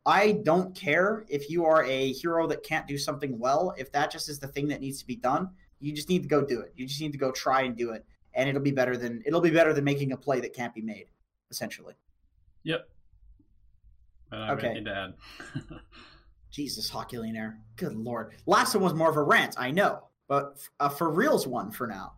I 0.05 0.33
don't 0.43 0.75
care 0.75 1.25
if 1.29 1.49
you 1.49 1.65
are 1.65 1.85
a 1.85 2.13
hero 2.13 2.47
that 2.49 2.63
can't 2.63 2.87
do 2.87 2.99
something 2.99 3.39
well. 3.39 3.73
If 3.79 3.93
that 3.93 4.11
just 4.11 4.29
is 4.29 4.39
the 4.39 4.49
thing 4.49 4.69
that 4.69 4.81
needs 4.81 4.99
to 4.99 5.07
be 5.07 5.17
done, 5.17 5.51
you 5.85 5.93
just 5.93 6.09
need 6.09 6.23
to 6.23 6.29
go 6.29 6.43
do 6.45 6.61
it. 6.61 6.73
You 6.77 6.87
just 6.87 7.01
need 7.01 7.13
to 7.13 7.19
go 7.19 7.31
try 7.31 7.63
and 7.63 7.77
do 7.77 7.91
it, 7.91 8.05
and 8.33 8.49
it'll 8.49 8.63
be 8.63 8.71
better 8.71 8.97
than 8.97 9.23
it'll 9.27 9.41
be 9.43 9.51
better 9.51 9.73
than 9.75 9.85
making 9.85 10.13
a 10.13 10.17
play 10.17 10.41
that 10.41 10.55
can't 10.55 10.75
be 10.75 10.81
made. 10.81 11.07
Essentially, 11.51 11.95
Yep. 12.65 12.89
I 14.33 14.53
Okay. 14.53 14.83
add. 14.89 15.15
Jesus, 16.51 16.91
Hockulinaire. 16.91 17.59
Good 17.77 17.95
lord. 17.95 18.33
Last 18.47 18.75
one 18.75 18.83
was 18.83 18.95
more 18.95 19.11
of 19.11 19.17
a 19.17 19.23
rant, 19.23 19.57
I 19.59 19.71
know, 19.71 20.05
but 20.27 20.59
a 20.81 20.89
for 20.89 21.11
reals 21.11 21.47
one 21.47 21.71
for 21.71 21.87
now. 21.87 22.15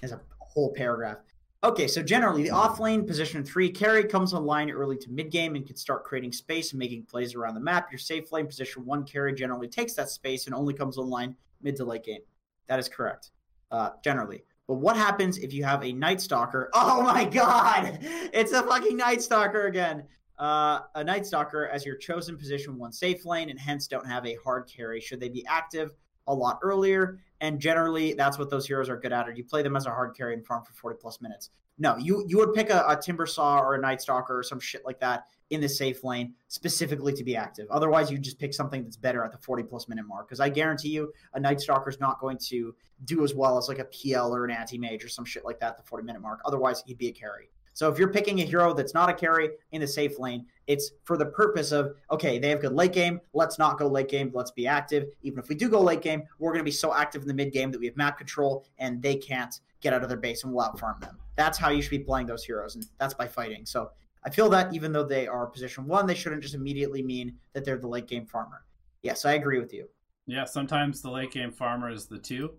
There's 0.00 0.12
a 0.12 0.20
whole 0.38 0.72
paragraph. 0.72 1.18
Okay, 1.62 1.88
so 1.88 2.02
generally, 2.02 2.44
the 2.44 2.50
off 2.50 2.78
lane 2.80 3.04
position 3.06 3.44
three 3.44 3.70
carry 3.70 4.04
comes 4.04 4.32
online 4.32 4.70
early 4.70 4.96
to 4.98 5.10
mid 5.10 5.30
game 5.30 5.56
and 5.56 5.66
can 5.66 5.76
start 5.76 6.04
creating 6.04 6.32
space 6.32 6.72
and 6.72 6.78
making 6.78 7.04
plays 7.04 7.34
around 7.34 7.54
the 7.54 7.60
map. 7.60 7.90
Your 7.90 7.98
safe 7.98 8.32
lane 8.32 8.46
position 8.46 8.86
one 8.86 9.04
carry 9.04 9.34
generally 9.34 9.68
takes 9.68 9.92
that 9.94 10.08
space 10.08 10.46
and 10.46 10.54
only 10.54 10.72
comes 10.72 10.96
online 10.96 11.36
mid 11.62 11.76
to 11.76 11.84
late 11.84 12.04
game. 12.04 12.20
That 12.66 12.78
is 12.78 12.88
correct, 12.88 13.30
uh, 13.70 13.90
generally. 14.04 14.44
But 14.66 14.74
what 14.74 14.96
happens 14.96 15.38
if 15.38 15.52
you 15.52 15.64
have 15.64 15.84
a 15.84 15.92
Night 15.92 16.20
Stalker? 16.20 16.70
Oh 16.74 17.02
my 17.02 17.24
god! 17.24 17.98
It's 18.32 18.52
a 18.52 18.62
fucking 18.62 18.96
Night 18.96 19.22
Stalker 19.22 19.66
again. 19.66 20.04
Uh, 20.38 20.80
a 20.94 21.04
Night 21.04 21.26
Stalker 21.26 21.66
as 21.66 21.84
your 21.84 21.96
chosen 21.96 22.38
position 22.38 22.78
one 22.78 22.92
safe 22.92 23.26
lane 23.26 23.50
and 23.50 23.58
hence 23.58 23.86
don't 23.86 24.06
have 24.06 24.24
a 24.26 24.36
hard 24.42 24.70
carry 24.74 25.00
should 25.00 25.20
they 25.20 25.28
be 25.28 25.44
active 25.46 25.92
a 26.28 26.34
lot 26.34 26.58
earlier. 26.62 27.18
And 27.40 27.60
generally, 27.60 28.14
that's 28.14 28.38
what 28.38 28.48
those 28.48 28.66
heroes 28.66 28.88
are 28.88 28.96
good 28.96 29.12
at. 29.12 29.28
Or 29.28 29.32
you 29.32 29.44
play 29.44 29.62
them 29.62 29.76
as 29.76 29.86
a 29.86 29.90
hard 29.90 30.16
carry 30.16 30.34
and 30.34 30.46
farm 30.46 30.64
for 30.64 30.72
40 30.72 30.98
plus 31.00 31.20
minutes. 31.20 31.50
No, 31.78 31.96
you 31.96 32.24
you 32.28 32.38
would 32.38 32.54
pick 32.54 32.70
a, 32.70 32.84
a 32.86 32.96
Timber 32.96 33.26
Saw 33.26 33.58
or 33.58 33.74
a 33.74 33.80
Night 33.80 34.00
Stalker 34.00 34.38
or 34.38 34.42
some 34.42 34.60
shit 34.60 34.84
like 34.84 35.00
that 35.00 35.24
in 35.50 35.60
the 35.60 35.68
safe 35.68 36.02
lane 36.04 36.34
specifically 36.48 37.12
to 37.12 37.24
be 37.24 37.36
active. 37.36 37.66
Otherwise, 37.70 38.10
you 38.10 38.18
just 38.18 38.38
pick 38.38 38.54
something 38.54 38.82
that's 38.82 38.96
better 38.96 39.24
at 39.24 39.32
the 39.32 39.38
40 39.38 39.64
plus 39.64 39.88
minute 39.88 40.06
mark. 40.06 40.28
Because 40.28 40.40
I 40.40 40.48
guarantee 40.48 40.90
you, 40.90 41.12
a 41.34 41.40
Night 41.40 41.60
Stalker 41.60 41.90
is 41.90 42.00
not 42.00 42.20
going 42.20 42.38
to 42.48 42.74
do 43.04 43.24
as 43.24 43.34
well 43.34 43.58
as 43.58 43.68
like 43.68 43.78
a 43.78 43.84
PL 43.84 44.34
or 44.34 44.44
an 44.44 44.50
anti 44.50 44.78
mage 44.78 45.04
or 45.04 45.08
some 45.08 45.24
shit 45.24 45.44
like 45.44 45.60
that 45.60 45.70
at 45.70 45.76
the 45.76 45.82
40 45.82 46.04
minute 46.04 46.22
mark. 46.22 46.40
Otherwise, 46.44 46.82
he'd 46.86 46.98
be 46.98 47.08
a 47.08 47.12
carry. 47.12 47.50
So 47.72 47.90
if 47.90 47.98
you're 47.98 48.12
picking 48.12 48.40
a 48.40 48.44
hero 48.44 48.74
that's 48.74 48.94
not 48.94 49.08
a 49.08 49.14
carry 49.14 49.50
in 49.72 49.80
the 49.80 49.86
safe 49.86 50.18
lane, 50.18 50.44
it's 50.66 50.90
for 51.04 51.16
the 51.16 51.26
purpose 51.26 51.72
of 51.72 51.94
okay, 52.10 52.38
they 52.38 52.50
have 52.50 52.60
good 52.60 52.74
late 52.74 52.92
game. 52.92 53.20
Let's 53.32 53.58
not 53.58 53.78
go 53.78 53.86
late 53.86 54.08
game. 54.08 54.30
Let's 54.34 54.50
be 54.50 54.66
active. 54.66 55.06
Even 55.22 55.38
if 55.38 55.48
we 55.48 55.54
do 55.54 55.68
go 55.68 55.80
late 55.80 56.02
game, 56.02 56.24
we're 56.38 56.52
going 56.52 56.60
to 56.60 56.64
be 56.64 56.70
so 56.70 56.94
active 56.94 57.22
in 57.22 57.28
the 57.28 57.34
mid 57.34 57.52
game 57.52 57.70
that 57.70 57.78
we 57.78 57.86
have 57.86 57.96
map 57.96 58.18
control 58.18 58.66
and 58.78 59.00
they 59.02 59.16
can't 59.16 59.60
get 59.80 59.94
out 59.94 60.02
of 60.02 60.08
their 60.08 60.18
base 60.18 60.44
and 60.44 60.52
we'll 60.52 60.64
out 60.64 60.78
farm 60.78 60.98
them. 61.00 61.18
That's 61.36 61.56
how 61.56 61.70
you 61.70 61.80
should 61.80 61.90
be 61.90 62.00
playing 62.00 62.26
those 62.26 62.44
heroes, 62.44 62.74
and 62.74 62.84
that's 62.98 63.14
by 63.14 63.26
fighting. 63.26 63.64
So 63.64 63.90
I 64.24 64.30
feel 64.30 64.48
that 64.50 64.74
even 64.74 64.92
though 64.92 65.04
they 65.04 65.26
are 65.26 65.46
position 65.46 65.86
one, 65.86 66.06
they 66.06 66.14
shouldn't 66.14 66.42
just 66.42 66.54
immediately 66.54 67.02
mean 67.02 67.36
that 67.54 67.64
they're 67.64 67.78
the 67.78 67.88
late 67.88 68.06
game 68.06 68.26
farmer. 68.26 68.64
Yes, 69.02 69.24
I 69.24 69.32
agree 69.32 69.58
with 69.58 69.72
you. 69.72 69.88
yeah, 70.26 70.44
sometimes 70.44 71.00
the 71.00 71.10
late 71.10 71.32
game 71.32 71.50
farmer 71.52 71.90
is 71.90 72.06
the 72.06 72.18
two, 72.18 72.52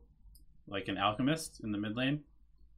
like 0.67 0.87
an 0.87 0.97
alchemist 0.97 1.61
in 1.63 1.71
the 1.71 1.77
mid 1.77 1.95
lane. 1.95 2.21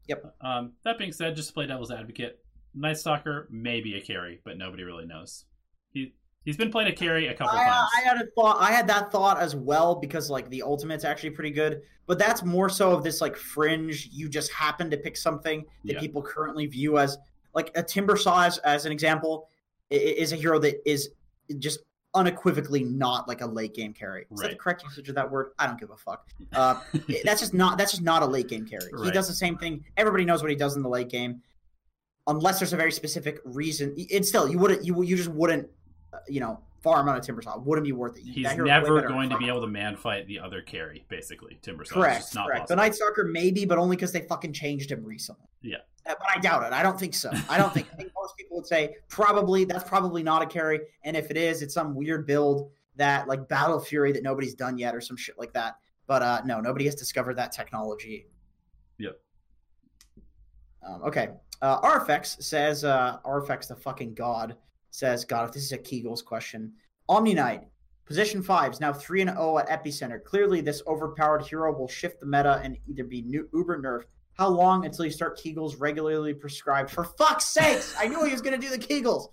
Yep. 0.08 0.36
Um, 0.42 0.74
that 0.84 0.98
being 0.98 1.14
said, 1.14 1.36
just 1.36 1.48
to 1.50 1.54
play 1.54 1.66
devil's 1.66 1.92
advocate, 1.92 2.40
Night 2.76 2.98
Stalker 2.98 3.48
may 3.50 3.80
be 3.80 3.96
a 3.96 4.02
carry, 4.02 4.42
but 4.44 4.58
nobody 4.58 4.84
really 4.84 5.06
knows. 5.06 5.46
He 5.92 6.14
he's 6.44 6.58
been 6.58 6.70
playing 6.72 6.90
a 6.92 6.96
carry 6.96 7.28
a 7.28 7.34
couple 7.34 7.58
I, 7.58 7.64
times. 7.64 7.90
I 7.98 8.02
had 8.02 8.18
a 8.22 8.26
thought. 8.36 8.58
I 8.60 8.72
had 8.74 8.86
that 8.88 9.12
thought 9.14 9.40
as 9.40 9.56
well 9.56 9.96
because 9.96 10.30
like 10.30 10.50
the 10.50 10.62
ultimate's 10.62 11.06
actually 11.06 11.30
pretty 11.30 11.52
good, 11.52 11.84
but 12.06 12.20
that's 12.20 12.44
more 12.44 12.68
so 12.68 12.92
of 12.92 13.02
this 13.04 13.22
like 13.22 13.38
fringe. 13.38 14.10
You 14.12 14.28
just 14.28 14.52
happen 14.52 14.90
to 14.92 14.98
pick 14.98 15.16
something 15.16 15.64
that 15.86 15.94
Yeah. 15.94 16.00
people 16.02 16.22
currently 16.22 16.66
view 16.66 16.98
as 16.98 17.18
like 17.54 17.72
a 17.76 17.84
timber 17.84 18.18
saw 18.18 18.46
as, 18.46 18.58
as 18.60 18.86
an 18.86 18.92
example 18.92 19.48
is 19.90 20.32
a 20.32 20.36
hero 20.36 20.60
that 20.60 20.82
is 20.90 21.10
just 21.60 21.80
unequivocally 22.16 22.84
not 22.84 23.28
like 23.28 23.42
a 23.42 23.46
late 23.46 23.74
game 23.74 23.94
carry. 23.94 24.26
Is 24.32 24.40
that 24.40 24.52
the 24.52 24.56
correct 24.56 24.84
usage 24.84 25.10
of 25.10 25.16
that 25.16 25.30
word? 25.30 25.52
I 25.60 25.68
don't 25.68 25.80
give 25.80 25.92
a 25.92 25.98
fuck. 25.98 26.28
Uh, 26.54 26.80
that's 27.24 27.42
just 27.42 27.54
not 27.54 27.78
that's 27.78 27.92
just 27.92 28.04
not 28.04 28.24
a 28.24 28.26
late 28.26 28.48
game 28.48 28.66
carry. 28.66 28.92
He 29.04 29.12
does 29.12 29.28
the 29.28 29.34
same 29.34 29.58
thing. 29.58 29.84
Everybody 29.98 30.26
knows 30.26 30.42
what 30.42 30.50
he 30.50 30.56
does 30.56 30.76
in 30.76 30.84
the 30.84 30.90
late 30.90 31.10
game, 31.10 31.42
unless 32.28 32.60
there's 32.60 32.74
a 32.74 32.78
very 32.78 32.92
specific 32.92 33.40
reason. 33.46 33.96
And 34.14 34.26
still, 34.26 34.48
you 34.48 34.58
wouldn't 34.58 34.86
you 34.86 35.02
you 35.04 35.16
just 35.16 35.30
wouldn't 35.30 35.68
uh, 36.14 36.20
you 36.28 36.40
know 36.40 36.60
farm 36.84 37.08
on 37.08 37.16
a 37.16 37.22
timber 37.22 37.42
saw. 37.42 37.58
Wouldn't 37.58 37.86
be 37.86 37.94
worth 37.94 38.18
it. 38.18 38.24
He's 38.24 38.44
That 38.44 38.56
hero's 38.56 38.68
way 38.68 38.74
never 38.74 39.02
going 39.08 39.30
to 39.30 39.38
be 39.38 39.48
able 39.48 39.62
to 39.62 39.68
man 39.68 39.96
fight 39.96 40.28
the 40.28 40.40
other 40.40 40.62
carry, 40.62 41.06
basically. 41.08 41.58
Timber 41.62 41.86
Saw. 41.86 41.96
Correct, 41.96 42.18
It's 42.18 42.26
just 42.26 42.36
not 42.36 42.48
correct. 42.48 42.68
The. 42.68 42.76
Night 42.76 42.94
Stalker 42.94 43.24
maybe, 43.24 43.66
but 43.66 43.78
only 43.78 43.96
because 43.96 44.12
they 44.12 44.22
fucking 44.22 44.54
changed 44.54 44.92
him 44.92 45.04
recently. 45.04 45.48
Yeah. 45.62 45.78
Uh, 46.06 46.16
But 46.20 46.28
I 46.36 46.40
doubt 46.40 46.64
it. 46.64 46.74
I 46.74 46.84
don't 46.84 47.00
think 47.00 47.14
so. 47.14 47.32
I 47.50 47.58
don't 47.58 47.74
think. 47.74 47.88
I 47.94 47.96
think 47.96 48.12
most 48.16 48.36
people 48.38 48.58
would 48.58 48.68
say 48.68 48.96
probably 49.08 49.66
that's 49.66 49.88
probably 49.88 50.24
not 50.24 50.42
a 50.42 50.46
carry, 50.46 50.80
and 51.04 51.16
if 51.16 51.32
it 51.32 51.38
is, 51.38 51.62
it's 51.62 51.74
some 51.74 51.96
weird 51.96 52.28
build 52.28 52.72
that 52.96 53.28
like 53.28 53.48
Battle 53.48 53.80
Fury 53.80 54.12
that 54.12 54.24
nobody's 54.24 54.54
done 54.54 54.78
yet 54.78 54.96
or 54.96 55.02
some 55.02 55.18
shit 55.18 55.38
like 55.40 55.54
that. 55.54 55.78
But 56.08 56.22
uh, 56.22 56.42
no, 56.46 56.60
nobody 56.60 56.86
has 56.86 56.96
discovered 56.96 57.36
that 57.36 57.52
technology. 57.52 58.28
Yep. 59.00 59.20
Um, 60.86 61.04
okay. 61.04 61.30
Uh, 61.62 61.80
Arfex 61.82 62.42
says, 62.44 62.84
uh, 62.84 63.20
Arfex 63.26 63.68
the 63.68 63.76
fucking 63.76 64.14
god 64.16 64.58
says, 64.92 65.24
God, 65.26 65.48
if 65.48 65.54
this 65.54 65.64
is 65.64 65.72
a 65.72 65.78
Kegels 65.78 66.24
question. 66.24 66.74
Omni 67.10 67.34
Knight, 67.34 67.64
position 68.06 68.44
five 68.44 68.74
is 68.74 68.80
now 68.80 68.94
3 68.94 69.22
and 69.22 69.30
0 69.32 69.58
at 69.60 69.70
Epicenter. 69.70 70.24
Clearly, 70.24 70.62
this 70.62 70.84
overpowered 70.88 71.46
hero 71.46 71.78
will 71.78 71.88
shift 71.88 72.20
the 72.20 72.26
meta 72.26 72.60
and 72.64 72.78
either 72.88 73.04
be 73.04 73.22
new, 73.22 73.48
uber 73.54 73.82
nerfed. 73.82 74.06
How 74.38 74.50
long 74.50 74.86
until 74.86 75.06
you 75.06 75.12
start 75.12 75.40
Kegels 75.40 75.76
regularly 75.80 76.34
prescribed? 76.34 76.90
For 76.90 77.04
fuck's 77.04 77.46
sakes! 77.46 77.96
I 77.98 78.08
knew 78.08 78.24
he 78.26 78.32
was 78.32 78.42
going 78.42 78.60
to 78.60 78.68
do 78.68 78.76
the 78.76 78.80
Kegels. 78.80 79.28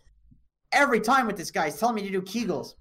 Every 0.72 1.00
time 1.00 1.26
with 1.26 1.36
this 1.36 1.50
guy, 1.50 1.66
he's 1.66 1.78
telling 1.78 1.94
me 1.94 2.02
to 2.02 2.10
do 2.10 2.20
Kegels. 2.20 2.74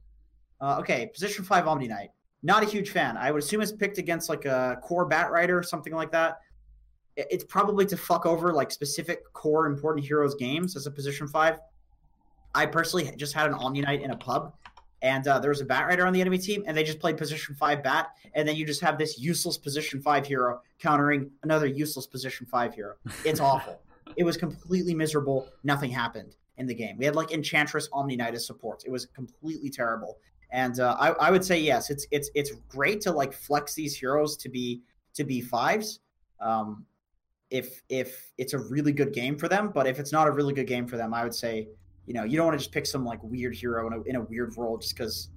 Uh, 0.61 0.77
okay, 0.79 1.09
position 1.13 1.45
five 1.45 1.67
Omni 1.67 1.87
Knight. 1.87 2.09
Not 2.43 2.63
a 2.63 2.65
huge 2.65 2.89
fan. 2.89 3.17
I 3.17 3.31
would 3.31 3.41
assume 3.41 3.61
it's 3.61 3.71
picked 3.71 3.97
against 3.97 4.29
like 4.29 4.45
a 4.45 4.77
core 4.83 5.09
Batrider 5.09 5.57
or 5.57 5.63
something 5.63 5.93
like 5.93 6.11
that. 6.11 6.39
It's 7.15 7.43
probably 7.43 7.85
to 7.87 7.97
fuck 7.97 8.25
over 8.25 8.53
like 8.53 8.71
specific 8.71 9.19
core 9.33 9.65
important 9.65 10.05
heroes 10.05 10.35
games 10.35 10.75
as 10.75 10.87
a 10.87 10.91
position 10.91 11.27
five. 11.27 11.59
I 12.55 12.65
personally 12.65 13.11
just 13.17 13.33
had 13.33 13.47
an 13.47 13.53
Omni 13.53 13.81
Knight 13.81 14.01
in 14.01 14.11
a 14.11 14.17
pub, 14.17 14.53
and 15.01 15.27
uh, 15.27 15.39
there 15.39 15.49
was 15.49 15.61
a 15.61 15.65
Batrider 15.65 16.05
on 16.05 16.13
the 16.13 16.21
enemy 16.21 16.37
team, 16.37 16.63
and 16.67 16.75
they 16.75 16.83
just 16.83 16.99
played 16.99 17.17
position 17.17 17.55
five 17.55 17.83
Bat, 17.83 18.09
and 18.33 18.47
then 18.47 18.55
you 18.55 18.65
just 18.65 18.81
have 18.81 18.97
this 18.97 19.19
useless 19.19 19.57
position 19.57 20.01
five 20.01 20.25
hero 20.25 20.61
countering 20.79 21.29
another 21.43 21.67
useless 21.67 22.05
position 22.05 22.45
five 22.45 22.73
hero. 22.73 22.95
It's 23.25 23.39
awful. 23.39 23.81
It 24.17 24.23
was 24.23 24.37
completely 24.37 24.95
miserable. 24.95 25.47
Nothing 25.63 25.91
happened 25.91 26.35
in 26.57 26.65
the 26.65 26.73
game. 26.73 26.97
We 26.97 27.05
had 27.05 27.15
like 27.15 27.31
Enchantress 27.31 27.87
Omniknight 27.89 28.33
as 28.33 28.43
supports. 28.43 28.83
It 28.83 28.91
was 28.91 29.05
completely 29.05 29.69
terrible. 29.69 30.17
And 30.49 30.79
uh, 30.79 30.95
I, 30.99 31.11
I 31.11 31.31
would 31.31 31.45
say 31.45 31.59
yes, 31.59 31.91
it's 31.91 32.07
it's 32.09 32.31
it's 32.33 32.51
great 32.67 33.01
to 33.01 33.11
like 33.11 33.33
flex 33.33 33.75
these 33.75 33.95
heroes 33.95 34.35
to 34.37 34.49
be 34.49 34.81
to 35.13 35.23
be 35.23 35.41
fives. 35.41 35.99
Um, 36.41 36.85
if 37.51 37.81
if 37.89 38.31
it's 38.37 38.53
a 38.53 38.59
really 38.59 38.91
good 38.91 39.13
game 39.13 39.37
for 39.37 39.47
them, 39.47 39.71
but 39.73 39.87
if 39.87 39.99
it's 39.99 40.11
not 40.11 40.27
a 40.27 40.31
really 40.31 40.53
good 40.53 40.67
game 40.67 40.87
for 40.87 40.97
them, 40.97 41.13
I 41.13 41.23
would 41.23 41.35
say 41.35 41.67
you 42.09 42.15
know 42.15 42.23
you 42.23 42.35
don't 42.35 42.47
want 42.47 42.57
to 42.57 42.63
just 42.63 42.73
pick 42.73 42.87
some 42.87 43.05
like 43.05 43.19
weird 43.21 43.55
hero 43.55 43.85
in 43.85 43.93
a, 43.93 44.01
in 44.01 44.15
a 44.15 44.21
weird 44.21 44.57
role 44.57 44.79
just 44.79 44.97
because 44.97 45.29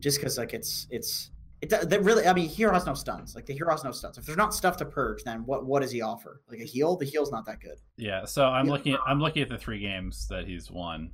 just 0.00 0.18
because 0.18 0.36
like 0.36 0.52
it's 0.52 0.86
it's 0.90 1.30
it 1.62 1.70
that 1.70 2.04
really 2.04 2.26
I 2.26 2.34
mean 2.34 2.46
hero 2.46 2.74
has 2.74 2.84
no 2.84 2.92
stuns 2.92 3.34
like 3.34 3.46
the 3.46 3.54
hero 3.54 3.70
has 3.70 3.84
no 3.84 3.90
stuns 3.90 4.18
if 4.18 4.26
there's 4.26 4.36
not 4.36 4.54
stuff 4.54 4.76
to 4.76 4.84
purge 4.84 5.24
then 5.24 5.46
what 5.46 5.64
what 5.64 5.80
does 5.80 5.90
he 5.90 6.02
offer? 6.02 6.42
Like 6.48 6.60
a 6.60 6.64
heal? 6.64 6.96
The 6.96 7.06
heal's 7.06 7.32
not 7.32 7.46
that 7.46 7.60
good. 7.60 7.78
Yeah 7.96 8.26
so 8.26 8.44
I'm 8.44 8.66
looking 8.66 8.92
at, 8.92 9.00
I'm 9.06 9.18
looking 9.18 9.42
at 9.42 9.48
the 9.48 9.56
three 9.56 9.80
games 9.80 10.28
that 10.28 10.46
he's 10.46 10.70
won. 10.70 11.10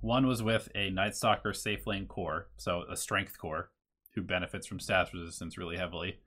One 0.00 0.26
was 0.26 0.40
with 0.40 0.68
a 0.76 0.90
Night 0.90 1.16
Stalker 1.16 1.52
safe 1.52 1.86
lane 1.86 2.06
core, 2.06 2.48
so 2.56 2.84
a 2.90 2.96
strength 2.96 3.38
core, 3.38 3.70
who 4.14 4.22
benefits 4.22 4.66
from 4.66 4.80
status 4.80 5.14
resistance 5.14 5.56
really 5.56 5.76
heavily. 5.76 6.18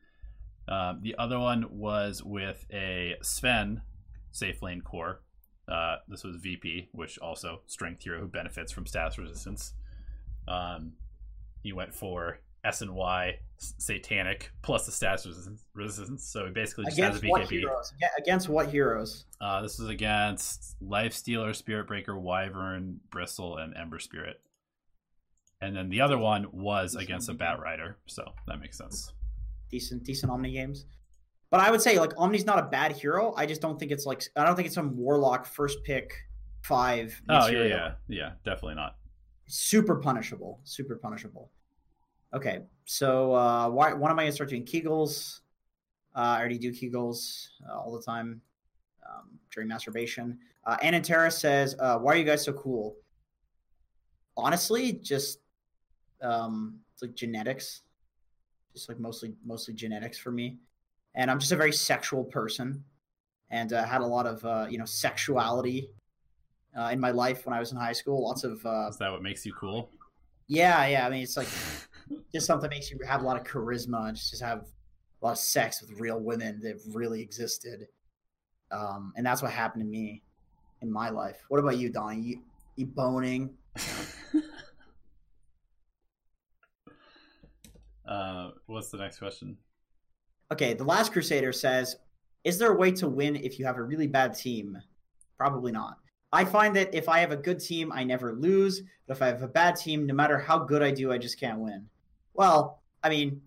Um, 0.67 0.99
the 1.01 1.15
other 1.17 1.37
one 1.39 1.65
was 1.69 2.23
with 2.23 2.65
a 2.71 3.15
Sven 3.21 3.81
safe 4.31 4.61
lane 4.61 4.81
core. 4.81 5.21
Uh, 5.67 5.97
this 6.07 6.23
was 6.23 6.35
VP, 6.37 6.89
which 6.91 7.17
also 7.19 7.61
strength 7.65 8.03
hero 8.03 8.19
who 8.19 8.27
benefits 8.27 8.71
from 8.71 8.85
status 8.85 9.17
resistance. 9.17 9.73
Um, 10.47 10.93
he 11.63 11.73
went 11.73 11.93
for 11.93 12.39
S 12.63 12.81
and 12.81 12.93
Y 12.93 13.39
satanic 13.57 14.51
plus 14.61 14.85
the 14.85 14.91
status 14.91 15.25
resistance. 15.25 15.63
resistance. 15.73 16.23
So 16.23 16.45
he 16.45 16.51
basically 16.51 16.85
just 16.85 16.97
against 16.97 17.15
has 17.15 17.23
a 17.23 17.25
BKB. 17.25 17.29
What 17.29 17.49
heroes? 17.49 17.93
Against 18.17 18.49
what 18.49 18.69
heroes? 18.69 19.25
Uh, 19.41 19.61
this 19.61 19.79
is 19.79 19.89
against 19.89 20.75
Lifestealer, 20.83 21.55
Spirit 21.55 21.87
Breaker, 21.87 22.17
Wyvern, 22.17 22.99
Bristle, 23.09 23.57
and 23.57 23.75
Ember 23.75 23.99
Spirit. 23.99 24.41
And 25.61 25.75
then 25.75 25.89
the 25.89 26.01
other 26.01 26.17
one 26.17 26.47
was 26.51 26.95
against 26.95 27.29
a 27.29 27.33
Batrider, 27.33 27.95
so 28.05 28.33
that 28.45 28.59
makes 28.59 28.77
sense. 28.77 29.13
Decent, 29.71 30.03
decent 30.03 30.31
Omni 30.31 30.51
games. 30.51 30.85
But 31.51 31.59
I 31.59 31.71
would 31.71 31.81
say 31.81 31.99
like 31.99 32.13
Omni's 32.17 32.45
not 32.45 32.59
a 32.59 32.63
bad 32.63 32.91
hero. 32.91 33.33
I 33.37 33.45
just 33.45 33.61
don't 33.61 33.79
think 33.79 33.91
it's 33.91 34.05
like 34.05 34.23
I 34.35 34.45
don't 34.45 34.55
think 34.55 34.65
it's 34.65 34.75
some 34.75 34.97
Warlock 34.97 35.45
first 35.45 35.83
pick 35.83 36.13
five. 36.63 37.21
Material. 37.27 37.61
Oh 37.61 37.65
yeah, 37.65 37.75
yeah, 37.75 37.91
yeah, 38.07 38.31
definitely 38.43 38.75
not. 38.75 38.97
Super 39.47 39.95
punishable. 39.95 40.59
Super 40.63 40.95
punishable. 40.95 41.51
Okay, 42.33 42.63
so 42.85 43.33
uh, 43.33 43.69
why, 43.69 43.93
when 43.93 44.11
am 44.11 44.19
I 44.19 44.25
to 44.25 44.31
start 44.31 44.49
doing 44.49 44.65
Kegels? 44.65 45.39
Uh, 46.15 46.19
I 46.19 46.39
already 46.39 46.57
do 46.57 46.71
Kegels 46.71 47.47
uh, 47.69 47.77
all 47.77 47.93
the 47.93 48.01
time 48.01 48.41
um, 49.07 49.39
during 49.51 49.69
masturbation. 49.69 50.37
Uh, 50.65 50.77
Anantara 50.77 51.31
says, 51.31 51.75
uh, 51.79 51.97
"Why 51.99 52.13
are 52.13 52.17
you 52.17 52.23
guys 52.23 52.43
so 52.43 52.53
cool?" 52.53 52.97
Honestly, 54.35 54.93
just 54.93 55.39
um, 56.21 56.79
it's 56.93 57.03
like 57.03 57.15
genetics, 57.15 57.83
just 58.73 58.89
like 58.89 58.99
mostly 58.99 59.35
mostly 59.45 59.73
genetics 59.73 60.17
for 60.17 60.31
me. 60.31 60.57
And 61.15 61.31
I'm 61.31 61.39
just 61.39 61.51
a 61.51 61.55
very 61.55 61.71
sexual 61.71 62.23
person, 62.23 62.83
and 63.49 63.71
uh, 63.73 63.85
had 63.85 64.01
a 64.01 64.05
lot 64.05 64.25
of 64.25 64.43
uh, 64.45 64.67
you 64.69 64.77
know 64.77 64.85
sexuality 64.85 65.89
uh, 66.77 66.89
in 66.91 66.99
my 66.99 67.11
life 67.11 67.45
when 67.45 67.53
I 67.55 67.59
was 67.59 67.71
in 67.71 67.77
high 67.77 67.93
school. 67.93 68.23
Lots 68.23 68.43
of 68.43 68.65
uh, 68.65 68.87
is 68.89 68.97
that 68.97 69.11
what 69.11 69.21
makes 69.21 69.45
you 69.45 69.53
cool? 69.53 69.89
Yeah, 70.47 70.85
yeah. 70.87 71.07
I 71.07 71.09
mean, 71.09 71.23
it's 71.23 71.37
like 71.37 71.47
just 72.31 72.45
something 72.45 72.69
that 72.69 72.75
makes 72.75 72.91
you 72.91 72.99
have 73.07 73.21
a 73.21 73.25
lot 73.25 73.37
of 73.37 73.43
charisma 73.45 74.09
and 74.09 74.17
just 74.17 74.41
have 74.41 74.59
a 74.59 75.25
lot 75.25 75.31
of 75.31 75.37
sex 75.37 75.81
with 75.81 75.99
real 75.99 76.19
women 76.19 76.59
that 76.61 76.81
really 76.93 77.21
existed. 77.21 77.87
Um, 78.71 79.13
and 79.15 79.25
that's 79.25 79.41
what 79.41 79.51
happened 79.51 79.83
to 79.83 79.87
me 79.87 80.21
in 80.81 80.91
my 80.91 81.09
life. 81.09 81.43
What 81.47 81.59
about 81.59 81.77
you, 81.77 81.89
Donnie? 81.89 82.19
You, 82.21 82.41
you 82.75 82.85
boning? 82.85 83.55
uh, 88.07 88.51
what's 88.67 88.89
the 88.89 88.97
next 88.97 89.19
question? 89.19 89.57
Okay, 90.51 90.73
the 90.73 90.83
last 90.83 91.11
Crusader 91.11 91.51
says, 91.51 91.95
"Is 92.43 92.57
there 92.57 92.71
a 92.71 92.77
way 92.77 92.91
to 92.91 93.07
win 93.07 93.35
if 93.35 93.57
you 93.59 93.65
have 93.65 93.77
a 93.77 93.83
really 93.83 94.07
bad 94.07 94.35
team?" 94.35 94.77
Probably 95.37 95.71
not. 95.71 95.97
I 96.31 96.45
find 96.45 96.75
that 96.75 96.93
if 96.93 97.07
I 97.07 97.19
have 97.19 97.31
a 97.31 97.37
good 97.37 97.59
team, 97.59 97.91
I 97.91 98.03
never 98.03 98.33
lose. 98.33 98.81
But 99.07 99.17
if 99.17 99.21
I 99.21 99.27
have 99.27 99.43
a 99.43 99.47
bad 99.47 99.75
team, 99.75 100.05
no 100.05 100.13
matter 100.13 100.37
how 100.37 100.59
good 100.59 100.81
I 100.81 100.91
do, 100.91 101.11
I 101.11 101.17
just 101.17 101.39
can't 101.39 101.59
win. 101.59 101.87
Well, 102.33 102.81
I 103.03 103.09
mean, 103.09 103.41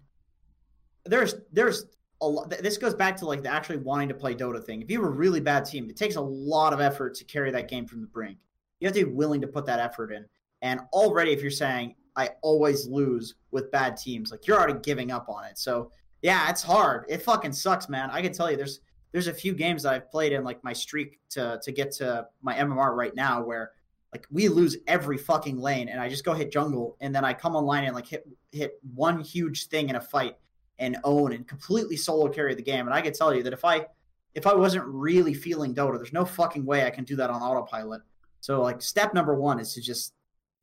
there's 1.05 1.34
there's 1.53 1.86
a 2.20 2.28
lot. 2.28 2.51
This 2.51 2.78
goes 2.78 2.94
back 2.94 3.16
to 3.18 3.26
like 3.26 3.42
the 3.42 3.49
actually 3.49 3.78
wanting 3.78 4.09
to 4.09 4.14
play 4.14 4.34
Dota 4.34 4.62
thing. 4.62 4.82
If 4.82 4.90
you 4.90 5.01
have 5.01 5.09
a 5.09 5.14
really 5.14 5.40
bad 5.40 5.64
team, 5.64 5.88
it 5.88 5.96
takes 5.96 6.16
a 6.16 6.20
lot 6.20 6.72
of 6.72 6.80
effort 6.80 7.14
to 7.16 7.24
carry 7.24 7.51
that 7.51 7.68
game 7.68 7.86
from 7.86 8.01
the 8.01 8.07
brink. 8.07 8.38
You 8.80 8.86
have 8.86 8.94
to 8.94 9.05
be 9.05 9.12
willing 9.12 9.40
to 9.40 9.46
put 9.46 9.66
that 9.66 9.80
effort 9.80 10.12
in. 10.12 10.24
And 10.62 10.80
already, 10.92 11.32
if 11.32 11.42
you're 11.42 11.51
saying 11.51 11.94
I 12.16 12.30
always 12.42 12.86
lose 12.86 13.34
with 13.51 13.70
bad 13.70 13.96
teams, 13.96 14.30
like 14.30 14.46
you're 14.46 14.59
already 14.59 14.78
giving 14.82 15.11
up 15.11 15.28
on 15.28 15.44
it. 15.44 15.59
So 15.59 15.90
yeah, 16.22 16.50
it's 16.50 16.62
hard. 16.62 17.04
It 17.08 17.22
fucking 17.22 17.52
sucks, 17.52 17.88
man. 17.88 18.10
I 18.10 18.22
can 18.22 18.32
tell 18.32 18.50
you, 18.50 18.56
there's 18.56 18.80
there's 19.12 19.28
a 19.28 19.34
few 19.34 19.54
games 19.54 19.82
that 19.82 19.94
I've 19.94 20.10
played 20.10 20.32
in 20.32 20.44
like 20.44 20.62
my 20.64 20.72
streak 20.72 21.20
to 21.30 21.60
to 21.62 21.72
get 21.72 21.92
to 21.92 22.26
my 22.42 22.54
MMR 22.54 22.94
right 22.94 23.14
now 23.14 23.42
where 23.42 23.72
like 24.12 24.26
we 24.30 24.48
lose 24.48 24.76
every 24.86 25.18
fucking 25.18 25.58
lane 25.58 25.88
and 25.88 26.00
I 26.00 26.08
just 26.08 26.24
go 26.24 26.32
hit 26.32 26.50
jungle 26.50 26.96
and 27.00 27.14
then 27.14 27.24
I 27.24 27.34
come 27.34 27.54
online 27.54 27.84
and 27.84 27.94
like 27.94 28.06
hit 28.06 28.26
hit 28.52 28.80
one 28.94 29.20
huge 29.20 29.68
thing 29.68 29.88
in 29.88 29.96
a 29.96 30.00
fight 30.00 30.36
and 30.78 30.96
own 31.04 31.32
and 31.32 31.46
completely 31.46 31.96
solo 31.96 32.28
carry 32.28 32.54
the 32.54 32.62
game. 32.62 32.86
And 32.86 32.94
I 32.94 33.00
can 33.00 33.12
tell 33.12 33.34
you 33.34 33.42
that 33.42 33.52
if 33.52 33.64
I 33.64 33.86
if 34.34 34.46
I 34.46 34.54
wasn't 34.54 34.84
really 34.86 35.34
feeling 35.34 35.74
Dota, 35.74 35.96
there's 35.96 36.12
no 36.12 36.24
fucking 36.24 36.64
way 36.64 36.84
I 36.84 36.90
can 36.90 37.04
do 37.04 37.16
that 37.16 37.30
on 37.30 37.42
autopilot. 37.42 38.02
So 38.40 38.62
like 38.62 38.82
step 38.82 39.14
number 39.14 39.34
one 39.34 39.58
is 39.58 39.74
to 39.74 39.80
just 39.80 40.14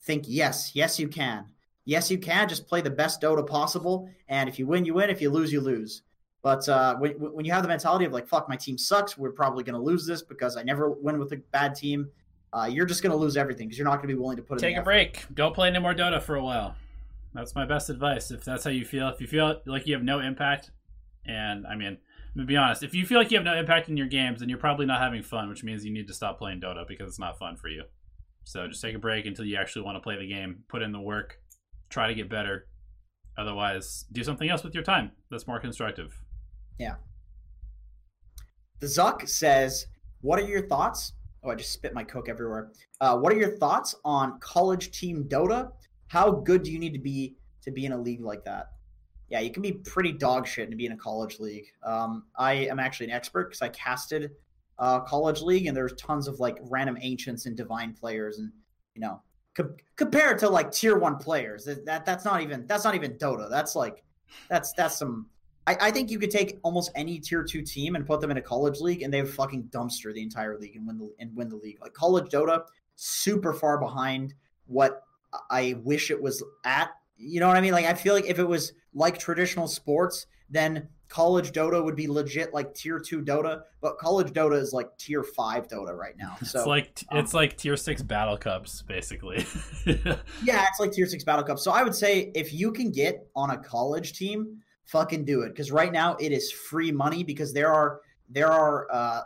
think 0.03 0.25
yes, 0.27 0.71
yes 0.73 0.99
you 0.99 1.07
can. 1.07 1.45
Yes 1.85 2.11
you 2.11 2.17
can. 2.17 2.49
Just 2.49 2.67
play 2.67 2.81
the 2.81 2.89
best 2.89 3.21
Dota 3.21 3.45
possible. 3.47 4.09
And 4.27 4.49
if 4.49 4.59
you 4.59 4.67
win, 4.67 4.85
you 4.85 4.95
win. 4.95 5.09
If 5.09 5.21
you 5.21 5.29
lose, 5.29 5.53
you 5.53 5.61
lose. 5.61 6.01
But 6.41 6.67
uh, 6.69 6.95
when, 6.97 7.13
when 7.13 7.45
you 7.45 7.51
have 7.53 7.63
the 7.63 7.67
mentality 7.67 8.05
of 8.05 8.11
like, 8.11 8.27
fuck, 8.27 8.47
my 8.47 8.55
team 8.55 8.77
sucks, 8.77 9.17
we're 9.17 9.31
probably 9.31 9.63
going 9.63 9.73
to 9.75 9.81
lose 9.81 10.05
this 10.05 10.21
because 10.21 10.57
I 10.57 10.63
never 10.63 10.91
win 10.91 11.17
with 11.17 11.31
a 11.31 11.37
bad 11.51 11.73
team, 11.73 12.09
uh, 12.53 12.65
you're 12.65 12.85
just 12.85 13.01
going 13.01 13.11
to 13.11 13.17
lose 13.17 13.35
everything 13.35 13.67
because 13.67 13.77
you're 13.77 13.87
not 13.87 13.97
going 13.97 14.09
to 14.09 14.13
be 14.13 14.19
willing 14.19 14.37
to 14.37 14.43
put 14.43 14.61
it 14.61 14.63
in. 14.63 14.69
Take 14.69 14.75
a 14.75 14.79
effort. 14.79 14.85
break. 14.85 15.25
Don't 15.33 15.55
play 15.55 15.69
any 15.69 15.79
more 15.79 15.93
Dota 15.93 16.21
for 16.21 16.35
a 16.35 16.43
while. 16.43 16.75
That's 17.33 17.55
my 17.55 17.65
best 17.65 17.89
advice. 17.89 18.31
If 18.31 18.45
that's 18.45 18.63
how 18.63 18.69
you 18.69 18.85
feel, 18.85 19.09
if 19.09 19.19
you 19.19 19.27
feel 19.27 19.59
like 19.65 19.87
you 19.87 19.93
have 19.93 20.03
no 20.03 20.19
impact, 20.19 20.71
and 21.25 21.65
I 21.67 21.75
mean, 21.75 21.97
to 22.37 22.45
be 22.45 22.55
honest, 22.55 22.83
if 22.83 22.93
you 22.93 23.05
feel 23.05 23.17
like 23.17 23.31
you 23.31 23.37
have 23.37 23.45
no 23.45 23.57
impact 23.57 23.89
in 23.89 23.97
your 23.97 24.07
games, 24.07 24.39
then 24.39 24.49
you're 24.49 24.57
probably 24.57 24.85
not 24.85 25.01
having 25.01 25.23
fun, 25.23 25.49
which 25.49 25.63
means 25.63 25.83
you 25.83 25.91
need 25.91 26.07
to 26.07 26.13
stop 26.13 26.37
playing 26.37 26.61
Dota 26.61 26.87
because 26.87 27.07
it's 27.07 27.19
not 27.19 27.39
fun 27.39 27.55
for 27.55 27.69
you. 27.69 27.83
So 28.43 28.67
just 28.67 28.81
take 28.81 28.95
a 28.95 28.99
break 28.99 29.25
until 29.25 29.45
you 29.45 29.57
actually 29.57 29.81
want 29.81 29.95
to 29.95 30.01
play 30.01 30.17
the 30.17 30.27
game, 30.27 30.63
put 30.67 30.81
in 30.81 30.91
the 30.91 30.99
work, 30.99 31.39
try 31.95 32.07
to 32.07 32.13
get 32.13 32.29
better. 32.29 32.67
Otherwise, 33.37 34.05
do 34.11 34.21
something 34.21 34.49
else 34.49 34.65
with 34.65 34.75
your 34.75 34.83
time 34.83 35.11
that's 35.31 35.47
more 35.47 35.61
constructive. 35.61 36.13
Yeah. 36.77 36.95
The 38.81 38.87
Zuck 38.87 39.29
says, 39.29 39.87
"What 40.19 40.37
are 40.39 40.45
your 40.45 40.67
thoughts?" 40.67 41.13
Oh, 41.41 41.49
I 41.49 41.55
just 41.55 41.71
spit 41.71 41.93
my 41.93 42.03
coke 42.03 42.27
everywhere. 42.27 42.71
Uh, 42.99 43.17
what 43.17 43.31
are 43.31 43.37
your 43.37 43.57
thoughts 43.57 43.95
on 44.03 44.39
college 44.41 44.91
team 44.91 45.23
Dota? 45.29 45.71
How 46.07 46.31
good 46.31 46.63
do 46.63 46.71
you 46.71 46.79
need 46.79 46.93
to 46.93 46.99
be 46.99 47.37
to 47.61 47.71
be 47.71 47.85
in 47.85 47.93
a 47.93 47.97
league 47.97 48.21
like 48.21 48.43
that? 48.43 48.73
Yeah, 49.29 49.39
you 49.39 49.51
can 49.51 49.61
be 49.61 49.71
pretty 49.71 50.11
dog 50.11 50.45
shit 50.45 50.69
to 50.69 50.75
be 50.75 50.85
in 50.85 50.91
a 50.91 50.97
college 50.97 51.39
league. 51.39 51.67
Um, 51.83 52.25
I 52.37 52.53
am 52.71 52.79
actually 52.79 53.07
an 53.07 53.13
expert 53.13 53.45
because 53.45 53.61
I 53.61 53.69
casted 53.69 54.31
uh, 54.79 54.99
college 54.99 55.41
league, 55.41 55.67
and 55.67 55.77
there's 55.77 55.93
tons 55.93 56.27
of 56.27 56.41
like 56.41 56.57
random 56.61 56.97
ancients 57.01 57.45
and 57.45 57.55
divine 57.55 57.93
players, 57.93 58.37
and 58.39 58.51
you 58.95 59.01
know, 59.01 59.21
co- 59.55 59.75
compared 59.95 60.39
to 60.39 60.49
like 60.49 60.71
tier 60.71 60.97
one 60.97 61.17
players, 61.17 61.65
that 61.65 62.05
that's 62.05 62.25
not 62.25 62.41
even 62.41 62.65
that's 62.67 62.83
not 62.83 62.95
even 62.95 63.13
Dota. 63.13 63.49
That's 63.49 63.75
like 63.75 64.03
that's 64.49 64.73
that's 64.73 64.97
some 64.97 65.27
I, 65.67 65.77
I, 65.81 65.91
think 65.91 66.11
you 66.11 66.19
could 66.19 66.31
take 66.31 66.59
almost 66.63 66.91
any 66.95 67.19
tier 67.19 67.43
two 67.43 67.61
team 67.61 67.95
and 67.95 68.05
put 68.05 68.21
them 68.21 68.31
in 68.31 68.37
a 68.37 68.41
college 68.41 68.79
league, 68.79 69.01
and 69.01 69.13
they 69.13 69.21
would 69.21 69.33
fucking 69.33 69.63
dumpster 69.65 70.13
the 70.13 70.21
entire 70.21 70.57
league 70.59 70.75
and 70.75 70.85
win 70.85 70.97
the 70.97 71.11
and 71.19 71.35
win 71.35 71.49
the 71.49 71.55
league. 71.55 71.79
Like 71.81 71.93
college 71.93 72.31
Dota, 72.31 72.63
super 72.95 73.53
far 73.53 73.79
behind 73.79 74.33
what 74.67 75.03
I 75.49 75.75
wish 75.83 76.11
it 76.11 76.21
was 76.21 76.43
at. 76.63 76.91
You 77.17 77.39
know 77.39 77.47
what 77.47 77.57
I 77.57 77.61
mean? 77.61 77.73
Like 77.73 77.85
I 77.85 77.93
feel 77.93 78.13
like 78.13 78.25
if 78.25 78.39
it 78.39 78.47
was 78.47 78.73
like 78.93 79.17
traditional 79.17 79.67
sports, 79.67 80.27
then 80.49 80.89
college 81.07 81.51
Dota 81.51 81.83
would 81.83 81.95
be 81.95 82.07
legit 82.07 82.53
like 82.53 82.73
tier 82.73 82.99
two 82.99 83.21
Dota, 83.21 83.63
but 83.81 83.97
college 83.97 84.31
Dota 84.33 84.59
is 84.59 84.73
like 84.73 84.95
tier 84.97 85.23
five 85.23 85.67
Dota 85.67 85.95
right 85.95 86.17
now. 86.17 86.37
So 86.45 86.59
it's 86.59 86.67
like 86.67 87.03
um, 87.11 87.19
it's 87.19 87.33
like 87.33 87.57
tier 87.57 87.77
six 87.77 88.01
battle 88.01 88.37
cups 88.37 88.81
basically. 88.81 89.45
yeah, 89.85 90.67
it's 90.67 90.79
like 90.79 90.91
tier 90.91 91.07
six 91.07 91.23
battle 91.23 91.43
cup. 91.43 91.59
So 91.59 91.71
I 91.71 91.83
would 91.83 91.95
say 91.95 92.31
if 92.35 92.53
you 92.53 92.71
can 92.71 92.91
get 92.91 93.27
on 93.35 93.51
a 93.51 93.57
college 93.57 94.13
team, 94.13 94.61
fucking 94.85 95.25
do 95.25 95.41
it 95.41 95.49
because 95.49 95.71
right 95.71 95.91
now 95.91 96.15
it 96.19 96.31
is 96.31 96.51
free 96.51 96.91
money 96.91 97.23
because 97.23 97.53
there 97.53 97.73
are 97.73 98.01
there 98.29 98.51
are 98.51 98.87
uh 98.91 99.21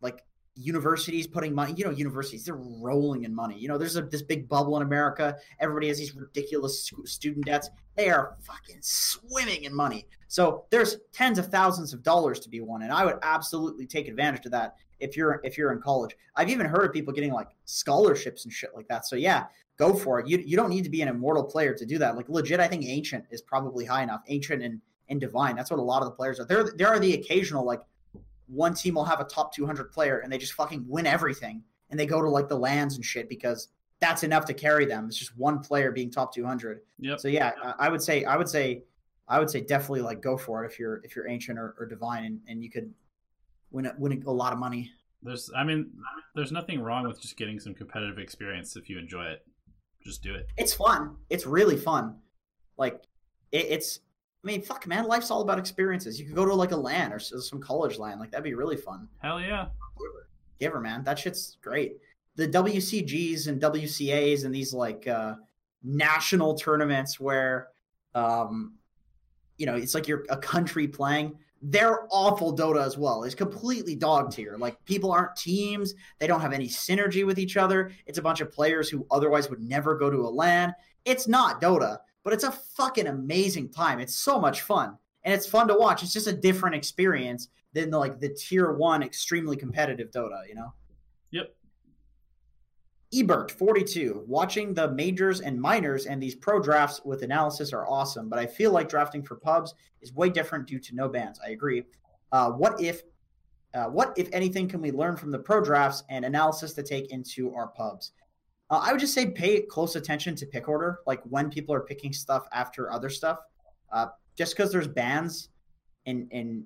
like 0.00 0.24
universities 0.54 1.26
putting 1.26 1.52
money 1.52 1.74
you 1.76 1.84
know 1.84 1.90
universities 1.90 2.44
they're 2.44 2.54
rolling 2.54 3.24
in 3.24 3.34
money 3.34 3.58
you 3.58 3.66
know 3.66 3.76
there's 3.76 3.96
a, 3.96 4.02
this 4.02 4.22
big 4.22 4.48
bubble 4.48 4.76
in 4.76 4.84
america 4.84 5.36
everybody 5.58 5.88
has 5.88 5.98
these 5.98 6.14
ridiculous 6.14 6.92
student 7.04 7.44
debts 7.44 7.70
they 7.96 8.08
are 8.08 8.36
fucking 8.46 8.78
swimming 8.80 9.64
in 9.64 9.74
money 9.74 10.06
so 10.34 10.64
there's 10.70 10.96
tens 11.12 11.38
of 11.38 11.46
thousands 11.46 11.92
of 11.92 12.02
dollars 12.02 12.40
to 12.40 12.48
be 12.48 12.60
won 12.60 12.82
and 12.82 12.92
i 12.92 13.04
would 13.04 13.18
absolutely 13.22 13.86
take 13.86 14.08
advantage 14.08 14.44
of 14.46 14.52
that 14.52 14.76
if 15.00 15.16
you're 15.16 15.40
if 15.44 15.56
you're 15.56 15.72
in 15.72 15.80
college. 15.80 16.16
I've 16.36 16.48
even 16.48 16.66
heard 16.66 16.86
of 16.86 16.92
people 16.92 17.12
getting 17.12 17.32
like 17.32 17.48
scholarships 17.64 18.44
and 18.44 18.52
shit 18.52 18.70
like 18.74 18.88
that. 18.88 19.06
So 19.06 19.16
yeah 19.16 19.46
go 19.76 19.92
for 19.92 20.20
it. 20.20 20.28
You, 20.28 20.38
you 20.38 20.56
don't 20.56 20.70
need 20.70 20.84
to 20.84 20.90
be 20.90 21.02
an 21.02 21.08
immortal 21.08 21.42
player 21.42 21.74
to 21.74 21.84
do 21.84 21.98
that. 21.98 22.16
Like 22.16 22.28
legit 22.28 22.60
i 22.60 22.68
think 22.68 22.84
ancient 22.84 23.24
is 23.30 23.42
probably 23.42 23.84
high 23.84 24.02
enough. 24.02 24.22
Ancient 24.28 24.62
and 24.62 24.80
and 25.10 25.20
divine 25.20 25.54
that's 25.54 25.70
what 25.70 25.78
a 25.78 25.82
lot 25.82 26.02
of 26.02 26.06
the 26.06 26.14
players 26.14 26.40
are. 26.40 26.46
There 26.46 26.72
there 26.76 26.88
are 26.88 26.98
the 26.98 27.14
occasional 27.14 27.64
like 27.64 27.82
one 28.46 28.74
team 28.74 28.94
will 28.94 29.04
have 29.04 29.20
a 29.20 29.24
top 29.24 29.54
200 29.54 29.90
player 29.90 30.18
and 30.18 30.32
they 30.32 30.38
just 30.38 30.52
fucking 30.52 30.84
win 30.88 31.06
everything 31.06 31.62
and 31.90 31.98
they 31.98 32.06
go 32.06 32.20
to 32.22 32.28
like 32.28 32.48
the 32.48 32.58
lands 32.58 32.96
and 32.96 33.04
shit 33.04 33.28
because 33.28 33.68
that's 34.00 34.22
enough 34.22 34.44
to 34.44 34.54
carry 34.54 34.84
them. 34.84 35.06
It's 35.06 35.16
just 35.16 35.36
one 35.36 35.60
player 35.60 35.90
being 35.90 36.10
top 36.10 36.34
200. 36.34 36.80
Yep. 36.98 37.20
So 37.20 37.28
yeah, 37.28 37.52
I 37.78 37.88
would 37.88 38.02
say 38.02 38.24
I 38.24 38.36
would 38.36 38.48
say 38.48 38.82
I 39.28 39.38
would 39.38 39.50
say 39.50 39.60
definitely 39.60 40.02
like 40.02 40.20
go 40.20 40.36
for 40.36 40.64
it 40.64 40.70
if 40.70 40.78
you're 40.78 41.00
if 41.04 41.16
you're 41.16 41.28
ancient 41.28 41.58
or, 41.58 41.74
or 41.78 41.86
divine 41.86 42.24
and, 42.24 42.40
and 42.48 42.62
you 42.62 42.70
could 42.70 42.92
win 43.70 43.86
a, 43.86 43.94
win 43.98 44.22
a 44.26 44.30
lot 44.30 44.52
of 44.52 44.58
money. 44.58 44.90
There's 45.22 45.50
I 45.56 45.64
mean 45.64 45.90
there's 46.34 46.52
nothing 46.52 46.80
wrong 46.80 47.06
with 47.06 47.20
just 47.20 47.36
getting 47.36 47.58
some 47.58 47.74
competitive 47.74 48.18
experience 48.18 48.76
if 48.76 48.90
you 48.90 48.98
enjoy 48.98 49.24
it. 49.24 49.46
Just 50.04 50.22
do 50.22 50.34
it. 50.34 50.48
It's 50.58 50.74
fun. 50.74 51.16
It's 51.30 51.46
really 51.46 51.76
fun. 51.76 52.16
Like 52.76 53.02
it, 53.52 53.66
it's 53.70 54.00
I 54.44 54.46
mean, 54.46 54.60
fuck, 54.60 54.86
man, 54.86 55.06
life's 55.06 55.30
all 55.30 55.40
about 55.40 55.58
experiences. 55.58 56.20
You 56.20 56.26
could 56.26 56.34
go 56.34 56.44
to 56.44 56.52
like 56.52 56.72
a 56.72 56.76
LAN 56.76 57.14
or 57.14 57.18
some 57.18 57.60
college 57.60 57.98
LAN. 57.98 58.18
Like 58.18 58.30
that'd 58.30 58.44
be 58.44 58.54
really 58.54 58.76
fun. 58.76 59.08
Hell 59.22 59.40
yeah. 59.40 59.68
Giver, 60.60 60.80
man, 60.80 61.02
that 61.04 61.18
shit's 61.18 61.56
great. 61.62 61.96
The 62.36 62.46
WCGs 62.48 63.48
and 63.48 63.60
WCAs 63.60 64.44
and 64.44 64.54
these 64.54 64.74
like 64.74 65.08
uh, 65.08 65.36
national 65.82 66.56
tournaments 66.56 67.18
where, 67.18 67.68
um, 68.14 68.74
you 69.58 69.66
know, 69.66 69.74
it's 69.76 69.94
like 69.94 70.08
you're 70.08 70.24
a 70.30 70.36
country 70.36 70.88
playing. 70.88 71.36
They're 71.62 72.06
awful 72.10 72.54
Dota 72.54 72.84
as 72.84 72.98
well. 72.98 73.24
It's 73.24 73.34
completely 73.34 73.94
dog 73.94 74.30
tier. 74.30 74.56
Like 74.58 74.84
people 74.84 75.10
aren't 75.10 75.36
teams. 75.36 75.94
They 76.18 76.26
don't 76.26 76.40
have 76.40 76.52
any 76.52 76.68
synergy 76.68 77.24
with 77.24 77.38
each 77.38 77.56
other. 77.56 77.92
It's 78.06 78.18
a 78.18 78.22
bunch 78.22 78.40
of 78.40 78.52
players 78.52 78.88
who 78.88 79.06
otherwise 79.10 79.48
would 79.48 79.62
never 79.62 79.96
go 79.96 80.10
to 80.10 80.18
a 80.18 80.28
LAN. 80.28 80.74
It's 81.04 81.26
not 81.26 81.62
Dota 81.62 81.98
but 82.24 82.32
it's 82.32 82.44
a 82.44 82.50
fucking 82.50 83.06
amazing 83.06 83.68
time. 83.68 84.00
It's 84.00 84.16
so 84.16 84.40
much 84.40 84.62
fun. 84.62 84.96
And 85.22 85.32
it's 85.32 85.46
fun 85.46 85.68
to 85.68 85.74
watch. 85.74 86.02
It's 86.02 86.12
just 86.12 86.26
a 86.26 86.32
different 86.32 86.74
experience 86.74 87.48
than 87.74 87.90
the, 87.90 87.98
like 87.98 88.18
the 88.18 88.30
tier 88.30 88.72
one 88.72 89.02
extremely 89.02 89.56
competitive 89.56 90.10
Dota, 90.10 90.48
you 90.48 90.54
know? 90.54 90.72
Yep. 91.30 91.54
Ebert, 93.14 93.50
42. 93.50 94.24
Watching 94.26 94.74
the 94.74 94.90
majors 94.90 95.40
and 95.40 95.60
minors 95.60 96.06
and 96.06 96.22
these 96.22 96.34
pro 96.34 96.60
drafts 96.60 97.00
with 97.04 97.22
analysis 97.22 97.72
are 97.72 97.86
awesome, 97.86 98.28
but 98.28 98.38
I 98.38 98.46
feel 98.46 98.72
like 98.72 98.88
drafting 98.88 99.22
for 99.22 99.36
pubs 99.36 99.74
is 100.00 100.12
way 100.12 100.28
different 100.30 100.66
due 100.66 100.78
to 100.80 100.94
no 100.94 101.08
bans. 101.08 101.38
I 101.44 101.50
agree. 101.50 101.84
Uh, 102.32 102.50
what 102.50 102.80
if 102.80 103.02
uh, 103.74 103.86
what, 103.86 104.14
if 104.16 104.28
anything, 104.32 104.68
can 104.68 104.80
we 104.80 104.92
learn 104.92 105.16
from 105.16 105.32
the 105.32 105.38
pro 105.38 105.62
drafts 105.62 106.04
and 106.08 106.24
analysis 106.24 106.72
to 106.74 106.82
take 106.82 107.10
into 107.10 107.52
our 107.54 107.68
pubs? 107.68 108.12
Uh, 108.70 108.80
I 108.82 108.92
would 108.92 109.00
just 109.00 109.14
say 109.14 109.26
pay 109.26 109.60
close 109.62 109.96
attention 109.96 110.36
to 110.36 110.46
pick 110.46 110.68
order, 110.68 111.00
like 111.06 111.20
when 111.24 111.50
people 111.50 111.74
are 111.74 111.80
picking 111.80 112.12
stuff 112.12 112.46
after 112.52 112.92
other 112.92 113.10
stuff. 113.10 113.40
Uh, 113.92 114.06
just 114.36 114.56
because 114.56 114.70
there's 114.70 114.88
bans 114.88 115.48
in 116.06 116.28
in 116.30 116.64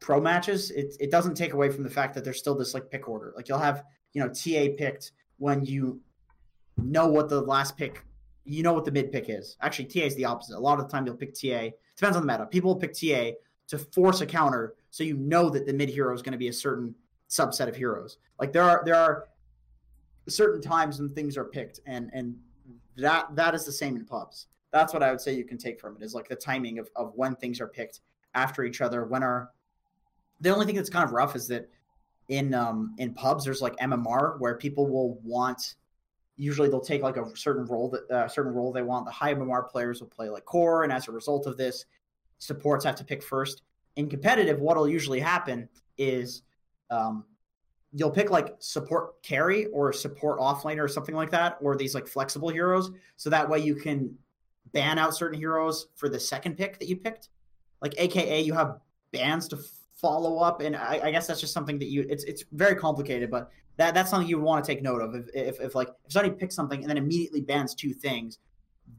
pro 0.00 0.20
matches, 0.20 0.70
it, 0.70 0.94
it 1.00 1.10
doesn't 1.10 1.34
take 1.34 1.54
away 1.54 1.70
from 1.70 1.82
the 1.82 1.90
fact 1.90 2.14
that 2.14 2.24
there's 2.24 2.38
still 2.38 2.54
this 2.54 2.74
like 2.74 2.90
pick 2.90 3.08
order. 3.08 3.32
Like 3.34 3.48
you'll 3.48 3.58
have 3.58 3.84
you 4.12 4.22
know 4.22 4.28
TA 4.28 4.74
picked 4.76 5.12
when 5.40 5.64
you 5.64 5.98
know 6.76 7.08
what 7.08 7.28
the 7.30 7.40
last 7.40 7.76
pick, 7.76 8.04
you 8.44 8.62
know 8.62 8.74
what 8.74 8.84
the 8.84 8.92
mid 8.92 9.10
pick 9.10 9.28
is. 9.28 9.56
Actually, 9.62 9.86
TA 9.86 10.00
is 10.00 10.14
the 10.14 10.24
opposite. 10.24 10.56
A 10.56 10.60
lot 10.60 10.78
of 10.78 10.86
the 10.86 10.92
time 10.92 11.06
you'll 11.06 11.16
pick 11.16 11.34
TA. 11.34 11.70
Depends 11.96 12.16
on 12.16 12.26
the 12.26 12.32
meta. 12.32 12.46
People 12.46 12.74
will 12.74 12.80
pick 12.80 12.92
TA 12.92 13.32
to 13.68 13.78
force 13.78 14.20
a 14.20 14.26
counter, 14.26 14.74
so 14.90 15.02
you 15.02 15.16
know 15.16 15.48
that 15.48 15.66
the 15.66 15.72
mid 15.72 15.88
hero 15.88 16.14
is 16.14 16.20
going 16.20 16.32
to 16.32 16.38
be 16.38 16.48
a 16.48 16.52
certain 16.52 16.94
subset 17.30 17.68
of 17.68 17.74
heroes. 17.76 18.18
Like 18.38 18.52
there 18.52 18.62
are 18.62 18.82
there 18.84 18.96
are 18.96 19.28
certain 20.28 20.60
times 20.60 21.00
when 21.00 21.08
things 21.08 21.38
are 21.38 21.44
picked, 21.44 21.80
and 21.86 22.10
and 22.12 22.36
that 22.96 23.34
that 23.34 23.54
is 23.54 23.64
the 23.64 23.72
same 23.72 23.96
in 23.96 24.04
pubs. 24.04 24.46
That's 24.72 24.92
what 24.92 25.02
I 25.02 25.10
would 25.10 25.22
say 25.22 25.32
you 25.32 25.44
can 25.44 25.58
take 25.58 25.80
from 25.80 25.96
it 25.96 26.02
is 26.02 26.14
like 26.14 26.28
the 26.28 26.36
timing 26.36 26.78
of, 26.78 26.88
of 26.94 27.12
when 27.16 27.34
things 27.34 27.60
are 27.60 27.66
picked 27.66 28.00
after 28.34 28.62
each 28.62 28.82
other. 28.82 29.06
When 29.06 29.22
are 29.22 29.50
the 30.40 30.52
only 30.52 30.66
thing 30.66 30.76
that's 30.76 30.90
kind 30.90 31.04
of 31.04 31.12
rough 31.12 31.34
is 31.34 31.48
that 31.48 31.70
in 32.30 32.54
um 32.54 32.94
in 32.98 33.12
pubs 33.12 33.44
there's 33.44 33.60
like 33.60 33.76
MMR 33.76 34.38
where 34.38 34.56
people 34.56 34.88
will 34.88 35.20
want 35.22 35.74
usually 36.36 36.70
they'll 36.70 36.80
take 36.80 37.02
like 37.02 37.18
a 37.18 37.36
certain 37.36 37.66
role 37.66 37.90
that 37.90 38.10
uh, 38.10 38.26
certain 38.26 38.52
role 38.52 38.72
they 38.72 38.82
want. 38.82 39.04
The 39.04 39.12
high 39.12 39.34
MMR 39.34 39.68
players 39.68 40.00
will 40.00 40.08
play 40.08 40.30
like 40.30 40.46
core, 40.46 40.84
and 40.84 40.92
as 40.92 41.06
a 41.06 41.12
result 41.12 41.46
of 41.46 41.58
this, 41.58 41.84
supports 42.38 42.84
have 42.86 42.96
to 42.96 43.04
pick 43.04 43.22
first. 43.22 43.62
In 43.96 44.08
competitive, 44.08 44.58
what'll 44.58 44.88
usually 44.88 45.20
happen 45.20 45.68
is 45.98 46.42
um, 46.90 47.24
you'll 47.92 48.10
pick 48.10 48.30
like 48.30 48.54
support 48.58 49.22
carry 49.22 49.66
or 49.66 49.92
support 49.92 50.40
offlane 50.40 50.78
or 50.78 50.88
something 50.88 51.14
like 51.14 51.30
that, 51.30 51.58
or 51.60 51.76
these 51.76 51.94
like 51.94 52.08
flexible 52.08 52.48
heroes. 52.48 52.90
So 53.16 53.28
that 53.28 53.48
way 53.48 53.58
you 53.58 53.74
can 53.74 54.16
ban 54.72 54.98
out 54.98 55.14
certain 55.14 55.38
heroes 55.38 55.88
for 55.94 56.08
the 56.08 56.18
second 56.18 56.56
pick 56.56 56.78
that 56.78 56.88
you 56.88 56.96
picked. 56.96 57.28
Like 57.82 57.92
AKA 57.98 58.40
you 58.40 58.54
have 58.54 58.78
bans 59.12 59.46
to 59.48 59.58
follow 60.00 60.38
up. 60.38 60.60
And 60.60 60.76
I, 60.76 61.00
I 61.04 61.10
guess 61.10 61.26
that's 61.26 61.40
just 61.40 61.52
something 61.52 61.78
that 61.78 61.88
you 61.88 62.06
it's 62.08 62.24
it's 62.24 62.44
very 62.52 62.74
complicated, 62.74 63.30
but 63.30 63.50
that 63.76 63.94
that's 63.94 64.10
something 64.10 64.28
you 64.28 64.36
would 64.38 64.44
want 64.44 64.64
to 64.64 64.72
take 64.72 64.82
note 64.82 65.02
of. 65.02 65.14
If, 65.14 65.26
if, 65.34 65.60
if 65.60 65.74
like 65.74 65.88
if 66.04 66.12
somebody 66.12 66.34
picks 66.34 66.54
something 66.54 66.80
and 66.80 66.88
then 66.88 66.96
immediately 66.96 67.40
bans 67.40 67.74
two 67.74 67.92
things, 67.92 68.38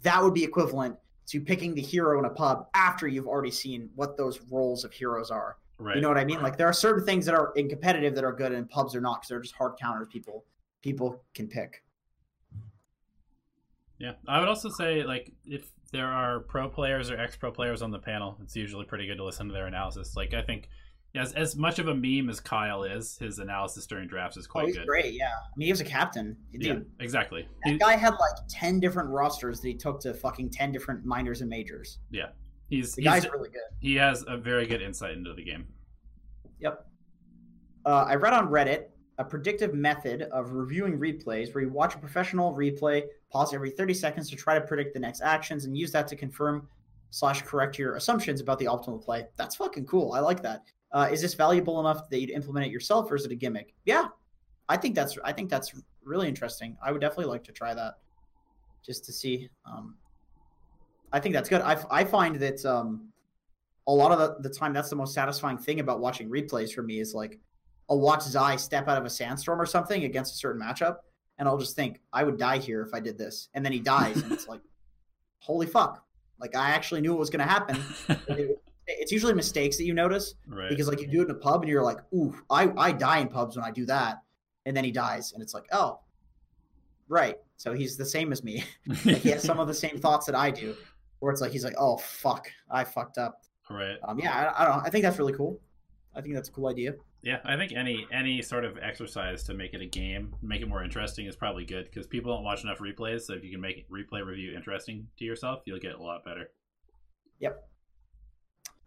that 0.04 0.22
would 0.22 0.34
be 0.34 0.44
equivalent 0.44 0.96
to 1.28 1.40
picking 1.40 1.74
the 1.74 1.82
hero 1.82 2.20
in 2.20 2.26
a 2.26 2.30
pub 2.30 2.68
after 2.74 3.08
you've 3.08 3.28
already 3.28 3.52
seen 3.52 3.90
what 3.96 4.18
those 4.18 4.42
roles 4.50 4.84
of 4.84 4.92
heroes 4.92 5.32
are. 5.32 5.58
Right. 5.78 5.96
You 5.96 6.02
know 6.02 6.10
what 6.10 6.18
I 6.18 6.26
mean? 6.26 6.42
Like 6.42 6.58
there 6.58 6.68
are 6.68 6.74
certain 6.74 7.06
things 7.06 7.26
that 7.26 7.34
are 7.34 7.54
in 7.56 7.70
competitive 7.70 8.14
that 8.16 8.24
are 8.24 8.34
good 8.34 8.52
and 8.52 8.70
pubs 8.70 8.96
are 8.96 9.02
not 9.02 9.22
because 9.22 9.30
they're 9.30 9.40
just 9.40 9.56
hard 9.56 9.74
counters 9.80 10.08
people 10.12 10.46
people 10.82 11.24
can 11.34 11.48
pick. 11.48 11.84
Yeah, 13.98 14.14
I 14.28 14.40
would 14.40 14.50
also 14.50 14.70
say 14.70 15.04
like 15.04 15.32
if 15.46 15.72
there 15.92 16.08
are 16.08 16.40
pro 16.40 16.70
players 16.70 17.12
or 17.12 17.18
ex 17.20 17.36
pro 17.36 17.52
players 17.52 17.82
on 17.82 17.92
the 17.92 18.00
panel, 18.00 18.38
it's 18.42 18.56
usually 18.56 18.86
pretty 18.86 19.06
good 19.06 19.18
to 19.18 19.24
listen 19.24 19.48
to 19.48 19.54
their 19.54 19.68
analysis. 19.68 20.16
Like 20.16 20.34
I 20.34 20.42
think 20.42 20.70
as 21.16 21.34
as 21.34 21.56
much 21.56 21.80
of 21.80 21.88
a 21.88 21.96
meme 21.96 22.30
as 22.30 22.40
Kyle 22.40 22.84
is, 22.84 23.18
his 23.18 23.40
analysis 23.40 23.86
during 23.86 24.08
drafts 24.08 24.38
is 24.38 24.48
quite 24.48 24.64
oh, 24.64 24.68
he's 24.68 24.78
good. 24.78 24.88
Great, 24.88 25.14
yeah. 25.14 25.26
I 25.26 25.58
mean, 25.58 25.68
he 25.68 25.72
was 25.72 25.82
a 25.82 25.86
captain. 25.86 26.38
Dude, 26.54 26.64
yeah, 26.64 26.80
exactly. 27.00 27.48
That 27.64 27.72
he, 27.72 27.78
guy 27.78 27.96
had 27.96 28.12
like 28.12 28.48
ten 28.50 28.80
different 28.80 29.10
rosters 29.10 29.60
that 29.62 29.68
he 29.68 29.74
took 29.74 30.00
to 30.02 30.14
fucking 30.14 30.50
ten 30.50 30.72
different 30.72 31.06
minors 31.06 31.42
and 31.42 31.50
majors. 31.50 32.00
Yeah, 32.12 32.28
He's 32.72 32.96
the 32.96 33.02
he's, 33.02 33.12
guy's 33.12 33.30
really 33.30 33.50
good. 33.50 33.62
He 33.80 33.96
has 33.96 34.24
a 34.28 34.38
very 34.38 34.66
good 34.66 34.82
insight 34.82 35.12
into 35.12 35.34
the 35.34 35.44
game. 35.44 35.68
Yep. 36.62 36.86
Uh, 37.86 38.06
I 38.08 38.16
read 38.16 38.34
on 38.34 38.48
Reddit 38.48 38.86
a 39.18 39.26
predictive 39.26 39.74
method 39.74 40.24
of 40.32 40.54
reviewing 40.54 40.98
replays 40.98 41.54
where 41.54 41.66
you 41.66 41.70
watch 41.70 41.96
a 41.96 41.98
professional 41.98 42.56
replay, 42.56 43.04
pause 43.30 43.54
every 43.54 43.70
30 43.70 43.94
seconds 43.94 44.30
to 44.30 44.38
try 44.38 44.56
to 44.56 44.62
predict 44.62 44.94
the 44.94 45.00
next 45.00 45.22
actions, 45.22 45.66
and 45.66 45.78
use 45.78 45.92
that 45.92 46.08
to 46.08 46.16
confirm 46.16 46.68
slash 47.10 47.42
correct 47.42 47.78
your 47.78 47.98
assumptions 47.98 48.40
about 48.40 48.58
the 48.58 48.66
optimal 48.66 49.04
play. 49.04 49.28
That's 49.36 49.58
fucking 49.58 49.86
cool. 49.86 50.14
I 50.14 50.22
like 50.22 50.42
that. 50.44 50.64
Uh, 50.94 51.08
is 51.12 51.22
this 51.22 51.34
valuable 51.34 51.80
enough 51.80 52.10
that 52.10 52.20
you'd 52.20 52.32
implement 52.32 52.66
it 52.66 52.72
yourself, 52.72 53.10
or 53.12 53.16
is 53.16 53.26
it 53.26 53.32
a 53.32 53.36
gimmick? 53.36 53.74
Yeah, 53.86 54.08
I 54.68 54.78
think 54.78 54.96
that's 54.96 55.18
I 55.24 55.32
think 55.32 55.50
that's 55.50 55.74
really 56.04 56.28
interesting. 56.28 56.78
I 56.84 56.92
would 56.92 57.02
definitely 57.02 57.26
like 57.26 57.44
to 57.46 57.52
try 57.52 57.74
that, 57.74 57.96
just 58.86 59.06
to 59.06 59.14
see. 59.14 59.50
Um, 59.66 59.96
I 61.14 61.20
think 61.20 61.34
that's 61.34 61.50
good. 61.50 61.62
I, 61.62 61.78
I 61.90 62.04
find 62.04 62.36
that 62.38 62.66
um, 62.66 63.10
a 63.88 63.92
lot 63.92 64.12
of 64.12 64.20
the, 64.20 64.50
the 64.50 64.54
time 64.54 64.74
that's 64.74 64.90
the 64.90 64.96
most 64.96 65.14
satisfying 65.14 65.58
thing 65.58 65.80
about 65.80 66.00
watching 66.00 66.30
replays 66.30 66.74
for 66.74 66.84
me 66.84 67.00
is 67.00 67.14
like 67.14 67.40
I'll 67.90 68.00
watch 68.00 68.24
Zai 68.24 68.56
step 68.56 68.88
out 68.88 68.98
of 68.98 69.06
a 69.06 69.10
sandstorm 69.10 69.60
or 69.60 69.66
something 69.66 70.04
against 70.04 70.34
a 70.34 70.38
certain 70.38 70.62
matchup, 70.62 70.98
and 71.38 71.48
I'll 71.48 71.58
just 71.58 71.76
think 71.76 72.02
I 72.12 72.24
would 72.24 72.38
die 72.38 72.58
here 72.58 72.82
if 72.82 72.94
I 72.94 73.00
did 73.00 73.18
this, 73.18 73.50
and 73.54 73.64
then 73.64 73.72
he 73.72 73.80
dies, 73.80 74.22
and 74.22 74.32
it's 74.32 74.48
like, 74.48 74.62
holy 75.40 75.68
fuck! 75.68 76.04
Like 76.40 76.56
I 76.56 76.72
actually 76.72 77.02
knew 77.02 77.12
what 77.12 77.20
was 77.20 77.30
going 77.30 77.46
to 77.46 77.52
happen. 77.52 77.82
it's 79.00 79.12
usually 79.12 79.34
mistakes 79.34 79.78
that 79.78 79.86
you 79.86 79.94
notice 79.94 80.36
right. 80.48 80.70
because 80.70 80.88
like 80.88 81.02
you 81.02 81.08
do 81.08 81.22
it 81.22 81.26
in 81.26 81.32
a 81.32 81.36
pub 81.36 81.62
and 81.62 81.70
you're 81.70 81.84
like, 81.84 82.00
ooh, 82.14 82.36
I 82.50 82.72
I 82.78 82.92
die 82.92 83.20
in 83.20 83.28
pubs 83.28 83.56
when 83.56 83.66
I 83.66 83.72
do 83.72 83.86
that, 83.86 84.22
and 84.66 84.76
then 84.76 84.84
he 84.84 84.92
dies, 84.92 85.34
and 85.34 85.42
it's 85.42 85.54
like, 85.54 85.66
oh, 85.72 86.00
right. 87.08 87.38
So 87.58 87.74
he's 87.74 87.98
the 87.98 88.06
same 88.06 88.32
as 88.32 88.44
me. 88.44 88.64
like 89.06 89.18
he 89.18 89.30
has 89.30 89.44
some 89.44 89.60
of 89.60 89.68
the 89.68 89.74
same 89.74 89.98
thoughts 90.00 90.26
that 90.26 90.36
I 90.36 90.52
do, 90.52 90.76
where 91.20 91.32
it's 91.32 91.42
like 91.42 91.52
he's 91.52 91.64
like, 91.64 91.76
oh 91.78 91.98
fuck, 91.98 92.52
I 92.70 92.84
fucked 92.84 93.18
up. 93.18 93.42
Right. 93.70 93.98
Um, 94.04 94.20
yeah, 94.20 94.54
I, 94.58 94.64
I 94.64 94.66
don't. 94.66 94.78
know. 94.78 94.84
I 94.84 94.90
think 94.90 95.04
that's 95.04 95.20
really 95.20 95.34
cool. 95.34 95.60
I 96.16 96.22
think 96.22 96.34
that's 96.34 96.50
a 96.50 96.52
cool 96.52 96.68
idea. 96.68 96.96
Yeah, 97.24 97.38
I 97.46 97.56
think 97.56 97.72
any 97.74 98.08
any 98.12 98.42
sort 98.42 98.66
of 98.66 98.78
exercise 98.82 99.44
to 99.44 99.54
make 99.54 99.74
it 99.74 99.82
a 99.82 99.86
game, 99.86 100.36
make 100.42 100.62
it 100.62 100.68
more 100.68 100.84
interesting, 100.84 101.28
is 101.28 101.36
probably 101.36 101.66
good 101.66 101.86
because 101.86 102.08
people 102.08 102.34
don't 102.34 102.44
watch 102.44 102.64
enough 102.64 102.80
replays. 102.80 103.22
So 103.22 103.34
if 103.34 103.44
you 103.44 103.52
can 103.52 103.62
make 103.62 103.88
replay 103.90 104.26
review 104.26 104.56
interesting 104.56 105.08
to 105.18 105.26
yourself, 105.26 105.62
you'll 105.66 105.80
get 105.80 105.96
a 105.96 106.02
lot 106.02 106.26
better. 106.26 106.50
Yep. 107.40 107.68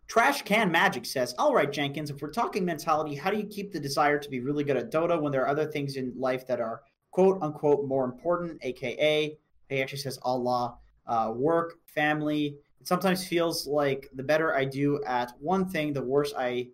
Trash 0.07 0.43
Can 0.43 0.71
Magic 0.71 1.07
says, 1.07 1.35
All 1.39 1.55
right, 1.55 1.71
Jenkins, 1.71 2.11
if 2.11 2.21
we're 2.21 2.31
talking 2.31 2.65
mentality, 2.65 3.15
how 3.15 3.31
do 3.31 3.39
you 3.39 3.47
keep 3.47 3.73
the 3.73 3.81
desire 3.81 4.19
to 4.19 4.29
be 4.29 4.41
really 4.41 4.65
good 4.65 4.77
at 4.77 4.93
Dota 4.93 5.21
when 5.21 5.33
there 5.33 5.43
are 5.43 5.49
other 5.49 5.67
things 5.67 5.97
in 5.97 6.13
life 6.17 6.47
that 6.47 6.61
are 6.61 6.83
quote 7.11 7.41
unquote 7.43 7.87
more 7.87 8.05
important, 8.05 8.59
aka, 8.63 9.39
he 9.69 9.83
actually 9.83 9.99
says 9.99 10.19
Allah, 10.23 10.77
uh, 11.07 11.33
work, 11.35 11.75
family. 11.87 12.59
It 12.81 12.89
sometimes 12.89 13.27
feels 13.27 13.67
like 13.67 14.11
the 14.15 14.23
better 14.23 14.55
I 14.55 14.65
do 14.65 15.03
at 15.05 15.33
one 15.41 15.69
thing, 15.69 15.93
the 15.93 16.03
worse 16.03 16.35
I 16.37 16.69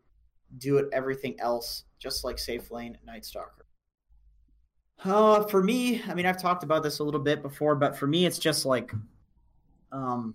do 0.59 0.79
at 0.79 0.87
everything 0.93 1.39
else, 1.39 1.85
just 1.99 2.25
like 2.25 2.39
Safe 2.39 2.71
Lane 2.71 2.99
Night 3.07 3.25
Stalker. 3.25 3.67
Uh, 5.05 5.45
for 5.45 5.63
me, 5.63 6.03
I 6.07 6.15
mean, 6.15 6.27
I've 6.27 6.41
talked 6.41 6.63
about 6.63 6.83
this 6.83 6.99
a 6.99 7.05
little 7.05 7.21
bit 7.21 7.43
before, 7.43 7.75
but 7.75 7.97
for 7.97 8.07
me, 8.07 8.27
it's 8.27 8.39
just 8.39 8.67
like, 8.67 8.93
um, 9.93 10.35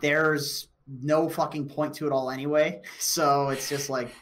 there's 0.00 0.68
no 0.90 1.28
fucking 1.28 1.68
point 1.68 1.94
to 1.94 2.06
it 2.06 2.12
all 2.12 2.30
anyway. 2.30 2.82
So 2.98 3.50
it's 3.50 3.68
just 3.68 3.90
like 3.90 4.12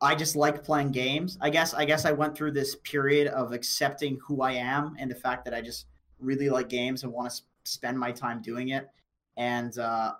I 0.00 0.14
just 0.14 0.36
like 0.36 0.62
playing 0.62 0.90
games. 0.90 1.38
I 1.40 1.50
guess 1.50 1.74
I 1.74 1.84
guess 1.84 2.04
I 2.04 2.12
went 2.12 2.36
through 2.36 2.52
this 2.52 2.76
period 2.76 3.28
of 3.28 3.52
accepting 3.52 4.18
who 4.26 4.42
I 4.42 4.52
am 4.52 4.96
and 4.98 5.10
the 5.10 5.14
fact 5.14 5.44
that 5.46 5.54
I 5.54 5.62
just 5.62 5.86
really 6.20 6.50
like 6.50 6.68
games 6.68 7.02
and 7.02 7.12
want 7.12 7.30
to 7.30 7.42
spend 7.64 7.98
my 7.98 8.12
time 8.12 8.42
doing 8.42 8.68
it. 8.68 8.88
And 9.36 9.76
uh, 9.78 10.12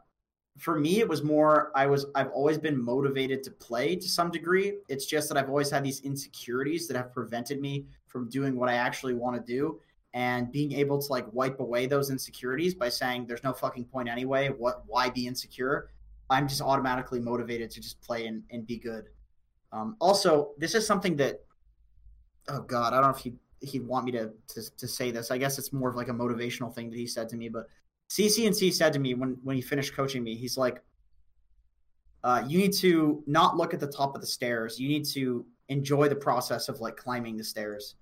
for 0.59 0.79
me, 0.79 1.01
it 1.01 1.09
was 1.09 1.23
more 1.23 1.71
I 1.75 1.87
was 1.87 2.07
I've 2.15 2.31
always 2.31 2.59
been 2.59 2.81
motivated 2.81 3.43
to 3.45 3.51
play 3.51 3.97
to 3.97 4.09
some 4.09 4.31
degree. 4.31 4.79
It's 4.89 5.07
just 5.07 5.29
that 5.29 5.37
I've 5.37 5.49
always 5.49 5.71
had 5.71 5.85
these 5.85 6.01
insecurities 6.01 6.89
that 6.89 6.97
have 6.97 7.13
prevented 7.13 7.61
me 7.61 7.87
from 8.07 8.29
doing 8.29 8.57
what 8.57 8.69
I 8.69 8.75
actually 8.75 9.15
want 9.15 9.37
to 9.37 9.53
do 9.53 9.81
and 10.15 10.51
being 10.53 10.73
able 10.73 11.01
to 11.03 11.13
like 11.13 11.27
wipe 11.33 11.61
away 11.61 11.87
those 11.87 12.09
insecurities 12.09 12.75
by 12.75 12.89
saying 12.89 13.27
there's 13.27 13.45
no 13.45 13.53
fucking 13.53 13.85
point 13.85 14.09
anyway. 14.09 14.49
What 14.49 14.85
why 14.87 15.11
be 15.11 15.27
insecure? 15.27 15.91
I'm 16.31 16.49
just 16.49 16.63
automatically 16.63 17.21
motivated 17.21 17.71
to 17.73 17.81
just 17.81 18.01
play 18.01 18.27
and, 18.27 18.43
and 18.51 18.67
be 18.67 18.79
good. 18.79 19.09
Um, 19.73 19.97
also 20.01 20.53
this 20.57 20.75
is 20.75 20.87
something 20.87 21.17
that 21.17 21.41
oh 22.49 22.61
god 22.61 22.93
i 22.93 23.01
don't 23.01 23.11
know 23.11 23.17
if 23.17 23.19
he 23.19 23.33
he'd 23.61 23.87
want 23.87 24.05
me 24.05 24.13
to, 24.13 24.31
to 24.49 24.77
to 24.77 24.89
say 24.89 25.11
this. 25.11 25.31
I 25.31 25.39
guess 25.39 25.59
it's 25.59 25.73
more 25.73 25.89
of 25.89 25.97
like 25.97 26.09
a 26.09 26.13
motivational 26.13 26.75
thing 26.75 26.91
that 26.91 26.97
he 26.97 27.07
said 27.07 27.29
to 27.31 27.37
me 27.37 27.49
but 27.49 27.67
ccnc 28.11 28.73
said 28.73 28.93
to 28.93 28.99
me 28.99 29.15
when 29.15 29.37
when 29.43 29.57
he 29.57 29.63
finished 29.63 29.97
coaching 29.97 30.23
me 30.23 30.37
he's 30.37 30.57
like 30.57 30.83
uh, 32.25 32.43
you 32.49 32.57
need 32.57 32.73
to 32.73 33.23
not 33.27 33.57
look 33.57 33.75
at 33.75 33.81
the 33.81 33.87
top 33.87 34.15
of 34.15 34.23
the 34.23 34.27
stairs. 34.27 34.81
You 34.81 34.89
need 34.89 35.05
to 35.09 35.45
enjoy 35.69 36.09
the 36.09 36.17
process 36.17 36.71
of 36.71 36.81
like 36.81 36.97
climbing 36.97 37.37
the 37.37 37.45
stairs. 37.45 37.97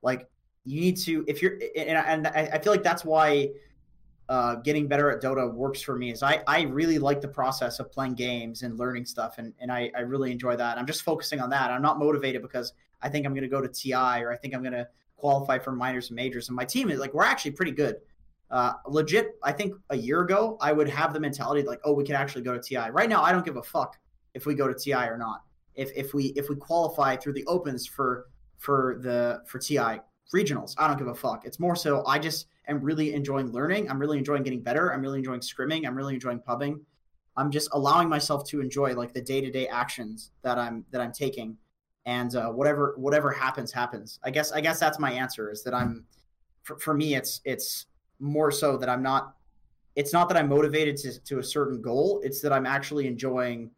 Like 0.00 0.28
you 0.64 0.80
need 0.80 0.96
to 0.98 1.24
if 1.28 1.42
you're 1.42 1.58
and, 1.76 2.26
and 2.26 2.26
I 2.28 2.58
feel 2.58 2.72
like 2.72 2.82
that's 2.82 3.04
why 3.04 3.50
uh, 4.28 4.56
getting 4.56 4.88
better 4.88 5.10
at 5.10 5.22
Dota 5.22 5.52
works 5.52 5.82
for 5.82 5.96
me. 5.96 6.10
Is 6.10 6.22
I 6.22 6.42
I 6.46 6.62
really 6.62 6.98
like 6.98 7.20
the 7.20 7.28
process 7.28 7.78
of 7.80 7.92
playing 7.92 8.14
games 8.14 8.62
and 8.62 8.78
learning 8.78 9.04
stuff, 9.04 9.38
and 9.38 9.52
and 9.58 9.70
I 9.70 9.90
I 9.96 10.00
really 10.00 10.32
enjoy 10.32 10.56
that. 10.56 10.78
I'm 10.78 10.86
just 10.86 11.02
focusing 11.02 11.40
on 11.40 11.50
that. 11.50 11.70
I'm 11.70 11.82
not 11.82 11.98
motivated 11.98 12.42
because 12.42 12.72
I 13.02 13.08
think 13.08 13.26
I'm 13.26 13.32
going 13.32 13.42
to 13.42 13.48
go 13.48 13.60
to 13.60 13.68
TI 13.68 14.22
or 14.22 14.32
I 14.32 14.36
think 14.36 14.54
I'm 14.54 14.62
going 14.62 14.72
to 14.72 14.88
qualify 15.16 15.58
for 15.58 15.72
minors 15.72 16.08
and 16.08 16.16
majors. 16.16 16.48
And 16.48 16.56
my 16.56 16.64
team 16.64 16.90
is 16.90 16.98
like 16.98 17.12
we're 17.12 17.24
actually 17.24 17.52
pretty 17.52 17.72
good. 17.72 17.96
Uh, 18.50 18.74
legit, 18.86 19.36
I 19.42 19.52
think 19.52 19.74
a 19.90 19.96
year 19.96 20.20
ago 20.20 20.56
I 20.60 20.72
would 20.72 20.88
have 20.88 21.12
the 21.12 21.20
mentality 21.20 21.66
like, 21.66 21.80
oh, 21.84 21.92
we 21.92 22.04
can 22.04 22.14
actually 22.14 22.42
go 22.42 22.54
to 22.54 22.60
TI. 22.60 22.90
Right 22.90 23.08
now, 23.08 23.22
I 23.22 23.32
don't 23.32 23.44
give 23.44 23.56
a 23.56 23.62
fuck 23.62 23.98
if 24.34 24.46
we 24.46 24.54
go 24.54 24.66
to 24.66 24.74
TI 24.74 25.06
or 25.06 25.18
not. 25.18 25.42
If 25.74 25.90
if 25.94 26.14
we 26.14 26.26
if 26.36 26.48
we 26.48 26.56
qualify 26.56 27.16
through 27.16 27.34
the 27.34 27.44
opens 27.46 27.86
for 27.86 28.26
for 28.56 28.98
the 29.02 29.42
for 29.46 29.58
TI, 29.58 30.00
regionals. 30.32 30.74
I 30.78 30.88
don't 30.88 30.98
give 30.98 31.08
a 31.08 31.14
fuck. 31.14 31.44
It's 31.44 31.58
more 31.58 31.76
so 31.76 32.04
I 32.06 32.18
just 32.18 32.46
am 32.68 32.80
really 32.80 33.14
enjoying 33.14 33.52
learning. 33.52 33.90
I'm 33.90 33.98
really 33.98 34.18
enjoying 34.18 34.42
getting 34.42 34.60
better. 34.60 34.92
I'm 34.92 35.02
really 35.02 35.18
enjoying 35.18 35.40
scrimming. 35.40 35.86
I'm 35.86 35.94
really 35.94 36.14
enjoying 36.14 36.40
pubbing. 36.40 36.80
I'm 37.36 37.50
just 37.50 37.68
allowing 37.72 38.08
myself 38.08 38.44
to 38.48 38.60
enjoy 38.60 38.94
like 38.94 39.12
the 39.12 39.20
day 39.20 39.40
to 39.40 39.50
day 39.50 39.66
actions 39.68 40.30
that 40.42 40.58
I'm 40.58 40.84
that 40.92 41.00
I'm 41.00 41.12
taking, 41.12 41.56
and 42.06 42.34
uh, 42.36 42.50
whatever 42.50 42.94
whatever 42.96 43.30
happens 43.30 43.72
happens. 43.72 44.20
I 44.22 44.30
guess 44.30 44.52
I 44.52 44.60
guess 44.60 44.78
that's 44.78 44.98
my 44.98 45.10
answer 45.10 45.50
is 45.50 45.64
that 45.64 45.74
I'm 45.74 46.04
for, 46.62 46.78
for 46.78 46.94
me 46.94 47.14
it's 47.14 47.40
it's 47.44 47.86
more 48.20 48.50
so 48.50 48.76
that 48.76 48.88
I'm 48.88 49.02
not. 49.02 49.34
It's 49.96 50.12
not 50.12 50.28
that 50.28 50.36
I'm 50.36 50.48
motivated 50.48 50.96
to 50.98 51.20
to 51.24 51.38
a 51.38 51.42
certain 51.42 51.82
goal. 51.82 52.20
It's 52.22 52.40
that 52.42 52.52
I'm 52.52 52.66
actually 52.66 53.08
enjoying 53.08 53.70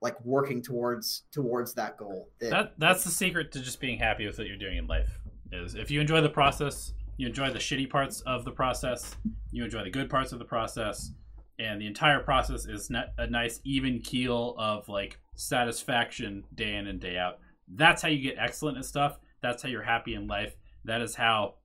like 0.00 0.16
working 0.24 0.62
towards 0.62 1.24
towards 1.32 1.74
that 1.74 1.96
goal. 1.96 2.28
That, 2.40 2.50
that 2.50 2.72
that's 2.78 3.04
the 3.04 3.10
secret 3.10 3.52
to 3.52 3.60
just 3.60 3.80
being 3.80 3.98
happy 3.98 4.26
with 4.26 4.38
what 4.38 4.46
you're 4.46 4.56
doing 4.56 4.78
in 4.78 4.86
life 4.86 5.19
is 5.52 5.74
if 5.74 5.90
you 5.90 6.00
enjoy 6.00 6.20
the 6.20 6.28
process, 6.28 6.92
you 7.16 7.26
enjoy 7.26 7.50
the 7.50 7.58
shitty 7.58 7.88
parts 7.88 8.20
of 8.22 8.44
the 8.44 8.50
process, 8.50 9.16
you 9.50 9.64
enjoy 9.64 9.84
the 9.84 9.90
good 9.90 10.08
parts 10.08 10.32
of 10.32 10.38
the 10.38 10.44
process, 10.44 11.12
and 11.58 11.80
the 11.80 11.86
entire 11.86 12.20
process 12.20 12.66
is 12.66 12.90
a 13.18 13.26
nice 13.26 13.60
even 13.64 14.00
keel 14.00 14.54
of 14.58 14.88
like 14.88 15.18
satisfaction 15.34 16.44
day 16.54 16.76
in 16.76 16.86
and 16.86 17.00
day 17.00 17.18
out. 17.18 17.38
That's 17.68 18.02
how 18.02 18.08
you 18.08 18.22
get 18.22 18.38
excellent 18.38 18.78
at 18.78 18.84
stuff. 18.84 19.18
That's 19.42 19.62
how 19.62 19.68
you're 19.68 19.82
happy 19.82 20.14
in 20.14 20.26
life. 20.26 20.56
That 20.84 21.02
is 21.02 21.14
how 21.14 21.56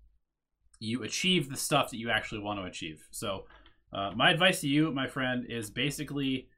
you 0.80 1.04
achieve 1.04 1.50
the 1.50 1.58
stuff 1.58 1.90
that 1.92 1.98
you 1.98 2.10
actually 2.10 2.42
want 2.42 2.60
to 2.60 2.66
achieve. 2.66 3.08
So, 3.12 3.46
uh, 3.94 4.12
my 4.16 4.32
advice 4.32 4.60
to 4.62 4.68
you, 4.68 4.92
my 4.92 5.08
friend, 5.08 5.46
is 5.48 5.70
basically 5.70 6.50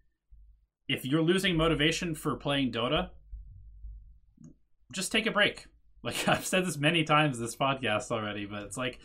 if 0.87 1.05
you're 1.05 1.21
losing 1.21 1.55
motivation 1.55 2.15
for 2.15 2.35
playing 2.35 2.71
Dota, 2.71 3.09
just 4.91 5.11
take 5.11 5.25
a 5.25 5.31
break. 5.31 5.67
Like 6.07 6.27
I've 6.27 6.45
said 6.45 6.65
this 6.65 6.77
many 6.77 7.03
times 7.03 7.37
this 7.37 7.55
podcast 7.55 8.09
already, 8.11 8.45
but 8.45 8.63
it's 8.63 8.77
like, 8.77 8.99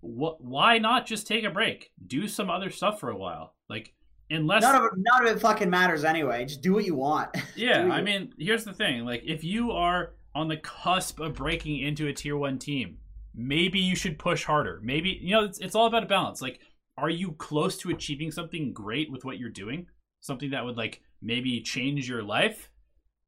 what? 0.00 0.42
Why 0.42 0.78
not 0.78 1.06
just 1.06 1.26
take 1.28 1.44
a 1.44 1.50
break? 1.50 1.92
Do 2.04 2.26
some 2.26 2.50
other 2.50 2.70
stuff 2.70 2.98
for 2.98 3.10
a 3.10 3.16
while. 3.16 3.54
Like 3.68 3.94
unless 4.30 4.62
none 4.62 4.74
of 4.74 4.84
it, 4.84 4.92
none 4.96 5.26
of 5.26 5.36
it 5.36 5.40
fucking 5.40 5.68
matters 5.68 6.04
anyway. 6.04 6.46
Just 6.46 6.62
do 6.62 6.72
what 6.72 6.84
you 6.84 6.96
want. 6.96 7.36
Yeah, 7.54 7.88
I 7.92 8.00
mean, 8.02 8.32
here's 8.38 8.64
the 8.64 8.72
thing. 8.72 9.04
Like 9.04 9.22
if 9.26 9.44
you 9.44 9.72
are 9.72 10.14
on 10.34 10.48
the 10.48 10.56
cusp 10.56 11.20
of 11.20 11.34
breaking 11.34 11.80
into 11.80 12.06
a 12.06 12.12
tier 12.12 12.36
one 12.36 12.58
team, 12.58 12.98
maybe 13.34 13.78
you 13.78 13.94
should 13.94 14.18
push 14.18 14.44
harder. 14.44 14.80
Maybe 14.82 15.18
you 15.20 15.32
know 15.32 15.44
it's, 15.44 15.58
it's 15.58 15.74
all 15.74 15.86
about 15.86 16.04
a 16.04 16.06
balance. 16.06 16.40
Like, 16.40 16.60
are 16.96 17.10
you 17.10 17.32
close 17.32 17.76
to 17.78 17.90
achieving 17.90 18.30
something 18.30 18.72
great 18.72 19.12
with 19.12 19.24
what 19.24 19.38
you're 19.38 19.50
doing? 19.50 19.86
Something 20.20 20.50
that 20.52 20.64
would 20.64 20.76
like 20.76 21.02
maybe 21.20 21.60
change 21.60 22.08
your 22.08 22.22
life 22.22 22.70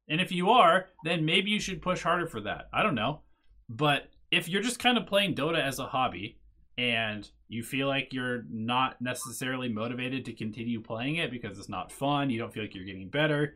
and 0.09 0.19
if 0.19 0.31
you 0.31 0.49
are, 0.49 0.87
then 1.03 1.25
maybe 1.25 1.51
you 1.51 1.59
should 1.59 1.81
push 1.81 2.01
harder 2.03 2.27
for 2.27 2.41
that. 2.41 2.69
I 2.73 2.83
don't 2.83 2.95
know. 2.95 3.21
But 3.69 4.09
if 4.31 4.49
you're 4.49 4.61
just 4.61 4.79
kind 4.79 4.97
of 4.97 5.07
playing 5.07 5.35
Dota 5.35 5.59
as 5.59 5.79
a 5.79 5.85
hobby 5.85 6.39
and 6.77 7.29
you 7.47 7.63
feel 7.63 7.87
like 7.87 8.13
you're 8.13 8.43
not 8.49 9.01
necessarily 9.01 9.69
motivated 9.69 10.25
to 10.25 10.33
continue 10.33 10.81
playing 10.81 11.17
it 11.17 11.31
because 11.31 11.57
it's 11.57 11.69
not 11.69 11.91
fun, 11.91 12.29
you 12.29 12.39
don't 12.39 12.53
feel 12.53 12.63
like 12.63 12.75
you're 12.75 12.85
getting 12.85 13.09
better, 13.09 13.55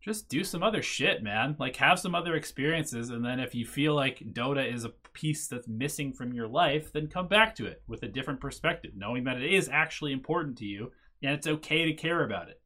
just 0.00 0.28
do 0.28 0.44
some 0.44 0.62
other 0.62 0.82
shit, 0.82 1.22
man. 1.22 1.56
Like 1.58 1.76
have 1.76 1.98
some 1.98 2.14
other 2.14 2.34
experiences 2.34 3.10
and 3.10 3.24
then 3.24 3.40
if 3.40 3.54
you 3.54 3.66
feel 3.66 3.94
like 3.94 4.22
Dota 4.32 4.72
is 4.72 4.84
a 4.84 4.92
piece 5.12 5.48
that's 5.48 5.68
missing 5.68 6.12
from 6.12 6.32
your 6.32 6.48
life, 6.48 6.92
then 6.92 7.08
come 7.08 7.28
back 7.28 7.54
to 7.56 7.66
it 7.66 7.82
with 7.88 8.02
a 8.02 8.08
different 8.08 8.40
perspective, 8.40 8.92
knowing 8.96 9.24
that 9.24 9.40
it 9.40 9.52
is 9.52 9.68
actually 9.68 10.12
important 10.12 10.56
to 10.58 10.64
you 10.64 10.92
and 11.22 11.32
it's 11.32 11.46
okay 11.46 11.84
to 11.86 11.92
care 11.94 12.24
about 12.24 12.48
it. 12.48 12.60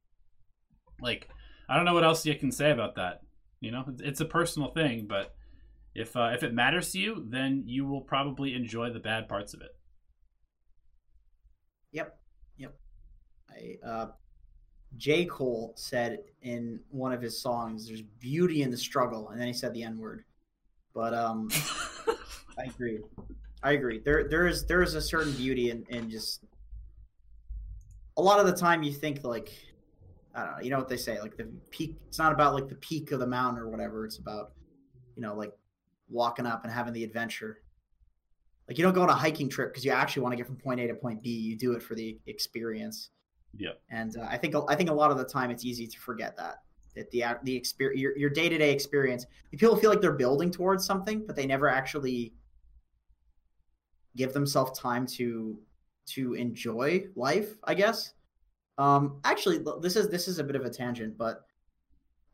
Like 1.00 1.28
I 1.68 1.76
don't 1.76 1.84
know 1.84 1.94
what 1.94 2.04
else 2.04 2.26
you 2.26 2.34
can 2.34 2.52
say 2.52 2.70
about 2.70 2.96
that. 2.96 3.22
You 3.60 3.70
know, 3.70 3.84
it's 4.00 4.20
a 4.20 4.24
personal 4.24 4.70
thing, 4.70 5.06
but 5.06 5.34
if 5.94 6.16
uh, 6.16 6.30
if 6.34 6.42
it 6.42 6.54
matters 6.54 6.92
to 6.92 6.98
you, 6.98 7.24
then 7.28 7.64
you 7.66 7.86
will 7.86 8.00
probably 8.00 8.54
enjoy 8.54 8.90
the 8.90 8.98
bad 8.98 9.28
parts 9.28 9.54
of 9.54 9.60
it. 9.60 9.76
Yep, 11.92 12.18
yep. 12.56 12.74
I 13.50 13.76
uh, 13.86 14.06
J 14.96 15.26
Cole 15.26 15.74
said 15.76 16.20
in 16.42 16.80
one 16.90 17.12
of 17.12 17.20
his 17.20 17.40
songs, 17.40 17.86
"There's 17.86 18.02
beauty 18.02 18.62
in 18.62 18.70
the 18.70 18.76
struggle," 18.76 19.28
and 19.30 19.40
then 19.40 19.46
he 19.46 19.52
said 19.52 19.74
the 19.74 19.82
N 19.82 19.98
word. 19.98 20.24
But 20.94 21.14
um, 21.14 21.48
I 22.58 22.64
agree. 22.64 23.00
I 23.62 23.72
agree. 23.72 24.00
There 24.04 24.28
there 24.28 24.46
is 24.46 24.66
there 24.66 24.82
is 24.82 24.94
a 24.94 25.02
certain 25.02 25.32
beauty 25.34 25.70
in, 25.70 25.84
in 25.88 26.10
just 26.10 26.42
a 28.16 28.22
lot 28.22 28.40
of 28.40 28.46
the 28.46 28.56
time 28.56 28.82
you 28.82 28.92
think 28.92 29.24
like 29.24 29.52
I 30.34 30.44
don't 30.44 30.52
know. 30.52 30.62
You 30.62 30.70
know 30.70 30.78
what 30.78 30.88
they 30.88 30.96
say? 30.96 31.20
Like 31.20 31.36
the 31.36 31.48
peak. 31.70 31.96
It's 32.08 32.18
not 32.18 32.32
about 32.32 32.54
like 32.54 32.68
the 32.68 32.76
peak 32.76 33.12
of 33.12 33.20
the 33.20 33.26
mountain 33.26 33.62
or 33.62 33.68
whatever. 33.68 34.04
It's 34.04 34.18
about, 34.18 34.52
you 35.16 35.22
know, 35.22 35.34
like 35.34 35.52
walking 36.08 36.46
up 36.46 36.64
and 36.64 36.72
having 36.72 36.92
the 36.92 37.04
adventure. 37.04 37.62
Like 38.68 38.78
you 38.78 38.84
don't 38.84 38.94
go 38.94 39.02
on 39.02 39.10
a 39.10 39.14
hiking 39.14 39.48
trip 39.48 39.72
because 39.72 39.84
you 39.84 39.90
actually 39.90 40.22
want 40.22 40.32
to 40.32 40.36
get 40.36 40.46
from 40.46 40.56
point 40.56 40.80
A 40.80 40.86
to 40.86 40.94
point 40.94 41.22
B. 41.22 41.30
You 41.30 41.56
do 41.56 41.72
it 41.72 41.82
for 41.82 41.94
the 41.94 42.18
experience. 42.26 43.10
Yeah. 43.56 43.72
And 43.90 44.16
uh, 44.16 44.26
I 44.30 44.38
think 44.38 44.54
I 44.68 44.74
think 44.74 44.88
a 44.88 44.94
lot 44.94 45.10
of 45.10 45.18
the 45.18 45.24
time 45.24 45.50
it's 45.50 45.64
easy 45.64 45.86
to 45.86 45.98
forget 45.98 46.36
that. 46.36 46.62
that 46.94 47.10
the 47.10 47.24
the 47.42 47.54
experience 47.54 48.00
your, 48.00 48.16
your 48.16 48.30
day-to-day 48.30 48.72
experience 48.72 49.26
people 49.50 49.76
feel 49.76 49.90
like 49.90 50.00
they're 50.00 50.12
building 50.12 50.50
towards 50.50 50.84
something 50.84 51.24
but 51.26 51.36
they 51.36 51.46
never 51.46 51.68
actually 51.68 52.32
give 54.16 54.32
themselves 54.32 54.78
time 54.78 55.06
to 55.06 55.58
to 56.06 56.34
enjoy 56.34 57.04
life 57.16 57.56
i 57.64 57.74
guess 57.74 58.12
um 58.78 59.20
actually 59.24 59.60
this 59.80 59.96
is 59.96 60.08
this 60.08 60.28
is 60.28 60.38
a 60.38 60.44
bit 60.44 60.56
of 60.56 60.64
a 60.64 60.70
tangent 60.70 61.16
but 61.18 61.44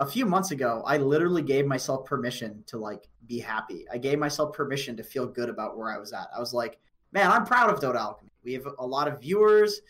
a 0.00 0.06
few 0.06 0.24
months 0.24 0.52
ago 0.52 0.82
i 0.86 0.96
literally 0.96 1.42
gave 1.42 1.66
myself 1.66 2.04
permission 2.04 2.62
to 2.66 2.78
like 2.78 3.08
be 3.26 3.38
happy. 3.38 3.84
I 3.92 3.98
gave 3.98 4.18
myself 4.18 4.54
permission 4.54 4.96
to 4.96 5.02
feel 5.02 5.26
good 5.26 5.50
about 5.50 5.76
where 5.76 5.92
i 5.92 5.98
was 5.98 6.12
at. 6.12 6.28
I 6.34 6.40
was 6.40 6.54
like 6.54 6.78
man 7.12 7.30
i'm 7.30 7.44
proud 7.44 7.70
of 7.70 7.80
dota 7.80 7.98
alchemy. 7.98 8.30
We 8.44 8.54
have 8.54 8.66
a 8.78 8.86
lot 8.86 9.08
of 9.08 9.20
viewers 9.20 9.80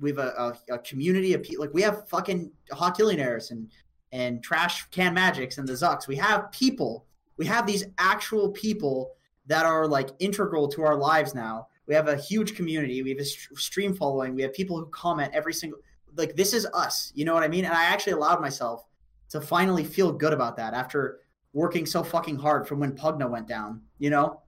we 0.00 0.10
have 0.10 0.18
a, 0.18 0.54
a, 0.68 0.74
a, 0.74 0.78
community 0.78 1.34
of 1.34 1.42
people 1.42 1.64
like 1.64 1.74
we 1.74 1.82
have 1.82 2.08
fucking 2.08 2.50
Hawkillionaires 2.72 3.50
and 3.50 3.70
and 4.12 4.42
trash 4.42 4.88
can 4.90 5.12
magics 5.12 5.58
and 5.58 5.68
the 5.68 5.74
zucks. 5.74 6.08
We 6.08 6.16
have 6.16 6.50
people. 6.50 7.06
We 7.36 7.46
have 7.46 7.66
these 7.66 7.84
actual 7.98 8.50
people 8.52 9.12
that 9.46 9.66
are 9.66 9.86
like 9.86 10.10
integral 10.18 10.68
to 10.68 10.82
our 10.82 10.96
lives 10.96 11.34
now 11.34 11.68
we 11.88 11.94
have 11.94 12.06
a 12.06 12.16
huge 12.16 12.54
community. 12.54 13.02
We 13.02 13.10
have 13.10 13.18
a 13.18 13.24
stream 13.24 13.94
following. 13.94 14.34
We 14.34 14.42
have 14.42 14.52
people 14.52 14.78
who 14.78 14.86
comment 14.86 15.32
every 15.34 15.54
single 15.54 15.80
like 16.16 16.36
this 16.36 16.52
is 16.52 16.66
us. 16.74 17.12
You 17.14 17.24
know 17.24 17.34
what 17.34 17.42
i 17.42 17.48
mean? 17.48 17.64
And 17.64 17.74
i 17.74 17.84
actually 17.84 18.12
allowed 18.12 18.40
myself 18.40 18.84
to 19.30 19.40
finally 19.40 19.84
feel 19.84 20.12
good 20.12 20.32
about 20.32 20.56
that 20.56 20.74
after 20.74 21.20
working 21.52 21.86
so 21.86 22.02
fucking 22.02 22.36
hard 22.36 22.68
from 22.68 22.78
when 22.80 22.92
pugna 22.92 23.28
went 23.28 23.48
down 23.48 23.82
you 23.98 24.10
know? 24.10 24.40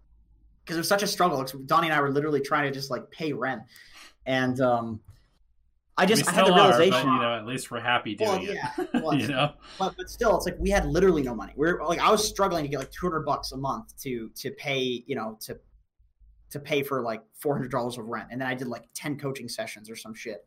Because 0.64 0.76
it 0.76 0.80
was 0.80 0.88
such 0.88 1.02
a 1.02 1.06
struggle. 1.06 1.42
Donnie 1.66 1.88
and 1.88 1.94
i 1.94 2.00
were 2.00 2.10
literally 2.10 2.40
trying 2.40 2.64
to 2.64 2.70
just 2.70 2.90
like 2.90 3.10
pay 3.10 3.32
rent. 3.32 3.62
And 4.26 4.60
um 4.60 5.00
I 5.96 6.06
just 6.06 6.26
I 6.28 6.32
had 6.32 6.46
the 6.46 6.52
realization. 6.52 6.94
Are, 6.94 7.04
but, 7.04 7.12
you 7.12 7.20
know, 7.20 7.34
at 7.34 7.46
least 7.46 7.70
we're 7.70 7.80
happy 7.80 8.14
doing 8.14 8.30
well, 8.30 8.42
yeah, 8.42 8.70
it. 8.78 9.02
Well, 9.02 9.14
you 9.14 9.28
know, 9.28 9.52
but 9.78 9.94
but 9.98 10.08
still, 10.08 10.34
it's 10.36 10.46
like 10.46 10.56
we 10.58 10.70
had 10.70 10.86
literally 10.86 11.22
no 11.22 11.34
money. 11.34 11.52
We're 11.56 11.84
like 11.84 11.98
I 11.98 12.10
was 12.10 12.26
struggling 12.26 12.64
to 12.64 12.68
get 12.68 12.78
like 12.78 12.90
two 12.90 13.06
hundred 13.06 13.26
bucks 13.26 13.52
a 13.52 13.56
month 13.58 14.00
to 14.02 14.30
to 14.36 14.50
pay 14.52 15.04
you 15.06 15.14
know 15.14 15.36
to 15.42 15.58
to 16.51 16.60
pay 16.60 16.82
for 16.82 17.02
like 17.02 17.22
four 17.35 17.55
hundred 17.55 17.70
dollars 17.70 17.98
of 17.98 18.06
rent, 18.06 18.28
and 18.31 18.40
then 18.40 18.48
I 18.48 18.55
did 18.55 18.68
like 18.68 18.89
ten 18.94 19.18
coaching 19.18 19.48
sessions 19.48 19.90
or 19.90 19.97
some 19.97 20.14
shit 20.14 20.47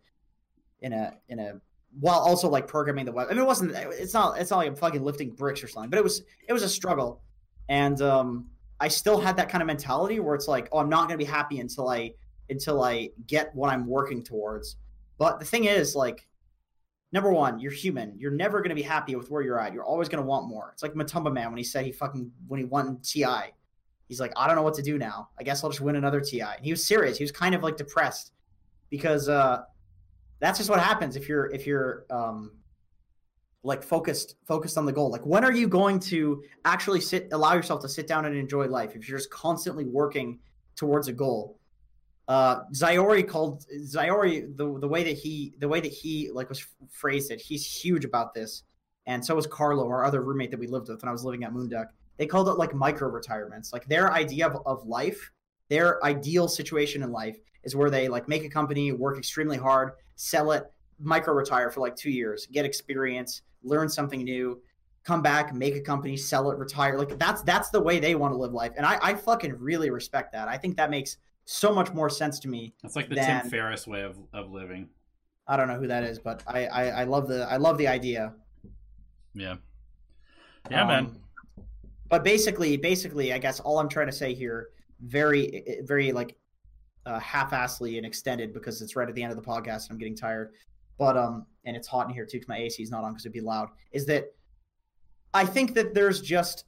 in 0.81 0.93
a 0.93 1.13
in 1.29 1.39
a 1.39 1.53
while 1.99 2.19
also 2.19 2.49
like 2.49 2.67
programming 2.67 3.05
the 3.05 3.11
web. 3.11 3.27
I 3.29 3.33
mean, 3.33 3.43
it 3.43 3.47
wasn't. 3.47 3.71
It's 3.75 4.13
not. 4.13 4.39
It's 4.39 4.51
not 4.51 4.57
like 4.57 4.67
I'm 4.67 4.75
fucking 4.75 5.03
lifting 5.03 5.31
bricks 5.31 5.63
or 5.63 5.67
something, 5.67 5.89
but 5.89 5.97
it 5.97 6.03
was 6.03 6.23
it 6.47 6.53
was 6.53 6.63
a 6.63 6.69
struggle, 6.69 7.21
and 7.69 8.01
um, 8.01 8.47
I 8.79 8.87
still 8.87 9.19
had 9.19 9.37
that 9.37 9.49
kind 9.49 9.61
of 9.61 9.67
mentality 9.67 10.19
where 10.19 10.35
it's 10.35 10.47
like, 10.47 10.69
oh, 10.71 10.79
I'm 10.79 10.89
not 10.89 11.07
gonna 11.07 11.17
be 11.17 11.23
happy 11.23 11.59
until 11.59 11.89
I 11.89 12.13
until 12.49 12.83
I 12.83 13.09
get 13.27 13.55
what 13.55 13.71
I'm 13.71 13.87
working 13.87 14.23
towards 14.23 14.75
but 15.17 15.39
the 15.39 15.45
thing 15.45 15.65
is, 15.65 15.95
like, 15.95 16.27
number 17.11 17.31
one, 17.31 17.59
you're 17.59 17.71
human. 17.71 18.15
You're 18.17 18.31
never 18.31 18.61
to 18.69 18.75
be 18.75 18.81
happy 18.81 19.15
with 19.15 19.29
where 19.29 19.41
you're 19.41 19.59
at. 19.59 19.73
You're 19.73 19.85
always 19.85 20.09
to 20.21 20.27
want 20.27 20.47
more. 20.47 20.71
It's 20.73 20.83
like 20.83 20.93
Matumbaman 20.93 21.47
when 21.47 21.57
he 21.57 21.63
said 21.63 21.85
he 21.85 21.91
fucking 21.91 22.31
when 22.47 22.59
he 22.59 22.65
won 22.65 22.99
TI. 23.01 23.53
He's 24.07 24.19
like, 24.19 24.33
I 24.35 24.47
don't 24.47 24.55
know 24.55 24.63
what 24.63 24.75
to 24.75 24.81
do 24.81 24.97
now. 24.97 25.29
I 25.39 25.43
guess 25.43 25.63
I'll 25.63 25.69
just 25.69 25.81
win 25.81 25.95
another 25.95 26.21
TI. 26.21 26.41
And 26.41 26.63
he 26.63 26.71
was 26.71 26.85
serious. 26.85 27.17
He 27.17 27.23
was 27.23 27.31
kind 27.31 27.55
of 27.55 27.63
like 27.63 27.77
depressed 27.77 28.31
because 28.89 29.29
uh, 29.29 29.63
that's 30.39 30.59
just 30.59 30.69
what 30.69 30.79
happens 30.79 31.15
if 31.15 31.27
you're 31.27 31.47
if 31.51 31.65
you're 31.65 32.05
um, 32.09 32.51
like 33.63 33.81
focused 33.81 34.35
focused 34.45 34.77
on 34.77 34.85
the 34.85 34.91
goal. 34.91 35.09
Like, 35.09 35.25
when 35.25 35.43
are 35.43 35.53
you 35.53 35.67
going 35.67 35.99
to 36.01 36.43
actually 36.65 37.01
sit 37.01 37.29
allow 37.31 37.53
yourself 37.53 37.81
to 37.81 37.89
sit 37.89 38.07
down 38.07 38.25
and 38.25 38.35
enjoy 38.35 38.67
life 38.67 38.95
if 38.95 39.07
you're 39.07 39.17
just 39.17 39.31
constantly 39.31 39.85
working 39.85 40.39
towards 40.75 41.07
a 41.07 41.13
goal? 41.13 41.59
uh 42.27 42.63
Zyori 42.73 43.27
called 43.27 43.65
Zyori 43.81 44.55
the 44.55 44.79
the 44.79 44.87
way 44.87 45.03
that 45.03 45.17
he 45.17 45.53
the 45.59 45.67
way 45.67 45.81
that 45.81 45.91
he 45.91 46.31
like 46.31 46.47
was 46.47 46.65
phrased 46.89 47.31
it 47.31 47.41
he's 47.41 47.65
huge 47.65 48.05
about 48.05 48.33
this 48.33 48.63
and 49.05 49.25
so 49.25 49.35
was 49.35 49.45
Carlo 49.45 49.87
our 49.89 50.05
other 50.05 50.21
roommate 50.21 50.49
that 50.51 50.59
we 50.59 50.67
lived 50.67 50.87
with 50.87 51.01
when 51.01 51.09
I 51.09 51.11
was 51.11 51.25
living 51.25 51.43
at 51.43 51.51
Moonduck 51.51 51.87
they 52.17 52.25
called 52.25 52.47
it 52.47 52.53
like 52.53 52.73
micro 52.73 53.07
retirements 53.07 53.73
like 53.73 53.85
their 53.87 54.11
idea 54.11 54.47
of, 54.47 54.61
of 54.65 54.85
life 54.85 55.31
their 55.69 56.03
ideal 56.05 56.47
situation 56.47 57.03
in 57.03 57.11
life 57.11 57.37
is 57.63 57.75
where 57.75 57.89
they 57.89 58.07
like 58.07 58.27
make 58.27 58.43
a 58.43 58.49
company 58.49 58.91
work 58.91 59.17
extremely 59.17 59.57
hard 59.57 59.91
sell 60.15 60.51
it 60.51 60.71
micro 60.99 61.33
retire 61.33 61.69
for 61.69 61.79
like 61.81 61.95
2 61.95 62.09
years 62.09 62.47
get 62.51 62.65
experience 62.65 63.41
learn 63.63 63.89
something 63.89 64.23
new 64.23 64.61
come 65.03 65.21
back 65.21 65.53
make 65.53 65.75
a 65.75 65.81
company 65.81 66.15
sell 66.15 66.49
it 66.51 66.57
retire 66.57 66.97
like 66.97 67.17
that's 67.17 67.41
that's 67.43 67.69
the 67.69 67.79
way 67.79 67.99
they 67.99 68.15
want 68.15 68.31
to 68.31 68.37
live 68.37 68.53
life 68.53 68.71
and 68.77 68.85
I 68.85 68.99
I 69.01 69.13
fucking 69.15 69.57
really 69.59 69.89
respect 69.89 70.31
that 70.33 70.47
I 70.47 70.57
think 70.57 70.77
that 70.77 70.89
makes 70.89 71.17
so 71.45 71.73
much 71.73 71.91
more 71.93 72.09
sense 72.09 72.39
to 72.39 72.47
me. 72.47 72.73
It's 72.83 72.95
like 72.95 73.09
the 73.09 73.15
than, 73.15 73.41
Tim 73.41 73.49
Ferriss 73.49 73.87
way 73.87 74.01
of, 74.01 74.17
of 74.33 74.51
living. 74.51 74.89
I 75.47 75.57
don't 75.57 75.67
know 75.67 75.75
who 75.75 75.87
that 75.87 76.03
is, 76.03 76.19
but 76.19 76.41
I, 76.47 76.65
I, 76.67 76.83
I 76.85 77.03
love 77.03 77.27
the 77.27 77.43
I 77.43 77.57
love 77.57 77.77
the 77.77 77.87
idea. 77.87 78.33
Yeah. 79.33 79.55
Yeah, 80.71 80.83
um, 80.83 80.87
man. 80.87 81.15
But 82.13 82.23
basically, 82.23 82.77
basically, 82.77 83.33
I 83.33 83.39
guess 83.39 83.59
all 83.59 83.79
I'm 83.79 83.89
trying 83.89 84.05
to 84.05 84.13
say 84.13 84.35
here, 84.35 84.69
very, 85.01 85.79
very 85.81 86.11
like 86.11 86.37
uh, 87.07 87.17
half-assly 87.17 87.97
and 87.97 88.05
extended 88.05 88.53
because 88.53 88.83
it's 88.83 88.95
right 88.95 89.09
at 89.09 89.15
the 89.15 89.23
end 89.23 89.31
of 89.31 89.35
the 89.35 89.41
podcast 89.41 89.85
and 89.85 89.93
I'm 89.93 89.97
getting 89.97 90.15
tired. 90.15 90.53
But 90.99 91.17
um, 91.17 91.47
and 91.65 91.75
it's 91.75 91.87
hot 91.87 92.07
in 92.07 92.13
here 92.13 92.27
too 92.27 92.37
because 92.37 92.47
my 92.47 92.59
AC 92.59 92.83
is 92.83 92.91
not 92.91 93.03
on 93.03 93.13
because 93.13 93.25
it'd 93.25 93.33
be 93.33 93.41
loud. 93.41 93.69
Is 93.93 94.05
that 94.05 94.25
I 95.33 95.43
think 95.43 95.73
that 95.73 95.95
there's 95.95 96.21
just 96.21 96.65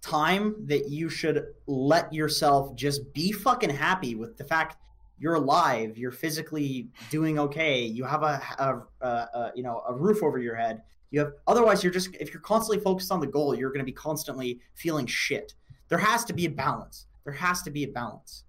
time 0.00 0.54
that 0.64 0.88
you 0.88 1.10
should 1.10 1.48
let 1.66 2.10
yourself 2.10 2.74
just 2.76 3.12
be 3.12 3.32
fucking 3.32 3.68
happy 3.68 4.14
with 4.14 4.38
the 4.38 4.44
fact 4.44 4.78
you're 5.18 5.34
alive, 5.34 5.98
you're 5.98 6.10
physically 6.10 6.88
doing 7.10 7.38
okay, 7.38 7.84
you 7.84 8.04
have 8.04 8.22
a, 8.22 8.40
a, 8.58 9.06
a, 9.06 9.08
a, 9.08 9.52
you 9.54 9.62
know 9.62 9.82
a 9.86 9.94
roof 9.94 10.22
over 10.22 10.38
your 10.38 10.54
head. 10.54 10.80
You 11.14 11.20
have 11.20 11.32
otherwise 11.46 11.84
you're 11.84 11.92
just 11.92 12.14
if 12.16 12.32
you're 12.32 12.42
constantly 12.42 12.82
focused 12.82 13.12
on 13.12 13.20
the 13.20 13.26
goal, 13.26 13.54
you're 13.54 13.70
going 13.70 13.78
to 13.78 13.84
be 13.84 13.92
constantly 13.92 14.60
feeling 14.74 15.06
shit. 15.06 15.54
There 15.88 15.98
has 15.98 16.24
to 16.24 16.32
be 16.32 16.46
a 16.46 16.50
balance. 16.50 17.06
There 17.24 17.32
has 17.32 17.62
to 17.62 17.70
be 17.70 17.84
a 17.84 17.88
balance. 17.88 18.42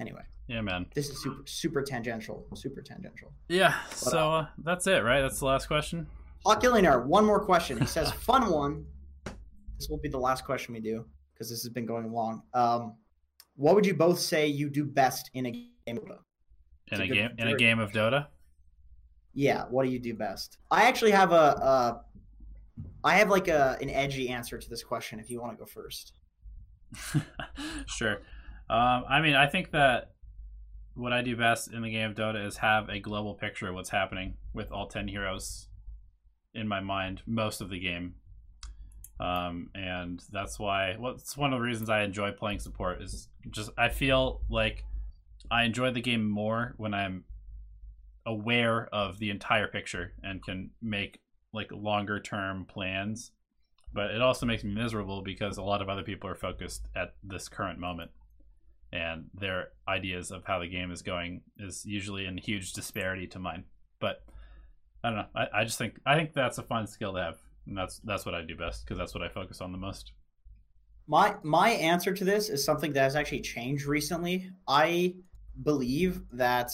Anyway. 0.00 0.22
Yeah, 0.46 0.62
man. 0.62 0.86
This 0.94 1.10
is 1.10 1.22
super 1.22 1.42
super 1.44 1.82
tangential. 1.82 2.46
Super 2.54 2.80
tangential. 2.80 3.32
Yeah. 3.48 3.74
But, 3.90 3.98
so 3.98 4.32
uh, 4.32 4.46
that's 4.64 4.86
it, 4.86 5.04
right? 5.04 5.20
That's 5.20 5.40
the 5.40 5.44
last 5.44 5.66
question. 5.66 6.06
Hawk 6.46 6.62
one 6.62 7.26
more 7.26 7.44
question. 7.44 7.78
He 7.78 7.84
says, 7.84 8.10
"Fun 8.28 8.50
one 8.50 8.86
this 9.78 9.88
will 9.88 9.98
be 9.98 10.08
the 10.08 10.18
last 10.18 10.44
question 10.44 10.74
we 10.74 10.80
do 10.80 11.04
because 11.32 11.48
this 11.48 11.62
has 11.62 11.72
been 11.72 11.86
going 11.86 12.10
long. 12.12 12.42
Um, 12.52 12.94
what 13.56 13.74
would 13.74 13.86
you 13.86 13.94
both 13.94 14.18
say 14.18 14.46
you 14.46 14.68
do 14.68 14.84
best 14.84 15.30
in 15.34 15.46
a 15.46 15.50
game 15.50 15.98
of 15.98 16.04
Dota? 16.04 16.18
In 16.90 17.00
a, 17.00 17.04
a 17.04 17.06
game 17.06 17.30
in 17.38 17.48
a 17.48 17.56
game 17.56 17.78
of 17.78 17.92
Dota? 17.92 18.26
Yeah, 19.38 19.66
what 19.70 19.84
do 19.86 19.92
you 19.92 20.00
do 20.00 20.14
best? 20.14 20.58
I 20.68 20.88
actually 20.88 21.12
have 21.12 21.30
a, 21.30 22.02
I 23.04 23.14
have 23.18 23.30
like 23.30 23.46
a 23.46 23.78
an 23.80 23.88
edgy 23.88 24.30
answer 24.30 24.58
to 24.58 24.68
this 24.68 24.82
question 24.82 25.20
if 25.20 25.30
you 25.30 25.40
want 25.40 25.52
to 25.52 25.56
go 25.56 25.64
first. 25.64 26.12
sure. 27.86 28.16
Um, 28.68 29.04
I 29.08 29.20
mean, 29.20 29.36
I 29.36 29.46
think 29.46 29.70
that 29.70 30.10
what 30.94 31.12
I 31.12 31.22
do 31.22 31.36
best 31.36 31.72
in 31.72 31.82
the 31.82 31.90
game 31.90 32.10
of 32.10 32.16
Dota 32.16 32.44
is 32.44 32.56
have 32.56 32.88
a 32.88 32.98
global 32.98 33.34
picture 33.34 33.68
of 33.68 33.76
what's 33.76 33.90
happening 33.90 34.34
with 34.54 34.72
all 34.72 34.88
10 34.88 35.06
heroes 35.06 35.68
in 36.52 36.66
my 36.66 36.80
mind 36.80 37.22
most 37.24 37.60
of 37.60 37.70
the 37.70 37.78
game 37.78 38.14
um, 39.20 39.70
and 39.72 40.20
that's 40.32 40.58
why 40.58 40.96
what's 40.98 41.36
well, 41.36 41.44
one 41.44 41.52
of 41.52 41.60
the 41.60 41.64
reasons 41.64 41.88
I 41.88 42.02
enjoy 42.02 42.32
playing 42.32 42.58
support 42.58 43.00
is 43.02 43.28
just 43.50 43.70
I 43.78 43.88
feel 43.88 44.40
like 44.50 44.84
I 45.48 45.62
enjoy 45.62 45.92
the 45.92 46.00
game 46.00 46.28
more 46.28 46.74
when 46.76 46.92
I'm 46.92 47.24
aware 48.28 48.88
of 48.92 49.18
the 49.18 49.30
entire 49.30 49.66
picture 49.66 50.12
and 50.22 50.44
can 50.44 50.70
make 50.82 51.18
like 51.52 51.72
longer 51.72 52.20
term 52.20 52.66
plans. 52.66 53.32
But 53.92 54.10
it 54.10 54.20
also 54.20 54.44
makes 54.44 54.62
me 54.62 54.74
miserable 54.74 55.22
because 55.22 55.56
a 55.56 55.62
lot 55.62 55.80
of 55.80 55.88
other 55.88 56.02
people 56.02 56.28
are 56.28 56.34
focused 56.34 56.86
at 56.94 57.14
this 57.24 57.48
current 57.48 57.78
moment 57.78 58.10
and 58.92 59.30
their 59.34 59.68
ideas 59.88 60.30
of 60.30 60.44
how 60.44 60.58
the 60.58 60.68
game 60.68 60.90
is 60.90 61.00
going 61.00 61.40
is 61.58 61.84
usually 61.86 62.26
in 62.26 62.36
huge 62.36 62.74
disparity 62.74 63.26
to 63.28 63.38
mine. 63.38 63.64
But 63.98 64.22
I 65.02 65.08
don't 65.08 65.18
know. 65.18 65.26
I, 65.34 65.60
I 65.60 65.64
just 65.64 65.78
think 65.78 65.98
I 66.04 66.14
think 66.16 66.34
that's 66.34 66.58
a 66.58 66.62
fun 66.62 66.86
skill 66.86 67.14
to 67.14 67.20
have 67.20 67.38
and 67.66 67.76
that's 67.76 67.98
that's 68.00 68.26
what 68.26 68.34
I 68.34 68.42
do 68.42 68.56
best 68.56 68.84
because 68.84 68.98
that's 68.98 69.14
what 69.14 69.22
I 69.22 69.28
focus 69.28 69.62
on 69.62 69.72
the 69.72 69.78
most. 69.78 70.12
My 71.06 71.36
my 71.42 71.70
answer 71.70 72.12
to 72.12 72.24
this 72.24 72.50
is 72.50 72.62
something 72.62 72.92
that 72.92 73.02
has 73.02 73.16
actually 73.16 73.40
changed 73.40 73.86
recently. 73.86 74.50
I 74.66 75.14
believe 75.62 76.20
that 76.32 76.70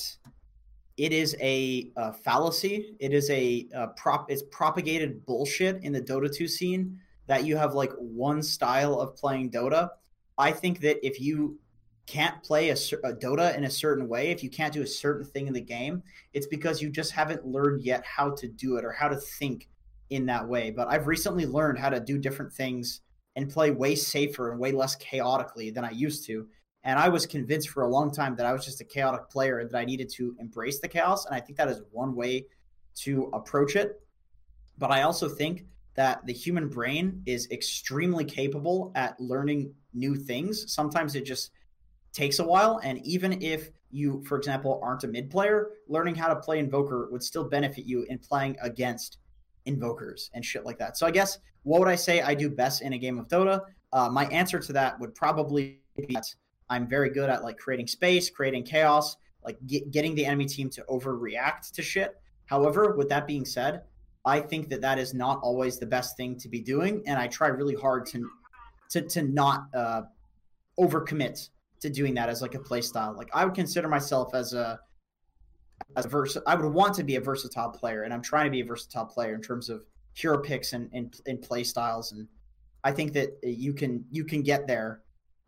it 0.96 1.12
is 1.12 1.36
a, 1.40 1.90
a 1.96 2.12
fallacy. 2.12 2.94
It 3.00 3.12
is 3.12 3.28
a, 3.30 3.68
a 3.74 3.88
prop. 3.88 4.30
It's 4.30 4.42
propagated 4.50 5.26
bullshit 5.26 5.82
in 5.82 5.92
the 5.92 6.00
Dota 6.00 6.32
2 6.32 6.46
scene 6.46 6.98
that 7.26 7.44
you 7.44 7.56
have 7.56 7.74
like 7.74 7.92
one 7.98 8.42
style 8.42 9.00
of 9.00 9.16
playing 9.16 9.50
Dota. 9.50 9.90
I 10.38 10.52
think 10.52 10.80
that 10.80 11.04
if 11.04 11.20
you 11.20 11.58
can't 12.06 12.42
play 12.42 12.68
a, 12.68 12.74
a, 12.74 13.14
Dota 13.14 13.56
in 13.56 13.64
a 13.64 13.70
certain 13.70 14.08
way, 14.08 14.30
if 14.30 14.42
you 14.42 14.50
can't 14.50 14.72
do 14.72 14.82
a 14.82 14.86
certain 14.86 15.24
thing 15.24 15.46
in 15.46 15.52
the 15.52 15.60
game, 15.60 16.02
it's 16.32 16.46
because 16.46 16.82
you 16.82 16.90
just 16.90 17.12
haven't 17.12 17.46
learned 17.46 17.82
yet 17.82 18.04
how 18.04 18.30
to 18.30 18.46
do 18.46 18.76
it 18.76 18.84
or 18.84 18.92
how 18.92 19.08
to 19.08 19.16
think 19.16 19.68
in 20.10 20.26
that 20.26 20.46
way. 20.46 20.70
But 20.70 20.88
I've 20.88 21.06
recently 21.06 21.46
learned 21.46 21.78
how 21.78 21.88
to 21.88 22.00
do 22.00 22.18
different 22.18 22.52
things 22.52 23.00
and 23.36 23.50
play 23.50 23.70
way 23.70 23.94
safer 23.94 24.50
and 24.50 24.60
way 24.60 24.72
less 24.72 24.96
chaotically 24.96 25.70
than 25.70 25.84
I 25.84 25.90
used 25.90 26.26
to. 26.26 26.46
And 26.84 26.98
I 26.98 27.08
was 27.08 27.26
convinced 27.26 27.70
for 27.70 27.82
a 27.82 27.88
long 27.88 28.10
time 28.10 28.36
that 28.36 28.46
I 28.46 28.52
was 28.52 28.64
just 28.64 28.80
a 28.80 28.84
chaotic 28.84 29.30
player 29.30 29.58
and 29.58 29.70
that 29.70 29.78
I 29.78 29.84
needed 29.84 30.10
to 30.10 30.36
embrace 30.38 30.80
the 30.80 30.88
chaos. 30.88 31.24
And 31.24 31.34
I 31.34 31.40
think 31.40 31.56
that 31.56 31.68
is 31.68 31.82
one 31.90 32.14
way 32.14 32.46
to 32.96 33.30
approach 33.32 33.74
it. 33.74 34.02
But 34.76 34.90
I 34.90 35.02
also 35.02 35.28
think 35.28 35.64
that 35.94 36.26
the 36.26 36.32
human 36.32 36.68
brain 36.68 37.22
is 37.24 37.50
extremely 37.50 38.24
capable 38.24 38.92
at 38.94 39.18
learning 39.18 39.72
new 39.94 40.14
things. 40.14 40.72
Sometimes 40.72 41.14
it 41.14 41.24
just 41.24 41.52
takes 42.12 42.38
a 42.38 42.44
while. 42.44 42.80
And 42.82 43.04
even 43.06 43.40
if 43.40 43.70
you, 43.90 44.22
for 44.26 44.36
example, 44.36 44.80
aren't 44.82 45.04
a 45.04 45.08
mid 45.08 45.30
player, 45.30 45.70
learning 45.88 46.16
how 46.16 46.28
to 46.28 46.36
play 46.36 46.58
Invoker 46.58 47.08
would 47.10 47.22
still 47.22 47.44
benefit 47.44 47.86
you 47.86 48.02
in 48.10 48.18
playing 48.18 48.56
against 48.60 49.18
invokers 49.66 50.30
and 50.34 50.44
shit 50.44 50.66
like 50.66 50.78
that. 50.78 50.98
So 50.98 51.06
I 51.06 51.10
guess 51.10 51.38
what 51.62 51.78
would 51.78 51.88
I 51.88 51.94
say 51.94 52.20
I 52.20 52.34
do 52.34 52.50
best 52.50 52.82
in 52.82 52.92
a 52.92 52.98
game 52.98 53.18
of 53.18 53.28
Dota? 53.28 53.62
Uh, 53.92 54.10
my 54.10 54.26
answer 54.26 54.58
to 54.58 54.72
that 54.72 54.98
would 55.00 55.14
probably 55.14 55.80
be 55.96 56.12
that 56.14 56.26
I'm 56.68 56.88
very 56.88 57.10
good 57.10 57.30
at 57.30 57.42
like 57.42 57.58
creating 57.58 57.86
space, 57.86 58.30
creating 58.30 58.64
chaos, 58.64 59.16
like 59.44 59.58
get, 59.66 59.90
getting 59.90 60.14
the 60.14 60.24
enemy 60.24 60.46
team 60.46 60.70
to 60.70 60.82
overreact 60.88 61.72
to 61.72 61.82
shit. 61.82 62.16
However, 62.46 62.94
with 62.96 63.08
that 63.10 63.26
being 63.26 63.44
said, 63.44 63.82
I 64.24 64.40
think 64.40 64.70
that 64.70 64.80
that 64.80 64.98
is 64.98 65.12
not 65.12 65.40
always 65.42 65.78
the 65.78 65.86
best 65.86 66.16
thing 66.16 66.36
to 66.38 66.48
be 66.48 66.60
doing, 66.60 67.02
and 67.06 67.18
I 67.18 67.26
try 67.26 67.48
really 67.48 67.74
hard 67.74 68.06
to 68.06 68.30
to 68.90 69.02
to 69.02 69.22
not 69.22 69.66
uh, 69.74 70.02
overcommit 70.78 71.48
to 71.80 71.90
doing 71.90 72.14
that 72.14 72.28
as 72.28 72.40
like 72.40 72.54
a 72.54 72.58
play 72.58 72.80
style. 72.80 73.14
Like 73.16 73.28
I 73.34 73.44
would 73.44 73.54
consider 73.54 73.88
myself 73.88 74.34
as 74.34 74.54
a 74.54 74.80
as 75.96 76.06
a 76.06 76.08
vers- 76.08 76.38
I 76.46 76.54
would 76.54 76.72
want 76.72 76.94
to 76.94 77.04
be 77.04 77.16
a 77.16 77.20
versatile 77.20 77.70
player, 77.70 78.02
and 78.04 78.14
I'm 78.14 78.22
trying 78.22 78.46
to 78.46 78.50
be 78.50 78.60
a 78.60 78.64
versatile 78.64 79.04
player 79.04 79.34
in 79.34 79.42
terms 79.42 79.68
of 79.68 79.84
hero 80.14 80.38
picks 80.38 80.72
and 80.72 80.88
and, 80.94 81.14
and 81.26 81.42
play 81.42 81.64
styles. 81.64 82.12
And 82.12 82.26
I 82.82 82.92
think 82.92 83.12
that 83.12 83.38
you 83.42 83.74
can 83.74 84.04
you 84.10 84.24
can 84.24 84.42
get 84.42 84.66
there. 84.66 85.02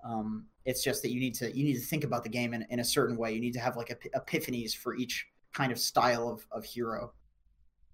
Um, 0.05 0.47
it's 0.67 0.83
just 0.83 1.01
that 1.03 1.13
you 1.13 1.21
need 1.21 1.35
to 1.37 1.57
you 1.57 1.65
need 1.65 1.75
to 1.75 1.81
think 1.81 2.05
about 2.05 2.25
the 2.25 2.29
game 2.29 2.53
in, 2.53 2.67
in 2.69 2.81
a 2.81 2.85
certain 2.85 3.17
way. 3.17 3.33
You 3.33 3.41
need 3.41 3.55
to 3.55 3.61
have 3.61 3.77
like 3.77 3.97
epiphanies 4.15 4.77
for 4.77 4.97
each 4.97 5.27
kind 5.55 5.73
of 5.73 5.79
style 5.79 6.29
of, 6.29 6.47
of 6.51 6.65
hero. 6.65 7.13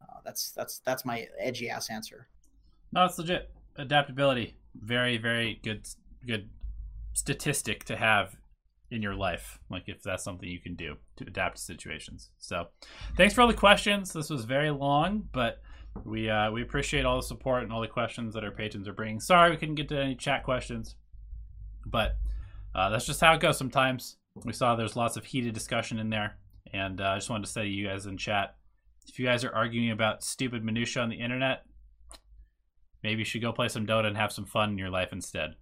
Uh, 0.01 0.21
that's 0.25 0.51
that's 0.53 0.81
that's 0.81 1.05
my 1.05 1.29
edgy 1.39 1.69
ass 1.69 1.91
answer. 1.91 2.29
No, 2.93 3.05
it's 3.05 3.19
legit 3.19 3.51
adaptability. 3.77 4.57
Very 4.75 5.19
very 5.19 5.61
good 5.63 5.87
good 6.27 6.49
statistic 7.13 7.85
to 7.85 7.97
have 7.97 8.37
in 8.91 9.01
your 9.01 9.15
life 9.15 9.59
like 9.71 9.85
if 9.87 10.03
that's 10.03 10.23
something 10.23 10.49
you 10.49 10.61
can 10.61 10.75
do 10.75 10.97
to 11.17 11.25
adapt 11.27 11.57
to 11.57 11.63
situations 11.63 12.31
so 12.39 12.67
thanks 13.17 13.33
for 13.33 13.41
all 13.41 13.49
the 13.49 13.55
questions 13.55 14.13
this 14.13 14.29
was 14.29 14.45
very 14.45 14.71
long 14.71 15.27
but 15.33 15.63
we 16.05 16.29
uh, 16.29 16.51
we 16.51 16.61
appreciate 16.61 17.07
all 17.07 17.17
the 17.17 17.23
support 17.23 17.63
and 17.63 17.73
all 17.73 17.81
the 17.81 17.89
questions 17.89 18.35
that 18.35 18.45
our 18.45 18.51
patrons 18.51 18.87
are 18.87 18.93
bringing 18.93 19.19
sorry 19.19 19.51
we 19.51 19.57
couldn't 19.57 19.77
get 19.77 19.89
to 19.89 19.99
any 19.99 20.15
chat 20.15 20.43
questions 20.43 20.95
but 21.87 22.17
uh, 22.75 22.91
that's 22.91 23.07
just 23.07 23.21
how 23.21 23.35
it 23.35 23.41
goes 23.41 23.57
sometimes 23.57 24.17
we 24.45 24.53
saw 24.53 24.75
there's 24.75 24.97
lots 24.97 25.17
of 25.17 25.25
heated 25.25 25.55
discussion 25.55 25.99
in 25.99 26.11
there 26.11 26.37
and 26.73 27.01
uh, 27.01 27.09
i 27.09 27.17
just 27.17 27.31
wanted 27.31 27.45
to 27.45 27.51
say 27.51 27.63
to 27.63 27.69
you 27.69 27.87
guys 27.87 28.07
in 28.07 28.17
chat 28.17 28.57
if 29.09 29.19
you 29.19 29.27
guys 29.27 29.45
are 29.45 29.55
arguing 29.55 29.91
about 29.91 30.23
stupid 30.23 30.65
minutia 30.65 31.03
on 31.03 31.09
the 31.09 31.21
internet 31.21 31.65
maybe 33.03 33.21
you 33.21 33.25
should 33.25 33.43
go 33.43 33.53
play 33.53 33.69
some 33.69 33.87
dota 33.87 34.07
and 34.07 34.17
have 34.17 34.33
some 34.33 34.47
fun 34.47 34.71
in 34.71 34.79
your 34.79 34.91
life 34.91 35.09
instead 35.13 35.55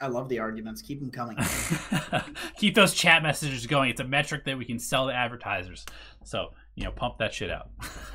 I 0.00 0.08
love 0.08 0.28
the 0.28 0.40
arguments. 0.40 0.82
Keep 0.82 1.00
them 1.00 1.10
coming. 1.10 1.38
Keep 2.58 2.74
those 2.74 2.94
chat 2.94 3.22
messages 3.22 3.66
going. 3.66 3.90
It's 3.90 4.00
a 4.00 4.04
metric 4.04 4.44
that 4.44 4.58
we 4.58 4.64
can 4.64 4.78
sell 4.78 5.06
to 5.06 5.14
advertisers. 5.14 5.86
So, 6.24 6.48
you 6.74 6.84
know, 6.84 6.90
pump 6.90 7.18
that 7.18 7.32
shit 7.32 7.50
out. 7.50 7.70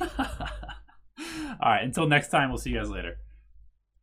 All 1.60 1.72
right. 1.72 1.82
Until 1.82 2.06
next 2.06 2.28
time, 2.28 2.50
we'll 2.50 2.58
see 2.58 2.70
you 2.70 2.78
guys 2.78 2.90
later. 2.90 3.18